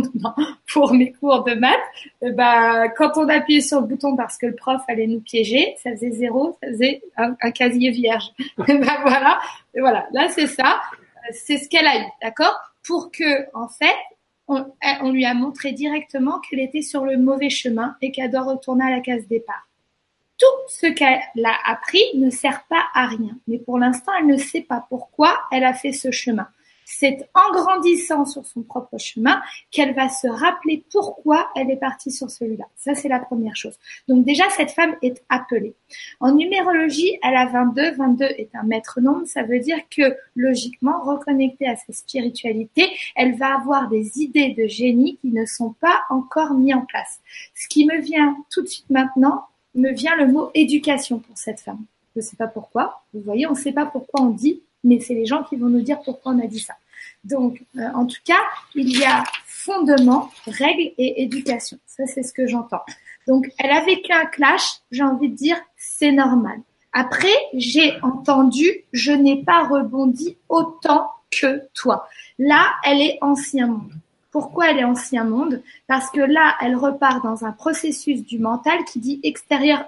pour 0.74 0.94
mes 0.94 1.12
cours 1.12 1.44
de 1.44 1.54
maths. 1.54 1.76
Euh, 2.24 2.32
bah, 2.32 2.90
quand 2.90 3.18
on 3.18 3.30
appuyait 3.30 3.62
sur 3.62 3.82
le 3.82 3.88
bouton 3.88 4.16
parce 4.16 4.38
que 4.38 4.48
le 4.48 4.56
prof 4.56 4.82
allait 4.88 5.06
nous 5.06 5.20
piéger, 5.20 5.76
ça 5.84 5.92
faisait 5.92 6.12
zéro, 6.12 6.58
ça 6.64 6.70
faisait 6.70 7.04
un, 7.18 7.36
casier 7.52 7.92
vierge. 7.92 8.32
bah, 8.58 8.66
voilà, 8.68 9.40
et 9.76 9.80
voilà. 9.80 10.08
Là, 10.12 10.30
c'est 10.30 10.48
ça. 10.48 10.82
C'est 11.32 11.58
ce 11.58 11.70
qu'elle 11.70 11.88
a 11.88 12.00
eu, 12.00 12.06
d'accord? 12.22 12.56
Pour 12.84 13.12
que, 13.12 13.46
en 13.54 13.68
fait, 13.68 13.96
on, 14.48 15.12
lui 15.12 15.26
a 15.26 15.34
montré 15.34 15.72
directement 15.72 16.40
qu'elle 16.40 16.60
était 16.60 16.82
sur 16.82 17.06
le 17.06 17.18
mauvais 17.18 17.50
chemin 17.50 17.96
et 18.02 18.12
qu'elle 18.12 18.32
doit 18.32 18.44
retourner 18.44 18.86
à 18.86 18.92
la 18.92 19.00
case 19.02 19.28
départ. 19.28 19.68
Tout 20.38 20.46
ce 20.68 20.88
qu'elle 20.88 21.46
a 21.46 21.72
appris 21.72 22.04
ne 22.16 22.30
sert 22.30 22.64
pas 22.70 22.84
à 22.94 23.08
rien, 23.08 23.38
mais 23.48 23.58
pour 23.58 23.80
l'instant, 23.80 24.12
elle 24.20 24.28
ne 24.28 24.38
sait 24.38 24.62
pas 24.62 24.86
pourquoi 24.90 25.40
elle 25.52 25.64
a 25.64 25.74
fait 25.74 25.94
ce 25.94 26.12
chemin. 26.12 26.48
C'est 26.86 27.28
en 27.34 27.52
grandissant 27.52 28.26
sur 28.26 28.46
son 28.46 28.62
propre 28.62 28.98
chemin 29.00 29.42
qu'elle 29.72 29.96
va 29.96 30.08
se 30.08 30.28
rappeler 30.28 30.86
pourquoi 30.92 31.50
elle 31.56 31.72
est 31.72 31.78
partie 31.78 32.12
sur 32.12 32.30
celui-là. 32.30 32.66
Ça, 32.76 32.94
c'est 32.94 33.10
la 33.10 33.20
première 33.20 33.56
chose. 33.56 33.78
Donc 34.08 34.24
déjà, 34.24 34.48
cette 34.52 34.72
femme 34.72 34.96
est 35.02 35.24
appelée. 35.30 35.74
En 36.20 36.34
numérologie, 36.34 37.18
elle 37.24 37.36
a 37.36 37.48
22. 37.48 37.96
22 37.96 38.26
est 38.26 38.50
un 38.54 38.64
maître 38.64 39.02
nombre. 39.02 39.26
Ça 39.26 39.44
veut 39.44 39.60
dire 39.60 39.80
que, 39.90 40.16
logiquement, 40.36 41.02
reconnectée 41.04 41.68
à 41.68 41.76
sa 41.76 41.92
spiritualité, 41.92 42.90
elle 43.16 43.36
va 43.36 43.56
avoir 43.56 43.90
des 43.90 44.20
idées 44.22 44.54
de 44.58 44.68
génie 44.68 45.18
qui 45.18 45.32
ne 45.32 45.46
sont 45.46 45.74
pas 45.74 46.04
encore 46.10 46.54
mises 46.54 46.76
en 46.76 46.86
place. 46.86 47.20
Ce 47.56 47.68
qui 47.68 47.86
me 47.86 48.00
vient 48.00 48.38
tout 48.52 48.62
de 48.62 48.68
suite 48.68 48.90
maintenant, 48.90 49.46
me 49.74 49.92
vient 49.92 50.16
le 50.16 50.28
mot 50.28 50.52
éducation 50.54 51.20
pour 51.20 51.38
cette 51.38 51.60
femme. 51.60 51.84
Je 52.16 52.22
ne 52.22 52.26
sais 52.26 52.38
pas 52.38 52.48
pourquoi. 52.48 53.02
Vous 53.14 53.22
voyez, 53.22 53.46
on 53.48 53.52
ne 53.52 53.58
sait 53.58 53.74
pas 53.74 53.86
pourquoi 53.86 54.22
on 54.22 54.30
dit 54.30 54.62
mais 54.86 55.02
c'est 55.02 55.16
les 55.16 55.26
gens 55.26 55.44
qui 55.44 55.58
vont 55.58 55.68
nous 55.68 55.82
dire 55.82 56.00
pourquoi 56.06 56.32
on 56.32 56.40
a 56.40 56.48
dit 56.48 56.60
ça. 56.60 56.76
Donc, 57.26 57.62
euh, 57.78 57.82
en 57.94 58.06
tout 58.06 58.22
cas, 58.24 58.40
il 58.76 58.98
y 58.98 59.04
a 59.04 59.24
fondement, 59.46 60.32
règles 60.46 60.94
et 60.98 61.24
éducation. 61.24 61.78
Ça, 61.88 62.06
c'est 62.06 62.24
ce 62.24 62.32
que 62.32 62.48
j'entends. 62.48 62.84
Donc, 63.28 63.52
elle 63.58 63.72
a 63.72 63.84
vécu 63.84 64.12
un 64.14 64.28
clash, 64.28 64.64
j'ai 64.92 65.04
envie 65.04 65.30
de 65.30 65.36
dire, 65.36 65.58
c'est 65.76 66.12
normal. 66.12 66.60
Après, 66.94 67.36
j'ai 67.54 68.00
entendu, 68.04 68.86
je 68.94 69.12
n'ai 69.12 69.44
pas 69.44 69.68
rebondi 69.68 70.38
autant 70.48 71.10
que 71.32 71.64
toi. 71.74 72.08
Là, 72.38 72.68
elle 72.86 73.02
est 73.02 73.18
ancien. 73.22 73.82
Pourquoi 74.36 74.70
elle 74.70 74.80
est 74.80 74.84
ancien 74.84 75.24
monde 75.24 75.62
Parce 75.88 76.12
que 76.12 76.20
là, 76.20 76.56
elle 76.62 76.76
repart 76.76 77.24
dans 77.24 77.46
un 77.46 77.54
processus 77.54 78.26
du 78.26 78.38
mental 78.38 78.84
qui 78.84 79.00
dit 79.00 79.22
extérieur 79.24 79.86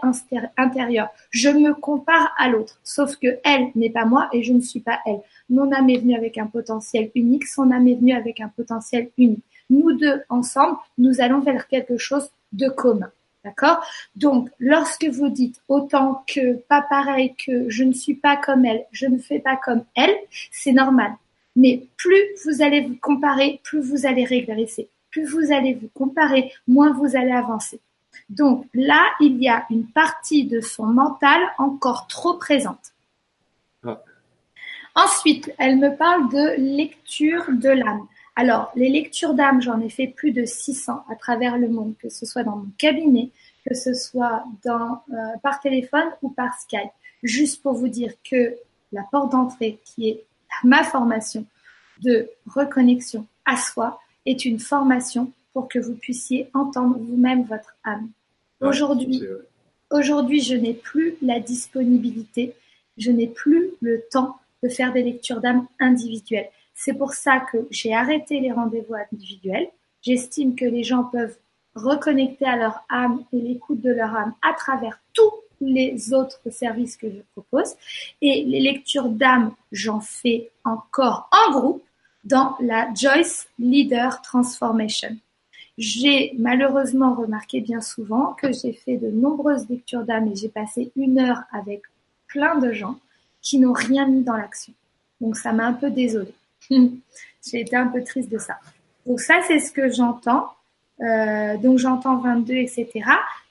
intérieur. 0.55 1.09
Je 1.31 1.49
me 1.49 1.73
compare 1.73 2.33
à 2.37 2.47
l'autre, 2.47 2.79
sauf 2.81 3.17
que 3.17 3.39
elle 3.43 3.71
n'est 3.75 3.89
pas 3.89 4.05
moi 4.05 4.29
et 4.31 4.43
je 4.43 4.53
ne 4.53 4.61
suis 4.61 4.79
pas 4.79 5.01
elle. 5.05 5.19
Mon 5.49 5.73
âme 5.73 5.89
est 5.89 5.97
venue 5.97 6.15
avec 6.15 6.37
un 6.37 6.45
potentiel 6.45 7.11
unique, 7.13 7.45
son 7.45 7.71
âme 7.71 7.89
est 7.89 7.95
venue 7.95 8.13
avec 8.13 8.39
un 8.39 8.47
potentiel 8.47 9.09
unique. 9.17 9.43
Nous 9.69 9.91
deux 9.91 10.23
ensemble, 10.29 10.77
nous 10.97 11.19
allons 11.19 11.41
vers 11.41 11.67
quelque 11.67 11.97
chose 11.97 12.29
de 12.53 12.69
commun. 12.69 13.11
D'accord? 13.43 13.83
Donc, 14.15 14.49
lorsque 14.59 15.07
vous 15.07 15.27
dites 15.27 15.61
autant 15.67 16.23
que 16.25 16.53
pas 16.53 16.85
pareil, 16.89 17.35
que 17.35 17.69
je 17.69 17.83
ne 17.83 17.91
suis 17.91 18.15
pas 18.15 18.37
comme 18.37 18.63
elle, 18.63 18.85
je 18.91 19.07
ne 19.07 19.17
fais 19.17 19.39
pas 19.39 19.57
comme 19.57 19.83
elle, 19.93 20.15
c'est 20.51 20.71
normal. 20.71 21.11
Mais 21.57 21.87
plus 21.97 22.23
vous 22.45 22.61
allez 22.61 22.81
vous 22.81 22.95
comparer, 23.01 23.59
plus 23.63 23.81
vous 23.81 24.05
allez 24.05 24.23
régresser. 24.23 24.87
Plus 25.09 25.25
vous 25.25 25.51
allez 25.51 25.73
vous 25.73 25.89
comparer, 25.93 26.53
moins 26.67 26.93
vous 26.93 27.17
allez 27.17 27.31
avancer. 27.31 27.81
Donc 28.29 28.65
là, 28.73 29.03
il 29.19 29.41
y 29.41 29.49
a 29.49 29.65
une 29.69 29.87
partie 29.87 30.45
de 30.45 30.61
son 30.61 30.85
mental 30.85 31.41
encore 31.57 32.07
trop 32.07 32.35
présente. 32.35 32.93
Ensuite, 34.95 35.53
elle 35.59 35.77
me 35.77 35.95
parle 35.95 36.29
de 36.31 36.75
lecture 36.75 37.45
de 37.49 37.69
l'âme. 37.69 38.07
Alors, 38.35 38.71
les 38.75 38.89
lectures 38.89 39.33
d'âme, 39.33 39.61
j'en 39.61 39.79
ai 39.79 39.89
fait 39.89 40.07
plus 40.07 40.31
de 40.31 40.45
600 40.45 41.05
à 41.09 41.15
travers 41.15 41.57
le 41.57 41.69
monde, 41.69 41.93
que 41.99 42.09
ce 42.09 42.25
soit 42.25 42.43
dans 42.43 42.55
mon 42.57 42.69
cabinet, 42.77 43.31
que 43.67 43.75
ce 43.75 43.93
soit 43.93 44.43
dans, 44.63 45.01
euh, 45.11 45.37
par 45.43 45.59
téléphone 45.59 46.07
ou 46.21 46.29
par 46.29 46.59
Skype. 46.59 46.91
Juste 47.23 47.63
pour 47.63 47.73
vous 47.73 47.87
dire 47.87 48.13
que 48.29 48.55
la 48.91 49.03
porte 49.11 49.31
d'entrée, 49.31 49.79
qui 49.83 50.09
est 50.09 50.26
ma 50.63 50.83
formation 50.83 51.45
de 52.01 52.29
reconnexion 52.45 53.25
à 53.45 53.57
soi 53.57 53.99
est 54.25 54.45
une 54.45 54.59
formation 54.59 55.31
pour 55.53 55.67
que 55.67 55.79
vous 55.79 55.95
puissiez 55.95 56.49
entendre 56.53 56.97
vous-même 56.99 57.43
votre 57.45 57.75
âme. 57.83 58.09
Aujourd'hui, 58.61 59.23
aujourd'hui, 59.91 60.41
je 60.41 60.55
n'ai 60.55 60.73
plus 60.73 61.15
la 61.21 61.39
disponibilité, 61.39 62.53
je 62.97 63.11
n'ai 63.11 63.27
plus 63.27 63.71
le 63.81 64.03
temps 64.11 64.37
de 64.63 64.69
faire 64.69 64.93
des 64.93 65.03
lectures 65.03 65.41
d'âme 65.41 65.67
individuelles. 65.79 66.49
C'est 66.73 66.93
pour 66.93 67.13
ça 67.13 67.39
que 67.39 67.67
j'ai 67.71 67.93
arrêté 67.93 68.39
les 68.39 68.51
rendez-vous 68.51 68.95
individuels. 69.11 69.67
J'estime 70.01 70.55
que 70.55 70.65
les 70.65 70.83
gens 70.83 71.03
peuvent 71.03 71.37
reconnecter 71.73 72.45
à 72.45 72.55
leur 72.55 72.83
âme 72.89 73.23
et 73.33 73.39
l'écoute 73.39 73.81
de 73.81 73.91
leur 73.91 74.15
âme 74.15 74.33
à 74.41 74.53
travers 74.53 74.99
tous 75.13 75.31
les 75.61 76.13
autres 76.13 76.41
services 76.49 76.97
que 76.97 77.09
je 77.09 77.21
propose. 77.33 77.75
Et 78.21 78.43
les 78.45 78.59
lectures 78.59 79.09
d'âme, 79.09 79.53
j'en 79.71 79.99
fais 79.99 80.51
encore 80.63 81.29
en 81.31 81.51
groupe 81.51 81.83
dans 82.23 82.55
la 82.59 82.93
Joyce 82.93 83.47
Leader 83.57 84.21
Transformation. 84.21 85.17
J'ai 85.77 86.33
malheureusement 86.37 87.13
remarqué 87.13 87.61
bien 87.61 87.81
souvent 87.81 88.33
que 88.33 88.51
j'ai 88.51 88.73
fait 88.73 88.97
de 88.97 89.09
nombreuses 89.11 89.69
lectures 89.69 90.03
d'âme 90.03 90.27
et 90.27 90.35
j'ai 90.35 90.49
passé 90.49 90.91
une 90.95 91.19
heure 91.19 91.43
avec 91.51 91.83
plein 92.27 92.57
de 92.57 92.71
gens 92.71 92.97
qui 93.41 93.59
n'ont 93.59 93.73
rien 93.73 94.07
mis 94.07 94.23
dans 94.23 94.35
l'action. 94.35 94.73
Donc 95.21 95.37
ça 95.37 95.53
m'a 95.53 95.65
un 95.65 95.73
peu 95.73 95.91
désolée. 95.91 96.33
j'ai 96.69 97.61
été 97.61 97.75
un 97.75 97.87
peu 97.87 98.03
triste 98.03 98.29
de 98.29 98.37
ça. 98.37 98.57
Donc 99.05 99.19
ça, 99.21 99.35
c'est 99.47 99.59
ce 99.59 99.71
que 99.71 99.89
j'entends. 99.91 100.49
Euh, 101.01 101.57
donc 101.57 101.77
j'entends 101.77 102.17
22, 102.17 102.55
etc. 102.55 102.89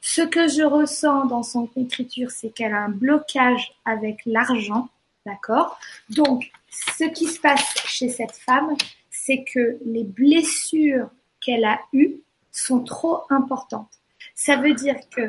Ce 0.08 0.22
que 0.22 0.46
je 0.46 0.62
ressens 0.62 1.26
dans 1.26 1.42
son 1.42 1.68
écriture, 1.76 2.30
c'est 2.30 2.50
qu'elle 2.50 2.72
a 2.72 2.84
un 2.84 2.88
blocage 2.88 3.72
avec 3.84 4.20
l'argent, 4.24 4.88
d'accord? 5.26 5.80
Donc, 6.10 6.48
ce 6.70 7.02
qui 7.10 7.26
se 7.26 7.40
passe 7.40 7.74
chez 7.86 8.08
cette 8.08 8.36
femme, 8.36 8.76
c'est 9.10 9.42
que 9.42 9.78
les 9.84 10.04
blessures 10.04 11.08
qu'elle 11.44 11.64
a 11.64 11.80
eues 11.92 12.20
sont 12.52 12.84
trop 12.84 13.22
importantes. 13.30 13.90
Ça 14.36 14.54
veut 14.54 14.74
dire 14.74 14.94
que, 15.10 15.28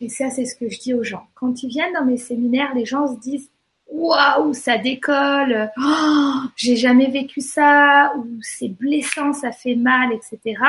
et 0.00 0.08
ça 0.08 0.30
c'est 0.30 0.44
ce 0.44 0.54
que 0.54 0.68
je 0.68 0.78
dis 0.78 0.94
aux 0.94 1.02
gens, 1.02 1.26
quand 1.34 1.64
ils 1.64 1.68
viennent 1.68 1.94
dans 1.94 2.04
mes 2.04 2.18
séminaires, 2.18 2.76
les 2.76 2.86
gens 2.86 3.12
se 3.12 3.18
disent 3.18 3.50
waouh, 3.88 4.54
ça 4.54 4.78
décolle, 4.78 5.72
oh, 5.76 6.34
j'ai 6.54 6.76
jamais 6.76 7.10
vécu 7.10 7.40
ça, 7.40 8.12
ou 8.16 8.38
c'est 8.42 8.68
blessant, 8.68 9.32
ça 9.32 9.50
fait 9.50 9.74
mal, 9.74 10.12
etc. 10.12 10.62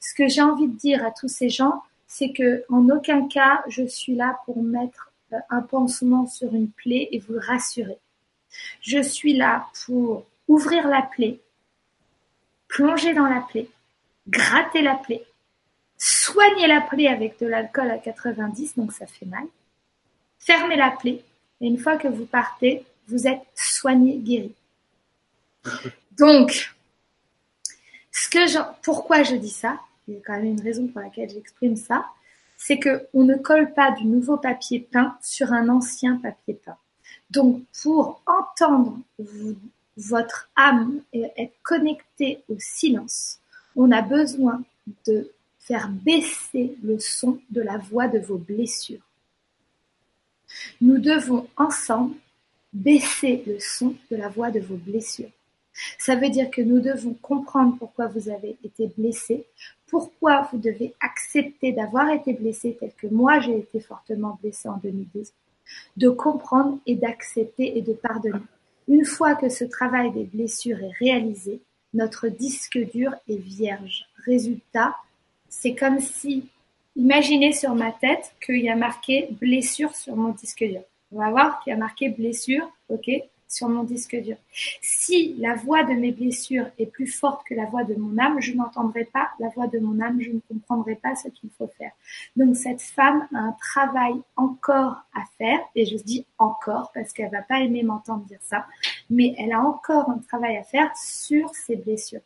Ce 0.00 0.14
que 0.14 0.26
j'ai 0.26 0.40
envie 0.40 0.68
de 0.68 0.76
dire 0.78 1.04
à 1.04 1.10
tous 1.10 1.28
ces 1.28 1.50
gens, 1.50 1.82
c'est 2.12 2.30
que 2.30 2.62
en 2.68 2.90
aucun 2.90 3.26
cas 3.26 3.64
je 3.68 3.84
suis 3.86 4.14
là 4.14 4.38
pour 4.44 4.62
mettre 4.62 5.10
euh, 5.32 5.38
un 5.48 5.62
pansement 5.62 6.26
sur 6.26 6.54
une 6.54 6.70
plaie 6.70 7.08
et 7.10 7.18
vous 7.18 7.38
rassurer. 7.38 7.96
Je 8.82 9.00
suis 9.00 9.32
là 9.32 9.66
pour 9.86 10.26
ouvrir 10.46 10.86
la 10.88 11.00
plaie, 11.00 11.38
plonger 12.68 13.14
dans 13.14 13.26
la 13.26 13.40
plaie, 13.40 13.66
gratter 14.28 14.82
la 14.82 14.94
plaie, 14.94 15.24
soigner 15.96 16.66
la 16.66 16.82
plaie 16.82 17.08
avec 17.08 17.40
de 17.40 17.46
l'alcool 17.46 17.90
à 17.90 17.96
90, 17.96 18.76
donc 18.76 18.92
ça 18.92 19.06
fait 19.06 19.24
mal, 19.24 19.44
fermer 20.38 20.76
la 20.76 20.90
plaie, 20.90 21.24
et 21.62 21.66
une 21.66 21.78
fois 21.78 21.96
que 21.96 22.08
vous 22.08 22.26
partez, 22.26 22.84
vous 23.08 23.26
êtes 23.26 23.46
soigné, 23.54 24.18
guéri. 24.18 24.52
Donc, 26.18 26.74
ce 28.10 28.28
que 28.28 28.82
pourquoi 28.82 29.22
je 29.22 29.36
dis 29.36 29.48
ça? 29.48 29.80
Il 30.08 30.14
y 30.14 30.16
a 30.16 30.20
quand 30.20 30.34
même 30.34 30.46
une 30.46 30.60
raison 30.60 30.86
pour 30.86 31.00
laquelle 31.00 31.30
j'exprime 31.30 31.76
ça, 31.76 32.06
c'est 32.56 32.78
que 32.78 33.06
on 33.12 33.24
ne 33.24 33.34
colle 33.34 33.72
pas 33.74 33.90
du 33.92 34.04
nouveau 34.04 34.36
papier 34.36 34.80
peint 34.80 35.16
sur 35.20 35.52
un 35.52 35.68
ancien 35.68 36.16
papier 36.16 36.54
peint. 36.54 36.76
Donc, 37.30 37.62
pour 37.82 38.22
entendre 38.26 38.98
votre 39.96 40.50
âme 40.56 41.00
et 41.12 41.24
être 41.36 41.54
connecté 41.62 42.42
au 42.48 42.56
silence, 42.58 43.38
on 43.74 43.90
a 43.90 44.02
besoin 44.02 44.62
de 45.06 45.32
faire 45.58 45.88
baisser 45.88 46.76
le 46.82 46.98
son 46.98 47.40
de 47.50 47.62
la 47.62 47.78
voix 47.78 48.08
de 48.08 48.18
vos 48.18 48.38
blessures. 48.38 49.06
Nous 50.80 50.98
devons 50.98 51.48
ensemble 51.56 52.14
baisser 52.72 53.42
le 53.46 53.58
son 53.60 53.94
de 54.10 54.16
la 54.16 54.28
voix 54.28 54.50
de 54.50 54.60
vos 54.60 54.76
blessures. 54.76 55.30
Ça 55.98 56.16
veut 56.16 56.28
dire 56.28 56.50
que 56.50 56.62
nous 56.62 56.80
devons 56.80 57.14
comprendre 57.14 57.76
pourquoi 57.78 58.06
vous 58.06 58.28
avez 58.28 58.56
été 58.64 58.90
blessé, 58.96 59.46
pourquoi 59.88 60.48
vous 60.52 60.58
devez 60.58 60.94
accepter 61.00 61.72
d'avoir 61.72 62.10
été 62.10 62.32
blessé 62.32 62.76
tel 62.78 62.92
que 62.96 63.06
moi 63.06 63.40
j'ai 63.40 63.58
été 63.58 63.80
fortement 63.80 64.38
blessé 64.42 64.68
en 64.68 64.78
2012, 64.78 65.32
de 65.96 66.08
comprendre 66.08 66.78
et 66.86 66.94
d'accepter 66.94 67.78
et 67.78 67.82
de 67.82 67.92
pardonner. 67.92 68.40
Une 68.88 69.04
fois 69.04 69.34
que 69.34 69.48
ce 69.48 69.64
travail 69.64 70.12
des 70.12 70.24
blessures 70.24 70.82
est 70.82 70.96
réalisé, 70.98 71.60
notre 71.94 72.28
disque 72.28 72.78
dur 72.92 73.14
est 73.28 73.36
vierge. 73.36 74.06
Résultat, 74.24 74.96
c'est 75.48 75.74
comme 75.74 76.00
si, 76.00 76.48
imaginez 76.96 77.52
sur 77.52 77.74
ma 77.74 77.92
tête 77.92 78.34
qu'il 78.44 78.60
y 78.60 78.70
a 78.70 78.76
marqué 78.76 79.28
blessure 79.40 79.94
sur 79.94 80.16
mon 80.16 80.30
disque 80.30 80.64
dur. 80.64 80.82
On 81.12 81.18
va 81.18 81.30
voir 81.30 81.60
qu'il 81.60 81.70
y 81.70 81.74
a 81.74 81.78
marqué 81.78 82.08
blessure, 82.08 82.70
ok, 82.88 83.10
sur 83.52 83.68
mon 83.68 83.82
disque 83.82 84.16
dur. 84.16 84.36
Si 84.80 85.34
la 85.38 85.54
voix 85.54 85.84
de 85.84 85.92
mes 85.92 86.10
blessures 86.10 86.66
est 86.78 86.86
plus 86.86 87.06
forte 87.06 87.46
que 87.46 87.54
la 87.54 87.66
voix 87.66 87.84
de 87.84 87.94
mon 87.94 88.16
âme, 88.18 88.40
je 88.40 88.54
n'entendrai 88.54 89.04
pas 89.04 89.28
la 89.38 89.50
voix 89.50 89.66
de 89.66 89.78
mon 89.78 90.00
âme, 90.00 90.20
je 90.22 90.30
ne 90.30 90.40
comprendrai 90.48 90.94
pas 90.94 91.14
ce 91.14 91.28
qu'il 91.28 91.50
faut 91.50 91.70
faire. 91.78 91.92
Donc 92.34 92.56
cette 92.56 92.80
femme 92.80 93.28
a 93.34 93.38
un 93.38 93.52
travail 93.52 94.14
encore 94.36 95.02
à 95.14 95.24
faire, 95.36 95.60
et 95.74 95.84
je 95.84 95.96
dis 95.96 96.24
encore 96.38 96.90
parce 96.94 97.12
qu'elle 97.12 97.30
va 97.30 97.42
pas 97.42 97.60
aimer 97.60 97.82
m'entendre 97.82 98.24
dire 98.24 98.40
ça, 98.40 98.66
mais 99.10 99.34
elle 99.38 99.52
a 99.52 99.60
encore 99.60 100.08
un 100.08 100.18
travail 100.18 100.56
à 100.56 100.64
faire 100.64 100.90
sur 100.96 101.54
ses 101.54 101.76
blessures. 101.76 102.22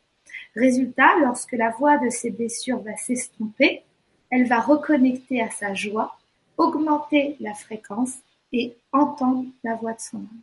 Résultat, 0.55 1.19
lorsque 1.21 1.51
la 1.51 1.71
voix 1.71 1.97
de 1.97 2.09
ses 2.09 2.31
blessures 2.31 2.79
va 2.79 2.95
s'estomper, 2.95 3.83
elle 4.29 4.47
va 4.47 4.61
reconnecter 4.61 5.41
à 5.41 5.49
sa 5.49 5.73
joie, 5.73 6.17
augmenter 6.57 7.35
la 7.41 7.53
fréquence 7.53 8.13
et 8.53 8.77
entendre 8.93 9.45
la 9.65 9.75
voix 9.75 9.93
de 9.93 9.99
son 9.99 10.17
âme. 10.19 10.41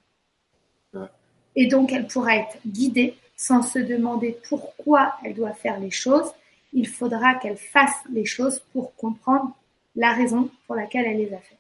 Et 1.57 1.67
donc, 1.67 1.93
elle 1.93 2.07
pourra 2.07 2.37
être 2.37 2.59
guidée 2.67 3.17
sans 3.37 3.63
se 3.63 3.79
demander 3.79 4.39
pourquoi 4.49 5.15
elle 5.25 5.35
doit 5.35 5.53
faire 5.53 5.79
les 5.79 5.91
choses. 5.91 6.31
Il 6.73 6.89
faudra 6.89 7.35
qu'elle 7.35 7.57
fasse 7.57 7.95
les 8.13 8.25
choses 8.25 8.61
pour 8.73 8.95
comprendre 8.97 9.57
la 9.97 10.13
raison 10.13 10.51
pour 10.67 10.75
laquelle 10.75 11.07
elle 11.07 11.19
les 11.19 11.33
a 11.33 11.39
faites. 11.39 11.59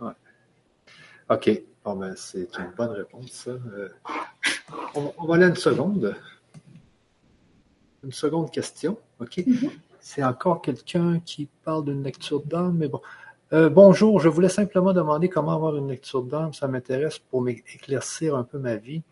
Ouais. 0.00 0.12
OK. 1.30 1.62
Bon, 1.84 1.96
ben, 1.96 2.14
c'est 2.16 2.48
une 2.58 2.72
bonne 2.76 2.90
réponse, 2.90 3.46
euh, 3.46 3.88
on, 4.94 5.26
va 5.26 5.36
aller 5.36 5.46
une 5.46 5.54
seconde. 5.54 6.16
Une 8.02 8.12
seconde 8.12 8.50
question. 8.50 8.98
OK. 9.20 9.36
Mm-hmm. 9.36 9.70
C'est 10.00 10.24
encore 10.24 10.62
quelqu'un 10.62 11.20
qui 11.20 11.48
parle 11.64 11.84
d'une 11.84 12.02
lecture 12.02 12.42
d'âme, 12.42 12.76
mais 12.78 12.88
bon. 12.88 13.00
Euh, 13.52 13.68
bonjour, 13.68 14.18
je 14.18 14.28
voulais 14.28 14.48
simplement 14.48 14.92
demander 14.92 15.28
comment 15.28 15.52
avoir 15.52 15.76
une 15.76 15.88
lecture 15.88 16.22
d'âme. 16.22 16.52
Ça 16.52 16.66
m'intéresse 16.66 17.18
pour 17.18 17.42
m'éclaircir 17.42 18.34
un 18.34 18.42
peu 18.42 18.58
ma 18.58 18.74
vie. 18.76 19.02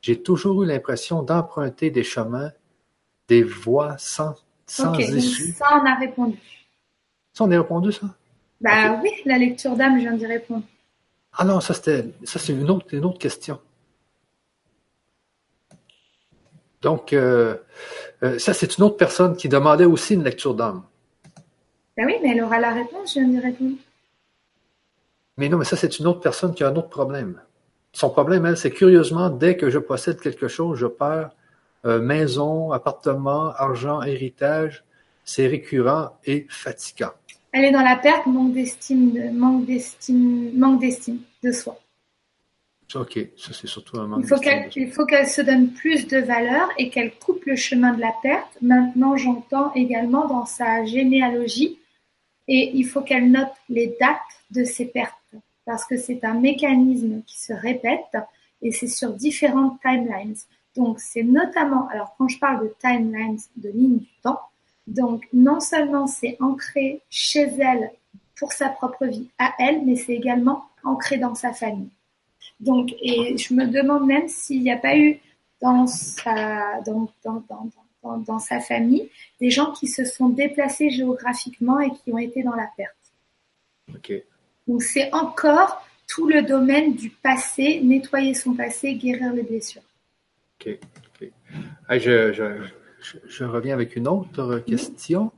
J'ai 0.00 0.22
toujours 0.22 0.62
eu 0.62 0.66
l'impression 0.66 1.22
d'emprunter 1.22 1.90
des 1.90 2.04
chemins, 2.04 2.52
des 3.28 3.42
voies 3.42 3.96
sans, 3.98 4.34
sans 4.66 4.96
issue. 4.96 5.52
Ça, 5.52 5.66
on 5.82 5.86
a 5.86 5.96
répondu. 5.96 6.38
Ça, 7.32 7.44
on 7.44 7.50
a 7.50 7.56
répondu, 7.58 7.90
ça? 7.90 8.06
Bah 8.60 9.00
oui, 9.02 9.10
la 9.24 9.38
lecture 9.38 9.74
d'âme, 9.74 9.96
je 9.96 10.02
viens 10.02 10.16
d'y 10.16 10.26
répondre. 10.26 10.62
Ah 11.32 11.44
non, 11.44 11.60
ça 11.60 11.74
c'était, 11.74 12.10
ça 12.24 12.38
c'est 12.38 12.52
une 12.52 12.70
autre, 12.70 12.86
une 12.92 13.04
autre 13.04 13.18
question. 13.18 13.58
Donc, 16.82 17.12
euh, 17.12 17.56
euh, 18.22 18.38
ça 18.38 18.54
c'est 18.54 18.78
une 18.78 18.84
autre 18.84 18.96
personne 18.96 19.36
qui 19.36 19.48
demandait 19.48 19.84
aussi 19.84 20.14
une 20.14 20.24
lecture 20.24 20.54
d'âme. 20.54 20.82
Ben 22.00 22.06
oui, 22.06 22.14
mais 22.22 22.30
elle 22.30 22.42
aura 22.42 22.58
la 22.58 22.72
réponse, 22.72 23.12
je 23.12 23.20
viens 23.20 23.28
d'y 23.28 23.40
répondre. 23.40 23.76
Mais 25.36 25.50
non, 25.50 25.58
mais 25.58 25.66
ça 25.66 25.76
c'est 25.76 25.98
une 25.98 26.06
autre 26.06 26.20
personne 26.20 26.54
qui 26.54 26.64
a 26.64 26.68
un 26.68 26.76
autre 26.76 26.88
problème. 26.88 27.38
Son 27.92 28.08
problème, 28.08 28.46
elle, 28.46 28.56
c'est 28.56 28.70
curieusement, 28.70 29.28
dès 29.28 29.58
que 29.58 29.68
je 29.68 29.78
possède 29.78 30.18
quelque 30.18 30.48
chose, 30.48 30.78
je 30.78 30.86
perds 30.86 31.32
euh, 31.84 32.00
maison, 32.00 32.72
appartement, 32.72 33.50
argent, 33.50 34.00
héritage. 34.00 34.82
C'est 35.24 35.46
récurrent 35.46 36.16
et 36.24 36.46
fatigant. 36.48 37.12
Elle 37.52 37.66
est 37.66 37.70
dans 37.70 37.82
la 37.82 37.96
perte, 37.96 38.24
manque 38.26 38.54
d'estime, 38.54 39.32
manque 39.34 39.66
d'estime, 39.66 40.58
manque 40.58 40.80
d'estime 40.80 41.18
de 41.44 41.52
soi. 41.52 41.78
Ok, 42.94 43.18
ça 43.36 43.52
c'est 43.52 43.66
surtout 43.66 43.98
un 43.98 44.06
manque 44.06 44.22
il 44.22 44.26
faut 44.26 44.38
qu'elle, 44.38 44.70
Il 44.74 44.90
faut 44.90 45.04
qu'elle 45.04 45.28
se 45.28 45.42
donne 45.42 45.68
plus 45.68 46.06
de 46.06 46.16
valeur 46.16 46.70
et 46.78 46.88
qu'elle 46.88 47.12
coupe 47.12 47.44
le 47.44 47.56
chemin 47.56 47.92
de 47.92 48.00
la 48.00 48.14
perte. 48.22 48.56
Maintenant, 48.62 49.18
j'entends 49.18 49.70
également 49.74 50.26
dans 50.26 50.46
sa 50.46 50.86
généalogie 50.86 51.76
et 52.52 52.72
il 52.74 52.84
faut 52.84 53.00
qu'elle 53.00 53.30
note 53.30 53.52
les 53.68 53.96
dates 54.00 54.18
de 54.50 54.64
ses 54.64 54.86
pertes 54.86 55.14
parce 55.64 55.84
que 55.84 55.96
c'est 55.96 56.24
un 56.24 56.34
mécanisme 56.34 57.22
qui 57.24 57.40
se 57.40 57.52
répète 57.52 58.16
et 58.60 58.72
c'est 58.72 58.88
sur 58.88 59.12
différentes 59.12 59.80
timelines. 59.80 60.34
Donc 60.76 60.98
c'est 60.98 61.22
notamment, 61.22 61.86
alors 61.88 62.14
quand 62.18 62.26
je 62.26 62.40
parle 62.40 62.64
de 62.64 62.74
timelines, 62.80 63.38
de 63.56 63.70
lignes 63.70 63.98
du 63.98 64.08
temps, 64.22 64.40
donc 64.88 65.28
non 65.32 65.60
seulement 65.60 66.08
c'est 66.08 66.36
ancré 66.40 67.02
chez 67.08 67.48
elle 67.60 67.92
pour 68.36 68.52
sa 68.52 68.68
propre 68.68 69.06
vie 69.06 69.28
à 69.38 69.54
elle, 69.60 69.86
mais 69.86 69.94
c'est 69.94 70.14
également 70.14 70.64
ancré 70.82 71.18
dans 71.18 71.36
sa 71.36 71.52
famille. 71.52 71.90
Donc, 72.58 72.92
et 73.00 73.38
je 73.38 73.54
me 73.54 73.66
demande 73.66 74.06
même 74.06 74.26
s'il 74.26 74.62
n'y 74.62 74.72
a 74.72 74.76
pas 74.76 74.96
eu 74.96 75.20
dans 75.62 75.86
sa, 75.86 76.80
dans, 76.84 77.08
dans, 77.24 77.44
dans, 77.48 77.70
dans, 78.02 78.38
sa 78.38 78.60
famille 78.60 79.10
des 79.40 79.50
gens 79.50 79.72
qui 79.72 79.88
se 79.88 80.04
sont 80.04 80.28
déplacés 80.28 80.90
géographiquement 80.90 81.80
et 81.80 81.90
qui 81.90 82.12
ont 82.12 82.18
été 82.18 82.42
dans 82.42 82.54
la 82.54 82.68
perte. 82.76 82.94
Ok. 83.94 84.12
Donc 84.66 84.82
c'est 84.82 85.12
encore 85.12 85.84
tout 86.08 86.28
le 86.28 86.42
domaine 86.42 86.94
du 86.94 87.10
passé, 87.10 87.80
nettoyer 87.82 88.34
son 88.34 88.54
passé, 88.54 88.94
guérir 88.94 89.32
les 89.32 89.42
blessures. 89.42 89.82
Ok. 90.60 90.78
okay. 91.14 91.32
je, 91.90 92.32
je, 92.32 93.18
je, 93.26 93.44
reviens 93.44 93.74
avec 93.74 93.96
une 93.96 94.08
autre 94.08 94.58
question. 94.58 95.32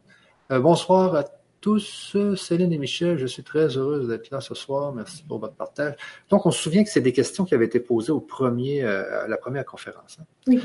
Euh, 0.51 0.61
bonsoir 0.61 1.15
à 1.15 1.25
tous, 1.61 2.17
Céline 2.37 2.73
et 2.73 2.79
Michel, 2.79 3.19
je 3.19 3.27
suis 3.27 3.45
très 3.45 3.77
heureuse 3.79 4.09
d'être 4.09 4.31
là 4.31 4.41
ce 4.41 4.55
soir. 4.55 4.93
Merci 4.93 5.23
pour 5.23 5.39
votre 5.39 5.55
partage. 5.55 5.95
Donc, 6.29 6.45
on 6.45 6.51
se 6.51 6.61
souvient 6.61 6.83
que 6.83 6.91
c'est 6.91 7.01
des 7.01 7.13
questions 7.13 7.45
qui 7.45 7.55
avaient 7.55 7.67
été 7.67 7.79
posées 7.79 8.11
au 8.11 8.21
premier, 8.21 8.83
euh, 8.83 9.25
à 9.25 9.29
la 9.29 9.37
première 9.37 9.65
conférence. 9.65 10.19
Hein. 10.21 10.25
Oui. 10.49 10.61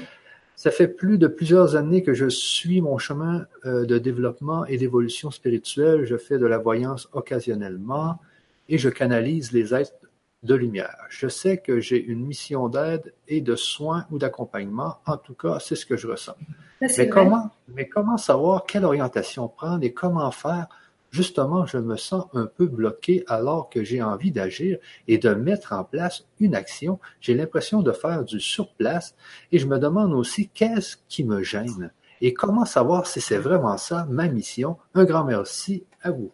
Ça 0.57 0.71
fait 0.71 0.87
plus 0.87 1.19
de 1.19 1.27
plusieurs 1.27 1.75
années 1.75 2.01
que 2.01 2.15
je 2.15 2.27
suis 2.27 2.81
mon 2.81 2.97
chemin 2.97 3.45
euh, 3.65 3.85
de 3.85 3.99
développement 3.99 4.65
et 4.65 4.77
d'évolution 4.77 5.29
spirituelle. 5.29 6.05
Je 6.05 6.17
fais 6.17 6.39
de 6.39 6.47
la 6.47 6.57
voyance 6.57 7.07
occasionnellement 7.13 8.19
et 8.67 8.79
je 8.79 8.89
canalise 8.89 9.51
les 9.51 9.75
êtres 9.75 9.93
de 10.41 10.55
lumière. 10.55 10.97
Je 11.09 11.27
sais 11.27 11.57
que 11.57 11.79
j'ai 11.79 12.03
une 12.03 12.25
mission 12.25 12.69
d'aide 12.69 13.13
et 13.27 13.39
de 13.39 13.55
soins 13.55 14.07
ou 14.09 14.17
d'accompagnement. 14.17 14.97
En 15.05 15.17
tout 15.17 15.35
cas, 15.35 15.59
c'est 15.59 15.75
ce 15.75 15.85
que 15.85 15.95
je 15.95 16.07
ressens. 16.07 16.35
mais 16.81 17.07
comment, 17.07 17.51
mais 17.67 17.87
comment 17.87 18.17
savoir 18.17 18.65
quelle 18.65 18.83
orientation 18.83 19.47
prendre 19.47 19.83
et 19.83 19.93
comment 19.93 20.31
faire 20.31 20.65
Justement, 21.11 21.65
je 21.65 21.77
me 21.77 21.95
sens 21.95 22.25
un 22.33 22.45
peu 22.45 22.67
bloqué 22.67 23.23
alors 23.27 23.69
que 23.69 23.83
j'ai 23.83 24.01
envie 24.01 24.31
d'agir 24.31 24.77
et 25.07 25.17
de 25.17 25.33
mettre 25.33 25.73
en 25.73 25.83
place 25.83 26.25
une 26.39 26.53
action. 26.53 26.99
J'ai 27.21 27.33
l'impression 27.33 27.81
de 27.81 27.91
faire 27.91 28.23
du 28.23 28.39
surplace 28.39 29.15
et 29.51 29.59
je 29.59 29.67
me 29.67 29.79
demande 29.79 30.13
aussi 30.13 30.49
qu'est-ce 30.49 30.97
qui 31.07 31.23
me 31.23 31.43
gêne 31.43 31.91
et 32.21 32.33
comment 32.33 32.65
savoir 32.65 33.07
si 33.07 33.21
c'est 33.21 33.37
vraiment 33.37 33.77
ça 33.77 34.05
ma 34.09 34.27
mission. 34.27 34.77
Un 34.93 35.05
grand 35.05 35.23
merci 35.23 35.83
à 36.01 36.11
vous. 36.11 36.31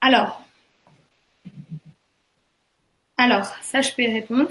Alors, 0.00 0.42
alors, 3.18 3.46
ça 3.62 3.80
je 3.80 3.90
peux 3.92 4.04
répondre. 4.04 4.50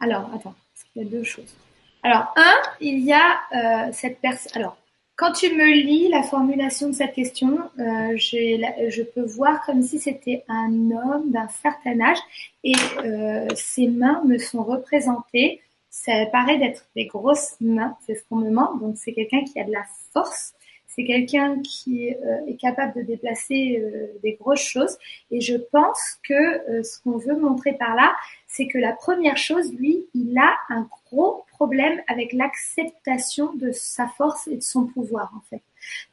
Alors, 0.00 0.30
attends, 0.34 0.54
il 0.94 1.02
y 1.02 1.06
a 1.06 1.10
deux 1.10 1.24
choses. 1.24 1.54
Alors, 2.02 2.32
un, 2.36 2.54
il 2.80 3.04
y 3.04 3.12
a 3.12 3.40
euh, 3.52 3.92
cette 3.92 4.20
personne. 4.20 4.52
Alors, 4.54 4.76
quand 5.18 5.32
tu 5.32 5.52
me 5.52 5.74
lis 5.74 6.08
la 6.08 6.22
formulation 6.22 6.90
de 6.90 6.94
cette 6.94 7.12
question, 7.12 7.58
euh, 7.80 8.16
je 8.16 9.02
peux 9.02 9.24
voir 9.24 9.66
comme 9.66 9.82
si 9.82 9.98
c'était 9.98 10.44
un 10.48 10.92
homme 10.92 11.32
d'un 11.32 11.48
certain 11.60 12.00
âge 12.00 12.18
et 12.62 12.74
euh, 13.04 13.48
ses 13.56 13.88
mains 13.88 14.22
me 14.24 14.38
sont 14.38 14.62
représentées. 14.62 15.60
Ça 15.90 16.12
paraît 16.26 16.58
d'être 16.58 16.86
des 16.94 17.06
grosses 17.06 17.56
mains, 17.60 17.96
c'est 18.06 18.14
ce 18.14 18.22
qu'on 18.28 18.36
me 18.36 18.48
demande. 18.48 18.80
Donc 18.80 18.96
c'est 18.96 19.12
quelqu'un 19.12 19.42
qui 19.42 19.58
a 19.58 19.64
de 19.64 19.72
la 19.72 19.82
force, 20.12 20.54
c'est 20.88 21.04
quelqu'un 21.04 21.60
qui 21.60 22.14
euh, 22.14 22.46
est 22.46 22.56
capable 22.56 22.94
de 22.94 23.02
déplacer 23.02 23.78
euh, 23.80 24.06
des 24.22 24.32
grosses 24.32 24.64
choses. 24.64 24.96
Et 25.30 25.40
je 25.40 25.54
pense 25.56 26.18
que 26.26 26.34
euh, 26.34 26.82
ce 26.82 27.00
qu'on 27.02 27.18
veut 27.18 27.36
montrer 27.36 27.74
par 27.74 27.94
là, 27.94 28.16
c'est 28.46 28.66
que 28.66 28.78
la 28.78 28.92
première 28.92 29.36
chose, 29.36 29.72
lui, 29.74 30.06
il 30.14 30.36
a 30.38 30.56
un 30.70 30.88
gros 31.06 31.44
problème 31.48 32.00
avec 32.08 32.32
l'acceptation 32.32 33.52
de 33.54 33.70
sa 33.70 34.08
force 34.08 34.48
et 34.48 34.56
de 34.56 34.62
son 34.62 34.86
pouvoir, 34.86 35.32
en 35.36 35.40
fait. 35.50 35.62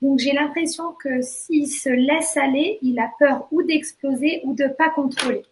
Donc 0.02 0.20
j'ai 0.20 0.34
l'impression 0.34 0.94
que 0.94 1.22
s'il 1.22 1.68
se 1.68 1.90
laisse 1.90 2.38
aller, 2.38 2.78
il 2.82 3.00
a 3.00 3.12
peur 3.18 3.48
ou 3.52 3.64
d'exploser 3.64 4.42
ou 4.44 4.54
de 4.54 4.68
pas 4.68 4.90
contrôler. 4.90 5.44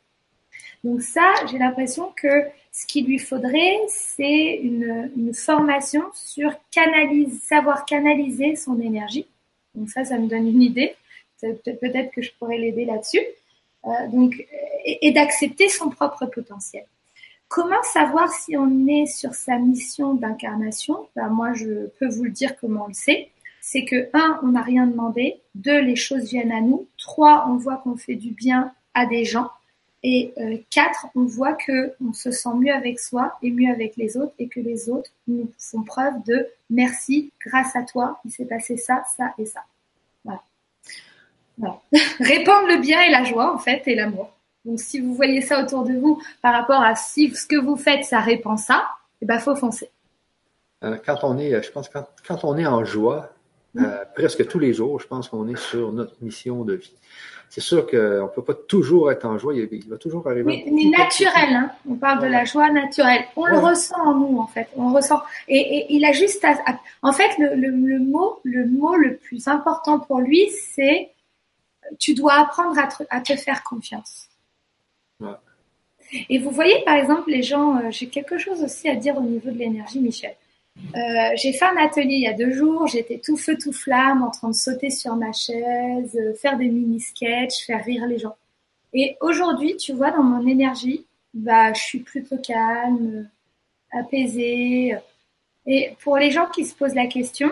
Donc 0.84 1.02
ça, 1.02 1.34
j'ai 1.50 1.58
l'impression 1.58 2.12
que 2.16 2.46
ce 2.72 2.86
qu'il 2.86 3.06
lui 3.06 3.20
faudrait, 3.20 3.80
c'est 3.88 4.56
une, 4.56 5.34
formation 5.34 6.04
sur 6.14 6.52
savoir 7.42 7.86
canaliser 7.86 8.56
son 8.56 8.80
énergie. 8.80 9.28
Donc 9.76 9.90
ça, 9.90 10.04
ça 10.04 10.18
me 10.18 10.28
donne 10.28 10.48
une 10.48 10.62
idée. 10.62 10.96
Peut-être 11.42 12.12
que 12.12 12.22
je 12.22 12.32
pourrais 12.38 12.58
l'aider 12.58 12.86
là-dessus. 12.86 13.22
Euh, 13.86 14.08
donc, 14.08 14.34
et, 14.86 15.12
d'accepter 15.12 15.68
son 15.68 15.90
propre 15.90 16.26
potentiel. 16.28 16.86
Comment 17.50 17.84
savoir 17.84 18.32
si 18.32 18.56
on 18.56 18.88
est 18.88 19.06
sur 19.06 19.34
sa 19.34 19.58
mission 19.58 20.14
d'incarnation? 20.14 21.08
Ben, 21.16 21.28
Moi, 21.28 21.54
je 21.54 21.88
peux 22.00 22.08
vous 22.08 22.24
le 22.24 22.32
dire 22.32 22.56
comment 22.60 22.86
on 22.86 22.88
le 22.88 22.94
sait. 22.94 23.30
C'est 23.62 23.84
que, 23.86 24.10
un, 24.14 24.40
on 24.44 24.50
n'a 24.50 24.62
rien 24.62 24.88
demandé. 24.88 25.42
Deux, 25.54 25.80
les 25.80 25.96
choses 25.96 26.30
viennent 26.30 26.52
à 26.52 26.62
nous. 26.62 26.88
Trois, 26.98 27.46
on 27.50 27.58
voit 27.58 27.78
qu'on 27.78 27.98
fait 27.98 28.16
du 28.16 28.32
bien 28.32 28.74
à 28.94 29.06
des 29.06 29.26
gens. 29.26 29.50
Et 30.06 30.34
euh, 30.38 30.58
quatre, 30.70 31.08
on 31.16 31.24
voit 31.24 31.54
que 31.54 31.94
on 32.06 32.12
se 32.12 32.32
sent 32.32 32.54
mieux 32.58 32.74
avec 32.74 33.00
soi 33.00 33.38
et 33.42 33.52
mieux 33.52 33.72
avec 33.72 33.96
les 33.96 34.18
autres 34.18 34.34
et 34.38 34.50
que 34.50 34.60
les 34.60 34.90
autres 34.90 35.12
nous 35.28 35.50
font 35.58 35.84
preuve 35.84 36.22
de 36.28 36.48
merci, 36.70 37.32
grâce 37.46 37.74
à 37.76 37.84
toi, 37.84 38.20
il 38.26 38.32
s'est 38.32 38.46
passé 38.46 38.76
ça, 38.76 39.04
ça 39.16 39.34
et 39.38 39.46
ça. 39.46 39.62
Voilà. 40.26 40.42
voilà. 41.58 41.80
Répandre 42.20 42.68
le 42.68 42.82
bien 42.82 43.02
et 43.02 43.12
la 43.12 43.24
joie 43.24 43.54
en 43.54 43.58
fait 43.58 43.84
et 43.88 43.96
l'amour. 43.96 44.34
Donc 44.66 44.80
si 44.80 45.00
vous 45.00 45.14
voyez 45.14 45.42
ça 45.42 45.62
autour 45.62 45.86
de 45.86 45.94
vous 45.94 46.22
par 46.42 46.54
rapport 46.54 46.82
à 46.82 46.96
si 46.96 47.34
ce 47.34 47.48
que 47.48 47.56
vous 47.56 47.78
faites 47.78 48.04
ça 48.04 48.20
répand 48.20 48.60
ça, 48.60 48.86
eh 49.22 49.26
ben 49.26 49.40
faut 49.40 49.56
foncer. 49.56 49.90
Euh, 50.84 50.98
quand 51.06 51.24
on 51.24 51.38
est, 51.38 51.64
je 51.64 51.72
pense 51.72 51.88
quand, 51.88 52.06
quand 52.28 52.44
on 52.44 52.58
est 52.58 52.66
en 52.66 52.84
joie, 52.84 53.33
euh, 53.78 54.04
presque 54.16 54.48
tous 54.48 54.60
les 54.60 54.74
jours, 54.74 55.00
je 55.00 55.08
pense 55.08 55.30
qu'on 55.30 55.48
est 55.48 55.58
sur 55.58 55.92
notre 55.92 56.16
mission 56.22 56.64
de 56.64 56.74
vie 56.76 56.94
c'est 57.54 57.62
sûr 57.62 57.86
qu'on 57.86 57.98
ne 57.98 58.34
peut 58.34 58.42
pas 58.42 58.56
toujours 58.56 59.12
être 59.12 59.26
en 59.26 59.38
joie, 59.38 59.54
il, 59.54 59.88
va 59.88 59.98
toujours 59.98 60.26
arriver. 60.26 60.66
Mais, 60.72 60.86
naturel, 60.86 61.54
hein. 61.54 61.70
on 61.88 61.94
parle 61.94 62.24
de 62.24 62.26
la 62.26 62.46
joie 62.46 62.72
naturelle. 62.72 63.26
On 63.36 63.46
le 63.46 63.60
ressent 63.60 63.96
en 64.04 64.16
nous, 64.16 64.40
en 64.40 64.48
fait. 64.48 64.70
On 64.76 64.92
ressent. 64.92 65.22
Et, 65.48 65.86
il 65.94 66.04
a 66.04 66.14
juste 66.14 66.44
à, 66.44 66.56
en 67.04 67.12
fait, 67.12 67.30
le, 67.38 68.00
mot, 68.00 68.40
le 68.44 68.66
mot 68.66 68.96
le 68.96 69.18
plus 69.18 69.48
important 69.48 70.00
pour 70.00 70.20
lui, 70.20 70.50
c'est 70.50 71.12
tu 72.00 72.16
dois 72.16 72.34
apprendre 72.40 72.76
à 73.12 73.22
te, 73.22 73.36
faire 73.36 73.62
confiance. 73.62 74.30
Et 76.28 76.40
vous 76.40 76.50
voyez, 76.50 76.84
par 76.86 76.96
exemple, 76.96 77.30
les 77.30 77.44
gens, 77.44 77.78
euh, 77.78 77.92
j'ai 77.92 78.08
quelque 78.08 78.40
chose 78.40 78.64
aussi 78.64 78.90
à 78.90 78.96
dire 78.96 79.16
au 79.16 79.22
niveau 79.22 79.52
de 79.52 79.60
l'énergie, 79.60 80.00
Michel. 80.00 80.36
Euh, 80.78 81.30
j'ai 81.36 81.54
fait 81.54 81.66
un 81.66 81.78
atelier 81.78 82.16
il 82.16 82.22
y 82.22 82.28
a 82.28 82.34
deux 82.34 82.52
jours, 82.52 82.88
j'étais 82.88 83.20
tout 83.20 83.38
feu 83.38 83.58
tout 83.58 83.72
flamme 83.72 84.24
en 84.24 84.32
train 84.32 84.50
de 84.50 84.56
sauter 84.56 84.90
sur 84.90 85.16
ma 85.16 85.32
chaise, 85.32 86.16
euh, 86.16 86.34
faire 86.36 86.58
des 86.58 86.68
mini-sketchs, 86.68 87.66
faire 87.66 87.84
rire 87.84 88.06
les 88.08 88.20
gens. 88.20 88.36
Et 88.94 89.18
aujourd'hui, 89.22 89.76
tu 89.78 89.94
vois, 89.94 90.12
dans 90.12 90.24
mon 90.24 90.46
énergie, 90.48 91.06
bah, 91.34 91.74
je 91.74 91.82
suis 91.82 92.00
plutôt 92.00 92.38
calme, 92.38 93.28
apaisée. 93.92 94.96
Et 95.66 95.96
pour 96.02 96.18
les 96.18 96.32
gens 96.32 96.48
qui 96.48 96.66
se 96.66 96.76
posent 96.76 96.96
la 96.96 97.08
question, 97.08 97.52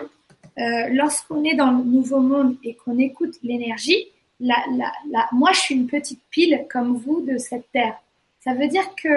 euh, 0.58 0.88
lorsqu'on 0.90 1.44
est 1.44 1.54
dans 1.54 1.70
le 1.70 1.82
nouveau 1.82 2.20
monde 2.20 2.56
et 2.62 2.74
qu'on 2.74 2.98
écoute 2.98 3.36
l'énergie, 3.42 4.08
la, 4.38 4.56
la, 4.76 4.92
la, 5.10 5.28
moi 5.32 5.50
je 5.52 5.60
suis 5.60 5.74
une 5.74 5.86
petite 5.86 6.20
pile 6.30 6.66
comme 6.70 6.96
vous 6.96 7.22
de 7.22 7.38
cette 7.38 7.70
terre. 7.72 7.96
Ça 8.40 8.54
veut 8.54 8.68
dire 8.68 8.94
que 8.96 9.08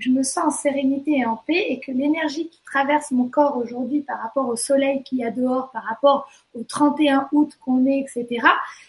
je 0.00 0.10
me 0.10 0.22
sens 0.22 0.44
en 0.44 0.50
sérénité 0.50 1.18
et 1.18 1.26
en 1.26 1.36
paix 1.36 1.66
et 1.68 1.78
que 1.78 1.92
l'énergie 1.92 2.48
qui 2.48 2.60
traverse 2.64 3.10
mon 3.10 3.28
corps 3.28 3.58
aujourd'hui 3.58 4.00
par 4.00 4.20
rapport 4.20 4.48
au 4.48 4.56
soleil 4.56 5.02
qu'il 5.02 5.18
y 5.18 5.24
a 5.24 5.30
dehors, 5.30 5.70
par 5.70 5.84
rapport 5.84 6.28
au 6.54 6.64
31 6.64 7.28
août 7.32 7.52
qu'on 7.62 7.86
est, 7.86 8.00
etc., 8.00 8.46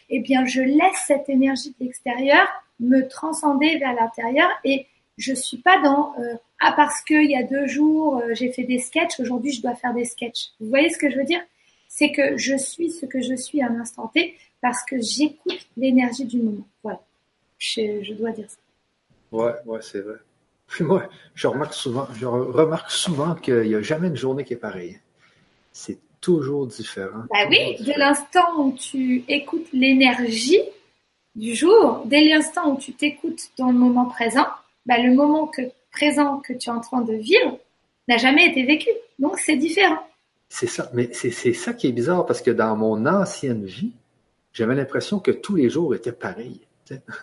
eh 0.10 0.20
bien, 0.20 0.46
je 0.46 0.62
laisse 0.62 1.04
cette 1.06 1.30
énergie 1.30 1.76
de 1.80 1.86
l'extérieur 1.86 2.48
me 2.80 3.08
transcender 3.08 3.78
vers 3.78 3.94
l'intérieur 3.94 4.50
et 4.64 4.88
je 5.18 5.34
suis 5.34 5.58
pas 5.58 5.80
dans 5.82 6.16
euh, 6.18 6.36
ah 6.60 6.74
parce 6.76 7.02
qu'il 7.02 7.30
y 7.30 7.36
a 7.36 7.44
deux 7.44 7.68
jours 7.68 8.18
euh, 8.18 8.34
j'ai 8.34 8.52
fait 8.52 8.64
des 8.64 8.80
sketchs, 8.80 9.20
aujourd'hui 9.20 9.52
je 9.52 9.62
dois 9.62 9.76
faire 9.76 9.94
des 9.94 10.06
sketchs. 10.06 10.52
Vous 10.60 10.70
voyez 10.70 10.90
ce 10.90 10.98
que 10.98 11.10
je 11.10 11.18
veux 11.18 11.26
dire? 11.26 11.42
C'est 11.88 12.12
que 12.12 12.38
je 12.38 12.56
suis 12.56 12.90
ce 12.90 13.06
que 13.06 13.22
je 13.22 13.36
suis 13.36 13.62
à 13.62 13.70
l'instant 13.70 14.08
T 14.08 14.36
parce 14.62 14.84
que 14.84 15.00
j'écoute 15.00 15.68
l'énergie 15.78 16.26
du 16.26 16.38
moment. 16.38 16.68
Voilà, 16.82 17.02
je, 17.60 18.02
je 18.02 18.14
dois 18.14 18.32
dire 18.32 18.50
ça. 18.50 18.58
Ouais, 19.32 19.54
ouais, 19.66 19.82
c'est 19.82 20.00
vrai. 20.00 20.18
Puis 20.72 20.84
moi, 20.86 21.04
je 21.36 21.48
remarque 21.48 21.74
souvent, 21.74 22.08
je 22.18 22.26
remarque 22.26 22.90
souvent 22.90 23.36
qu'il 23.36 23.62
n'y 23.62 23.76
a 23.76 23.82
jamais 23.82 24.08
une 24.08 24.18
journée 24.18 24.44
qui 24.44 24.54
est 24.54 24.58
pareille. 24.58 25.00
C'est 25.72 26.00
toujours 26.20 26.66
différent. 26.66 27.24
Bah 27.30 27.46
oui, 27.50 27.78
dès 27.82 27.98
l'instant 27.98 28.58
où 28.58 28.74
tu 28.74 29.24
écoutes 29.28 29.68
l'énergie 29.74 30.62
du 31.36 31.56
jour, 31.56 32.04
dès 32.06 32.22
l'instant 32.22 32.74
où 32.74 32.78
tu 32.78 32.94
t'écoutes 32.94 33.50
dans 33.58 33.68
le 33.68 33.78
moment 33.78 34.06
présent, 34.06 34.48
bah 34.86 34.98
le 34.98 35.14
moment 35.14 35.48
que, 35.48 35.62
présent 35.92 36.38
que 36.40 36.54
tu 36.54 36.70
es 36.70 36.72
en 36.72 36.82
train 36.82 37.02
de 37.02 37.14
vivre 37.14 37.58
n'a 38.08 38.18
jamais 38.18 38.50
été 38.50 38.64
vécu. 38.64 38.90
Donc 39.20 39.40
c'est 39.40 39.58
différent. 39.58 40.00
C'est 40.50 40.68
ça, 40.68 40.90
mais 40.94 41.10
c'est 41.14 41.54
ça 41.54 41.74
qui 41.74 41.88
est 41.88 41.94
bizarre 41.94 42.26
parce 42.26 42.42
que 42.42 42.52
dans 42.52 42.76
mon 42.76 43.06
ancienne 43.06 43.66
vie, 43.66 43.92
j'avais 44.52 44.76
l'impression 44.76 45.20
que 45.20 45.32
tous 45.32 45.56
les 45.56 45.70
jours 45.70 45.96
étaient 45.96 46.12
pareils. 46.12 46.60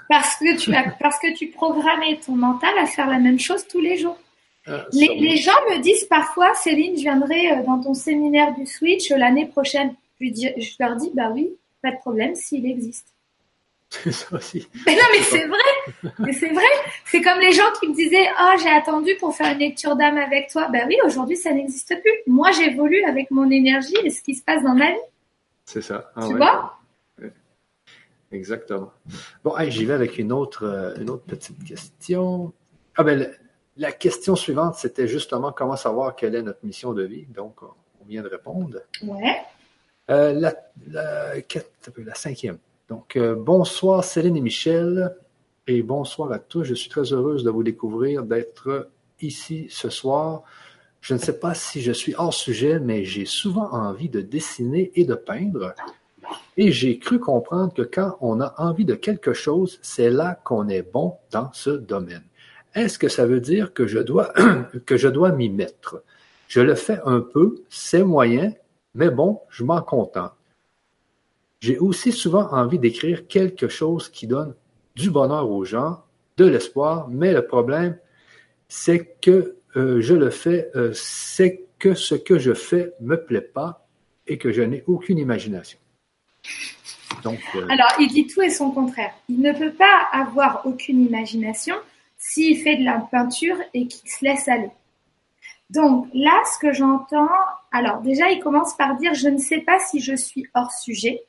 Parce 0.08 0.36
que 0.36 0.56
tu 0.56 0.74
as, 0.74 0.90
parce 1.00 1.18
que 1.18 1.34
tu 1.34 1.48
programmais 1.48 2.18
ton 2.24 2.36
mental 2.36 2.76
à 2.78 2.86
faire 2.86 3.08
la 3.08 3.18
même 3.18 3.38
chose 3.38 3.66
tous 3.66 3.80
les 3.80 3.96
jours. 3.96 4.18
Ah, 4.66 4.84
les, 4.92 5.36
gens 5.36 5.52
me 5.70 5.80
disent 5.80 6.04
parfois, 6.04 6.54
Céline, 6.54 6.96
je 6.96 7.02
viendrai 7.02 7.52
euh, 7.52 7.62
dans 7.64 7.80
ton 7.80 7.94
séminaire 7.94 8.54
du 8.54 8.66
Switch 8.66 9.10
l'année 9.10 9.46
prochaine. 9.46 9.94
Je, 10.20 10.76
leur 10.80 10.96
dis, 10.96 11.10
bah 11.14 11.30
oui, 11.32 11.48
pas 11.82 11.90
de 11.90 11.96
problème, 11.96 12.34
s'il 12.34 12.66
existe. 12.66 13.06
C'est 13.90 14.12
ça 14.12 14.36
aussi. 14.36 14.68
Mais 14.86 14.94
non, 14.94 15.02
mais 15.12 15.22
c'est 15.22 15.46
vrai. 15.46 16.12
Mais 16.18 16.32
c'est 16.34 16.50
vrai. 16.50 16.66
C'est 17.06 17.22
comme 17.22 17.40
les 17.40 17.52
gens 17.52 17.70
qui 17.80 17.88
me 17.88 17.94
disaient, 17.94 18.28
oh, 18.38 18.58
j'ai 18.62 18.68
attendu 18.68 19.12
pour 19.18 19.34
faire 19.34 19.50
une 19.52 19.60
lecture 19.60 19.96
d'âme 19.96 20.18
avec 20.18 20.50
toi. 20.50 20.68
Ben 20.68 20.86
oui, 20.86 20.96
aujourd'hui, 21.06 21.38
ça 21.38 21.52
n'existe 21.52 21.98
plus. 22.02 22.12
Moi, 22.26 22.50
j'évolue 22.50 23.02
avec 23.04 23.30
mon 23.30 23.50
énergie 23.50 23.96
et 24.04 24.10
ce 24.10 24.20
qui 24.20 24.34
se 24.34 24.44
passe 24.44 24.62
dans 24.62 24.74
ma 24.74 24.90
vie. 24.90 24.98
C'est 25.64 25.80
ça. 25.80 26.10
Ah 26.14 26.26
tu 26.28 26.36
vois? 26.36 26.77
Exactement. 28.30 28.92
Bon, 29.42 29.54
j'y 29.68 29.84
vais 29.84 29.94
avec 29.94 30.18
une 30.18 30.32
autre, 30.32 30.64
euh, 30.64 30.94
une 31.00 31.10
autre 31.10 31.24
petite 31.24 31.62
question. 31.64 32.52
Ah 32.96 33.04
ben, 33.04 33.30
la 33.76 33.92
question 33.92 34.36
suivante, 34.36 34.74
c'était 34.74 35.08
justement 35.08 35.52
comment 35.52 35.76
savoir 35.76 36.14
quelle 36.14 36.34
est 36.34 36.42
notre 36.42 36.64
mission 36.64 36.92
de 36.92 37.04
vie. 37.04 37.26
Donc, 37.26 37.62
on 37.62 38.04
vient 38.06 38.22
de 38.22 38.28
répondre. 38.28 38.80
Ouais. 39.02 39.36
Euh, 40.10 40.32
la, 40.32 40.54
la, 40.88 41.34
la, 41.36 42.14
cinquième. 42.14 42.58
Donc, 42.88 43.16
euh, 43.16 43.34
bonsoir 43.34 44.04
Céline 44.04 44.36
et 44.36 44.40
Michel, 44.40 45.14
et 45.66 45.82
bonsoir 45.82 46.32
à 46.32 46.38
tous. 46.38 46.64
Je 46.64 46.74
suis 46.74 46.88
très 46.88 47.12
heureuse 47.12 47.44
de 47.44 47.50
vous 47.50 47.62
découvrir, 47.62 48.24
d'être 48.24 48.90
ici 49.20 49.66
ce 49.70 49.90
soir. 49.90 50.42
Je 51.00 51.14
ne 51.14 51.18
sais 51.18 51.38
pas 51.38 51.54
si 51.54 51.80
je 51.80 51.92
suis 51.92 52.14
hors 52.16 52.34
sujet, 52.34 52.80
mais 52.80 53.04
j'ai 53.04 53.26
souvent 53.26 53.70
envie 53.72 54.08
de 54.08 54.20
dessiner 54.20 54.90
et 54.94 55.04
de 55.04 55.14
peindre. 55.14 55.74
Et 56.60 56.72
j'ai 56.72 56.98
cru 56.98 57.20
comprendre 57.20 57.72
que 57.72 57.82
quand 57.82 58.18
on 58.20 58.40
a 58.40 58.52
envie 58.58 58.84
de 58.84 58.96
quelque 58.96 59.32
chose, 59.32 59.78
c'est 59.80 60.10
là 60.10 60.34
qu'on 60.44 60.68
est 60.68 60.82
bon 60.82 61.14
dans 61.30 61.52
ce 61.52 61.70
domaine. 61.70 62.24
Est-ce 62.74 62.98
que 62.98 63.08
ça 63.08 63.26
veut 63.26 63.38
dire 63.38 63.72
que 63.72 63.86
je 63.86 64.00
dois, 64.00 64.32
que 64.86 64.96
je 64.96 65.06
dois 65.06 65.30
m'y 65.30 65.50
mettre? 65.50 66.02
Je 66.48 66.60
le 66.60 66.74
fais 66.74 66.98
un 67.04 67.20
peu, 67.20 67.62
c'est 67.70 68.02
moyen, 68.02 68.52
mais 68.96 69.08
bon, 69.08 69.40
je 69.50 69.62
m'en 69.62 69.80
contente. 69.82 70.32
J'ai 71.60 71.78
aussi 71.78 72.10
souvent 72.10 72.48
envie 72.50 72.80
d'écrire 72.80 73.28
quelque 73.28 73.68
chose 73.68 74.08
qui 74.08 74.26
donne 74.26 74.54
du 74.96 75.10
bonheur 75.10 75.48
aux 75.48 75.64
gens, 75.64 76.02
de 76.38 76.44
l'espoir, 76.44 77.06
mais 77.08 77.32
le 77.32 77.46
problème, 77.46 77.98
c'est 78.66 79.16
que 79.20 79.54
euh, 79.76 80.00
je 80.00 80.14
le 80.14 80.30
fais, 80.30 80.72
euh, 80.74 80.90
c'est 80.92 81.66
que 81.78 81.94
ce 81.94 82.16
que 82.16 82.36
je 82.36 82.52
fais 82.52 82.94
me 83.00 83.14
plaît 83.14 83.40
pas 83.42 83.86
et 84.26 84.38
que 84.38 84.50
je 84.50 84.62
n'ai 84.62 84.82
aucune 84.88 85.18
imagination. 85.18 85.78
Euh, 87.26 87.66
Alors, 87.68 87.92
il 87.98 88.08
dit 88.08 88.26
tout 88.26 88.42
et 88.42 88.50
son 88.50 88.70
contraire. 88.70 89.12
Il 89.28 89.40
ne 89.40 89.52
peut 89.52 89.72
pas 89.72 90.06
avoir 90.12 90.62
aucune 90.66 91.04
imagination 91.04 91.74
s'il 92.16 92.58
fait 92.58 92.76
de 92.76 92.84
la 92.84 92.98
peinture 93.10 93.56
et 93.74 93.86
qu'il 93.86 94.08
se 94.08 94.24
laisse 94.24 94.48
aller. 94.48 94.70
Donc 95.70 96.08
là, 96.14 96.42
ce 96.52 96.58
que 96.58 96.72
j'entends, 96.72 97.28
alors 97.72 98.00
déjà, 98.00 98.30
il 98.30 98.40
commence 98.40 98.74
par 98.74 98.96
dire 98.96 99.14
je 99.14 99.28
ne 99.28 99.38
sais 99.38 99.60
pas 99.60 99.78
si 99.78 100.00
je 100.00 100.14
suis 100.14 100.46
hors 100.54 100.72
sujet. 100.72 101.22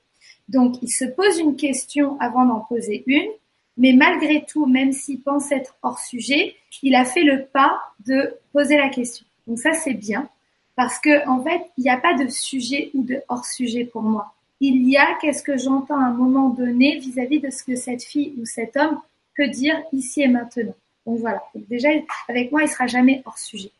Donc 0.48 0.76
il 0.82 0.90
se 0.90 1.06
pose 1.06 1.40
une 1.40 1.56
question 1.56 2.20
avant 2.20 2.46
d'en 2.46 2.62
poser 2.62 3.04
une, 3.06 3.30
mais 3.78 3.94
malgré 3.94 4.46
tout, 4.46 4.66
même 4.66 4.94
s'il 4.94 5.22
pense 5.22 5.52
être 5.52 5.76
hors 5.84 6.00
sujet, 6.00 6.56
il 6.82 6.96
a 6.96 7.06
fait 7.06 7.24
le 7.24 7.46
pas 7.46 7.80
de 8.06 8.36
poser 8.54 8.78
la 8.78 8.90
question. 8.90 9.26
Donc 9.46 9.60
ça, 9.60 9.74
c'est 9.74 9.94
bien 9.94 10.30
parce 10.76 11.00
que 11.00 11.28
en 11.28 11.44
fait, 11.44 11.62
il 11.78 11.84
n'y 11.84 11.90
a 11.90 11.98
pas 11.98 12.14
de 12.14 12.30
sujet 12.30 12.92
ou 12.94 13.04
de 13.04 13.22
hors 13.28 13.46
sujet 13.46 13.84
pour 13.84 14.02
moi 14.02 14.34
il 14.60 14.90
y 14.90 14.98
a 14.98 15.18
qu'est-ce 15.22 15.44
que 15.44 15.58
j'entends 15.58 16.00
à 16.00 16.06
un 16.06 16.14
moment 16.14 16.50
donné 16.50 16.98
vis-à-vis 17.00 17.40
de 17.40 17.50
ce 17.50 17.64
que 17.64 17.76
cette 17.76 18.04
fille 18.04 18.34
ou 18.40 18.46
cet 18.46 18.76
homme 18.76 19.00
peut 19.36 19.48
dire 19.48 19.82
ici 19.94 20.22
et 20.22 20.28
maintenant. 20.28 20.76
Donc 21.06 21.20
voilà. 21.20 21.42
déjà, 21.56 21.90
avec 22.28 22.52
moi, 22.52 22.64
il 22.64 22.70
sera 22.70 22.88
jamais 22.88 23.22
hors 23.26 23.38
sujet. 23.38 23.72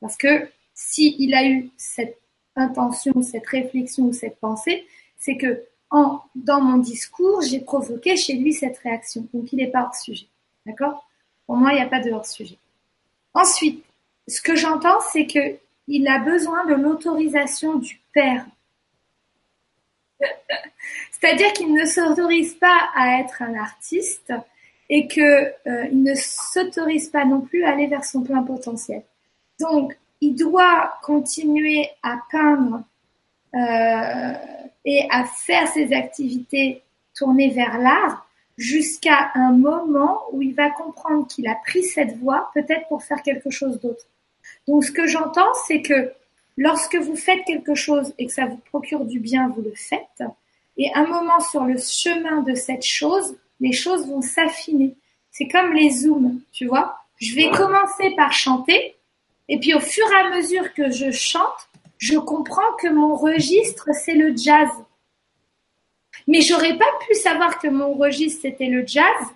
Parce 0.00 0.16
que 0.16 0.48
s'il 0.74 1.34
a 1.34 1.46
eu 1.46 1.70
cette 1.76 2.18
intention, 2.54 3.22
cette 3.22 3.46
réflexion 3.46 4.04
ou 4.04 4.12
cette 4.12 4.38
pensée, 4.38 4.86
c'est 5.18 5.36
que 5.36 5.64
en, 5.90 6.20
dans 6.34 6.60
mon 6.60 6.78
discours, 6.78 7.42
j'ai 7.42 7.60
provoqué 7.60 8.16
chez 8.16 8.34
lui 8.34 8.52
cette 8.52 8.78
réaction. 8.78 9.26
Donc 9.32 9.52
il 9.52 9.56
n'est 9.56 9.70
pas 9.70 9.84
hors 9.84 9.94
sujet. 9.94 10.26
D'accord? 10.66 11.08
Pour 11.46 11.56
moi, 11.56 11.72
il 11.72 11.76
n'y 11.76 11.82
a 11.82 11.88
pas 11.88 12.00
de 12.00 12.10
hors 12.10 12.26
sujet. 12.26 12.58
Ensuite, 13.34 13.84
ce 14.28 14.40
que 14.40 14.54
j'entends, 14.54 15.00
c'est 15.12 15.26
que 15.26 15.56
il 15.88 16.06
a 16.06 16.18
besoin 16.20 16.66
de 16.66 16.74
l'autorisation 16.74 17.76
du 17.76 18.00
père 18.12 18.46
c'est-à-dire 21.12 21.52
qu'il 21.52 21.72
ne 21.72 21.84
s'autorise 21.84 22.54
pas 22.54 22.90
à 22.94 23.20
être 23.20 23.42
un 23.42 23.54
artiste 23.54 24.32
et 24.88 25.06
qu'il 25.06 25.22
euh, 25.22 25.88
ne 25.92 26.14
s'autorise 26.14 27.08
pas 27.08 27.24
non 27.24 27.40
plus 27.40 27.64
à 27.64 27.70
aller 27.70 27.86
vers 27.86 28.04
son 28.04 28.22
plein 28.22 28.42
potentiel. 28.42 29.02
Donc, 29.60 29.96
il 30.20 30.34
doit 30.34 30.94
continuer 31.02 31.88
à 32.02 32.18
peindre 32.30 32.82
euh, 33.54 34.32
et 34.84 35.06
à 35.10 35.24
faire 35.24 35.68
ses 35.68 35.92
activités 35.92 36.82
tournées 37.14 37.50
vers 37.50 37.78
l'art 37.78 38.26
jusqu'à 38.56 39.30
un 39.34 39.52
moment 39.52 40.22
où 40.32 40.42
il 40.42 40.54
va 40.54 40.70
comprendre 40.70 41.26
qu'il 41.26 41.48
a 41.48 41.54
pris 41.54 41.82
cette 41.82 42.16
voie 42.18 42.50
peut-être 42.52 42.88
pour 42.88 43.02
faire 43.02 43.22
quelque 43.22 43.50
chose 43.50 43.80
d'autre. 43.80 44.04
Donc, 44.66 44.84
ce 44.84 44.92
que 44.92 45.06
j'entends, 45.06 45.52
c'est 45.66 45.82
que 45.82 46.12
Lorsque 46.60 46.96
vous 46.96 47.16
faites 47.16 47.42
quelque 47.46 47.74
chose 47.74 48.12
et 48.18 48.26
que 48.26 48.32
ça 48.34 48.44
vous 48.44 48.60
procure 48.68 49.06
du 49.06 49.18
bien, 49.18 49.48
vous 49.48 49.62
le 49.62 49.72
faites. 49.74 50.22
Et 50.76 50.92
un 50.94 51.06
moment 51.06 51.40
sur 51.40 51.64
le 51.64 51.78
chemin 51.78 52.42
de 52.42 52.54
cette 52.54 52.84
chose, 52.84 53.34
les 53.60 53.72
choses 53.72 54.06
vont 54.06 54.20
s'affiner. 54.20 54.94
C'est 55.30 55.48
comme 55.48 55.72
les 55.72 55.88
zooms, 55.88 56.38
tu 56.52 56.66
vois. 56.66 56.98
Je 57.16 57.34
vais 57.34 57.50
commencer 57.50 58.10
par 58.14 58.34
chanter, 58.34 58.94
et 59.48 59.58
puis 59.58 59.72
au 59.72 59.80
fur 59.80 60.04
et 60.12 60.26
à 60.26 60.36
mesure 60.36 60.74
que 60.74 60.90
je 60.90 61.10
chante, 61.10 61.70
je 61.96 62.18
comprends 62.18 62.74
que 62.78 62.88
mon 62.88 63.16
registre, 63.16 63.88
c'est 63.94 64.12
le 64.12 64.36
jazz. 64.36 64.68
Mais 66.26 66.42
j'aurais 66.42 66.76
pas 66.76 66.92
pu 67.08 67.14
savoir 67.14 67.58
que 67.58 67.68
mon 67.68 67.94
registre, 67.94 68.42
c'était 68.42 68.68
le 68.68 68.86
jazz 68.86 69.26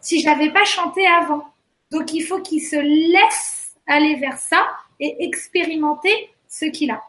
si 0.00 0.22
j'avais 0.22 0.50
pas 0.50 0.64
chanté 0.64 1.06
avant. 1.06 1.44
Donc 1.92 2.12
il 2.12 2.22
faut 2.22 2.40
qu'il 2.40 2.62
se 2.62 2.74
laisse 2.74 3.76
aller 3.86 4.16
vers 4.16 4.38
ça 4.38 4.66
et 4.98 5.24
expérimenter 5.24 6.30
ce 6.48 6.66
qu'il 6.66 6.90
a. 6.90 7.00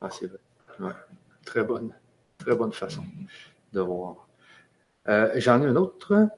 Ah, 0.00 0.10
c'est 0.10 0.26
vrai. 0.26 0.92
Très 1.44 1.62
bonne, 1.62 1.94
très 2.38 2.54
bonne 2.54 2.72
façon 2.72 3.04
de 3.72 3.80
voir. 3.80 4.28
Euh, 5.08 5.32
j'en 5.36 5.62
ai 5.62 5.66
un 5.66 5.76
autre. 5.76 6.28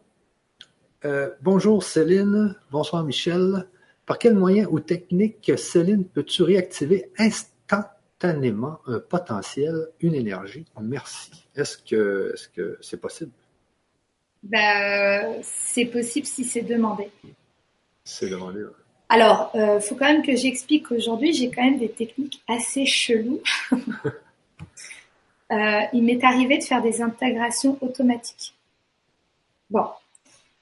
Euh, 1.05 1.31
bonjour 1.41 1.83
Céline, 1.83 2.57
bonsoir 2.71 3.05
Michel. 3.05 3.69
Par 4.05 4.19
quel 4.19 4.35
moyen 4.35 4.67
ou 4.71 4.79
technique, 4.81 5.53
Céline, 5.57 6.05
peux-tu 6.05 6.43
réactiver 6.43 7.11
instantanément 7.19 8.81
un 8.87 9.01
potentiel, 9.01 9.89
une 10.01 10.15
énergie? 10.15 10.65
Merci. 10.81 11.49
Est-ce 11.57 11.79
que 11.79 12.35
c'est 12.37 12.61
-ce 12.61 12.77
c'est 12.81 13.01
possible? 13.01 13.33
Ben, 14.43 15.41
c'est 15.43 15.87
possible 15.87 16.27
si 16.27 16.45
c'est 16.45 16.63
demandé. 16.63 17.11
C'est 18.05 18.29
demandé, 18.29 18.63
oui. 18.63 18.86
Alors, 19.09 19.53
euh, 19.55 19.79
faut 19.81 19.95
quand 19.95 20.07
même 20.07 20.23
que 20.23 20.35
j'explique 20.35 20.89
qu'aujourd'hui, 20.89 21.33
j'ai 21.33 21.51
quand 21.51 21.63
même 21.63 21.79
des 21.79 21.91
techniques 21.91 22.43
assez 22.49 22.87
cheloues. 22.87 23.41
euh, 25.53 25.81
il 25.93 26.03
m'est 26.03 26.23
arrivé 26.25 26.59
de 26.59 26.65
faire 26.65 26.83
des 26.83 27.01
intégrations 27.01 27.79
automatiques. 27.81 28.55
Bon, 29.71 29.87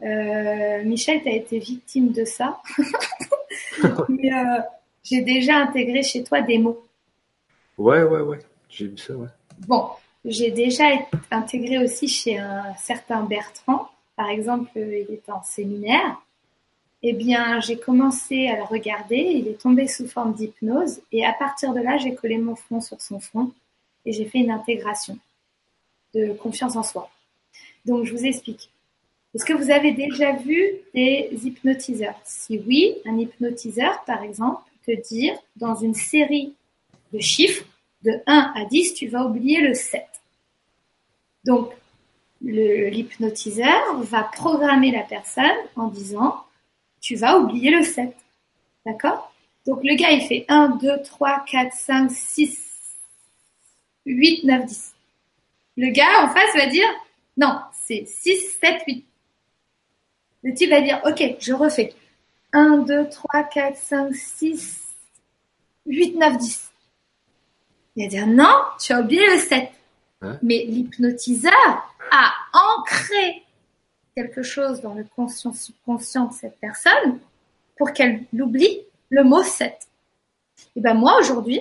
Euh, 0.03 0.83
Michel, 0.85 1.23
tu 1.23 1.29
as 1.29 1.33
été 1.33 1.59
victime 1.59 2.13
de 2.13 2.25
ça. 2.27 2.61
Mais 4.09 4.33
euh, 4.35 4.61
j'ai 5.03 5.23
déjà 5.23 5.57
intégré 5.57 6.03
chez 6.03 6.23
toi 6.25 6.43
des 6.43 6.59
mots. 6.59 6.85
Ouais, 7.79 8.03
ouais, 8.03 8.21
ouais. 8.21 8.39
J'ai 8.69 8.89
vu 8.89 8.99
ça, 8.99 9.15
ouais. 9.15 9.29
Bon, 9.67 9.89
j'ai 10.25 10.51
déjà 10.51 10.85
intégré 11.31 11.79
aussi 11.79 12.09
chez 12.09 12.39
un 12.39 12.75
certain 12.77 13.23
Bertrand. 13.23 13.89
Par 14.17 14.29
exemple, 14.29 14.71
il 14.77 15.07
est 15.11 15.29
en 15.31 15.43
séminaire. 15.43 16.21
Eh 17.07 17.13
bien, 17.13 17.61
j'ai 17.61 17.77
commencé 17.77 18.49
à 18.49 18.57
le 18.57 18.63
regarder. 18.63 19.19
Il 19.19 19.47
est 19.47 19.61
tombé 19.61 19.87
sous 19.89 20.09
forme 20.09 20.33
d'hypnose. 20.33 21.03
Et 21.13 21.23
à 21.27 21.35
partir 21.35 21.75
de 21.75 21.81
là, 21.81 21.99
j'ai 21.99 22.15
collé 22.15 22.39
mon 22.39 22.57
front 22.57 22.81
sur 22.81 22.99
son 23.03 23.21
front 23.21 23.53
et 24.07 24.13
j'ai 24.13 24.25
fait 24.25 24.39
une 24.39 24.51
intégration 24.51 25.19
de 26.15 26.33
confiance 26.33 26.77
en 26.77 26.83
soi. 26.83 27.11
Donc, 27.85 28.07
je 28.07 28.13
vous 28.15 28.25
explique. 28.25 28.71
Est-ce 29.35 29.45
que 29.45 29.53
vous 29.53 29.71
avez 29.71 29.93
déjà 29.93 30.33
vu 30.33 30.65
des 30.95 31.29
hypnotiseurs? 31.45 32.19
Si 32.25 32.63
oui, 32.67 32.95
un 33.05 33.19
hypnotiseur, 33.19 34.03
par 34.07 34.23
exemple, 34.23 34.63
peut 34.87 34.97
dire 34.97 35.35
dans 35.57 35.75
une 35.75 35.95
série 35.95 36.55
de 37.13 37.19
chiffres, 37.19 37.67
de 38.03 38.13
1 38.27 38.53
à 38.57 38.65
10, 38.65 38.95
tu 38.95 39.09
vas 39.09 39.27
oublier 39.27 39.61
le 39.61 39.75
7. 39.75 40.03
Donc, 41.45 41.71
l'hypnotiseur 42.41 44.01
va 44.05 44.23
programmer 44.23 44.91
la 44.91 45.03
personne 45.03 45.45
en 45.77 45.89
disant, 45.89 46.44
tu 47.05 47.17
vas 47.17 47.39
oublier 47.39 47.71
le 47.71 47.83
7. 47.83 48.17
D'accord? 48.87 49.31
Donc, 49.67 49.81
le 49.85 49.95
gars, 49.95 50.11
il 50.11 50.23
fait 50.23 50.47
1, 50.49 50.79
2, 50.81 51.03
3, 51.03 51.45
4, 51.47 51.73
5, 51.75 52.11
6, 52.11 52.59
8, 54.07 54.45
9, 54.45 54.65
10. 54.65 54.95
Le 55.77 55.91
gars 55.91 56.25
en 56.25 56.29
face 56.29 56.57
va 56.57 56.67
dire, 56.67 56.89
non, 57.37 57.61
c'est 57.73 58.07
6, 58.07 58.57
7, 58.59 58.83
8. 58.87 59.05
Le 60.45 60.55
type 60.55 60.71
va 60.71 60.81
dire, 60.81 61.03
ok, 61.05 61.37
je 61.39 61.53
refais. 61.53 61.93
1, 62.55 62.79
2, 62.79 63.11
3, 63.11 63.45
4, 63.45 63.77
5, 63.77 64.15
6, 64.15 64.83
8, 65.85 66.17
9, 66.17 66.39
10. 66.39 66.73
Il 67.97 68.05
va 68.05 68.09
dire, 68.09 68.27
non, 68.27 68.55
tu 68.81 68.95
as 68.95 69.01
oublié 69.01 69.27
le 69.27 69.39
7. 69.39 69.71
Hein? 70.23 70.39
Mais 70.43 70.65
l'hypnotiseur 70.65 71.95
a 72.11 72.33
ancré 72.55 73.44
quelque 74.15 74.43
chose 74.43 74.81
dans 74.81 74.95
le 74.95 75.05
conscient 75.05 75.53
subconscient 75.53 76.27
de 76.27 76.33
cette 76.33 76.59
personne 76.61 77.19
pour 77.77 77.93
qu'elle 77.93 78.25
l'oublie 78.33 78.81
le 79.11 79.25
mot 79.25 79.43
7. 79.43 79.77
Et 80.77 80.81
ben 80.81 80.95
moi 80.95 81.19
aujourd'hui, 81.19 81.61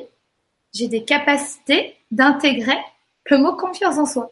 j'ai 0.73 0.87
des 0.87 1.03
capacités 1.03 1.95
d'intégrer 2.11 2.77
le 3.29 3.37
mot 3.37 3.55
confiance 3.55 3.97
en 3.97 4.05
soi. 4.05 4.31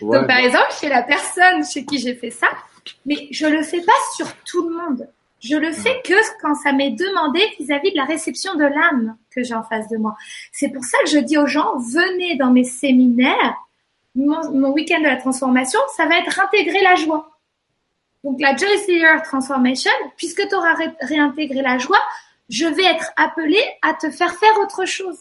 Donc 0.00 0.26
par 0.26 0.38
exemple, 0.38 0.72
chez 0.80 0.88
la 0.88 1.02
personne 1.02 1.64
chez 1.64 1.84
qui 1.84 1.98
j'ai 1.98 2.14
fait 2.14 2.30
ça, 2.30 2.48
mais 3.06 3.28
je 3.30 3.46
le 3.46 3.62
fais 3.62 3.80
pas 3.80 3.92
sur 4.16 4.34
tout 4.44 4.68
le 4.68 4.74
monde. 4.74 5.08
Je 5.40 5.56
le 5.56 5.72
fais 5.72 6.00
que 6.04 6.14
quand 6.40 6.54
ça 6.54 6.72
m'est 6.72 6.92
demandé 6.92 7.40
vis-à-vis 7.58 7.90
de 7.90 7.96
la 7.96 8.04
réception 8.04 8.54
de 8.54 8.64
l'âme 8.64 9.16
que 9.30 9.42
j'ai 9.42 9.54
en 9.54 9.64
face 9.64 9.88
de 9.88 9.96
moi. 9.96 10.14
C'est 10.52 10.68
pour 10.68 10.84
ça 10.84 10.96
que 11.04 11.10
je 11.10 11.18
dis 11.18 11.36
aux 11.36 11.48
gens, 11.48 11.76
venez 11.78 12.36
dans 12.36 12.50
mes 12.50 12.64
séminaires. 12.64 13.56
Mon, 14.14 14.70
week-end 14.72 15.00
de 15.00 15.06
la 15.06 15.16
transformation, 15.16 15.80
ça 15.96 16.06
va 16.06 16.18
être 16.18 16.38
intégrer 16.40 16.82
la 16.82 16.94
joie. 16.96 17.30
Donc 18.24 18.40
la 18.40 18.54
Joy 18.54 18.68
Transformation, 19.24 19.90
puisque 20.16 20.46
tu 20.46 20.54
auras 20.54 20.74
réintégré 21.00 21.62
la 21.62 21.78
joie, 21.78 22.00
je 22.48 22.66
vais 22.66 22.84
être 22.84 23.10
appelé 23.16 23.58
à 23.80 23.94
te 23.94 24.10
faire 24.10 24.34
faire 24.34 24.58
autre 24.60 24.84
chose. 24.84 25.18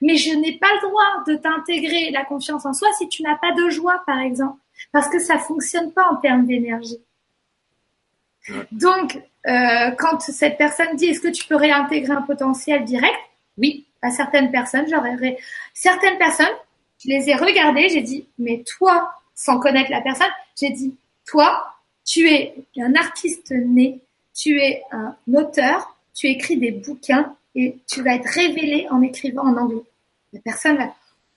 Mais 0.00 0.16
je 0.16 0.34
n'ai 0.34 0.58
pas 0.58 0.68
le 0.74 0.88
droit 0.88 1.24
de 1.26 1.34
t'intégrer 1.34 2.10
la 2.10 2.24
confiance 2.24 2.64
en 2.64 2.72
soi 2.72 2.88
si 2.98 3.08
tu 3.08 3.22
n'as 3.22 3.36
pas 3.36 3.52
de 3.52 3.68
joie, 3.68 4.02
par 4.06 4.18
exemple, 4.20 4.58
parce 4.90 5.08
que 5.08 5.18
ça 5.18 5.38
fonctionne 5.38 5.92
pas 5.92 6.08
en 6.10 6.16
termes 6.16 6.46
d'énergie. 6.46 6.98
Donc, 8.72 9.20
euh, 9.46 9.90
quand 9.98 10.20
cette 10.20 10.56
personne 10.56 10.96
dit 10.96 11.06
est-ce 11.06 11.20
que 11.20 11.28
tu 11.28 11.44
peux 11.44 11.56
réintégrer 11.56 12.12
un 12.12 12.22
potentiel 12.22 12.84
direct? 12.84 13.18
Oui, 13.58 13.86
à 14.00 14.10
certaines 14.10 14.50
personnes, 14.50 14.86
j'aurais 14.88 15.38
certaines 15.74 16.18
personnes, 16.18 16.54
je 17.02 17.08
les 17.08 17.30
ai 17.30 17.34
regardées, 17.34 17.88
j'ai 17.88 18.02
dit 18.02 18.26
mais 18.38 18.62
toi, 18.64 19.12
sans 19.34 19.58
connaître 19.58 19.90
la 19.90 20.00
personne, 20.00 20.30
j'ai 20.60 20.70
dit 20.70 20.94
toi, 21.26 21.64
tu 22.04 22.28
es 22.28 22.54
un 22.78 22.94
artiste 22.94 23.50
né, 23.50 24.00
tu 24.34 24.60
es 24.60 24.82
un 24.90 25.16
auteur, 25.34 25.96
tu 26.14 26.28
écris 26.28 26.56
des 26.56 26.72
bouquins 26.72 27.34
et 27.54 27.76
tu 27.88 28.02
vas 28.02 28.14
être 28.14 28.28
révélé 28.28 28.86
en 28.90 29.02
écrivant 29.02 29.42
en 29.42 29.56
anglais. 29.56 29.82
La 30.32 30.40
personne 30.40 30.76
va 30.76 30.94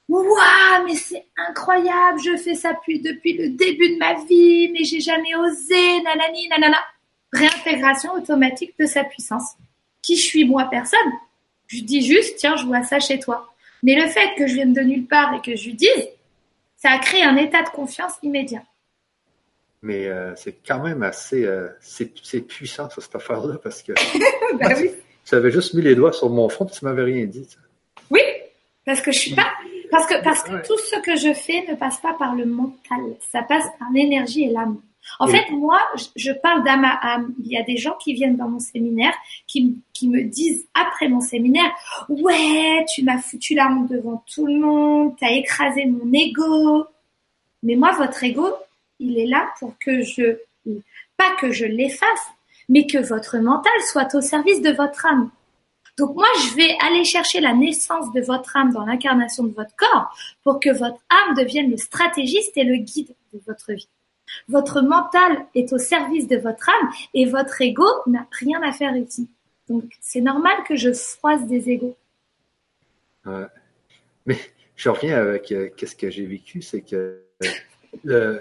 Waouh, 0.07 0.85
mais 0.85 0.95
c'est 0.95 1.25
incroyable, 1.35 2.19
je 2.23 2.37
fais 2.37 2.53
ça 2.53 2.73
depuis, 2.73 2.99
depuis 2.99 3.33
le 3.33 3.49
début 3.49 3.95
de 3.95 3.97
ma 3.97 4.13
vie, 4.25 4.69
mais 4.71 4.83
j'ai 4.83 4.99
jamais 4.99 5.35
osé, 5.35 6.01
nanani, 6.03 6.47
nanana 6.47 6.77
réintégration 7.33 8.13
automatique 8.13 8.73
de 8.79 8.85
sa 8.85 9.03
puissance. 9.03 9.55
Qui 10.01 10.15
je 10.15 10.23
suis 10.23 10.45
moi 10.45 10.65
personne? 10.69 10.99
Je 11.67 11.81
dis 11.81 12.05
juste, 12.05 12.37
tiens, 12.37 12.55
je 12.55 12.65
vois 12.65 12.83
ça 12.83 12.99
chez 12.99 13.19
toi. 13.19 13.51
Mais 13.83 13.95
le 13.95 14.07
fait 14.07 14.35
que 14.37 14.47
je 14.47 14.55
vienne 14.55 14.73
de 14.73 14.81
nulle 14.81 15.05
part 15.05 15.33
et 15.35 15.41
que 15.41 15.55
je 15.55 15.65
lui 15.65 15.75
dise, 15.75 16.07
ça 16.75 16.91
a 16.91 16.99
créé 16.99 17.23
un 17.23 17.35
état 17.37 17.63
de 17.63 17.69
confiance 17.69 18.13
immédiat. 18.23 18.63
Mais 19.81 20.07
euh, 20.07 20.35
c'est 20.35 20.57
quand 20.65 20.81
même 20.81 21.03
assez 21.03 21.45
euh, 21.45 21.67
c'est, 21.79 22.41
puissant, 22.41 22.89
cette 22.89 23.15
affaire-là, 23.15 23.59
parce 23.61 23.83
que 23.83 23.91
oui. 24.81 24.91
tu 25.25 25.35
avais 25.35 25.51
juste 25.51 25.75
mis 25.75 25.81
les 25.83 25.95
doigts 25.95 26.13
sur 26.13 26.29
mon 26.29 26.49
front 26.49 26.65
et 26.65 26.71
tu 26.71 26.85
m'avais 26.85 27.03
rien 27.03 27.25
dit. 27.25 27.47
Oui, 28.09 28.21
parce 28.85 29.01
que 29.01 29.11
je 29.11 29.19
suis 29.19 29.35
pas. 29.35 29.51
Parce 29.91 30.07
que, 30.07 30.23
parce 30.23 30.43
que 30.43 30.65
tout 30.65 30.77
ce 30.77 30.99
que 31.01 31.15
je 31.15 31.33
fais 31.33 31.65
ne 31.69 31.75
passe 31.75 31.99
pas 31.99 32.13
par 32.13 32.35
le 32.35 32.45
mental, 32.45 33.15
ça 33.31 33.43
passe 33.43 33.65
par 33.77 33.87
l'énergie 33.93 34.45
et 34.45 34.49
l'âme. 34.49 34.81
En 35.19 35.27
fait, 35.27 35.49
moi, 35.51 35.79
je 36.15 36.31
parle 36.31 36.63
d'âme 36.63 36.83
à 36.83 37.15
âme. 37.15 37.33
Il 37.43 37.51
y 37.51 37.57
a 37.57 37.63
des 37.63 37.77
gens 37.77 37.95
qui 38.01 38.13
viennent 38.13 38.35
dans 38.35 38.49
mon 38.49 38.59
séminaire 38.59 39.13
qui, 39.47 39.77
qui 39.93 40.09
me 40.09 40.23
disent 40.23 40.65
après 40.73 41.07
mon 41.07 41.21
séminaire, 41.21 41.71
ouais, 42.09 42.85
tu 42.93 43.03
m'as 43.03 43.19
foutu 43.19 43.55
la 43.55 43.67
honte 43.67 43.89
devant 43.89 44.23
tout 44.33 44.47
le 44.47 44.59
monde, 44.59 45.15
t'as 45.19 45.31
écrasé 45.31 45.85
mon 45.85 46.11
ego. 46.13 46.85
Mais 47.63 47.75
moi, 47.75 47.91
votre 47.93 48.23
ego, 48.23 48.47
il 48.99 49.17
est 49.17 49.27
là 49.27 49.49
pour 49.59 49.73
que 49.79 50.01
je, 50.01 50.37
pas 51.17 51.35
que 51.39 51.51
je 51.51 51.65
l'efface, 51.65 52.27
mais 52.69 52.87
que 52.87 52.97
votre 52.97 53.37
mental 53.37 53.73
soit 53.91 54.13
au 54.15 54.21
service 54.21 54.61
de 54.61 54.71
votre 54.71 55.05
âme. 55.05 55.29
Donc 55.97 56.13
moi, 56.15 56.27
je 56.43 56.55
vais 56.55 56.75
aller 56.81 57.05
chercher 57.05 57.39
la 57.39 57.53
naissance 57.53 58.11
de 58.11 58.21
votre 58.21 58.57
âme 58.57 58.73
dans 58.73 58.85
l'incarnation 58.85 59.43
de 59.43 59.53
votre 59.53 59.75
corps 59.77 60.13
pour 60.43 60.59
que 60.59 60.69
votre 60.69 60.99
âme 61.09 61.35
devienne 61.35 61.71
le 61.71 61.77
stratégiste 61.77 62.57
et 62.57 62.63
le 62.63 62.75
guide 62.77 63.15
de 63.33 63.39
votre 63.47 63.71
vie. 63.71 63.87
Votre 64.47 64.81
mental 64.81 65.45
est 65.55 65.71
au 65.73 65.77
service 65.77 66.27
de 66.27 66.37
votre 66.37 66.69
âme 66.69 66.89
et 67.13 67.25
votre 67.25 67.61
ego 67.61 67.87
n'a 68.07 68.27
rien 68.31 68.61
à 68.63 68.71
faire 68.71 68.95
ici. 68.95 69.29
Donc 69.69 69.83
c'est 70.01 70.21
normal 70.21 70.55
que 70.67 70.75
je 70.75 70.91
froisse 70.93 71.45
des 71.47 71.69
égos. 71.69 71.95
Mais 74.25 74.37
je 74.75 74.89
reviens 74.89 75.17
avec 75.17 75.51
euh, 75.51 75.69
qu'est-ce 75.75 75.95
que 75.95 76.09
j'ai 76.09 76.25
vécu, 76.25 76.61
c'est 76.61 76.81
que 76.81 77.21
euh, 78.07 78.39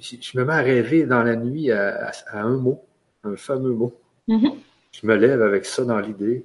je 0.00 0.38
me 0.38 0.44
mets 0.44 0.52
à 0.52 0.62
rêver 0.62 1.04
dans 1.04 1.22
la 1.22 1.36
nuit 1.36 1.70
à, 1.70 2.12
un 2.32 2.56
mot, 2.56 2.84
un 3.22 3.36
fameux 3.36 3.72
mot. 3.72 3.94
Mm-hmm. 4.28 4.54
Je 4.92 5.06
me 5.06 5.16
lève 5.16 5.42
avec 5.42 5.64
ça 5.66 5.84
dans 5.84 5.98
l'idée. 5.98 6.44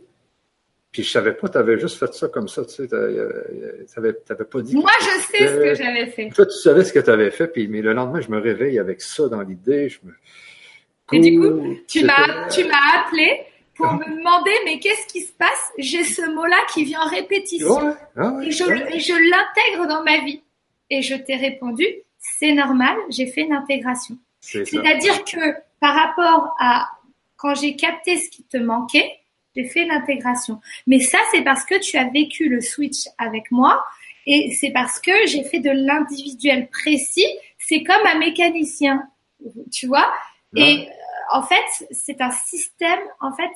Puis 0.92 1.04
je 1.04 1.12
savais 1.12 1.34
pas, 1.34 1.50
tu 1.50 1.58
avais 1.58 1.78
juste 1.78 2.00
fait 2.00 2.12
ça 2.14 2.28
comme 2.30 2.48
ça, 2.48 2.66
tu 2.66 2.72
sais, 2.72 2.88
tu 2.88 2.96
n'avais 2.96 4.46
pas 4.46 4.62
dit. 4.62 4.76
Moi, 4.76 4.90
je 5.02 5.22
sais 5.22 5.48
ce 5.48 5.56
que 5.56 5.76
j'avais 5.76 6.08
fait. 6.08 6.30
Toi, 6.30 6.46
tu 6.48 6.58
savais 6.58 6.84
ce 6.84 6.92
que 6.92 7.00
tu 7.00 7.10
avais 7.10 7.30
fait, 7.30 7.48
puis 7.48 7.68
mais 7.68 7.82
le 7.82 7.94
lendemain, 7.94 8.22
je 8.22 8.30
me 8.30 8.40
réveille 8.40 8.80
avec 8.80 9.02
ça 9.02 9.28
dans 9.28 9.42
l'idée. 9.42 9.90
Je 9.90 10.00
me... 10.04 10.14
Et 11.12 11.20
du 11.20 11.40
coup, 11.40 11.76
tu 11.88 12.04
m'as, 12.06 12.48
tu 12.50 12.64
m'as 12.64 13.06
appelé 13.06 13.42
pour 13.76 13.88
ah. 13.88 13.98
me 13.98 14.18
demander, 14.18 14.52
mais 14.66 14.80
qu'est-ce 14.80 15.06
qui 15.08 15.22
se 15.22 15.32
passe? 15.34 15.72
J'ai 15.78 16.04
ce 16.04 16.24
mot-là 16.34 16.58
qui 16.74 16.84
vient 16.86 17.02
en 17.02 17.10
répétition, 17.10 17.92
et 18.42 18.52
je, 18.52 18.64
je 18.64 19.30
l'intègre 19.30 19.88
dans 19.88 20.04
ma 20.04 20.26
vie. 20.26 20.42
Et 20.90 21.04
je 21.04 21.14
t'ai 21.14 21.36
répondu, 21.36 21.86
c'est 22.18 22.54
normal, 22.54 22.98
j'ai 23.10 23.28
fait 23.28 23.42
une 23.42 23.54
intégration. 23.54 24.18
C'est-à-dire 24.40 25.24
que 25.24 25.54
par 25.80 25.94
rapport 25.94 26.56
à 26.60 26.90
quand 27.38 27.54
j'ai 27.54 27.76
capté 27.76 28.18
ce 28.18 28.30
qui 28.30 28.44
te 28.44 28.58
manquait, 28.58 29.12
j'ai 29.60 29.68
fait 29.68 29.86
l'intégration. 29.86 30.60
Mais 30.88 31.00
ça, 31.00 31.18
c'est 31.32 31.44
parce 31.44 31.66
que 31.66 31.80
tu 31.80 31.98
as 31.98 32.10
vécu 32.10 32.50
le 32.50 32.62
switch 32.62 33.08
avec 33.18 33.52
moi 33.52 33.84
et 34.26 34.52
c'est 34.52 34.72
parce 34.72 35.00
que 35.00 35.12
j'ai 35.28 35.44
fait 35.44 35.60
de 35.60 35.72
l'individuel 35.72 36.70
précis. 36.70 37.26
C'est 37.58 37.84
comme 37.84 38.06
un 38.06 38.18
mécanicien, 38.18 39.08
tu 39.72 39.88
vois. 39.88 40.12
Et 40.56 40.88
euh, 40.88 41.38
en 41.38 41.44
fait, 41.44 41.88
c'est 41.92 42.22
un 42.22 42.32
système. 42.32 43.00
En 43.20 43.34
fait, 43.34 43.52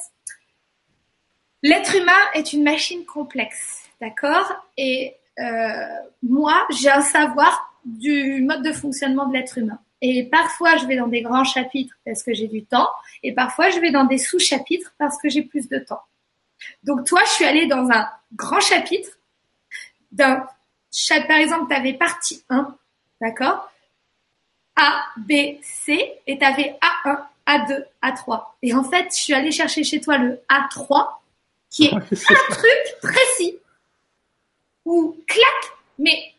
l'être 1.61 1.95
humain 1.95 2.11
est 2.33 2.53
une 2.53 2.63
machine 2.63 3.05
complexe, 3.05 3.83
d'accord? 4.01 4.53
Et 4.77 5.15
euh, 5.39 5.87
moi, 6.21 6.65
j'ai 6.69 6.89
un 6.89 7.01
savoir 7.01 7.79
du 7.85 8.41
mode 8.41 8.63
de 8.63 8.71
fonctionnement 8.71 9.27
de 9.27 9.33
l'être 9.33 9.57
humain. 9.57 9.79
Et 10.05 10.25
parfois, 10.25 10.75
je 10.75 10.85
vais 10.85 10.97
dans 10.97 11.07
des 11.07 11.21
grands 11.21 11.45
chapitres 11.45 11.95
parce 12.03 12.23
que 12.23 12.33
j'ai 12.33 12.49
du 12.49 12.65
temps, 12.65 12.89
et 13.23 13.33
parfois, 13.33 13.69
je 13.69 13.79
vais 13.79 13.89
dans 13.89 14.03
des 14.03 14.17
sous-chapitres 14.17 14.93
parce 14.99 15.17
que 15.17 15.29
j'ai 15.29 15.43
plus 15.43 15.69
de 15.69 15.79
temps. 15.79 16.01
Donc, 16.83 17.07
toi, 17.07 17.21
je 17.25 17.31
suis 17.31 17.45
allée 17.45 17.67
dans 17.67 17.89
un 17.89 18.09
grand 18.35 18.59
chapitre. 18.59 19.09
D'un, 20.11 20.45
par 21.27 21.37
exemple, 21.37 21.69
tu 21.69 21.75
avais 21.75 21.93
partie 21.93 22.43
1, 22.49 22.75
d'accord? 23.21 23.71
A, 24.75 25.05
B, 25.15 25.57
C, 25.61 26.13
et 26.27 26.37
tu 26.37 26.43
avais 26.43 26.77
A1, 27.05 27.21
A2, 27.47 27.85
A3. 28.03 28.43
Et 28.61 28.73
en 28.73 28.83
fait, 28.83 29.05
je 29.05 29.21
suis 29.21 29.33
allée 29.33 29.53
chercher 29.53 29.85
chez 29.85 30.01
toi 30.01 30.17
le 30.17 30.41
A3, 30.49 31.13
qui 31.69 31.85
est 31.85 31.93
un 31.93 32.01
truc 32.01 32.95
précis, 33.01 33.57
ou 34.83 35.17
clac, 35.25 35.71
mais 35.97 36.33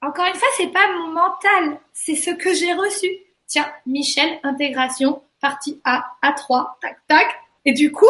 encore 0.00 0.26
une 0.26 0.34
fois, 0.34 0.48
c'est 0.56 0.72
pas 0.72 0.92
mon 0.92 1.08
mental, 1.08 1.80
c'est 1.92 2.14
ce 2.14 2.30
que 2.30 2.54
j'ai 2.54 2.72
reçu. 2.72 3.08
Tiens, 3.46 3.66
Michel, 3.86 4.38
intégration, 4.42 5.22
partie 5.40 5.80
A, 5.84 6.04
A3, 6.22 6.78
tac, 6.80 6.98
tac. 7.08 7.26
Et 7.64 7.72
du 7.72 7.90
coup, 7.90 8.06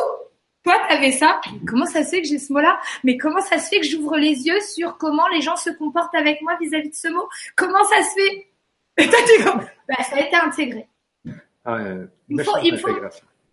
toi, 0.64 0.74
t'avais 0.88 1.12
ça. 1.12 1.40
Comment 1.66 1.86
ça 1.86 2.04
se 2.04 2.10
fait 2.10 2.22
que 2.22 2.28
j'ai 2.28 2.38
ce 2.38 2.52
mot-là? 2.52 2.78
Mais 3.04 3.16
comment 3.16 3.40
ça 3.40 3.58
se 3.58 3.68
fait 3.68 3.80
que 3.80 3.86
j'ouvre 3.86 4.16
les 4.16 4.46
yeux 4.46 4.60
sur 4.60 4.98
comment 4.98 5.26
les 5.28 5.40
gens 5.40 5.56
se 5.56 5.70
comportent 5.70 6.14
avec 6.14 6.42
moi 6.42 6.56
vis-à-vis 6.60 6.90
de 6.90 6.94
ce 6.94 7.08
mot? 7.08 7.28
Comment 7.56 7.84
ça 7.84 8.02
se 8.02 8.14
fait? 8.14 8.46
Et 8.98 9.08
toi, 9.08 9.18
tu 9.26 9.44
bah, 9.44 10.02
ça 10.02 10.16
a 10.16 10.20
été 10.20 10.36
intégré. 10.36 10.88
Ah, 11.64 11.78
il, 12.28 12.42
faut, 12.42 12.58
il, 12.62 12.78
faut, 12.78 12.88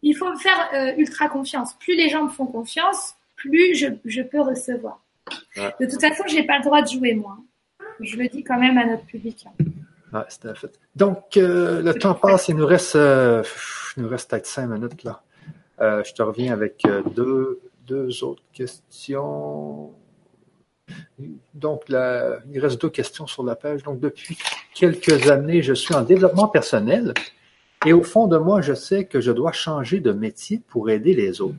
il 0.02 0.16
faut 0.16 0.30
me 0.30 0.38
faire 0.38 0.70
euh, 0.74 0.94
ultra 0.98 1.28
confiance. 1.30 1.74
Plus 1.76 1.96
les 1.96 2.10
gens 2.10 2.24
me 2.24 2.30
font 2.30 2.48
confiance, 2.48 3.16
plus 3.36 3.76
je, 3.76 3.88
je 4.06 4.22
peux 4.22 4.42
recevoir. 4.42 5.02
De 5.80 5.86
toute 5.90 6.02
façon, 6.02 6.24
j'ai 6.28 6.44
pas 6.44 6.58
le 6.58 6.64
droit 6.64 6.82
de 6.82 6.88
jouer 6.88 7.14
moi. 7.14 7.38
Je 8.00 8.18
le 8.18 8.28
dis 8.28 8.44
quand 8.44 8.60
même 8.60 8.78
à 8.78 8.86
notre 8.86 9.06
public. 9.06 9.46
Ouais, 10.14 10.22
c'est 10.30 10.56
fait. 10.58 10.80
Donc, 10.96 11.38
euh, 11.38 11.82
le 11.82 11.94
temps 11.94 12.14
passe, 12.14 12.48
il 12.48 12.56
nous 12.56 12.66
reste, 12.66 12.96
euh, 12.96 13.44
il 13.98 14.04
nous 14.04 14.10
reste 14.10 14.30
peut-être 14.30 14.46
cinq 14.46 14.68
minutes 14.68 15.04
là. 15.04 15.22
Euh, 15.82 16.04
je 16.04 16.14
te 16.14 16.22
reviens 16.22 16.54
avec 16.54 16.84
deux, 17.16 17.60
deux 17.86 18.24
autres 18.24 18.44
questions. 18.54 19.92
Donc, 21.54 21.90
la, 21.90 22.38
il 22.52 22.60
reste 22.60 22.82
deux 22.82 22.90
questions 22.90 23.28
sur 23.28 23.44
la 23.44 23.56
page. 23.56 23.84
Donc, 23.84 24.00
depuis 24.00 24.38
quelques 24.74 25.30
années, 25.30 25.62
je 25.62 25.74
suis 25.74 25.94
en 25.94 26.02
développement 26.02 26.48
personnel 26.48 27.14
et 27.86 27.94
au 27.94 28.04
fond 28.04 28.28
de 28.28 28.38
moi, 28.38 28.62
je 28.62 28.74
sais 28.74 29.06
que 29.06 29.22
je 29.22 29.32
dois 29.32 29.52
changer 29.52 30.00
de 30.00 30.12
métier 30.12 30.62
pour 30.68 30.90
aider 30.90 31.14
les 31.14 31.42
autres, 31.42 31.56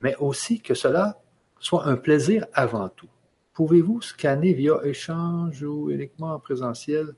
mais 0.00 0.14
aussi 0.16 0.60
que 0.60 0.74
cela 0.74 1.20
soit 1.58 1.86
un 1.86 1.96
plaisir 1.96 2.46
avant 2.52 2.88
tout. 2.88 3.08
Pouvez-vous 3.52 4.00
scanner 4.00 4.52
via 4.54 4.74
échange 4.84 5.62
ou 5.62 5.90
uniquement 5.90 6.34
en 6.34 6.38
présentiel? 6.38 7.14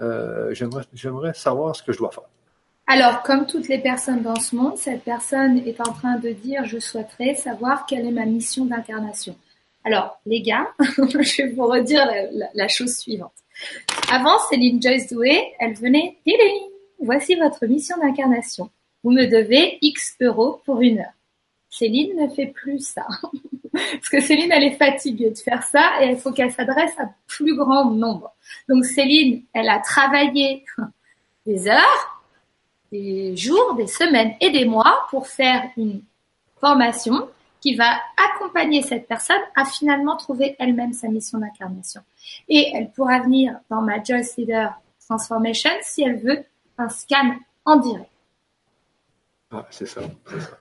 Euh, 0.00 0.54
J'aimerais 0.92 1.34
savoir 1.34 1.76
ce 1.76 1.82
que 1.82 1.92
je 1.92 1.98
dois 1.98 2.10
faire. 2.10 2.24
Alors, 2.92 3.22
comme 3.22 3.46
toutes 3.46 3.68
les 3.68 3.78
personnes 3.78 4.22
dans 4.22 4.34
ce 4.34 4.56
monde, 4.56 4.76
cette 4.76 5.04
personne 5.04 5.58
est 5.58 5.80
en 5.80 5.92
train 5.92 6.18
de 6.18 6.30
dire 6.30 6.64
je 6.64 6.80
souhaiterais 6.80 7.36
savoir 7.36 7.86
quelle 7.86 8.04
est 8.04 8.10
ma 8.10 8.26
mission 8.26 8.64
d'incarnation. 8.64 9.36
Alors, 9.84 10.20
les 10.26 10.42
gars, 10.42 10.68
je 10.80 11.42
vais 11.42 11.52
vous 11.52 11.66
redire 11.66 12.04
la, 12.52 12.68
chose 12.68 12.96
suivante. 12.96 13.32
Avant, 14.10 14.38
Céline 14.50 14.82
Joyce 14.82 15.08
Doué, 15.12 15.40
elle 15.60 15.74
venait, 15.74 16.18
voici 17.00 17.36
votre 17.36 17.64
mission 17.66 17.96
d'incarnation. 17.98 18.70
Vous 19.04 19.12
me 19.12 19.26
devez 19.26 19.78
X 19.82 20.16
euros 20.20 20.60
pour 20.64 20.80
une 20.80 20.98
heure. 20.98 21.14
Céline 21.70 22.20
ne 22.20 22.28
fait 22.28 22.48
plus 22.48 22.80
ça. 22.80 23.06
Parce 23.72 24.08
que 24.10 24.20
Céline, 24.20 24.50
elle 24.52 24.64
est 24.64 24.76
fatiguée 24.76 25.30
de 25.30 25.38
faire 25.38 25.62
ça 25.62 26.02
et 26.02 26.10
il 26.10 26.16
faut 26.16 26.32
qu'elle 26.32 26.52
s'adresse 26.52 26.98
à 26.98 27.10
plus 27.26 27.56
grand 27.56 27.90
nombre. 27.90 28.34
Donc 28.68 28.84
Céline, 28.84 29.42
elle 29.52 29.68
a 29.68 29.78
travaillé 29.78 30.64
des 31.46 31.68
heures, 31.68 32.22
des 32.90 33.36
jours, 33.36 33.74
des 33.74 33.86
semaines 33.86 34.34
et 34.40 34.50
des 34.50 34.64
mois 34.64 35.06
pour 35.10 35.26
faire 35.26 35.70
une 35.76 36.02
formation 36.60 37.28
qui 37.60 37.76
va 37.76 38.00
accompagner 38.16 38.82
cette 38.82 39.06
personne 39.06 39.40
à 39.54 39.64
finalement 39.64 40.16
trouver 40.16 40.56
elle-même 40.58 40.92
sa 40.92 41.08
mission 41.08 41.38
d'incarnation. 41.38 42.00
Et 42.48 42.72
elle 42.74 42.90
pourra 42.90 43.20
venir 43.20 43.58
dans 43.68 43.82
ma 43.82 44.02
Joyce 44.02 44.36
Leader 44.36 44.72
Transformation 45.06 45.70
si 45.82 46.02
elle 46.02 46.18
veut 46.18 46.44
un 46.78 46.88
scan 46.88 47.36
en 47.64 47.76
direct. 47.76 48.10
Ah, 49.50 49.66
c'est 49.70 49.86
ça. 49.86 50.00
ça. 50.26 50.58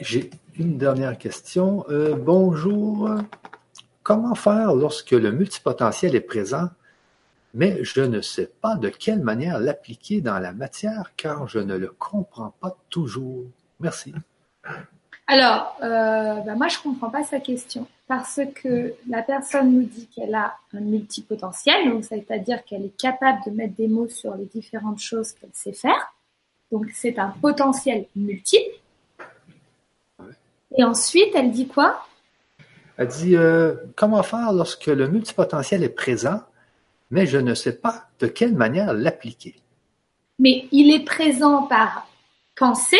J'ai 0.00 0.30
une 0.58 0.78
dernière 0.78 1.16
question. 1.18 1.84
Euh, 1.88 2.16
bonjour. 2.16 3.10
Comment 4.02 4.34
faire 4.34 4.74
lorsque 4.74 5.12
le 5.12 5.32
multipotentiel 5.32 6.14
est 6.14 6.20
présent, 6.20 6.68
mais 7.54 7.82
je 7.82 8.00
ne 8.00 8.20
sais 8.20 8.50
pas 8.60 8.76
de 8.76 8.88
quelle 8.88 9.20
manière 9.20 9.58
l'appliquer 9.58 10.20
dans 10.20 10.38
la 10.38 10.52
matière 10.52 11.12
car 11.16 11.48
je 11.48 11.58
ne 11.58 11.76
le 11.76 11.88
comprends 11.88 12.54
pas 12.60 12.76
toujours? 12.90 13.44
Merci. 13.80 14.14
Alors, 15.26 15.76
euh, 15.82 16.40
bah, 16.40 16.54
moi, 16.54 16.68
je 16.68 16.78
comprends 16.78 17.10
pas 17.10 17.24
sa 17.24 17.40
question 17.40 17.86
parce 18.06 18.40
que 18.54 18.94
la 19.08 19.22
personne 19.22 19.72
nous 19.72 19.82
dit 19.82 20.08
qu'elle 20.14 20.34
a 20.34 20.54
un 20.72 20.80
multipotentiel, 20.80 21.90
donc 21.90 22.04
c'est-à-dire 22.04 22.64
qu'elle 22.64 22.84
est 22.84 22.96
capable 22.96 23.40
de 23.46 23.50
mettre 23.50 23.74
des 23.74 23.88
mots 23.88 24.08
sur 24.08 24.36
les 24.36 24.44
différentes 24.44 25.00
choses 25.00 25.32
qu'elle 25.32 25.50
sait 25.52 25.72
faire. 25.72 26.14
Donc, 26.70 26.86
c'est 26.94 27.18
un 27.18 27.34
potentiel 27.40 28.06
multiple. 28.14 28.80
Et 30.76 30.84
ensuite, 30.84 31.30
elle 31.34 31.50
dit 31.50 31.66
quoi? 31.66 32.06
Elle 32.96 33.08
dit 33.08 33.36
euh, 33.36 33.74
comment 33.94 34.22
faire 34.22 34.52
lorsque 34.52 34.86
le 34.86 35.08
multipotentiel 35.08 35.82
est 35.82 35.88
présent, 35.88 36.40
mais 37.10 37.26
je 37.26 37.38
ne 37.38 37.54
sais 37.54 37.76
pas 37.76 38.06
de 38.20 38.26
quelle 38.26 38.54
manière 38.54 38.92
l'appliquer? 38.92 39.56
Mais 40.38 40.66
il 40.72 40.94
est 40.94 41.04
présent 41.04 41.62
par 41.62 42.06
pensée. 42.56 42.96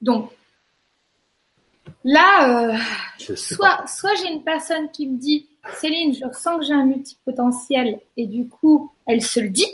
Donc, 0.00 0.30
là, 2.04 2.72
euh, 2.72 3.34
soit, 3.36 3.86
soit 3.86 4.14
j'ai 4.16 4.32
une 4.32 4.42
personne 4.42 4.90
qui 4.90 5.06
me 5.06 5.18
dit 5.18 5.46
Céline, 5.80 6.14
je 6.14 6.24
ressens 6.26 6.58
que 6.58 6.64
j'ai 6.66 6.74
un 6.74 6.84
multipotentiel 6.84 8.00
et 8.16 8.26
du 8.26 8.48
coup, 8.48 8.90
elle 9.06 9.22
se 9.22 9.40
le 9.40 9.48
dit, 9.48 9.68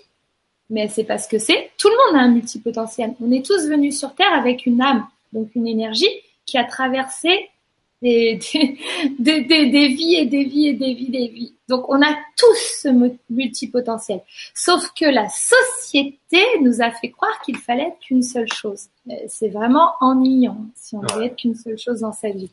mais 0.70 0.88
c'est 0.88 1.04
pas 1.04 1.18
ce 1.18 1.28
que 1.28 1.38
c'est. 1.38 1.70
Tout 1.78 1.88
le 1.88 1.96
monde 2.06 2.20
a 2.20 2.24
un 2.24 2.30
multipotentiel. 2.30 3.14
On 3.20 3.32
est 3.32 3.44
tous 3.44 3.68
venus 3.68 3.98
sur 3.98 4.14
Terre 4.14 4.32
avec 4.32 4.66
une 4.66 4.80
âme, 4.80 5.06
donc 5.32 5.50
une 5.56 5.66
énergie, 5.66 6.10
qui 6.46 6.58
a 6.58 6.64
traversé 6.64 7.50
des, 8.02 8.38
des, 9.18 9.42
des, 9.42 9.88
vies 9.88 10.16
et 10.16 10.24
des 10.24 10.44
vies 10.44 10.68
et 10.68 10.72
des 10.72 10.94
vies, 10.94 11.10
des 11.10 11.28
vies. 11.28 11.54
Donc 11.68 11.84
on 11.90 12.00
a 12.00 12.14
tous 12.34 12.80
ce 12.82 12.88
multipotentiel. 13.28 14.22
Sauf 14.54 14.90
que 14.98 15.04
la 15.04 15.28
société 15.28 16.42
nous 16.62 16.80
a 16.80 16.92
fait 16.92 17.10
croire 17.10 17.38
qu'il 17.42 17.58
fallait 17.58 17.88
être 17.88 17.98
qu'une 17.98 18.22
seule 18.22 18.50
chose. 18.50 18.86
Euh, 19.10 19.14
c'est 19.28 19.50
vraiment 19.50 19.92
ennuyant 20.00 20.56
si 20.74 20.96
on 20.96 21.02
veut 21.14 21.24
être 21.24 21.36
qu'une 21.36 21.54
seule 21.54 21.76
chose 21.76 22.00
dans 22.00 22.14
sa 22.14 22.30
vie. 22.30 22.50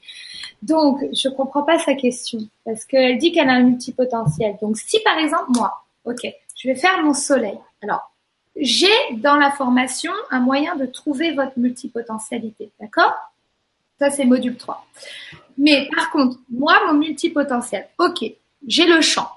Donc 0.64 0.99
je 1.14 1.30
comprends 1.30 1.64
pas 1.64 1.80
sa 1.80 1.93
question 1.93 2.39
parce 2.65 2.84
qu'elle 2.84 3.18
dit 3.18 3.31
qu'elle 3.31 3.47
a 3.49 3.53
un 3.53 3.64
multipotentiel. 3.64 4.57
Donc 4.61 4.76
si 4.76 4.99
par 4.99 5.18
exemple 5.18 5.51
moi, 5.55 5.85
ok, 6.03 6.27
je 6.57 6.68
vais 6.68 6.76
faire 6.76 7.01
mon 7.03 7.14
soleil. 7.14 7.57
Alors 7.81 8.11
j'ai 8.59 9.15
dans 9.15 9.38
la 9.38 9.51
formation 9.51 10.11
un 10.30 10.41
moyen 10.41 10.76
de 10.76 10.88
trouver 10.88 11.31
votre 11.31 11.57
multipotentialité, 11.57 12.69
d'accord? 12.81 13.14
Ça, 13.99 14.10
c'est 14.11 14.26
module 14.26 14.57
3. 14.57 14.86
Mais 15.57 15.90
par 15.95 16.11
contre, 16.11 16.38
moi, 16.49 16.80
mon 16.88 16.94
multipotentiel, 16.94 17.88
ok, 17.98 18.24
j'ai 18.68 18.86
le 18.86 19.02
champ. 19.02 19.30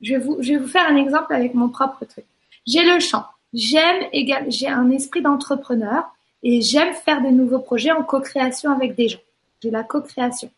Je 0.00 0.14
vais, 0.14 0.18
vous, 0.18 0.38
je 0.40 0.52
vais 0.52 0.58
vous 0.58 0.68
faire 0.68 0.86
un 0.86 0.96
exemple 0.96 1.32
avec 1.34 1.54
mon 1.54 1.68
propre 1.68 2.04
truc. 2.04 2.24
J'ai 2.66 2.84
le 2.84 2.98
champ. 3.00 3.26
J'aime 3.52 4.08
égal, 4.12 4.46
j'ai 4.48 4.68
un 4.68 4.90
esprit 4.90 5.22
d'entrepreneur 5.22 6.04
et 6.42 6.60
j'aime 6.60 6.94
faire 6.94 7.22
des 7.22 7.30
nouveaux 7.30 7.60
projets 7.60 7.92
en 7.92 8.02
co-création 8.02 8.72
avec 8.72 8.94
des 8.94 9.08
gens. 9.08 9.20
J'ai 9.62 9.70
la 9.70 9.84
co-création. 9.84 10.50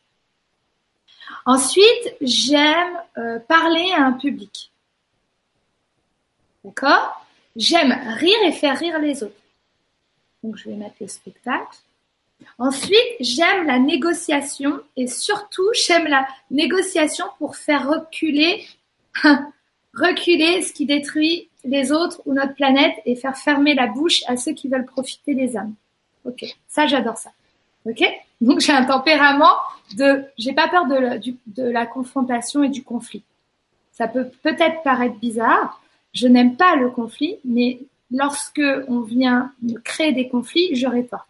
Ensuite, 1.45 2.17
j'aime 2.21 3.01
euh, 3.19 3.39
parler 3.39 3.93
à 3.97 4.05
un 4.05 4.13
public. 4.13 4.73
D'accord? 6.65 7.25
J'aime 7.55 7.93
rire 8.19 8.39
et 8.45 8.53
faire 8.53 8.79
rire 8.79 8.99
les 8.99 9.23
autres. 9.23 9.35
Donc, 10.43 10.57
je 10.57 10.69
vais 10.69 10.77
mettre 10.77 10.97
le 11.01 11.09
spectacle. 11.09 11.79
Ensuite, 12.59 13.17
j'aime 13.21 13.67
la 13.67 13.79
négociation 13.79 14.81
et 14.97 15.07
surtout, 15.07 15.69
j'aime 15.75 16.07
la 16.07 16.27
négociation 16.51 17.27
pour 17.39 17.57
faire 17.57 17.89
reculer, 17.89 18.65
reculer 19.95 20.63
ce 20.63 20.73
qui 20.73 20.87
détruit 20.87 21.49
les 21.65 21.93
autres 21.93 22.23
ou 22.25 22.33
notre 22.33 22.55
planète 22.55 22.95
et 23.05 23.17
faire 23.17 23.37
fermer 23.37 23.75
la 23.75 23.87
bouche 23.87 24.23
à 24.27 24.37
ceux 24.37 24.53
qui 24.53 24.69
veulent 24.69 24.87
profiter 24.87 25.35
des 25.35 25.57
âmes. 25.57 25.75
Ok, 26.25 26.45
ça 26.69 26.87
j'adore 26.87 27.19
ça. 27.19 27.31
Ok, 27.85 28.03
donc 28.41 28.61
j'ai 28.61 28.73
un 28.73 28.85
tempérament 28.85 29.55
de, 29.97 30.25
j'ai 30.39 30.53
pas 30.53 30.69
peur 30.69 30.87
de, 30.87 31.63
la 31.63 31.87
confrontation 31.87 32.63
et 32.63 32.69
du 32.69 32.83
conflit. 32.83 33.23
Ça 33.93 34.09
peut 34.09 34.29
peut-être 34.43 34.83
paraître 34.83 35.17
bizarre. 35.17 35.81
Je 36.13 36.27
n'aime 36.27 36.57
pas 36.57 36.75
le 36.77 36.91
conflit, 36.91 37.37
mais 37.45 37.79
lorsque 38.11 38.63
on 38.89 39.01
vient 39.01 39.53
créer 39.85 40.13
des 40.13 40.29
conflits, 40.29 40.75
je 40.75 40.87
rétorque. 40.87 41.29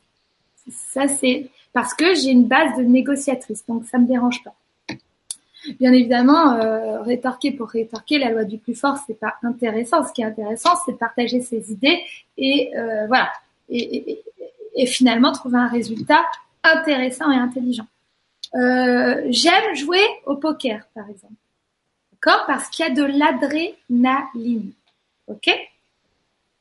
Ça, 0.71 1.09
c'est 1.09 1.51
parce 1.73 1.95
que 1.95 2.15
j'ai 2.15 2.31
une 2.31 2.45
base 2.45 2.77
de 2.77 2.83
négociatrice, 2.83 3.65
donc 3.67 3.85
ça 3.85 3.99
me 3.99 4.07
dérange 4.07 4.43
pas. 4.43 4.55
Bien 5.81 5.93
évidemment, 5.93 6.53
euh, 6.55 7.03
rétorquer 7.03 7.53
pour 7.53 7.69
rétorquer, 7.69 8.19
la 8.19 8.31
loi 8.31 8.45
du 8.45 8.59
plus 8.59 8.75
fort, 8.75 8.97
c'est 9.07 9.19
pas 9.19 9.35
intéressant. 9.43 10.07
Ce 10.07 10.13
qui 10.13 10.23
est 10.23 10.25
intéressant, 10.25 10.71
c'est 10.85 10.93
de 10.93 10.97
partager 10.97 11.41
ses 11.41 11.73
idées 11.73 12.01
et 12.39 12.77
euh, 12.77 13.07
voilà, 13.09 13.31
et, 13.69 14.23
finalement 14.87 15.33
trouver 15.33 15.59
un 15.59 15.69
résultat 15.69 16.25
intéressant 16.63 17.31
et 17.31 17.37
intelligent. 17.37 17.87
Euh, 18.55 19.23
j'aime 19.31 19.75
jouer 19.75 20.05
au 20.27 20.37
poker, 20.37 20.87
par 20.95 21.09
exemple, 21.11 21.35
d'accord, 22.13 22.45
parce 22.47 22.69
qu'il 22.69 22.87
y 22.87 22.89
a 22.89 22.93
de 22.93 23.03
l'adrénaline. 23.03 24.73
Ok? 25.27 25.51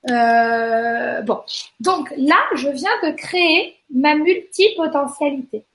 Euh, 0.10 1.22
Bon, 1.22 1.42
donc 1.80 2.14
là, 2.18 2.38
je 2.56 2.70
viens 2.70 2.92
de 3.04 3.12
créer 3.12 3.76
ma 3.90 4.16
multipotentialité. 4.16 5.66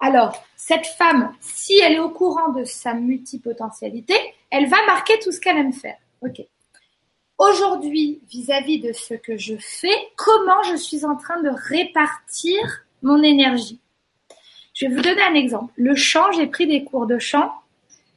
Alors, 0.00 0.42
cette 0.56 0.86
femme, 0.86 1.34
si 1.40 1.78
elle 1.78 1.94
est 1.94 1.98
au 1.98 2.10
courant 2.10 2.50
de 2.50 2.64
sa 2.64 2.94
multipotentialité, 2.94 4.14
elle 4.50 4.68
va 4.68 4.84
marquer 4.86 5.18
tout 5.18 5.32
ce 5.32 5.40
qu'elle 5.40 5.56
aime 5.56 5.72
faire. 5.72 5.96
Ok. 6.22 6.40
Aujourd'hui, 7.38 8.20
vis-à-vis 8.28 8.80
de 8.80 8.92
ce 8.92 9.14
que 9.14 9.36
je 9.36 9.54
fais, 9.58 9.96
comment 10.16 10.62
je 10.64 10.76
suis 10.76 11.04
en 11.04 11.16
train 11.16 11.40
de 11.40 11.50
répartir 11.50 12.84
mon 13.02 13.22
énergie? 13.22 13.80
Je 14.74 14.86
vais 14.86 14.94
vous 14.94 15.02
donner 15.02 15.22
un 15.22 15.34
exemple. 15.34 15.72
Le 15.76 15.94
chant, 15.94 16.30
j'ai 16.32 16.46
pris 16.46 16.66
des 16.66 16.84
cours 16.84 17.06
de 17.06 17.18
chant 17.18 17.52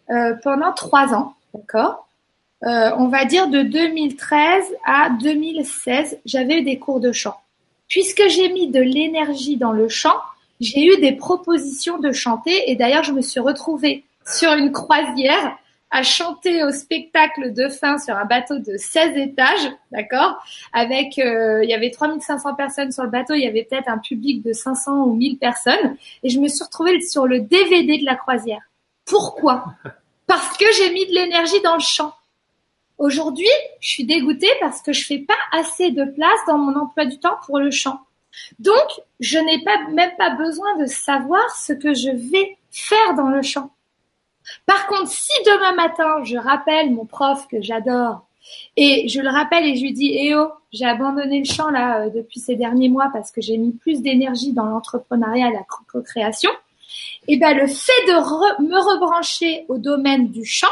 euh, 0.10 0.36
pendant 0.44 0.74
trois 0.74 1.14
ans, 1.14 1.36
d'accord? 1.54 2.08
Euh, 2.64 2.92
On 2.98 3.08
va 3.08 3.26
dire 3.26 3.48
de 3.48 3.62
2013 3.62 4.66
à 4.86 5.10
2016, 5.22 6.20
j'avais 6.26 6.60
eu 6.60 6.62
des 6.64 6.80
cours 6.80 7.00
de 7.00 7.12
chant. 7.12 7.36
Puisque 7.88 8.28
j'ai 8.30 8.50
mis 8.50 8.70
de 8.70 8.80
l'énergie 8.80 9.58
dans 9.58 9.74
le 9.74 9.90
chant, 9.90 10.18
j'ai 10.60 10.86
eu 10.86 11.02
des 11.02 11.12
propositions 11.12 11.98
de 11.98 12.12
chanter 12.12 12.70
et 12.70 12.76
d'ailleurs 12.76 13.04
je 13.04 13.12
me 13.12 13.22
suis 13.22 13.40
retrouvée 13.40 14.06
sur 14.26 14.54
une 14.54 14.72
croisière 14.72 15.58
à 15.92 16.04
chanter 16.04 16.64
au 16.64 16.72
spectacle 16.72 17.54
de 17.54 17.68
fin 17.68 17.98
sur 17.98 18.16
un 18.16 18.24
bateau 18.24 18.60
de 18.60 18.78
16 18.78 19.18
étages, 19.18 19.70
d'accord? 19.92 20.42
Avec, 20.72 21.20
euh, 21.20 21.64
il 21.64 21.70
y 21.70 21.74
avait 21.74 21.92
3500 21.92 22.56
personnes 22.56 22.92
sur 22.94 23.04
le 23.04 23.10
bateau, 23.10 23.34
il 23.34 23.42
y 23.42 23.48
avait 23.48 23.68
peut-être 23.70 23.90
un 23.90 23.98
public 23.98 24.42
de 24.42 24.54
500 24.54 25.04
ou 25.04 25.14
1000 25.14 25.38
personnes, 25.38 25.98
et 26.24 26.30
je 26.30 26.40
me 26.40 26.48
suis 26.48 26.64
retrouvée 26.64 27.02
sur 27.02 27.28
le 27.28 27.42
DVD 27.42 27.98
de 27.98 28.06
la 28.06 28.16
croisière. 28.16 28.62
Pourquoi? 29.06 29.66
Parce 30.28 30.58
que 30.58 30.66
j'ai 30.78 30.94
mis 30.94 31.06
de 31.08 31.14
l'énergie 31.14 31.62
dans 31.62 31.76
le 31.76 31.82
chant. 31.82 32.14
Aujourd'hui, 33.02 33.50
je 33.80 33.90
suis 33.90 34.06
dégoûtée 34.06 34.52
parce 34.60 34.84
que 34.84 34.94
je 34.94 35.04
fais 35.04 35.18
pas 35.18 35.34
assez 35.52 35.90
de 35.90 36.06
place 36.06 36.40
dans 36.46 36.60
mon 36.60 36.80
emploi 36.80 37.06
du 37.06 37.18
temps 37.18 37.38
pour 37.48 37.58
le 37.58 37.72
chant. 37.72 38.00
Donc, 38.60 38.76
je 39.20 39.40
n'ai 39.40 39.64
pas, 39.64 39.90
même 39.90 40.12
pas 40.20 40.36
besoin 40.36 40.78
de 40.78 40.86
savoir 40.86 41.50
ce 41.50 41.74
que 41.74 41.96
je 41.96 42.12
vais 42.12 42.58
faire 42.70 43.16
dans 43.18 43.30
le 43.30 43.42
chant. 43.42 43.72
Par 44.68 44.86
contre, 44.86 45.10
si 45.10 45.32
demain 45.48 45.74
matin, 45.74 46.24
je 46.24 46.38
rappelle 46.38 46.92
mon 46.92 47.06
prof 47.06 47.48
que 47.48 47.60
j'adore 47.60 48.28
et 48.78 49.08
je 49.08 49.20
le 49.20 49.30
rappelle 49.30 49.66
et 49.66 49.76
je 49.78 49.82
lui 49.82 49.94
dis, 49.94 50.16
eh 50.16 50.36
oh, 50.36 50.52
j'ai 50.72 50.86
abandonné 50.86 51.40
le 51.40 51.46
chant 51.46 51.72
là 51.72 52.02
euh, 52.02 52.10
depuis 52.12 52.40
ces 52.40 52.56
derniers 52.56 52.90
mois 52.90 53.10
parce 53.12 53.32
que 53.32 53.42
j'ai 53.42 53.58
mis 53.58 53.72
plus 53.72 54.04
d'énergie 54.04 54.54
dans 54.54 54.66
l'entrepreneuriat, 54.66 55.50
la 55.50 55.64
co-création, 55.92 56.52
et 57.28 57.34
eh 57.34 57.38
ben 57.38 57.58
le 57.58 57.66
fait 57.66 58.06
de 58.08 58.62
me 58.64 58.94
rebrancher 58.94 59.66
au 59.70 59.80
domaine 59.80 60.28
du 60.28 60.46
chant 60.46 60.68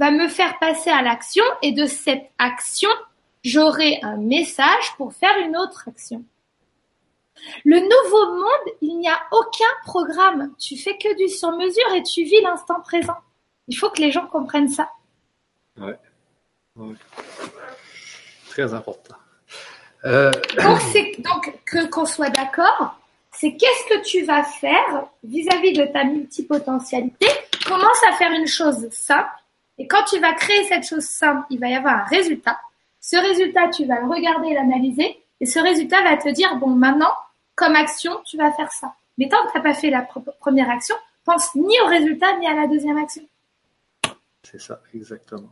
va 0.00 0.10
me 0.10 0.28
faire 0.28 0.58
passer 0.58 0.88
à 0.88 1.02
l'action 1.02 1.44
et 1.60 1.72
de 1.72 1.84
cette 1.84 2.30
action, 2.38 2.88
j'aurai 3.44 4.00
un 4.02 4.16
message 4.16 4.96
pour 4.96 5.12
faire 5.12 5.36
une 5.44 5.58
autre 5.58 5.84
action. 5.88 6.24
Le 7.66 7.80
nouveau 7.80 8.34
monde, 8.34 8.74
il 8.80 8.98
n'y 8.98 9.08
a 9.10 9.20
aucun 9.30 9.68
programme. 9.84 10.54
Tu 10.58 10.78
fais 10.78 10.96
que 10.96 11.14
du 11.18 11.28
sur-mesure 11.28 11.94
et 11.94 12.02
tu 12.02 12.24
vis 12.24 12.40
l'instant 12.40 12.80
présent. 12.80 13.16
Il 13.68 13.76
faut 13.76 13.90
que 13.90 14.00
les 14.00 14.10
gens 14.10 14.26
comprennent 14.26 14.70
ça. 14.70 14.90
Ouais. 15.78 15.98
Très 18.48 18.72
important. 18.72 19.16
Euh, 20.06 20.30
donc, 21.18 21.60
que 21.66 21.86
qu'on 21.90 22.06
soit 22.06 22.30
d'accord, 22.30 22.96
c'est 23.32 23.54
qu'est-ce 23.54 23.94
que 23.94 24.02
tu 24.02 24.22
vas 24.24 24.44
faire 24.44 25.08
vis-à-vis 25.24 25.74
de 25.74 25.84
ta 25.84 26.04
multipotentialité? 26.04 27.26
Commence 27.66 28.02
à 28.08 28.12
faire 28.16 28.32
une 28.32 28.46
chose 28.46 28.88
simple. 28.92 29.39
Et 29.80 29.86
quand 29.86 30.04
tu 30.04 30.20
vas 30.20 30.34
créer 30.34 30.62
cette 30.64 30.86
chose 30.86 31.04
simple, 31.04 31.46
il 31.48 31.58
va 31.58 31.68
y 31.68 31.74
avoir 31.74 31.94
un 31.94 32.04
résultat. 32.04 32.60
Ce 33.00 33.16
résultat, 33.16 33.68
tu 33.68 33.86
vas 33.86 33.98
le 33.98 34.08
regarder, 34.08 34.52
l'analyser. 34.52 35.16
Et 35.40 35.46
ce 35.46 35.58
résultat 35.58 36.02
va 36.02 36.18
te 36.18 36.28
dire, 36.28 36.54
bon, 36.56 36.68
maintenant, 36.68 37.10
comme 37.54 37.74
action, 37.74 38.12
tu 38.26 38.36
vas 38.36 38.52
faire 38.52 38.70
ça. 38.70 38.92
Mais 39.16 39.30
tant 39.30 39.38
que 39.46 39.52
tu 39.52 39.56
n'as 39.56 39.64
pas 39.64 39.72
fait 39.72 39.88
la 39.88 40.06
première 40.38 40.68
action, 40.68 40.94
pense 41.24 41.54
ni 41.54 41.80
au 41.80 41.86
résultat 41.86 42.36
ni 42.38 42.46
à 42.46 42.54
la 42.54 42.66
deuxième 42.66 42.98
action. 42.98 43.22
C'est 44.42 44.60
ça, 44.60 44.82
exactement. 44.94 45.48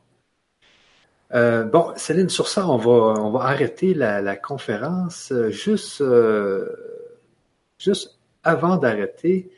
Euh, 1.34 1.64
bon, 1.64 1.94
Céline, 1.96 2.28
sur 2.28 2.48
ça, 2.48 2.68
on 2.68 2.76
va, 2.76 3.22
on 3.22 3.30
va 3.30 3.44
arrêter 3.44 3.94
la, 3.94 4.36
conférence. 4.36 5.32
Euh, 5.32 5.50
juste, 5.50 6.02
euh, 6.02 6.68
juste 7.78 8.18
avant 8.44 8.76
d'arrêter, 8.76 9.50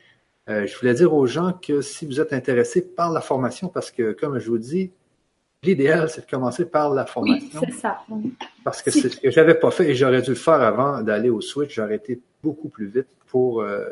je 0.65 0.79
voulais 0.79 0.93
dire 0.93 1.13
aux 1.13 1.27
gens 1.27 1.53
que 1.53 1.81
si 1.81 2.05
vous 2.05 2.19
êtes 2.19 2.33
intéressés 2.33 2.81
par 2.81 3.11
la 3.11 3.21
formation, 3.21 3.67
parce 3.67 3.91
que, 3.91 4.11
comme 4.13 4.39
je 4.39 4.49
vous 4.49 4.57
dis, 4.57 4.91
l'idéal, 5.63 6.09
c'est 6.09 6.25
de 6.25 6.29
commencer 6.29 6.65
par 6.65 6.91
la 6.91 7.05
formation. 7.05 7.59
Oui, 7.61 7.67
c'est 7.69 7.79
ça. 7.79 7.99
Parce 8.63 8.81
que 8.81 8.89
c'est 8.89 9.09
ce 9.09 9.17
que 9.17 9.29
j'avais 9.29 9.53
pas 9.55 9.69
fait 9.71 9.89
et 9.89 9.95
j'aurais 9.95 10.21
dû 10.21 10.31
le 10.31 10.35
faire 10.35 10.61
avant 10.61 11.01
d'aller 11.01 11.29
au 11.29 11.41
switch. 11.41 11.75
J'aurais 11.75 11.95
été 11.95 12.19
beaucoup 12.41 12.69
plus 12.69 12.87
vite 12.87 13.07
pour 13.27 13.61
euh, 13.61 13.85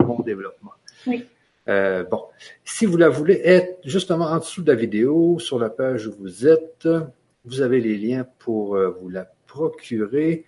mon 0.00 0.20
développement. 0.20 0.72
Oui. 1.06 1.24
Euh, 1.68 2.04
bon, 2.04 2.24
si 2.64 2.86
vous 2.86 2.96
la 2.96 3.08
voulez 3.08 3.40
être 3.44 3.78
justement 3.84 4.26
en 4.26 4.38
dessous 4.38 4.62
de 4.62 4.70
la 4.70 4.76
vidéo, 4.76 5.38
sur 5.38 5.58
la 5.58 5.70
page 5.70 6.06
où 6.06 6.14
vous 6.18 6.46
êtes, 6.46 6.88
vous 7.44 7.60
avez 7.60 7.80
les 7.80 7.96
liens 7.96 8.26
pour 8.38 8.76
euh, 8.76 8.90
vous 8.90 9.08
la 9.08 9.26
procurer. 9.46 10.44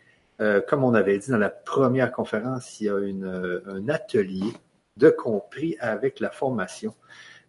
comme 0.68 0.84
on 0.84 0.94
avait 0.94 1.18
dit 1.18 1.30
dans 1.30 1.38
la 1.38 1.50
première 1.50 2.12
conférence, 2.12 2.80
il 2.80 2.86
y 2.86 2.90
a 2.90 2.98
une, 2.98 3.62
un 3.66 3.88
atelier 3.88 4.52
de 5.00 5.10
compris 5.10 5.76
avec 5.80 6.20
la 6.20 6.30
formation. 6.30 6.94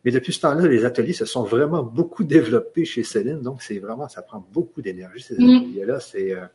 Mais 0.03 0.11
depuis 0.11 0.33
ce 0.33 0.41
temps-là, 0.41 0.67
les 0.67 0.85
ateliers 0.85 1.13
se 1.13 1.25
sont 1.25 1.43
vraiment 1.43 1.83
beaucoup 1.83 2.23
développés 2.23 2.85
chez 2.85 3.03
Céline. 3.03 3.41
Donc, 3.41 3.61
c'est 3.61 3.77
vraiment, 3.77 4.07
ça 4.07 4.23
prend 4.23 4.43
beaucoup 4.51 4.81
d'énergie, 4.81 5.21
ces 5.21 5.35
mm. 5.35 5.57
ateliers-là. 5.57 5.99
C'est, 5.99 6.31
euh, 6.31 6.45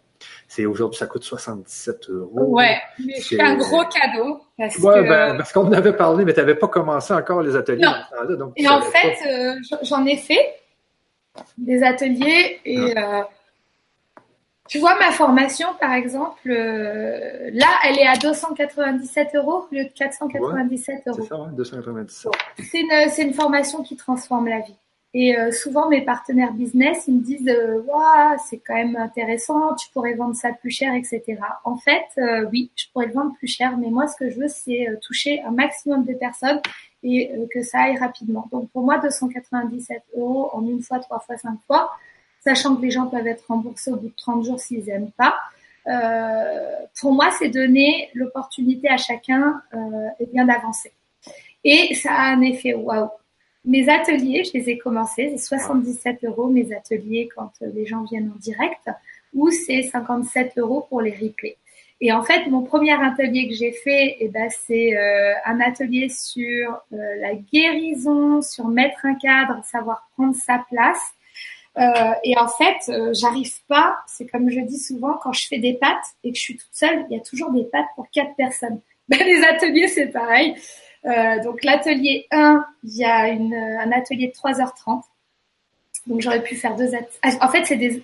c'est 0.49 0.67
aujourd'hui, 0.67 0.99
ça 0.99 1.07
coûte 1.07 1.23
77 1.23 2.11
euros. 2.11 2.57
Ouais, 2.57 2.77
mais 3.05 3.21
c'est 3.21 3.41
un 3.41 3.57
gros 3.57 3.85
cadeau. 3.85 4.41
Parce 4.59 4.79
ouais, 4.79 5.09
ben, 5.09 5.37
parce 5.37 5.53
qu'on 5.53 5.67
en 5.67 5.73
avait 5.73 5.93
parlé, 5.93 6.25
mais 6.25 6.33
tu 6.33 6.41
n'avais 6.41 6.57
pas 6.57 6.69
commencé 6.69 7.15
encore 7.15 7.43
les 7.43 7.55
ateliers. 7.55 7.85
Non. 7.85 8.37
donc 8.37 8.53
et 8.57 8.69
en 8.69 8.81
fait, 8.81 9.17
euh, 9.29 9.77
j'en 9.83 10.05
ai 10.07 10.17
fait 10.17 10.57
des 11.59 11.83
ateliers 11.83 12.61
et 12.65 12.95
ah. 12.97 13.21
euh, 13.21 13.23
tu 14.69 14.79
vois, 14.79 14.99
ma 14.99 15.11
formation, 15.11 15.69
par 15.81 15.93
exemple, 15.93 16.51
euh, 16.51 17.51
là, 17.53 17.69
elle 17.85 17.99
est 17.99 18.07
à 18.07 18.17
297 18.17 19.35
euros 19.35 19.67
au 19.71 19.75
lieu 19.75 19.85
de 19.85 19.91
497 19.91 21.03
euros. 21.07 21.19
C'est 21.23 21.29
ça, 21.29 21.41
ouais, 21.41 21.51
297. 21.53 22.33
C'est 22.59 22.81
une, 22.81 23.11
c'est 23.11 23.23
une 23.23 23.35
formation 23.35 23.83
qui 23.83 23.97
transforme 23.97 24.49
la 24.49 24.61
vie. 24.61 24.77
Et 25.19 25.35
euh, 25.35 25.51
souvent, 25.51 25.89
mes 25.89 26.03
partenaires 26.03 26.53
business, 26.53 27.05
ils 27.09 27.15
me 27.15 27.23
disent 27.23 27.49
euh, 27.49 27.81
c'est 28.47 28.59
quand 28.59 28.75
même 28.75 28.97
intéressant, 28.97 29.75
tu 29.75 29.89
pourrais 29.91 30.13
vendre 30.13 30.35
ça 30.35 30.53
plus 30.53 30.71
cher, 30.71 30.93
etc. 30.95 31.39
En 31.65 31.79
fait, 31.79 32.05
euh, 32.19 32.47
oui, 32.53 32.71
je 32.77 32.85
pourrais 32.93 33.07
le 33.07 33.15
vendre 33.15 33.33
plus 33.39 33.47
cher, 33.47 33.79
mais 33.79 33.89
moi, 33.89 34.09
ce 34.09 34.17
que 34.19 34.29
je 34.29 34.39
veux, 34.39 34.49
c'est 34.49 34.87
toucher 35.01 35.41
un 35.41 35.53
maximum 35.53 36.05
de 36.05 36.13
personnes 36.13 36.61
et 37.03 37.31
que 37.51 37.63
ça 37.63 37.85
aille 37.85 37.97
rapidement. 37.97 38.47
Donc, 38.53 38.69
pour 38.73 38.83
moi, 38.83 38.99
297 38.99 40.03
euros 40.19 40.51
en 40.53 40.67
une 40.67 40.83
fois, 40.83 40.99
trois 40.99 41.21
fois, 41.21 41.39
cinq 41.39 41.57
fois, 41.67 41.91
sachant 42.47 42.77
que 42.77 42.83
les 42.83 42.93
gens 42.93 43.07
peuvent 43.09 43.27
être 43.27 43.45
remboursés 43.49 43.91
au 43.91 43.97
bout 43.97 44.09
de 44.09 44.17
30 44.17 44.45
jours 44.45 44.61
s'ils 44.61 44.85
n'aiment 44.85 45.11
pas. 45.17 45.35
Euh, 45.89 46.77
pour 47.01 47.13
moi, 47.13 47.31
c'est 47.37 47.49
donner 47.49 48.09
l'opportunité 48.15 48.89
à 48.89 48.97
chacun 48.97 49.61
euh, 49.75 49.79
eh 50.21 50.27
bien 50.27 50.45
d'avancer. 50.45 50.93
Et 51.65 51.95
ça 51.97 52.13
a 52.13 52.23
un 52.35 52.43
effet 52.43 52.75
waouh. 52.75 53.09
Mes 53.65 53.89
ateliers, 53.89 54.45
je 54.45 54.57
les 54.57 54.71
ai 54.71 54.79
commencés, 54.79 55.35
c'est 55.37 55.45
77 55.57 56.25
euros 56.25 56.47
mes 56.47 56.73
ateliers 56.73 57.29
quand 57.35 57.51
les 57.61 57.85
gens 57.85 58.05
viennent 58.05 58.33
en 58.33 58.39
direct, 58.39 58.89
ou 59.35 59.51
c'est 59.51 59.83
57 59.83 60.57
euros 60.59 60.87
pour 60.89 61.01
les 61.01 61.11
replays. 61.11 61.57
Et 62.01 62.13
en 62.13 62.23
fait, 62.23 62.47
mon 62.47 62.63
premier 62.63 62.93
atelier 62.93 63.49
que 63.49 63.55
j'ai 63.55 63.73
fait, 63.73 64.19
eh 64.21 64.29
ben, 64.29 64.49
c'est 64.51 64.97
euh, 64.97 65.33
un 65.47 65.61
atelier 65.61 66.09
sur 66.11 66.79
euh, 66.93 66.97
la 67.21 67.35
guérison, 67.35 68.43
sur 68.43 68.69
mettre 68.69 69.05
un 69.05 69.15
cadre, 69.15 69.65
savoir 69.65 70.09
prendre 70.15 70.37
sa 70.37 70.65
place. 70.71 71.01
Euh, 71.79 72.13
et 72.25 72.37
en 72.39 72.49
fait, 72.49 72.89
euh, 72.89 73.13
j'arrive 73.13 73.53
pas. 73.69 73.99
C'est 74.07 74.27
comme 74.27 74.51
je 74.51 74.61
dis 74.61 74.79
souvent, 74.79 75.15
quand 75.23 75.33
je 75.33 75.47
fais 75.47 75.59
des 75.59 75.75
pâtes 75.75 76.15
et 76.25 76.33
que 76.33 76.39
je 76.39 76.43
suis 76.43 76.57
toute 76.57 76.73
seule, 76.73 77.07
il 77.11 77.17
y 77.17 77.21
a 77.21 77.23
toujours 77.23 77.53
des 77.53 77.65
pâtes 77.65 77.87
pour 77.95 78.09
quatre 78.11 78.35
personnes. 78.37 78.81
Ben, 79.09 79.21
les 79.25 79.41
ateliers, 79.45 79.87
c'est 79.87 80.09
pareil. 80.09 80.57
Euh, 81.05 81.41
donc 81.45 81.63
l'atelier 81.63 82.27
1, 82.33 82.67
il 82.83 82.97
y 82.97 83.05
a 83.05 83.29
une, 83.29 83.55
un 83.55 83.93
atelier 83.93 84.27
de 84.27 84.33
3h30. 84.33 85.03
Donc 86.09 86.21
j'aurais 86.21 86.43
pu 86.43 86.57
faire 86.57 86.75
deux 86.75 86.93
ateliers. 86.93 87.07
Ah, 87.23 87.31
en 87.43 87.49
fait, 87.49 87.65
c'est 87.65 87.77
deux, 87.77 88.03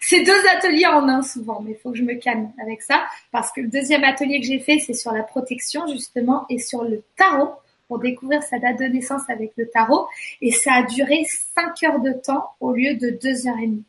c'est 0.00 0.24
deux 0.24 0.48
ateliers 0.48 0.86
en 0.86 1.08
un 1.08 1.22
souvent, 1.22 1.60
mais 1.60 1.72
il 1.72 1.76
faut 1.76 1.92
que 1.92 1.98
je 1.98 2.02
me 2.02 2.14
calme 2.14 2.50
avec 2.60 2.82
ça 2.82 3.04
parce 3.30 3.52
que 3.52 3.60
le 3.60 3.68
deuxième 3.68 4.02
atelier 4.02 4.40
que 4.40 4.46
j'ai 4.46 4.58
fait, 4.58 4.80
c'est 4.80 4.94
sur 4.94 5.12
la 5.12 5.22
protection 5.22 5.86
justement 5.86 6.44
et 6.48 6.58
sur 6.58 6.82
le 6.82 7.04
tarot 7.16 7.52
pour 7.92 7.98
découvrir 7.98 8.42
sa 8.42 8.58
date 8.58 8.78
de 8.78 8.86
naissance 8.86 9.28
avec 9.28 9.52
le 9.58 9.68
tarot. 9.68 10.06
Et 10.40 10.50
ça 10.50 10.72
a 10.76 10.82
duré 10.82 11.24
5 11.54 11.82
heures 11.82 12.00
de 12.00 12.12
temps 12.12 12.46
au 12.58 12.72
lieu 12.72 12.94
de 12.94 13.10
2 13.10 13.46
heures 13.48 13.58
et 13.62 13.66
demie. 13.66 13.84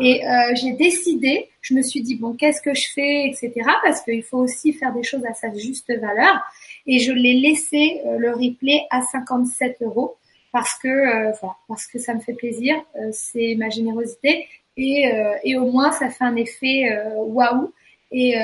Et 0.00 0.24
euh, 0.24 0.54
j'ai 0.54 0.74
décidé, 0.74 1.48
je 1.60 1.74
me 1.74 1.82
suis 1.82 2.00
dit, 2.02 2.14
bon, 2.14 2.34
qu'est-ce 2.34 2.62
que 2.62 2.72
je 2.72 2.86
fais, 2.94 3.26
etc. 3.26 3.52
Parce 3.82 4.00
qu'il 4.02 4.22
faut 4.22 4.38
aussi 4.38 4.72
faire 4.72 4.94
des 4.94 5.02
choses 5.02 5.24
à 5.26 5.34
sa 5.34 5.52
juste 5.52 5.92
valeur. 5.92 6.40
Et 6.86 7.00
je 7.00 7.10
l'ai 7.10 7.34
laissé 7.34 8.00
euh, 8.06 8.16
le 8.16 8.30
replay 8.30 8.82
à 8.90 9.02
57 9.02 9.78
euros 9.82 10.14
parce 10.52 10.78
que, 10.78 10.86
euh, 10.86 11.32
voilà, 11.40 11.56
parce 11.66 11.88
que 11.88 11.98
ça 11.98 12.14
me 12.14 12.20
fait 12.20 12.34
plaisir, 12.34 12.76
c'est 13.10 13.56
ma 13.58 13.70
générosité. 13.70 14.46
et, 14.76 15.10
et 15.42 15.56
au 15.56 15.70
moins 15.72 15.90
ça 15.90 16.08
fait 16.08 16.24
un 16.24 16.36
effet 16.36 16.96
waouh 17.16 17.72
et 18.12 18.34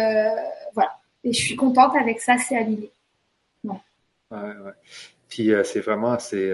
voilà. 0.75 0.99
Et 1.23 1.33
je 1.33 1.41
suis 1.41 1.57
contente 1.57 1.97
avec 1.97 2.21
ça, 2.21 2.37
c'est 2.37 2.57
aligné. 2.57 2.91
Ouais. 4.31 4.39
Ouais. 4.39 4.73
Puis 5.29 5.53
c'est 5.65 5.81
vraiment 5.81 6.19
c'est 6.19 6.53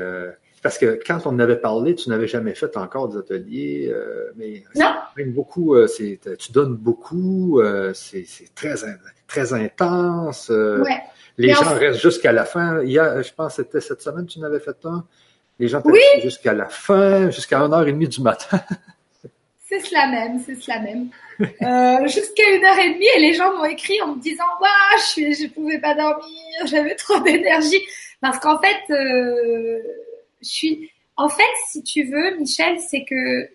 parce 0.63 0.77
que 0.77 1.01
quand 1.07 1.21
on 1.25 1.31
en 1.31 1.39
avait 1.39 1.57
parlé, 1.57 1.95
tu 1.95 2.11
n'avais 2.11 2.29
jamais 2.29 2.55
fait 2.55 2.77
encore 2.77 3.09
des 3.09 3.19
ateliers, 3.19 3.91
euh, 3.91 4.31
mais 4.37 4.63
non. 4.77 4.95
beaucoup, 5.29 5.75
euh, 5.75 5.87
tu 6.39 6.53
donnes 6.53 6.77
beaucoup, 6.77 7.61
euh, 7.61 7.93
c'est 7.95 8.27
très, 8.55 8.75
très 9.27 9.55
intense. 9.55 10.51
Ouais. 10.51 11.01
Les 11.39 11.55
gens 11.55 11.75
restent 11.75 12.01
jusqu'à 12.01 12.33
la 12.33 12.45
fin. 12.45 12.83
Il 12.83 12.91
y 12.91 12.99
a, 12.99 13.23
je 13.23 13.33
pense 13.33 13.57
que 13.57 13.63
c'était 13.63 13.81
cette 13.81 14.03
semaine 14.03 14.27
que 14.27 14.33
tu 14.33 14.41
n'avais 14.41 14.61
fait 14.61 14.77
un. 14.85 15.07
Les 15.59 15.69
gens 15.69 15.81
oui. 15.85 16.01
jusqu'à 16.23 16.53
la 16.53 16.67
fin, 16.67 17.31
jusqu'à 17.31 17.61
1h30 17.61 18.09
du 18.09 18.21
matin. 18.21 18.61
c'est 19.71 19.81
cela 19.81 20.09
même, 20.09 20.43
c'est 20.45 20.61
cela 20.61 20.81
même. 20.81 21.09
Euh, 21.41 22.07
jusqu'à 22.07 22.55
une 22.55 22.63
heure 22.63 22.79
et 22.79 22.93
demie 22.93 23.07
et 23.17 23.21
les 23.21 23.33
gens 23.33 23.57
m'ont 23.57 23.65
écrit 23.65 23.99
en 24.03 24.15
me 24.15 24.21
disant 24.21 24.45
waouh 24.61 25.01
je 25.17 25.33
je 25.33 25.47
pouvais 25.47 25.79
pas 25.79 25.95
dormir 25.95 26.67
j'avais 26.67 26.95
trop 26.97 27.19
d'énergie 27.21 27.81
parce 28.21 28.39
qu'en 28.41 28.59
fait 28.61 28.77
je 30.43 30.49
suis, 30.49 30.91
en 31.17 31.29
fait, 31.29 31.43
si 31.69 31.83
tu 31.83 32.05
veux, 32.05 32.37
Michel, 32.37 32.79
c'est 32.81 33.05
que 33.05 33.49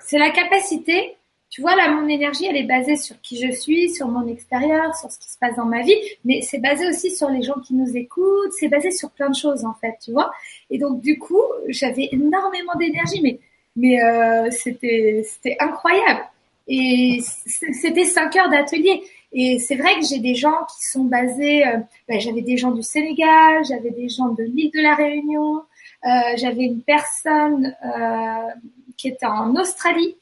c'est 0.00 0.18
la 0.18 0.30
capacité. 0.30 1.16
Tu 1.48 1.60
vois, 1.60 1.74
là, 1.74 1.90
mon 1.90 2.08
énergie, 2.08 2.46
elle 2.46 2.56
est 2.56 2.66
basée 2.66 2.96
sur 2.96 3.20
qui 3.22 3.40
je 3.40 3.50
suis, 3.52 3.90
sur 3.90 4.08
mon 4.08 4.26
extérieur, 4.26 4.94
sur 4.94 5.10
ce 5.10 5.18
qui 5.18 5.30
se 5.30 5.38
passe 5.38 5.56
dans 5.56 5.64
ma 5.64 5.82
vie, 5.82 5.94
mais 6.24 6.42
c'est 6.42 6.58
basé 6.58 6.86
aussi 6.88 7.14
sur 7.14 7.30
les 7.30 7.42
gens 7.42 7.58
qui 7.66 7.74
nous 7.74 7.96
écoutent, 7.96 8.52
c'est 8.52 8.68
basé 8.68 8.90
sur 8.90 9.10
plein 9.10 9.30
de 9.30 9.34
choses, 9.34 9.64
en 9.64 9.74
fait, 9.74 9.94
tu 10.04 10.12
vois. 10.12 10.30
Et 10.70 10.78
donc, 10.78 11.00
du 11.00 11.18
coup, 11.18 11.42
j'avais 11.68 12.08
énormément 12.12 12.74
d'énergie, 12.78 13.20
mais, 13.22 13.38
mais 13.76 14.02
euh, 14.02 14.50
c'était, 14.50 15.24
c'était 15.28 15.56
incroyable. 15.60 16.24
Et 16.68 17.20
c'était 17.44 18.04
cinq 18.04 18.34
heures 18.36 18.50
d'atelier. 18.50 19.02
Et 19.32 19.58
c'est 19.58 19.76
vrai 19.76 19.94
que 20.00 20.06
j'ai 20.06 20.18
des 20.18 20.34
gens 20.34 20.64
qui 20.74 20.88
sont 20.88 21.04
basés, 21.04 21.66
euh, 21.66 21.78
ben, 22.08 22.18
j'avais 22.20 22.42
des 22.42 22.56
gens 22.56 22.70
du 22.70 22.82
Sénégal, 22.82 23.64
j'avais 23.68 23.90
des 23.90 24.08
gens 24.08 24.28
de 24.28 24.42
l'île 24.42 24.70
de 24.72 24.80
la 24.80 24.94
Réunion, 24.94 25.62
euh, 26.04 26.36
j'avais 26.36 26.64
une 26.64 26.82
personne 26.82 27.74
euh, 27.84 28.48
qui 28.96 29.08
était 29.08 29.26
en 29.26 29.54
Australie. 29.56 30.16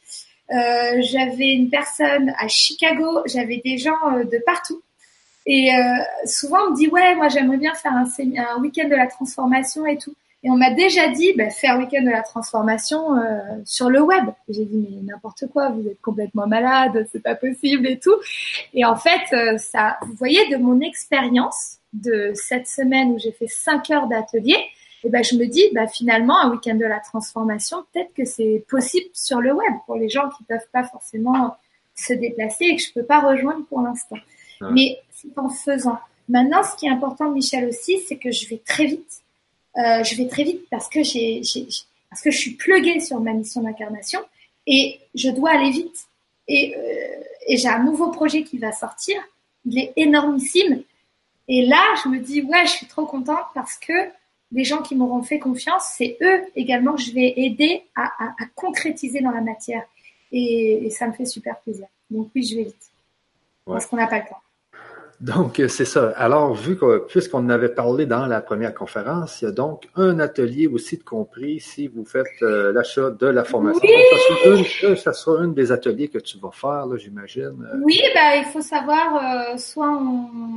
Euh, 0.50 1.00
j'avais 1.00 1.52
une 1.52 1.70
personne 1.70 2.32
à 2.38 2.48
Chicago. 2.48 3.22
J'avais 3.26 3.60
des 3.64 3.78
gens 3.78 4.12
de 4.12 4.42
partout. 4.44 4.82
Et 5.46 5.68
souvent, 6.24 6.56
on 6.66 6.70
me 6.70 6.76
dit, 6.76 6.88
ouais, 6.88 7.14
moi, 7.16 7.28
j'aimerais 7.28 7.58
bien 7.58 7.74
faire 7.74 7.92
un, 7.92 8.06
un 8.06 8.60
week-end 8.62 8.88
de 8.88 8.94
la 8.94 9.06
transformation 9.06 9.84
et 9.84 9.98
tout. 9.98 10.14
Et 10.44 10.50
on 10.50 10.56
m'a 10.56 10.70
déjà 10.70 11.08
dit, 11.08 11.32
bah, 11.32 11.50
faire 11.50 11.78
week-end 11.78 12.02
de 12.02 12.10
la 12.10 12.22
transformation 12.22 13.16
euh, 13.16 13.40
sur 13.64 13.90
le 13.90 14.00
web. 14.00 14.26
J'ai 14.48 14.66
dit, 14.66 14.76
mais 14.76 15.02
n'importe 15.02 15.46
quoi, 15.52 15.70
vous 15.70 15.88
êtes 15.88 16.00
complètement 16.00 16.46
malade, 16.46 17.08
c'est 17.10 17.22
pas 17.22 17.34
possible 17.34 17.86
et 17.86 17.98
tout. 17.98 18.14
Et 18.74 18.84
en 18.84 18.94
fait, 18.94 19.58
ça, 19.58 19.96
vous 20.02 20.14
voyez, 20.14 20.46
de 20.50 20.56
mon 20.56 20.80
expérience 20.80 21.78
de 21.94 22.32
cette 22.34 22.66
semaine 22.66 23.12
où 23.12 23.18
j'ai 23.18 23.32
fait 23.32 23.48
cinq 23.48 23.90
heures 23.90 24.06
d'atelier, 24.06 24.56
et 25.04 25.10
ben 25.10 25.22
je 25.22 25.36
me 25.36 25.46
dis 25.46 25.62
bah 25.74 25.86
finalement 25.86 26.40
un 26.40 26.50
week-end 26.50 26.76
de 26.76 26.84
la 26.86 26.98
transformation 26.98 27.84
peut-être 27.92 28.12
que 28.14 28.24
c'est 28.24 28.64
possible 28.68 29.06
sur 29.12 29.40
le 29.40 29.52
web 29.52 29.72
pour 29.84 29.96
les 29.96 30.08
gens 30.08 30.30
qui 30.30 30.44
peuvent 30.44 30.66
pas 30.72 30.84
forcément 30.84 31.56
se 31.94 32.14
déplacer 32.14 32.64
et 32.64 32.76
que 32.76 32.82
je 32.82 32.92
peux 32.92 33.04
pas 33.04 33.20
rejoindre 33.20 33.64
pour 33.66 33.80
l'instant. 33.80 34.16
Mais 34.70 34.98
c'est 35.10 35.38
en 35.38 35.50
faisant. 35.50 35.98
Maintenant, 36.28 36.62
ce 36.62 36.74
qui 36.76 36.86
est 36.86 36.90
important, 36.90 37.30
Michel 37.30 37.68
aussi, 37.68 38.00
c'est 38.00 38.16
que 38.16 38.30
je 38.30 38.48
vais 38.48 38.62
très 38.64 38.86
vite. 38.86 39.20
Euh, 39.76 40.04
je 40.04 40.16
vais 40.16 40.28
très 40.28 40.44
vite 40.44 40.62
parce 40.70 40.88
que 40.88 41.02
j'ai, 41.02 41.42
parce 42.10 42.22
que 42.22 42.30
je 42.30 42.38
suis 42.38 42.52
pluguée 42.52 43.00
sur 43.00 43.20
ma 43.20 43.32
mission 43.32 43.62
d'incarnation 43.62 44.20
et 44.66 45.00
je 45.14 45.30
dois 45.30 45.50
aller 45.50 45.70
vite. 45.70 46.06
Et, 46.46 46.76
euh, 46.76 47.22
et 47.48 47.56
j'ai 47.56 47.68
un 47.68 47.82
nouveau 47.82 48.10
projet 48.10 48.44
qui 48.44 48.58
va 48.58 48.72
sortir. 48.72 49.16
Il 49.64 49.78
est 49.78 49.92
énormissime. 49.96 50.82
Et 51.48 51.66
là, 51.66 51.82
je 52.02 52.08
me 52.08 52.18
dis 52.18 52.42
ouais, 52.42 52.66
je 52.66 52.72
suis 52.72 52.86
trop 52.86 53.06
contente 53.06 53.46
parce 53.54 53.76
que 53.76 53.92
les 54.52 54.64
gens 54.64 54.82
qui 54.82 54.94
m'auront 54.94 55.22
fait 55.22 55.38
confiance, 55.38 55.82
c'est 55.96 56.16
eux 56.22 56.44
également 56.54 56.94
que 56.94 57.02
je 57.02 57.12
vais 57.12 57.34
aider 57.36 57.82
à, 57.96 58.10
concrétiser 58.54 59.20
dans 59.20 59.32
la 59.32 59.40
matière. 59.40 59.82
Et, 60.30 60.86
et, 60.86 60.90
ça 60.90 61.06
me 61.06 61.12
fait 61.12 61.26
super 61.26 61.58
plaisir. 61.60 61.86
Donc 62.10 62.30
oui, 62.34 62.44
je 62.44 62.56
vais 62.56 62.64
vite. 62.64 62.90
Parce 63.66 63.86
qu'on 63.86 63.96
n'a 63.96 64.06
pas 64.06 64.18
le 64.18 64.24
temps. 64.28 64.40
Donc, 65.20 65.62
c'est 65.68 65.84
ça. 65.84 66.12
Alors, 66.16 66.54
vu 66.54 66.76
que, 66.76 67.06
puisqu'on 67.06 67.48
avait 67.48 67.68
parlé 67.68 68.06
dans 68.06 68.26
la 68.26 68.40
première 68.40 68.74
conférence, 68.74 69.40
il 69.40 69.46
y 69.46 69.48
a 69.48 69.52
donc 69.52 69.88
un 69.96 70.18
atelier 70.18 70.66
aussi 70.66 70.98
de 70.98 71.02
compris 71.02 71.60
si 71.60 71.88
vous 71.88 72.04
faites 72.04 72.26
euh, 72.42 72.72
l'achat 72.72 73.10
de 73.10 73.26
la 73.26 73.44
formation. 73.44 73.80
Oui! 73.82 74.96
ça, 74.96 75.12
sera 75.12 75.44
une, 75.44 75.54
des 75.54 75.72
ateliers 75.72 76.08
que 76.08 76.18
tu 76.18 76.38
vas 76.38 76.50
faire, 76.50 76.86
j'imagine. 76.96 77.54
Oui, 77.84 78.00
ben, 78.14 78.38
il 78.38 78.44
faut 78.52 78.60
savoir, 78.60 79.52
euh, 79.52 79.56
soit 79.56 79.98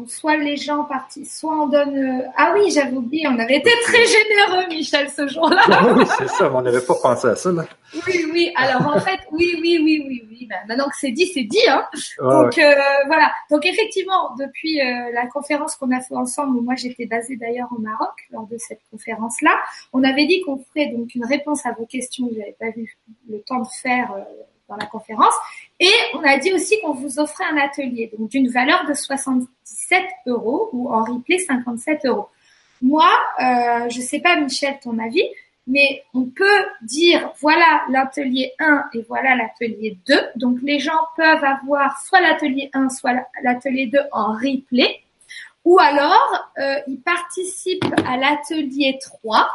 soit 0.08 0.38
les 0.38 0.58
gens 0.58 0.84
partent, 0.86 1.18
soit 1.26 1.64
on 1.64 1.68
donne, 1.68 1.96
euh, 1.96 2.28
ah 2.36 2.54
oui, 2.56 2.72
j'avais 2.72 2.96
oublié, 2.96 3.28
on 3.28 3.38
avait 3.38 3.58
été 3.58 3.72
très 3.84 4.06
généreux, 4.06 4.68
Michel, 4.70 5.10
ce 5.10 5.28
jour-là. 5.28 5.94
oui, 5.96 6.06
c'est 6.18 6.30
ça, 6.30 6.52
on 6.54 6.62
n'avait 6.62 6.82
pas 6.82 6.96
pensé 7.02 7.28
à 7.28 7.36
ça, 7.36 7.52
là. 7.52 7.66
Oui, 8.08 8.26
oui. 8.34 8.52
Alors, 8.56 8.96
en 8.96 9.00
fait, 9.00 9.20
oui, 9.32 9.58
oui, 9.62 9.80
oui, 9.84 10.04
oui, 10.08 10.24
oui. 10.30 10.48
Ben, 10.50 10.58
maintenant 10.68 10.88
que 10.88 10.96
c'est 11.00 11.12
dit, 11.12 11.28
c'est 11.28 11.44
dit, 11.44 11.68
hein. 11.70 11.86
Donc, 12.20 12.60
voilà. 13.08 13.32
Donc, 13.50 13.66
effectivement, 13.66 14.36
depuis 14.40 14.47
depuis 14.48 14.82
euh, 14.82 15.12
la 15.14 15.28
conférence 15.28 15.76
qu'on 15.76 15.92
a 15.92 16.02
fait 16.02 16.16
ensemble, 16.16 16.58
où 16.58 16.62
moi 16.62 16.76
j'étais 16.76 17.06
basée 17.06 17.36
d'ailleurs 17.36 17.70
au 17.72 17.80
Maroc 17.80 18.28
lors 18.32 18.48
de 18.48 18.58
cette 18.58 18.82
conférence-là, 18.92 19.56
on 19.94 20.04
avait 20.04 20.26
dit 20.26 20.42
qu'on 20.42 20.58
ferait 20.58 20.88
donc 20.88 21.14
une 21.16 21.26
réponse 21.26 21.66
à 21.66 21.74
vos 21.74 21.86
questions 21.86 22.28
que 22.28 22.36
j'avais 22.36 22.56
pas 22.60 22.70
eu 22.70 22.98
le 23.30 23.40
temps 23.42 23.60
de 23.60 23.68
faire 23.82 24.12
euh, 24.14 24.22
dans 24.68 24.76
la 24.76 24.86
conférence, 24.86 25.34
et 25.80 25.94
on 26.14 26.24
a 26.24 26.38
dit 26.40 26.52
aussi 26.52 26.80
qu'on 26.82 26.94
vous 26.94 27.20
offrait 27.20 27.46
un 27.46 27.58
atelier 27.58 28.12
donc 28.18 28.30
d'une 28.30 28.50
valeur 28.50 28.86
de 28.86 28.94
77 28.94 30.04
euros 30.26 30.70
ou 30.74 30.92
en 30.92 31.04
replay 31.06 31.40
57 31.40 32.06
euros. 32.06 32.28
Moi, 32.82 33.10
euh, 33.40 33.90
je 33.90 34.02
sais 34.02 34.20
pas 34.20 34.36
Michel 34.36 34.78
ton 34.82 35.00
avis, 35.00 35.24
mais 35.68 36.04
on 36.14 36.24
peut 36.24 36.66
dire 36.82 37.34
voilà 37.40 37.84
l'atelier 37.90 38.54
1 38.58 38.86
et 38.94 39.06
voilà 39.08 39.36
l'atelier 39.36 39.98
2. 40.08 40.16
Donc 40.38 40.60
les 40.64 40.80
gens 40.80 41.00
peuvent 41.18 41.44
avoir 41.44 42.02
soit 42.02 42.22
l'atelier 42.22 42.70
1, 42.74 42.90
soit 42.90 43.14
l'atelier 43.44 43.88
2 43.88 44.00
en 44.14 44.34
replay, 44.34 45.02
ou 45.66 45.78
alors 45.80 46.50
euh, 46.58 46.80
ils 46.88 47.02
participent 47.02 47.94
à 48.06 48.16
l'atelier 48.18 48.98
3. 49.02 49.48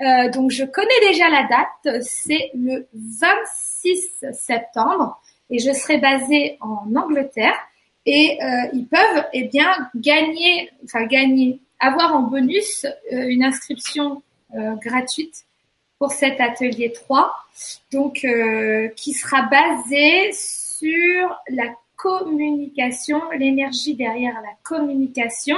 Euh, 0.00 0.30
donc 0.30 0.50
je 0.50 0.64
connais 0.64 1.00
déjà 1.08 1.30
la 1.30 1.44
date, 1.44 2.02
c'est 2.02 2.50
le 2.54 2.88
26 2.92 4.24
septembre 4.32 5.22
et 5.48 5.60
je 5.60 5.70
serai 5.72 5.98
basée 5.98 6.58
en 6.60 6.92
Angleterre 6.96 7.56
et 8.04 8.36
euh, 8.42 8.68
ils 8.72 8.88
peuvent 8.88 9.24
eh 9.32 9.44
bien 9.44 9.70
gagner, 9.94 10.70
enfin 10.82 11.04
gagner, 11.04 11.60
avoir 11.78 12.16
en 12.16 12.22
bonus 12.22 12.84
une 13.12 13.44
inscription 13.44 14.22
gratuite 14.82 15.44
pour 15.98 16.12
cet 16.12 16.40
atelier 16.40 16.92
3, 16.92 17.32
donc 17.92 18.24
euh, 18.24 18.88
qui 18.88 19.12
sera 19.12 19.42
basé 19.42 20.32
sur 20.32 21.34
la 21.48 21.74
communication, 21.96 23.20
l'énergie 23.38 23.94
derrière 23.94 24.34
la 24.34 24.54
communication. 24.62 25.56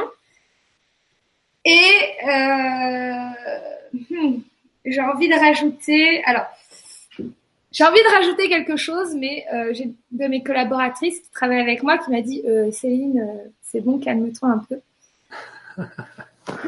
Et 1.65 1.91
euh, 2.29 3.31
hmm, 4.11 4.37
j'ai 4.85 5.01
envie 5.01 5.29
de 5.29 5.35
rajouter, 5.35 6.23
alors 6.25 6.47
j'ai 7.73 7.85
envie 7.85 8.03
de 8.03 8.15
rajouter 8.15 8.49
quelque 8.49 8.77
chose, 8.77 9.15
mais 9.17 9.45
j'ai 9.73 9.85
une 9.85 9.95
de 10.13 10.27
mes 10.29 10.43
collaboratrices 10.43 11.21
qui 11.21 11.31
travaille 11.31 11.61
avec 11.61 11.83
moi 11.83 11.99
qui 11.99 12.11
m'a 12.11 12.23
dit 12.23 12.43
Céline, 12.73 13.29
c'est 13.63 13.81
bon, 13.81 13.99
calme-toi 13.99 14.49
un 14.49 14.65
peu. 14.67 14.81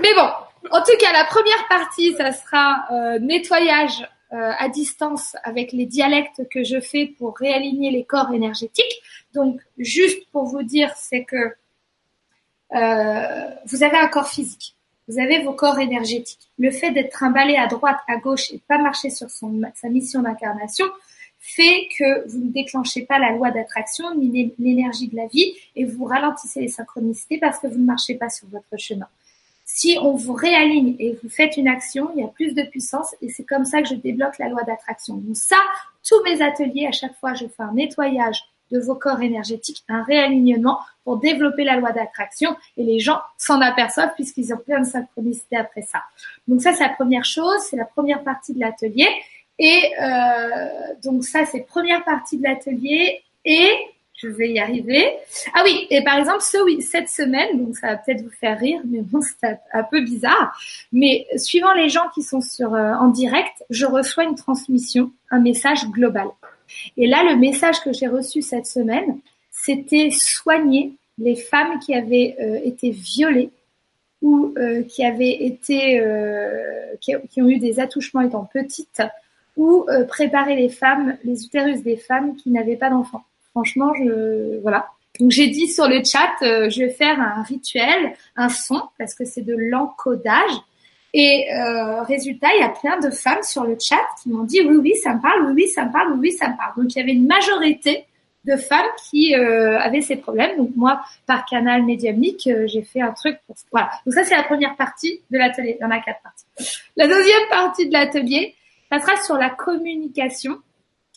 mais 0.03 0.13
bon, 0.15 0.29
en 0.71 0.83
tout 0.83 0.97
cas, 0.99 1.13
la 1.13 1.25
première 1.25 1.67
partie, 1.69 2.15
ça 2.15 2.33
sera 2.33 2.87
euh, 2.91 3.19
nettoyage 3.19 4.09
euh, 4.33 4.53
à 4.59 4.69
distance 4.69 5.37
avec 5.43 5.73
les 5.73 5.87
dialectes 5.87 6.49
que 6.51 6.65
je 6.65 6.81
fais 6.81 7.07
pour 7.07 7.37
réaligner 7.37 7.91
les 7.91 8.05
corps 8.05 8.33
énergétiques. 8.33 9.03
Donc, 9.35 9.61
juste 9.79 10.29
pour 10.33 10.45
vous 10.45 10.63
dire, 10.63 10.93
c'est 10.97 11.25
que 11.25 11.55
euh, 12.75 13.51
vous 13.67 13.83
avez 13.83 13.97
un 13.97 14.09
corps 14.09 14.29
physique, 14.29 14.75
vous 15.09 15.19
avez 15.19 15.43
vos 15.43 15.55
corps 15.55 15.79
énergétiques. 15.79 16.51
Le 16.59 16.71
fait 16.71 16.91
d'être 16.91 17.11
trimballé 17.11 17.57
à 17.57 17.67
droite, 17.67 17.99
à 18.07 18.17
gauche 18.17 18.53
et 18.53 18.61
pas 18.69 18.79
marcher 18.79 19.11
sur 19.11 19.29
sa 19.31 19.89
mission 19.89 20.23
d'incarnation 20.23 20.87
fait 21.39 21.89
que 21.97 22.29
vous 22.29 22.39
ne 22.39 22.51
déclenchez 22.51 23.07
pas 23.07 23.19
la 23.19 23.33
loi 23.33 23.51
d'attraction 23.51 24.15
ni 24.15 24.53
l'énergie 24.59 25.09
de 25.09 25.17
la 25.17 25.27
vie 25.27 25.55
et 25.77 25.85
vous 25.85 26.05
ralentissez 26.05 26.61
les 26.61 26.69
synchronicités 26.69 27.39
parce 27.39 27.59
que 27.59 27.69
vous 27.69 27.79
ne 27.79 27.87
marchez 27.87 28.17
pas 28.17 28.29
sur 28.29 28.49
votre 28.49 28.77
chemin. 28.77 29.09
Si 29.71 29.99
on 30.01 30.15
vous 30.15 30.33
réaligne 30.33 30.97
et 30.99 31.19
vous 31.23 31.29
faites 31.29 31.59
une 31.59 31.69
action, 31.69 32.11
il 32.17 32.23
y 32.23 32.25
a 32.25 32.29
plus 32.29 32.55
de 32.55 32.63
puissance 32.63 33.15
et 33.21 33.29
c'est 33.29 33.45
comme 33.45 33.67
ça 33.67 33.83
que 33.83 33.89
je 33.89 33.95
débloque 33.95 34.39
la 34.39 34.49
loi 34.49 34.63
d'attraction. 34.63 35.17
Donc 35.17 35.37
ça, 35.37 35.59
tous 36.09 36.21
mes 36.25 36.41
ateliers, 36.41 36.87
à 36.87 36.91
chaque 36.91 37.15
fois, 37.17 37.35
je 37.35 37.47
fais 37.47 37.63
un 37.63 37.75
nettoyage 37.75 38.43
de 38.73 38.81
vos 38.81 38.95
corps 38.95 39.21
énergétiques, 39.21 39.85
un 39.91 40.03
réalignement 40.03 40.81
pour 41.05 41.19
développer 41.19 41.65
la 41.65 41.77
loi 41.77 41.93
d'attraction 41.93 42.57
et 42.79 42.83
les 42.83 42.99
gens 42.99 43.21
s'en 43.37 43.61
aperçoivent 43.61 44.15
puisqu'ils 44.15 44.55
ont 44.55 44.59
plein 44.59 44.81
de 44.81 44.87
synchronicité 44.87 45.57
après 45.57 45.83
ça. 45.83 46.03
Donc 46.49 46.63
ça, 46.63 46.73
c'est 46.73 46.85
la 46.85 46.95
première 46.95 47.27
chose, 47.27 47.59
c'est 47.69 47.77
la 47.77 47.85
première 47.85 48.25
partie 48.25 48.55
de 48.55 48.61
l'atelier. 48.61 49.09
Et 49.59 49.93
donc 51.05 51.25
ça, 51.25 51.45
c'est 51.45 51.61
première 51.61 52.05
partie 52.05 52.39
de 52.39 52.43
l'atelier. 52.43 53.23
Et 53.45 53.71
je 54.19 54.29
vais 54.29 54.51
y 54.51 54.59
arriver. 54.59 55.07
Ah 55.55 55.63
oui, 55.65 55.87
et 55.91 56.05
par 56.05 56.19
exemple, 56.19 56.43
ce, 56.43 56.63
oui, 56.65 56.83
cette 56.83 57.09
semaine, 57.09 57.65
donc 57.65 57.77
ça 57.77 57.89
va 57.89 57.97
peut-être 57.97 58.23
vous 58.23 58.31
faire 58.31 58.59
rire, 58.59 58.81
mais 58.85 59.01
bon, 59.01 59.21
c'est 59.41 59.59
un 59.73 59.83
peu 59.83 60.01
bizarre. 60.03 60.61
Mais 60.93 61.27
suivant 61.37 61.73
les 61.73 61.89
gens 61.89 62.09
qui 62.15 62.23
sont 62.23 62.41
sur 62.41 62.73
en 62.73 63.09
direct, 63.09 63.65
je 63.71 63.87
reçois 63.87 64.25
une 64.25 64.35
transmission, 64.35 65.11
un 65.31 65.41
message 65.41 65.87
global. 65.87 66.29
Et 66.97 67.07
là, 67.07 67.23
le 67.25 67.37
message 67.37 67.81
que 67.81 67.93
j'ai 67.93 68.07
reçu 68.07 68.43
cette 68.43 68.67
semaine, 68.67 69.21
c'était 69.51 70.11
soigner 70.11 70.93
les 71.19 71.37
femmes 71.37 71.79
qui 71.81 71.95
avaient 71.95 72.37
euh, 72.41 72.61
été 72.65 72.91
violées 72.91 73.51
ou 74.23 74.55
euh, 74.59 74.83
qui 74.83 75.05
avaient 75.05 75.45
été, 75.45 76.01
euh, 76.01 76.95
qui, 77.01 77.15
ont 77.15 77.49
eu 77.49 77.59
des 77.59 77.81
attouchements 77.81 78.21
étant 78.21 78.45
petites, 78.45 79.03
ou 79.57 79.87
préparer 80.09 80.55
les 80.55 80.69
femmes, 80.69 81.19
les 81.25 81.45
utérus 81.45 81.83
des 81.83 81.97
femmes 81.97 82.37
qui 82.37 82.51
n'avaient 82.51 82.77
pas 82.77 82.91
d'enfants. 82.91 83.25
Franchement, 83.59 83.93
je 83.95 84.61
voilà. 84.63 84.87
Donc 85.19 85.33
j'ai 85.33 85.49
dit 85.49 85.67
sur 85.67 85.89
le 85.89 86.01
chat, 86.05 86.31
je 86.41 86.79
vais 86.79 86.91
faire 86.91 87.21
un 87.21 87.43
rituel, 87.43 88.15
un 88.37 88.49
son, 88.49 88.81
parce 88.99 89.17
que 89.17 89.25
c'est 89.25 89.43
de 89.43 89.57
l'encodage. 89.57 90.53
Et 91.15 91.49
euh, 91.53 92.03
résultat, 92.03 92.49
il 92.55 92.61
y 92.61 92.65
a 92.65 92.69
plein 92.69 93.01
de 93.01 93.11
femmes 93.11 93.43
sur 93.43 93.65
le 93.65 93.77
chat 93.81 93.97
qui 94.23 94.29
m'ont 94.29 94.45
dit 94.45 94.61
oui, 94.61 94.77
oui, 94.77 94.95
ça 94.97 95.15
me 95.15 95.21
parle, 95.21 95.47
oui, 95.47 95.53
oui, 95.57 95.69
ça 95.69 95.87
me 95.87 95.93
parle, 95.93 96.13
oui, 96.19 96.33
ça 96.33 96.49
me 96.49 96.57
parle. 96.57 96.75
Donc 96.77 96.95
il 96.95 96.99
y 96.99 97.03
avait 97.03 97.13
une 97.13 97.27
majorité 97.27 98.05
de 98.45 98.57
femmes 98.57 98.87
qui 99.11 99.35
euh, 99.35 99.79
avaient 99.81 100.01
ces 100.01 100.17
problèmes. 100.17 100.57
Donc 100.57 100.71
moi, 100.77 101.03
par 101.27 101.45
canal 101.47 101.83
médiumnique, 101.85 102.47
euh, 102.47 102.67
j'ai 102.69 102.83
fait 102.83 103.01
un 103.01 103.13
truc. 103.13 103.39
Pour... 103.47 103.57
Voilà. 103.73 103.91
Donc 104.05 104.15
ça, 104.15 104.25
c'est 104.25 104.37
la 104.37 104.45
première 104.45 104.77
partie 104.77 105.21
de 105.31 105.39
l'atelier. 105.39 105.77
Il 105.81 105.83
y 105.83 105.85
en 105.85 105.91
a 105.91 105.99
quatre 106.01 106.21
parties. 106.23 106.45
La 106.97 107.09
deuxième 107.09 107.49
partie 107.51 107.89
de 107.89 107.93
l'atelier, 107.93 108.55
ça 108.93 109.01
sera 109.01 109.17
sur 109.23 109.37
la 109.37 109.51
communication. 109.51 110.59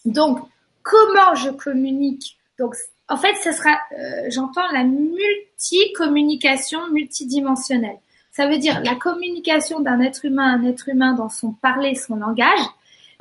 Donc 0.05 0.39
comment 0.83 1.35
je 1.35 1.49
communique. 1.49 2.37
Donc 2.59 2.75
en 3.07 3.17
fait, 3.17 3.33
ce 3.43 3.51
sera, 3.51 3.79
euh, 3.97 4.27
j'entends 4.29 4.69
la 4.71 4.83
multi-communication 4.83 6.91
multidimensionnelle. 6.91 7.97
Ça 8.31 8.47
veut 8.47 8.57
dire 8.57 8.81
la 8.83 8.95
communication 8.95 9.81
d'un 9.81 9.99
être 9.99 10.23
humain 10.23 10.53
à 10.53 10.55
un 10.55 10.63
être 10.63 10.87
humain 10.87 11.13
dans 11.13 11.29
son 11.29 11.51
parler, 11.51 11.95
son 11.95 12.15
langage, 12.15 12.61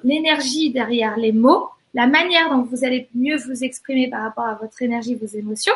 l'énergie 0.05 0.71
derrière 0.71 1.17
les 1.17 1.33
mots, 1.33 1.69
la 1.95 2.07
manière 2.07 2.51
dont 2.51 2.63
vous 2.63 2.85
allez 2.85 3.09
mieux 3.15 3.37
vous 3.37 3.65
exprimer 3.65 4.09
par 4.09 4.23
rapport 4.23 4.47
à 4.47 4.55
votre 4.55 4.81
énergie, 4.83 5.17
vos 5.17 5.27
émotions, 5.27 5.75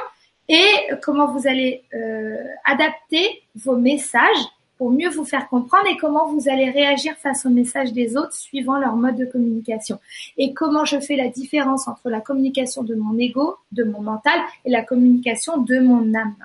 et 0.48 0.69
comment 1.02 1.27
vous 1.27 1.48
allez 1.48 1.82
euh, 1.94 2.36
adapter 2.65 3.43
vos 3.56 3.77
messages 3.77 4.47
pour 4.78 4.90
mieux 4.90 5.09
vous 5.09 5.24
faire 5.24 5.48
comprendre 5.48 5.86
et 5.88 5.96
comment 5.96 6.26
vous 6.26 6.48
allez 6.48 6.70
réagir 6.70 7.14
face 7.16 7.46
aux 7.46 7.51
messages 7.51 7.92
des 7.92 8.16
autres 8.16 8.34
suivant 8.34 8.78
leur 8.78 8.96
mode 8.96 9.16
de 9.16 9.24
communication. 9.24 9.98
Et 10.36 10.52
comment 10.52 10.84
je 10.84 10.98
fais 11.01 11.16
la 11.16 11.28
différence 11.28 11.86
entre 11.88 12.10
la 12.10 12.20
communication 12.20 12.82
de 12.82 12.94
mon 12.94 13.18
ego, 13.18 13.56
de 13.72 13.84
mon 13.84 14.01
mental 14.01 14.38
et 14.64 14.70
la 14.70 14.82
communication 14.82 15.59
de 15.59 15.78
mon 15.78 16.14
âme. 16.14 16.36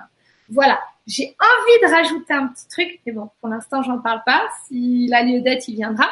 Voilà, 0.48 0.80
j'ai 1.06 1.36
envie 1.40 1.82
de 1.82 1.94
rajouter 1.94 2.34
un 2.34 2.48
petit 2.48 2.68
truc, 2.68 3.00
mais 3.04 3.12
bon, 3.12 3.28
pour 3.40 3.48
l'instant, 3.48 3.82
j'en 3.82 3.98
parle 3.98 4.22
pas. 4.24 4.42
S'il 4.66 5.12
a 5.14 5.22
lieu 5.22 5.40
d'être, 5.40 5.68
il 5.68 5.74
viendra. 5.76 6.06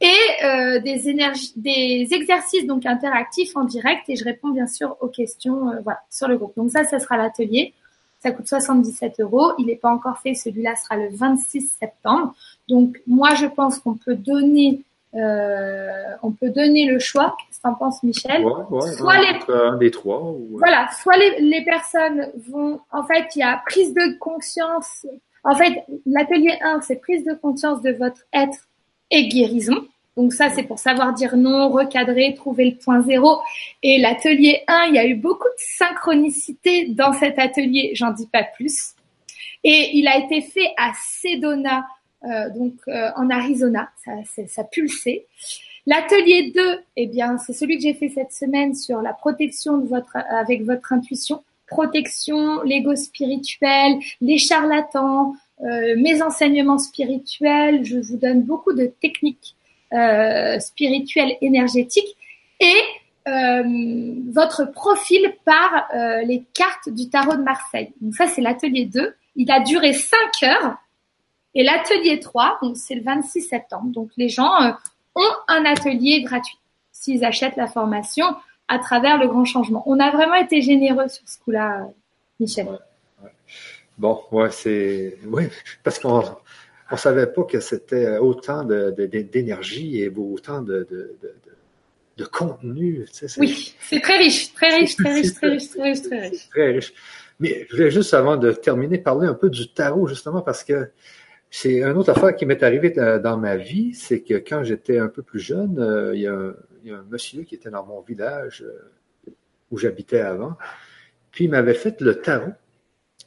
Et 0.00 0.44
euh, 0.44 0.80
des 0.80 1.08
énergies, 1.08 1.52
des 1.56 2.08
exercices 2.10 2.66
donc 2.66 2.84
interactifs 2.84 3.56
en 3.56 3.64
direct 3.64 4.02
et 4.08 4.16
je 4.16 4.24
réponds 4.24 4.50
bien 4.50 4.66
sûr 4.66 4.96
aux 5.00 5.08
questions 5.08 5.70
euh, 5.70 5.80
voilà, 5.82 6.00
sur 6.10 6.28
le 6.28 6.36
groupe. 6.36 6.54
Donc 6.56 6.70
ça, 6.70 6.84
ça 6.84 6.98
sera 6.98 7.16
l'atelier. 7.16 7.72
Ça 8.24 8.30
coûte 8.30 8.48
77 8.48 9.20
euros. 9.20 9.52
Il 9.58 9.66
n'est 9.66 9.76
pas 9.76 9.90
encore 9.90 10.18
fait. 10.18 10.32
Celui-là 10.32 10.76
sera 10.76 10.96
le 10.96 11.10
26 11.12 11.76
septembre. 11.78 12.34
Donc 12.70 12.98
moi, 13.06 13.34
je 13.34 13.44
pense 13.44 13.78
qu'on 13.78 13.96
peut 13.96 14.14
donner 14.14 14.82
euh, 15.14 16.14
on 16.22 16.32
peut 16.32 16.48
donner 16.48 16.86
le 16.86 16.98
choix. 16.98 17.36
Qu'est-ce 17.38 17.58
que 17.58 17.62
t'en 17.64 17.74
penses, 17.74 18.02
Michel 18.02 18.42
ouais, 18.42 18.92
Soit 18.96 19.18
les 19.18 19.54
un 19.54 19.76
des 19.76 19.90
trois. 19.90 20.22
Ou... 20.22 20.56
Voilà, 20.58 20.88
soit 21.02 21.18
les, 21.18 21.38
les 21.40 21.62
personnes 21.66 22.30
vont. 22.48 22.80
En 22.90 23.04
fait, 23.04 23.26
il 23.36 23.40
y 23.40 23.42
a 23.42 23.62
prise 23.66 23.92
de 23.92 24.18
conscience. 24.18 25.06
En 25.44 25.54
fait, 25.54 25.84
l'atelier 26.06 26.58
1, 26.62 26.80
c'est 26.80 26.96
prise 26.96 27.26
de 27.26 27.34
conscience 27.34 27.82
de 27.82 27.92
votre 27.92 28.22
être 28.32 28.56
et 29.10 29.28
guérison. 29.28 29.86
Donc 30.16 30.32
ça, 30.32 30.48
c'est 30.50 30.62
pour 30.62 30.78
savoir 30.78 31.12
dire 31.12 31.36
non, 31.36 31.70
recadrer, 31.70 32.34
trouver 32.34 32.70
le 32.70 32.76
point 32.76 33.02
zéro. 33.02 33.40
Et 33.82 33.98
l'atelier 33.98 34.62
1, 34.68 34.86
il 34.88 34.94
y 34.94 34.98
a 34.98 35.06
eu 35.06 35.14
beaucoup 35.14 35.48
de 35.48 35.54
synchronicité 35.78 36.86
dans 36.86 37.12
cet 37.12 37.38
atelier, 37.38 37.90
j'en 37.94 38.12
dis 38.12 38.28
pas 38.28 38.44
plus. 38.44 38.94
Et 39.64 39.90
il 39.94 40.06
a 40.06 40.18
été 40.18 40.40
fait 40.40 40.72
à 40.76 40.92
Sedona, 41.02 41.86
euh, 42.24 42.50
donc 42.50 42.74
euh, 42.86 43.10
en 43.16 43.28
Arizona, 43.30 43.90
ça, 44.04 44.12
ça 44.46 44.64
pulsait. 44.64 45.26
L'atelier 45.86 46.52
2, 46.54 46.80
eh 46.96 47.06
bien, 47.06 47.36
c'est 47.38 47.52
celui 47.52 47.76
que 47.76 47.82
j'ai 47.82 47.94
fait 47.94 48.08
cette 48.08 48.32
semaine 48.32 48.74
sur 48.74 49.02
la 49.02 49.12
protection 49.12 49.78
de 49.78 49.88
avec 50.30 50.62
votre 50.62 50.92
intuition, 50.92 51.42
protection, 51.66 52.62
l'ego 52.62 52.94
spirituel, 52.94 53.98
les 54.20 54.38
charlatans, 54.38 55.34
euh, 55.60 55.94
mes 55.98 56.22
enseignements 56.22 56.78
spirituels. 56.78 57.84
Je 57.84 57.98
vous 57.98 58.16
donne 58.16 58.42
beaucoup 58.42 58.72
de 58.72 58.86
techniques 58.86 59.56
euh, 59.94 60.58
spirituelles 60.58 61.36
énergétiques 61.40 62.16
et 62.60 62.80
euh, 63.26 63.62
votre 64.32 64.70
profil 64.70 65.34
par 65.46 65.88
euh, 65.94 66.20
les 66.24 66.44
cartes 66.52 66.90
du 66.90 67.08
tarot 67.08 67.36
de 67.36 67.42
Marseille. 67.42 67.90
Donc 68.02 68.14
ça, 68.14 68.26
c'est 68.26 68.42
l'atelier 68.42 68.84
2. 68.84 69.14
Il 69.36 69.50
a 69.50 69.60
duré 69.60 69.94
5 69.94 70.18
heures. 70.42 70.76
Et 71.54 71.62
l'atelier 71.62 72.20
3, 72.20 72.58
donc 72.62 72.76
c'est 72.76 72.96
le 72.96 73.02
26 73.02 73.42
septembre. 73.42 73.86
Donc 73.92 74.10
les 74.18 74.28
gens 74.28 74.52
euh, 74.60 74.72
ont 75.14 75.32
un 75.48 75.64
atelier 75.64 76.22
gratuit 76.22 76.58
s'ils 76.92 77.24
achètent 77.24 77.56
la 77.56 77.66
formation 77.66 78.26
à 78.68 78.78
travers 78.78 79.16
le 79.18 79.26
grand 79.28 79.46
changement. 79.46 79.82
On 79.86 80.00
a 80.00 80.10
vraiment 80.10 80.34
été 80.34 80.60
généreux 80.60 81.08
sur 81.08 81.26
ce 81.26 81.38
coup-là, 81.38 81.86
Michel. 82.40 82.66
Bon, 83.96 84.20
ouais, 84.32 84.50
c'est 84.50 85.16
oui, 85.26 85.44
parce 85.82 85.98
qu'on 85.98 86.24
on 86.90 86.96
savait 86.96 87.26
pas 87.26 87.44
que 87.44 87.60
c'était 87.60 88.18
autant 88.18 88.64
d'énergie 88.64 90.02
et 90.02 90.08
autant 90.08 90.62
de, 90.62 90.86
de, 90.90 91.16
de, 91.22 91.34
de 92.16 92.24
contenu. 92.24 93.06
Tu 93.12 93.28
sais, 93.28 93.40
oui, 93.40 93.74
c'est 93.80 94.00
très 94.00 94.18
riche, 94.18 94.52
très 94.54 94.74
riche, 94.76 94.96
très 94.96 95.12
riche, 95.14 95.34
très 95.34 95.50
riche, 95.50 95.70
très 95.70 95.82
riche, 95.82 96.02
très 96.02 96.20
riche. 96.28 96.48
Très 96.50 96.72
riche. 96.72 96.92
Mais 97.40 97.66
je 97.68 97.76
voulais 97.76 97.90
juste, 97.90 98.14
avant 98.14 98.36
de 98.36 98.52
terminer, 98.52 98.98
parler 98.98 99.26
un 99.26 99.34
peu 99.34 99.50
du 99.50 99.72
tarot, 99.72 100.06
justement, 100.06 100.40
parce 100.40 100.62
que 100.62 100.90
c'est 101.50 101.82
une 101.82 101.96
autre 101.96 102.10
affaire 102.10 102.34
qui 102.34 102.46
m'est 102.46 102.62
arrivée 102.62 102.90
dans 102.90 103.36
ma 103.36 103.56
vie, 103.56 103.94
c'est 103.94 104.20
que 104.22 104.34
quand 104.34 104.64
j'étais 104.64 104.98
un 104.98 105.08
peu 105.08 105.22
plus 105.22 105.40
jeune, 105.40 105.78
euh, 105.78 106.14
il, 106.14 106.22
y 106.22 106.26
a 106.26 106.32
un, 106.32 106.54
il, 106.82 106.90
y 106.90 106.92
a 106.92 106.98
un, 106.98 107.04
monsieur 107.08 107.42
qui 107.42 107.54
était 107.54 107.70
dans 107.70 107.84
mon 107.84 108.00
village 108.00 108.64
euh, 108.66 109.32
où 109.70 109.78
j'habitais 109.78 110.20
avant, 110.20 110.56
puis 111.30 111.44
il 111.44 111.50
m'avait 111.50 111.74
fait 111.74 112.00
le 112.00 112.16
tarot, 112.16 112.52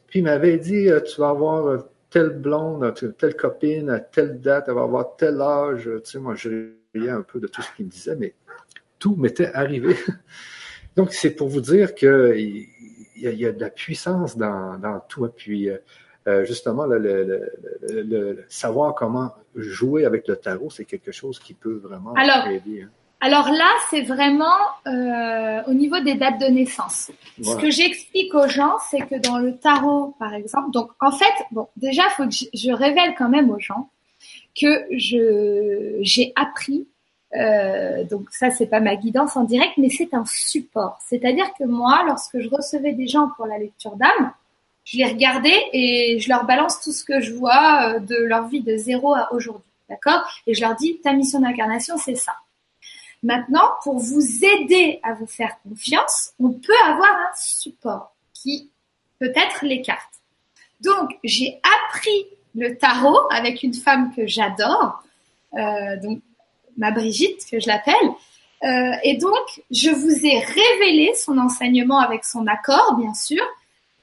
puis 0.07 0.19
il 0.19 0.23
m'avait 0.23 0.57
dit, 0.57 0.89
euh, 0.89 1.01
tu 1.01 1.19
vas 1.19 1.29
avoir 1.29 1.85
telle 2.09 2.29
blonde, 2.29 2.93
telle 3.17 3.35
copine, 3.35 3.89
à 3.89 3.99
telle 3.99 4.39
date, 4.39 4.65
elle 4.67 4.75
va 4.75 4.83
avoir 4.83 5.15
tel 5.15 5.41
âge. 5.41 5.89
Tu 6.03 6.11
sais, 6.11 6.19
moi, 6.19 6.35
je 6.35 6.71
riais 6.93 7.09
un 7.09 7.21
peu 7.21 7.39
de 7.39 7.47
tout 7.47 7.61
ce 7.61 7.67
qu'il 7.75 7.85
me 7.85 7.91
disait, 7.91 8.15
mais 8.15 8.33
tout 8.99 9.15
m'était 9.15 9.53
arrivé. 9.53 9.95
Donc, 10.95 11.13
c'est 11.13 11.31
pour 11.31 11.49
vous 11.49 11.61
dire 11.61 11.93
qu'il 11.93 12.67
y, 13.15 13.29
y, 13.29 13.45
a 13.45 13.51
de 13.51 13.61
la 13.61 13.69
puissance 13.69 14.37
dans, 14.37 14.79
dans 14.79 14.99
tout. 15.01 15.27
Puis, 15.35 15.69
euh, 15.69 16.43
justement, 16.43 16.85
le, 16.85 16.97
le, 16.97 18.01
le, 18.01 18.43
savoir 18.49 18.95
comment 18.95 19.33
jouer 19.55 20.05
avec 20.05 20.27
le 20.27 20.35
tarot, 20.35 20.69
c'est 20.69 20.85
quelque 20.85 21.11
chose 21.11 21.39
qui 21.39 21.53
peut 21.53 21.79
vraiment 21.83 22.13
alors, 22.13 22.47
aider. 22.47 22.83
Hein. 22.83 22.89
Alors 23.19 23.49
là, 23.49 23.69
c'est 23.89 24.03
vraiment 24.03 24.45
euh, 24.85 25.63
au 25.67 25.73
niveau 25.73 25.99
des 25.99 26.15
dates 26.15 26.39
de 26.39 26.45
naissance. 26.45 27.11
Ce 27.41 27.55
que 27.55 27.71
j'explique 27.71 28.33
aux 28.35 28.47
gens, 28.47 28.75
c'est 28.91 29.01
que 29.07 29.15
dans 29.15 29.39
le 29.39 29.57
tarot, 29.57 30.15
par 30.19 30.33
exemple, 30.35 30.69
donc 30.71 30.91
en 30.99 31.11
fait, 31.11 31.33
bon, 31.51 31.67
déjà, 31.77 32.03
faut 32.09 32.25
que 32.25 32.31
je, 32.31 32.45
je 32.53 32.71
révèle 32.71 33.15
quand 33.17 33.29
même 33.29 33.49
aux 33.49 33.59
gens 33.59 33.89
que 34.59 34.85
je 34.91 35.97
j'ai 36.01 36.33
appris. 36.35 36.87
Euh, 37.35 38.03
donc 38.05 38.29
ça, 38.31 38.51
c'est 38.51 38.67
pas 38.67 38.79
ma 38.79 38.95
guidance 38.95 39.35
en 39.35 39.43
direct, 39.43 39.73
mais 39.77 39.89
c'est 39.89 40.13
un 40.13 40.25
support. 40.25 40.99
C'est-à-dire 41.07 41.51
que 41.57 41.63
moi, 41.63 42.03
lorsque 42.05 42.39
je 42.39 42.49
recevais 42.49 42.93
des 42.93 43.07
gens 43.07 43.29
pour 43.35 43.47
la 43.47 43.57
lecture 43.57 43.95
d'âme, 43.95 44.31
je 44.85 44.97
les 44.97 45.05
regardais 45.05 45.59
et 45.73 46.19
je 46.19 46.29
leur 46.29 46.45
balance 46.45 46.79
tout 46.81 46.93
ce 46.93 47.03
que 47.03 47.19
je 47.19 47.33
vois 47.33 47.95
euh, 47.95 47.99
de 47.99 48.15
leur 48.15 48.47
vie 48.47 48.61
de 48.61 48.77
zéro 48.77 49.13
à 49.13 49.33
aujourd'hui. 49.33 49.63
D'accord? 49.89 50.21
Et 50.45 50.53
je 50.53 50.61
leur 50.61 50.75
dis, 50.75 50.99
ta 51.01 51.13
mission 51.13 51.39
d'incarnation, 51.39 51.97
c'est 51.97 52.15
ça. 52.15 52.33
Maintenant, 53.23 53.69
pour 53.83 53.97
vous 53.97 54.45
aider 54.45 54.99
à 55.03 55.13
vous 55.13 55.27
faire 55.27 55.57
confiance, 55.63 56.33
on 56.39 56.51
peut 56.51 56.77
avoir 56.85 57.09
un 57.09 57.35
support 57.35 58.13
qui 58.33 58.69
peut 59.19 59.33
être 59.35 59.65
les 59.65 59.81
cartes. 59.81 60.01
Donc, 60.81 61.17
j'ai 61.23 61.59
appris 61.85 62.27
le 62.55 62.77
tarot 62.77 63.19
avec 63.31 63.63
une 63.63 63.73
femme 63.73 64.13
que 64.15 64.27
j'adore, 64.27 65.03
euh, 65.55 65.97
donc 66.01 66.21
ma 66.77 66.91
Brigitte, 66.91 67.45
que 67.49 67.59
je 67.59 67.67
l'appelle. 67.67 67.95
Euh, 68.63 68.95
et 69.03 69.17
donc, 69.17 69.61
je 69.71 69.89
vous 69.89 70.25
ai 70.25 70.39
révélé 70.39 71.13
son 71.15 71.37
enseignement 71.37 71.99
avec 71.99 72.23
son 72.23 72.45
accord, 72.47 72.95
bien 72.95 73.13
sûr, 73.13 73.43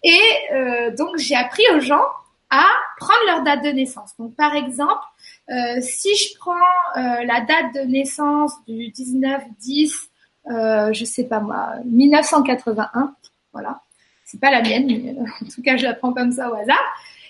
et 0.05 0.21
euh, 0.53 0.95
donc, 0.95 1.17
j'ai 1.17 1.35
appris 1.35 1.65
aux 1.75 1.81
gens 1.81 2.05
à 2.51 2.67
prendre 2.99 3.21
leur 3.27 3.43
date 3.43 3.65
de 3.65 3.71
naissance. 3.71 4.11
Donc, 4.19 4.35
par 4.37 4.55
exemple, 4.55 5.03
Euh, 5.51 5.81
si 5.81 6.15
je 6.17 6.39
prends 6.39 6.53
euh, 6.97 7.25
la 7.25 7.41
date 7.43 7.75
de 7.75 7.81
naissance 7.81 8.53
du 8.67 8.91
19-10, 8.91 10.09
euh, 10.51 10.93
je 10.93 11.05
sais 11.05 11.25
pas 11.25 11.41
moi, 11.41 11.75
1981, 11.85 13.15
voilà, 13.53 13.81
c'est 14.25 14.41
pas 14.41 14.51
la 14.51 14.63
mienne, 14.63 14.87
mais 14.87 15.17
en 15.21 15.49
tout 15.49 15.63
cas 15.63 15.77
je 15.77 15.85
la 15.85 15.95
prends 15.95 16.13
comme 16.13 16.33
ça 16.33 16.51
au 16.51 16.55
hasard, 16.55 16.77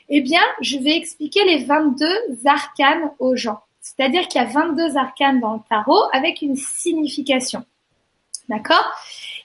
eh 0.08 0.20
bien 0.20 0.42
je 0.60 0.78
vais 0.78 0.96
expliquer 0.96 1.44
les 1.44 1.64
22 1.64 2.06
arcanes 2.44 3.10
aux 3.18 3.34
gens. 3.36 3.60
C'est-à-dire 3.80 4.28
qu'il 4.28 4.40
y 4.40 4.44
a 4.44 4.48
22 4.48 4.96
arcanes 4.96 5.40
dans 5.40 5.54
le 5.54 5.60
tarot 5.68 6.04
avec 6.12 6.40
une 6.40 6.56
signification. 6.56 7.64
D'accord? 8.48 8.92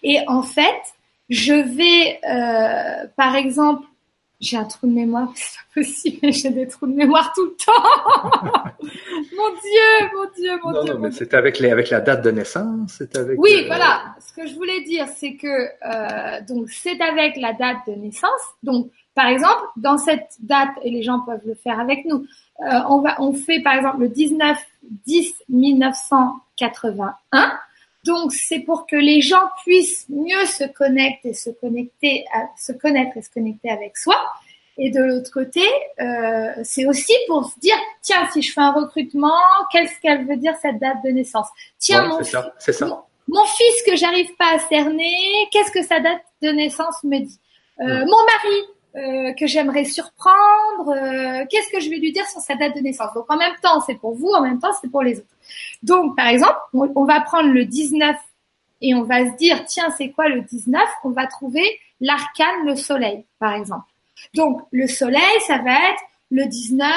Et 0.02 0.20
en 0.28 0.44
fait, 0.44 0.82
je 1.30 1.54
vais, 1.54 2.20
euh, 2.26 3.08
par 3.16 3.36
exemple, 3.36 3.86
j'ai 4.40 4.58
un 4.58 4.66
trou 4.66 4.88
de 4.88 4.94
mémoire, 4.94 5.32
c'est 5.36 5.58
pas 5.58 5.82
possible, 5.82 6.32
j'ai 6.32 6.50
des 6.50 6.68
trous 6.68 6.88
de 6.88 6.94
mémoire 6.94 7.34
tout 7.34 7.46
le 7.46 7.56
temps. 7.58 7.74
mon 8.82 9.50
Dieu, 9.50 10.10
mon 10.16 10.26
Dieu, 10.36 10.60
mon 10.64 10.72
non, 10.72 10.84
Dieu. 10.84 10.94
Non, 10.94 11.00
mais 11.00 11.12
c'est 11.12 11.34
avec 11.34 11.60
les, 11.60 11.72
avec 11.72 11.90
la 11.90 12.00
date 12.00 12.24
de 12.24 12.32
naissance, 12.32 12.94
c'est 12.98 13.18
avec. 13.18 13.38
Oui, 13.40 13.64
euh... 13.64 13.68
voilà. 13.68 14.16
Ce 14.20 14.32
que 14.34 14.48
je 14.48 14.56
voulais 14.56 14.80
dire, 14.82 15.08
c'est 15.08 15.36
que 15.36 15.48
euh, 15.48 16.42
donc 16.48 16.70
c'est 16.70 17.02
avec 17.02 17.36
la 17.38 17.54
date 17.54 17.80
de 17.88 17.94
naissance. 17.94 18.42
Donc, 18.64 18.92
par 19.14 19.28
exemple, 19.28 19.64
dans 19.76 19.98
cette 19.98 20.30
date, 20.40 20.70
et 20.84 20.90
les 20.90 21.04
gens 21.04 21.20
peuvent 21.20 21.46
le 21.46 21.56
faire 21.56 21.78
avec 21.80 22.06
nous, 22.06 22.26
euh, 22.62 22.80
on 22.88 23.02
va, 23.02 23.22
on 23.22 23.34
fait 23.34 23.62
par 23.62 23.76
exemple 23.76 24.00
le 24.00 24.10
19 24.10 24.58
10 25.06 25.36
1981. 25.50 27.60
Donc 28.06 28.32
c'est 28.32 28.60
pour 28.60 28.88
que 28.88 28.96
les 28.96 29.22
gens 29.22 29.50
puissent 29.64 30.06
mieux 30.10 30.46
se 30.46 30.64
connecter 30.66 31.30
et 31.30 31.34
se 31.34 31.50
connecter, 31.50 32.26
à, 32.34 32.48
se 32.58 32.72
connaître 32.72 33.18
et 33.18 33.22
se 33.22 33.30
connecter 33.30 33.70
avec 33.70 33.98
soi. 33.98 34.16
Et 34.78 34.92
de 34.92 35.02
l'autre 35.02 35.30
côté, 35.32 35.64
euh, 36.00 36.54
c'est 36.64 36.86
aussi 36.86 37.14
pour 37.28 37.46
se 37.46 37.60
dire 37.60 37.76
tiens 38.02 38.28
si 38.32 38.42
je 38.42 38.54
fais 38.54 38.62
un 38.62 38.72
recrutement, 38.72 39.38
qu'est-ce 39.72 40.00
qu'elle 40.00 40.26
veut 40.26 40.38
dire 40.38 40.56
cette 40.62 40.80
date 40.80 41.04
de 41.04 41.10
naissance? 41.10 41.48
Tiens 41.78 42.04
ouais, 42.04 42.08
mon, 42.10 42.24
ça, 42.24 42.54
ça. 42.60 42.86
Mon, 42.86 43.00
mon, 43.28 43.46
fils 43.46 43.84
que 43.86 43.98
j'arrive 43.98 44.34
pas 44.38 44.54
à 44.54 44.60
cerner, 44.60 45.14
qu'est-ce 45.52 45.72
que 45.72 45.84
sa 45.84 46.00
date 46.00 46.22
de 46.42 46.50
naissance 46.50 47.04
me 47.04 47.20
dit? 47.20 47.40
Euh. 47.82 48.06
Mon 48.06 48.26
mari 48.26 48.66
euh, 48.96 49.34
que 49.34 49.46
j'aimerais 49.46 49.86
surprendre, 49.86 50.90
euh, 50.90 51.46
qu'est-ce 51.50 51.70
que 51.72 51.80
je 51.80 51.90
vais 51.92 51.98
lui 51.98 52.12
dire 52.12 52.26
sur 52.26 52.42
sa 52.42 52.56
date 52.56 52.76
de 52.76 52.82
naissance. 52.82 53.14
Donc 53.14 53.26
en 53.30 53.38
même 53.38 53.54
temps, 53.62 53.82
c'est 53.82 53.96
pour 53.96 54.16
vous, 54.16 54.30
en 54.30 54.42
même 54.42 54.60
temps, 54.60 54.72
c'est 54.82 54.90
pour 54.90 55.04
les 55.04 55.20
autres. 55.20 55.28
Donc 55.84 56.16
par 56.16 56.28
exemple, 56.28 56.58
on, 56.74 57.06
va 57.06 57.22
prendre 57.22 57.50
le 57.50 57.66
19 57.66 58.16
et 58.82 58.96
on 58.96 59.04
va 59.04 59.30
se 59.30 59.38
dire, 59.38 59.64
tiens, 59.66 59.94
c'est 59.96 60.10
quoi 60.10 60.28
le 60.28 60.42
19 60.42 60.82
On 61.04 61.10
va 61.10 61.28
trouver 61.28 61.64
l'arcane, 62.02 62.66
le 62.66 62.76
soleil, 62.76 63.26
par 63.38 63.54
exemple. 63.54 63.86
Donc 64.34 64.62
le 64.72 64.88
soleil, 64.88 65.40
ça 65.46 65.60
va 65.60 65.74
être 65.92 66.02
le 66.32 66.46
19, 66.46 66.90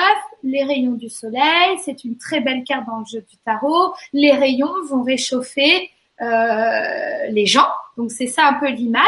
les 0.44 0.64
rayons 0.64 0.92
du 0.92 1.08
soleil, 1.08 1.78
c'est 1.84 2.04
une 2.04 2.16
très 2.16 2.40
belle 2.40 2.64
carte 2.64 2.86
dans 2.86 3.00
le 3.00 3.04
jeu 3.04 3.20
du 3.20 3.36
tarot. 3.44 3.92
Les 4.12 4.32
rayons 4.32 4.72
vont 4.88 5.02
réchauffer 5.02 5.90
euh, 6.20 7.26
les 7.30 7.46
gens. 7.46 7.68
Donc 7.96 8.10
c'est 8.10 8.26
ça 8.26 8.46
un 8.46 8.54
peu 8.54 8.68
l'image. 8.68 9.02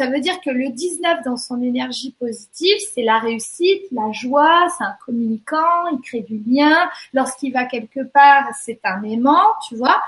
Ça 0.00 0.06
veut 0.06 0.20
dire 0.20 0.40
que 0.40 0.48
le 0.48 0.70
19 0.70 1.24
dans 1.26 1.36
son 1.36 1.60
énergie 1.60 2.16
positive, 2.18 2.78
c'est 2.94 3.02
la 3.02 3.18
réussite, 3.18 3.82
la 3.92 4.10
joie, 4.12 4.66
c'est 4.78 4.84
un 4.84 4.96
communicant, 5.04 5.88
il 5.92 6.00
crée 6.00 6.22
du 6.22 6.42
lien. 6.46 6.88
Lorsqu'il 7.12 7.52
va 7.52 7.66
quelque 7.66 8.00
part, 8.04 8.48
c'est 8.58 8.80
un 8.84 9.02
aimant, 9.02 9.44
tu 9.68 9.76
vois. 9.76 10.00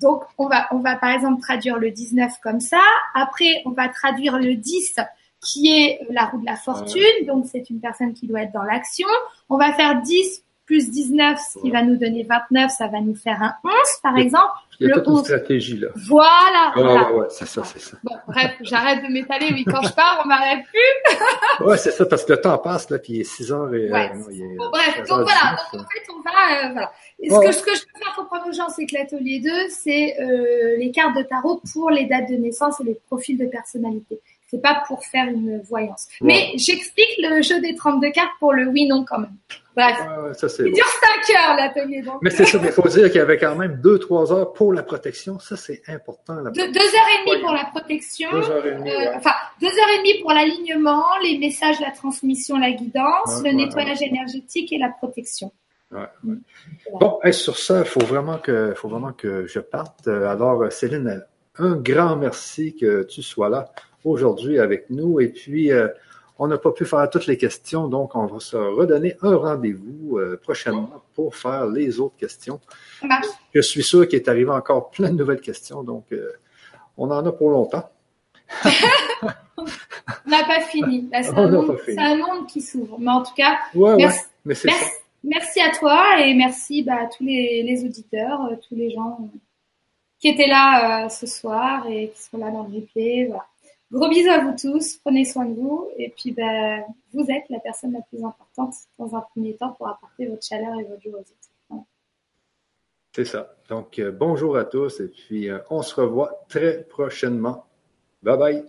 Donc 0.00 0.22
on 0.36 0.48
va 0.48 0.68
on 0.70 0.80
va 0.80 0.96
par 0.96 1.12
exemple 1.12 1.40
traduire 1.40 1.78
le 1.78 1.90
19 1.90 2.30
comme 2.42 2.60
ça. 2.60 2.82
Après, 3.14 3.62
on 3.64 3.70
va 3.70 3.88
traduire 3.88 4.38
le 4.38 4.54
10 4.54 5.00
qui 5.40 5.72
est 5.72 6.06
la 6.10 6.26
roue 6.26 6.40
de 6.40 6.44
la 6.44 6.56
fortune. 6.56 7.26
Donc 7.26 7.46
c'est 7.50 7.70
une 7.70 7.80
personne 7.80 8.12
qui 8.12 8.26
doit 8.26 8.42
être 8.42 8.52
dans 8.52 8.64
l'action. 8.64 9.08
On 9.48 9.56
va 9.56 9.72
faire 9.72 10.02
10 10.02 10.44
plus 10.68 10.90
19, 10.90 11.38
ce 11.38 11.58
qui 11.60 11.70
va 11.70 11.82
nous 11.82 11.96
donner 11.96 12.24
29, 12.24 12.70
ça 12.70 12.88
va 12.88 13.00
nous 13.00 13.14
faire 13.14 13.42
un 13.42 13.54
11, 13.64 13.72
par 14.02 14.18
exemple. 14.18 14.52
Il 14.78 14.86
y 14.86 14.92
a 14.92 14.96
le 14.96 15.02
toute 15.02 15.20
une 15.20 15.24
stratégie, 15.24 15.78
là. 15.78 15.88
Voilà. 16.06 16.28
Ah, 16.52 16.72
voilà. 16.76 17.12
ouais, 17.14 17.26
c'est 17.30 17.46
ça, 17.46 17.64
c'est 17.64 17.80
ça. 17.80 17.96
Bon, 18.04 18.14
bref, 18.28 18.52
j'arrête 18.60 19.02
de 19.02 19.10
m'étaler, 19.10 19.48
oui, 19.50 19.64
quand 19.64 19.80
je 19.80 19.94
pars, 19.94 20.20
on 20.22 20.28
m'arrête 20.28 20.66
plus. 20.66 21.64
ouais, 21.66 21.78
c'est 21.78 21.90
ça, 21.90 22.04
parce 22.04 22.22
que 22.26 22.34
le 22.34 22.40
temps 22.42 22.58
passe, 22.58 22.90
là, 22.90 22.98
puis 22.98 23.14
il 23.14 23.20
est 23.22 23.24
6 23.24 23.50
heures 23.50 23.74
et... 23.74 23.90
Ouais. 23.90 24.12
Euh, 24.14 24.30
il 24.30 24.42
est, 24.42 24.56
bon, 24.56 24.68
bref, 24.70 24.98
donc 25.08 25.22
voilà, 25.22 25.56
donc 25.72 25.80
en 25.80 25.88
fait, 25.88 26.12
on 26.14 26.20
va... 26.20 26.66
Euh, 26.66 26.72
voilà. 26.72 26.92
Et 27.18 27.30
ce, 27.30 27.40
que, 27.40 27.52
ce 27.52 27.62
que 27.62 27.74
je 27.74 27.80
peux 27.80 28.04
faire 28.04 28.14
comprendre 28.14 28.46
aux 28.48 28.52
gens, 28.52 28.68
c'est 28.68 28.84
que 28.84 28.94
l'atelier 28.94 29.40
2, 29.40 29.50
c'est 29.70 30.16
euh, 30.20 30.76
les 30.76 30.90
cartes 30.90 31.16
de 31.16 31.22
tarot 31.22 31.62
pour 31.72 31.88
les 31.90 32.04
dates 32.04 32.28
de 32.28 32.36
naissance 32.36 32.78
et 32.80 32.84
les 32.84 33.00
profils 33.08 33.38
de 33.38 33.46
personnalité. 33.46 34.20
C'est 34.50 34.62
pas 34.62 34.82
pour 34.86 35.04
faire 35.04 35.26
une 35.28 35.60
voyance. 35.62 36.08
Mais 36.22 36.52
j'explique 36.56 37.14
le 37.18 37.42
jeu 37.42 37.60
des 37.60 37.74
32 37.74 38.10
cartes 38.12 38.30
pour 38.40 38.54
le 38.54 38.66
oui-non 38.66 39.04
quand 39.06 39.18
même. 39.18 39.34
Bref. 39.76 39.96
Ouais, 40.00 40.34
ça, 40.34 40.46
Il 40.60 40.64
bon. 40.64 40.72
dure 40.72 40.86
5 41.26 41.36
heures 41.36 41.56
l'atelier. 41.56 42.02
Donc. 42.02 42.16
Mais 42.22 42.30
c'est 42.30 42.46
ça, 42.46 42.58
mais 42.58 42.68
il 42.68 42.72
faut 42.72 42.88
dire 42.88 43.06
qu'il 43.08 43.16
y 43.16 43.20
avait 43.20 43.36
quand 43.38 43.54
même 43.54 43.80
2-3 43.80 44.32
heures 44.32 44.52
pour 44.54 44.72
la 44.72 44.82
protection. 44.82 45.38
Ça, 45.38 45.56
c'est 45.56 45.82
important. 45.88 46.34
La 46.36 46.50
Deux, 46.50 46.72
deux 46.72 46.80
heures 46.80 47.08
et 47.26 47.30
demie 47.30 47.42
pour 47.42 47.52
la 47.52 47.64
protection. 47.66 48.30
Deux 48.32 48.50
heures 48.50 48.66
et 48.66 48.74
demie, 48.74 48.90
Euh, 48.90 48.98
ouais. 48.98 49.12
Enfin, 49.16 49.32
deux 49.60 49.68
heures 49.68 49.90
et 49.94 49.98
demie 49.98 50.20
pour 50.22 50.32
l'alignement, 50.32 51.04
les 51.22 51.38
messages, 51.38 51.78
la 51.80 51.90
transmission, 51.92 52.56
la 52.58 52.72
guidance, 52.72 53.42
le 53.44 53.52
nettoyage 53.52 54.02
énergétique 54.02 54.72
et 54.72 54.78
la 54.78 54.88
protection. 54.88 55.52
Ouais, 55.92 56.00
ouais. 56.24 56.34
Bon, 56.98 57.18
hey, 57.22 57.32
sur 57.34 57.56
ça, 57.58 57.80
il 57.80 57.84
faut 57.86 58.00
vraiment 58.00 58.38
que, 58.38 58.72
faut 58.74 58.88
vraiment 58.88 59.12
que 59.12 59.46
je 59.46 59.60
parte. 59.60 60.08
Euh, 60.08 60.26
Alors, 60.28 60.72
Céline, 60.72 61.22
un 61.58 61.76
grand 61.76 62.16
merci 62.16 62.74
que 62.74 63.04
tu 63.04 63.22
sois 63.22 63.48
là 63.48 63.70
aujourd'hui 64.04 64.58
avec 64.58 64.90
nous. 64.90 65.20
Et 65.20 65.28
puis, 65.28 65.72
euh, 65.72 65.88
on 66.38 66.46
n'a 66.46 66.58
pas 66.58 66.70
pu 66.72 66.84
faire 66.84 67.08
toutes 67.10 67.26
les 67.26 67.36
questions, 67.36 67.88
donc 67.88 68.14
on 68.14 68.26
va 68.26 68.38
se 68.40 68.56
redonner 68.56 69.16
un 69.22 69.34
rendez-vous 69.36 70.18
euh, 70.18 70.38
prochainement 70.42 71.02
pour 71.14 71.34
faire 71.34 71.66
les 71.66 71.98
autres 71.98 72.16
questions. 72.16 72.60
Je 73.52 73.60
suis 73.60 73.82
sûr 73.82 74.06
qu'il 74.06 74.18
est 74.20 74.28
arrivé 74.28 74.50
encore 74.50 74.90
plein 74.90 75.10
de 75.10 75.16
nouvelles 75.16 75.40
questions, 75.40 75.82
donc 75.82 76.04
euh, 76.12 76.30
on 76.96 77.10
en 77.10 77.26
a 77.26 77.32
pour 77.32 77.50
longtemps. 77.50 77.88
On 80.26 80.30
n'a 80.30 80.44
pas 80.44 80.60
fini. 80.60 81.08
C'est 81.12 81.28
un, 81.36 81.48
monde- 81.50 81.76
un 81.88 82.44
qui 82.46 82.60
s'ouvre. 82.62 82.96
Mais 82.98 83.10
en 83.10 83.22
tout 83.22 83.34
cas, 83.36 83.58
Ouais, 83.74 83.90
ouais, 83.90 83.96
merci, 83.96 84.20
mais 84.44 84.54
merci, 84.64 84.68
ça. 84.68 84.90
merci 85.24 85.60
à 85.60 85.70
toi 85.76 86.20
et 86.20 86.34
merci 86.34 86.82
bah, 86.82 87.00
à 87.02 87.06
tous 87.06 87.24
les, 87.24 87.62
les 87.64 87.84
auditeurs, 87.84 88.40
tous 88.68 88.74
les 88.76 88.90
gens 88.90 89.28
qui 90.20 90.28
étaient 90.28 90.46
là 90.46 91.04
euh, 91.04 91.08
ce 91.08 91.26
soir 91.26 91.86
et 91.88 92.10
qui 92.14 92.22
sont 92.22 92.38
là 92.38 92.50
dans 92.50 92.62
le 92.64 92.76
replay. 92.76 93.26
Voilà. 93.26 93.46
Gros 93.90 94.08
bisous 94.08 94.28
à 94.28 94.38
vous 94.44 94.54
tous, 94.54 94.96
prenez 94.98 95.24
soin 95.24 95.46
de 95.46 95.54
vous 95.54 95.88
et 95.96 96.10
puis 96.10 96.32
bah, 96.32 96.80
vous 97.12 97.24
êtes 97.30 97.48
la 97.48 97.58
personne 97.58 97.92
la 97.92 98.02
plus 98.02 98.22
importante 98.22 98.74
dans 98.98 99.14
un 99.16 99.20
premier 99.20 99.56
temps 99.56 99.72
pour 99.72 99.88
apporter 99.88 100.26
votre 100.26 100.44
chaleur 100.44 100.78
et 100.78 100.84
votre 100.84 101.02
joie 101.02 101.14
aux 101.14 101.20
autres. 101.20 101.48
Voilà. 101.70 101.84
C'est 103.14 103.24
ça. 103.24 103.54
Donc, 103.70 103.98
euh, 103.98 104.12
bonjour 104.12 104.58
à 104.58 104.64
tous 104.64 105.00
et 105.00 105.08
puis 105.08 105.48
euh, 105.48 105.58
on 105.70 105.80
se 105.80 105.94
revoit 105.94 106.44
très 106.48 106.82
prochainement. 106.84 107.64
Bye 108.22 108.38
bye. 108.38 108.64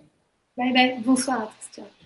Bye 0.55 0.73
bye, 0.73 0.99
bonsoir 1.03 1.41
à 1.41 1.45
tous. 1.47 1.75
Ciao. 1.75 1.98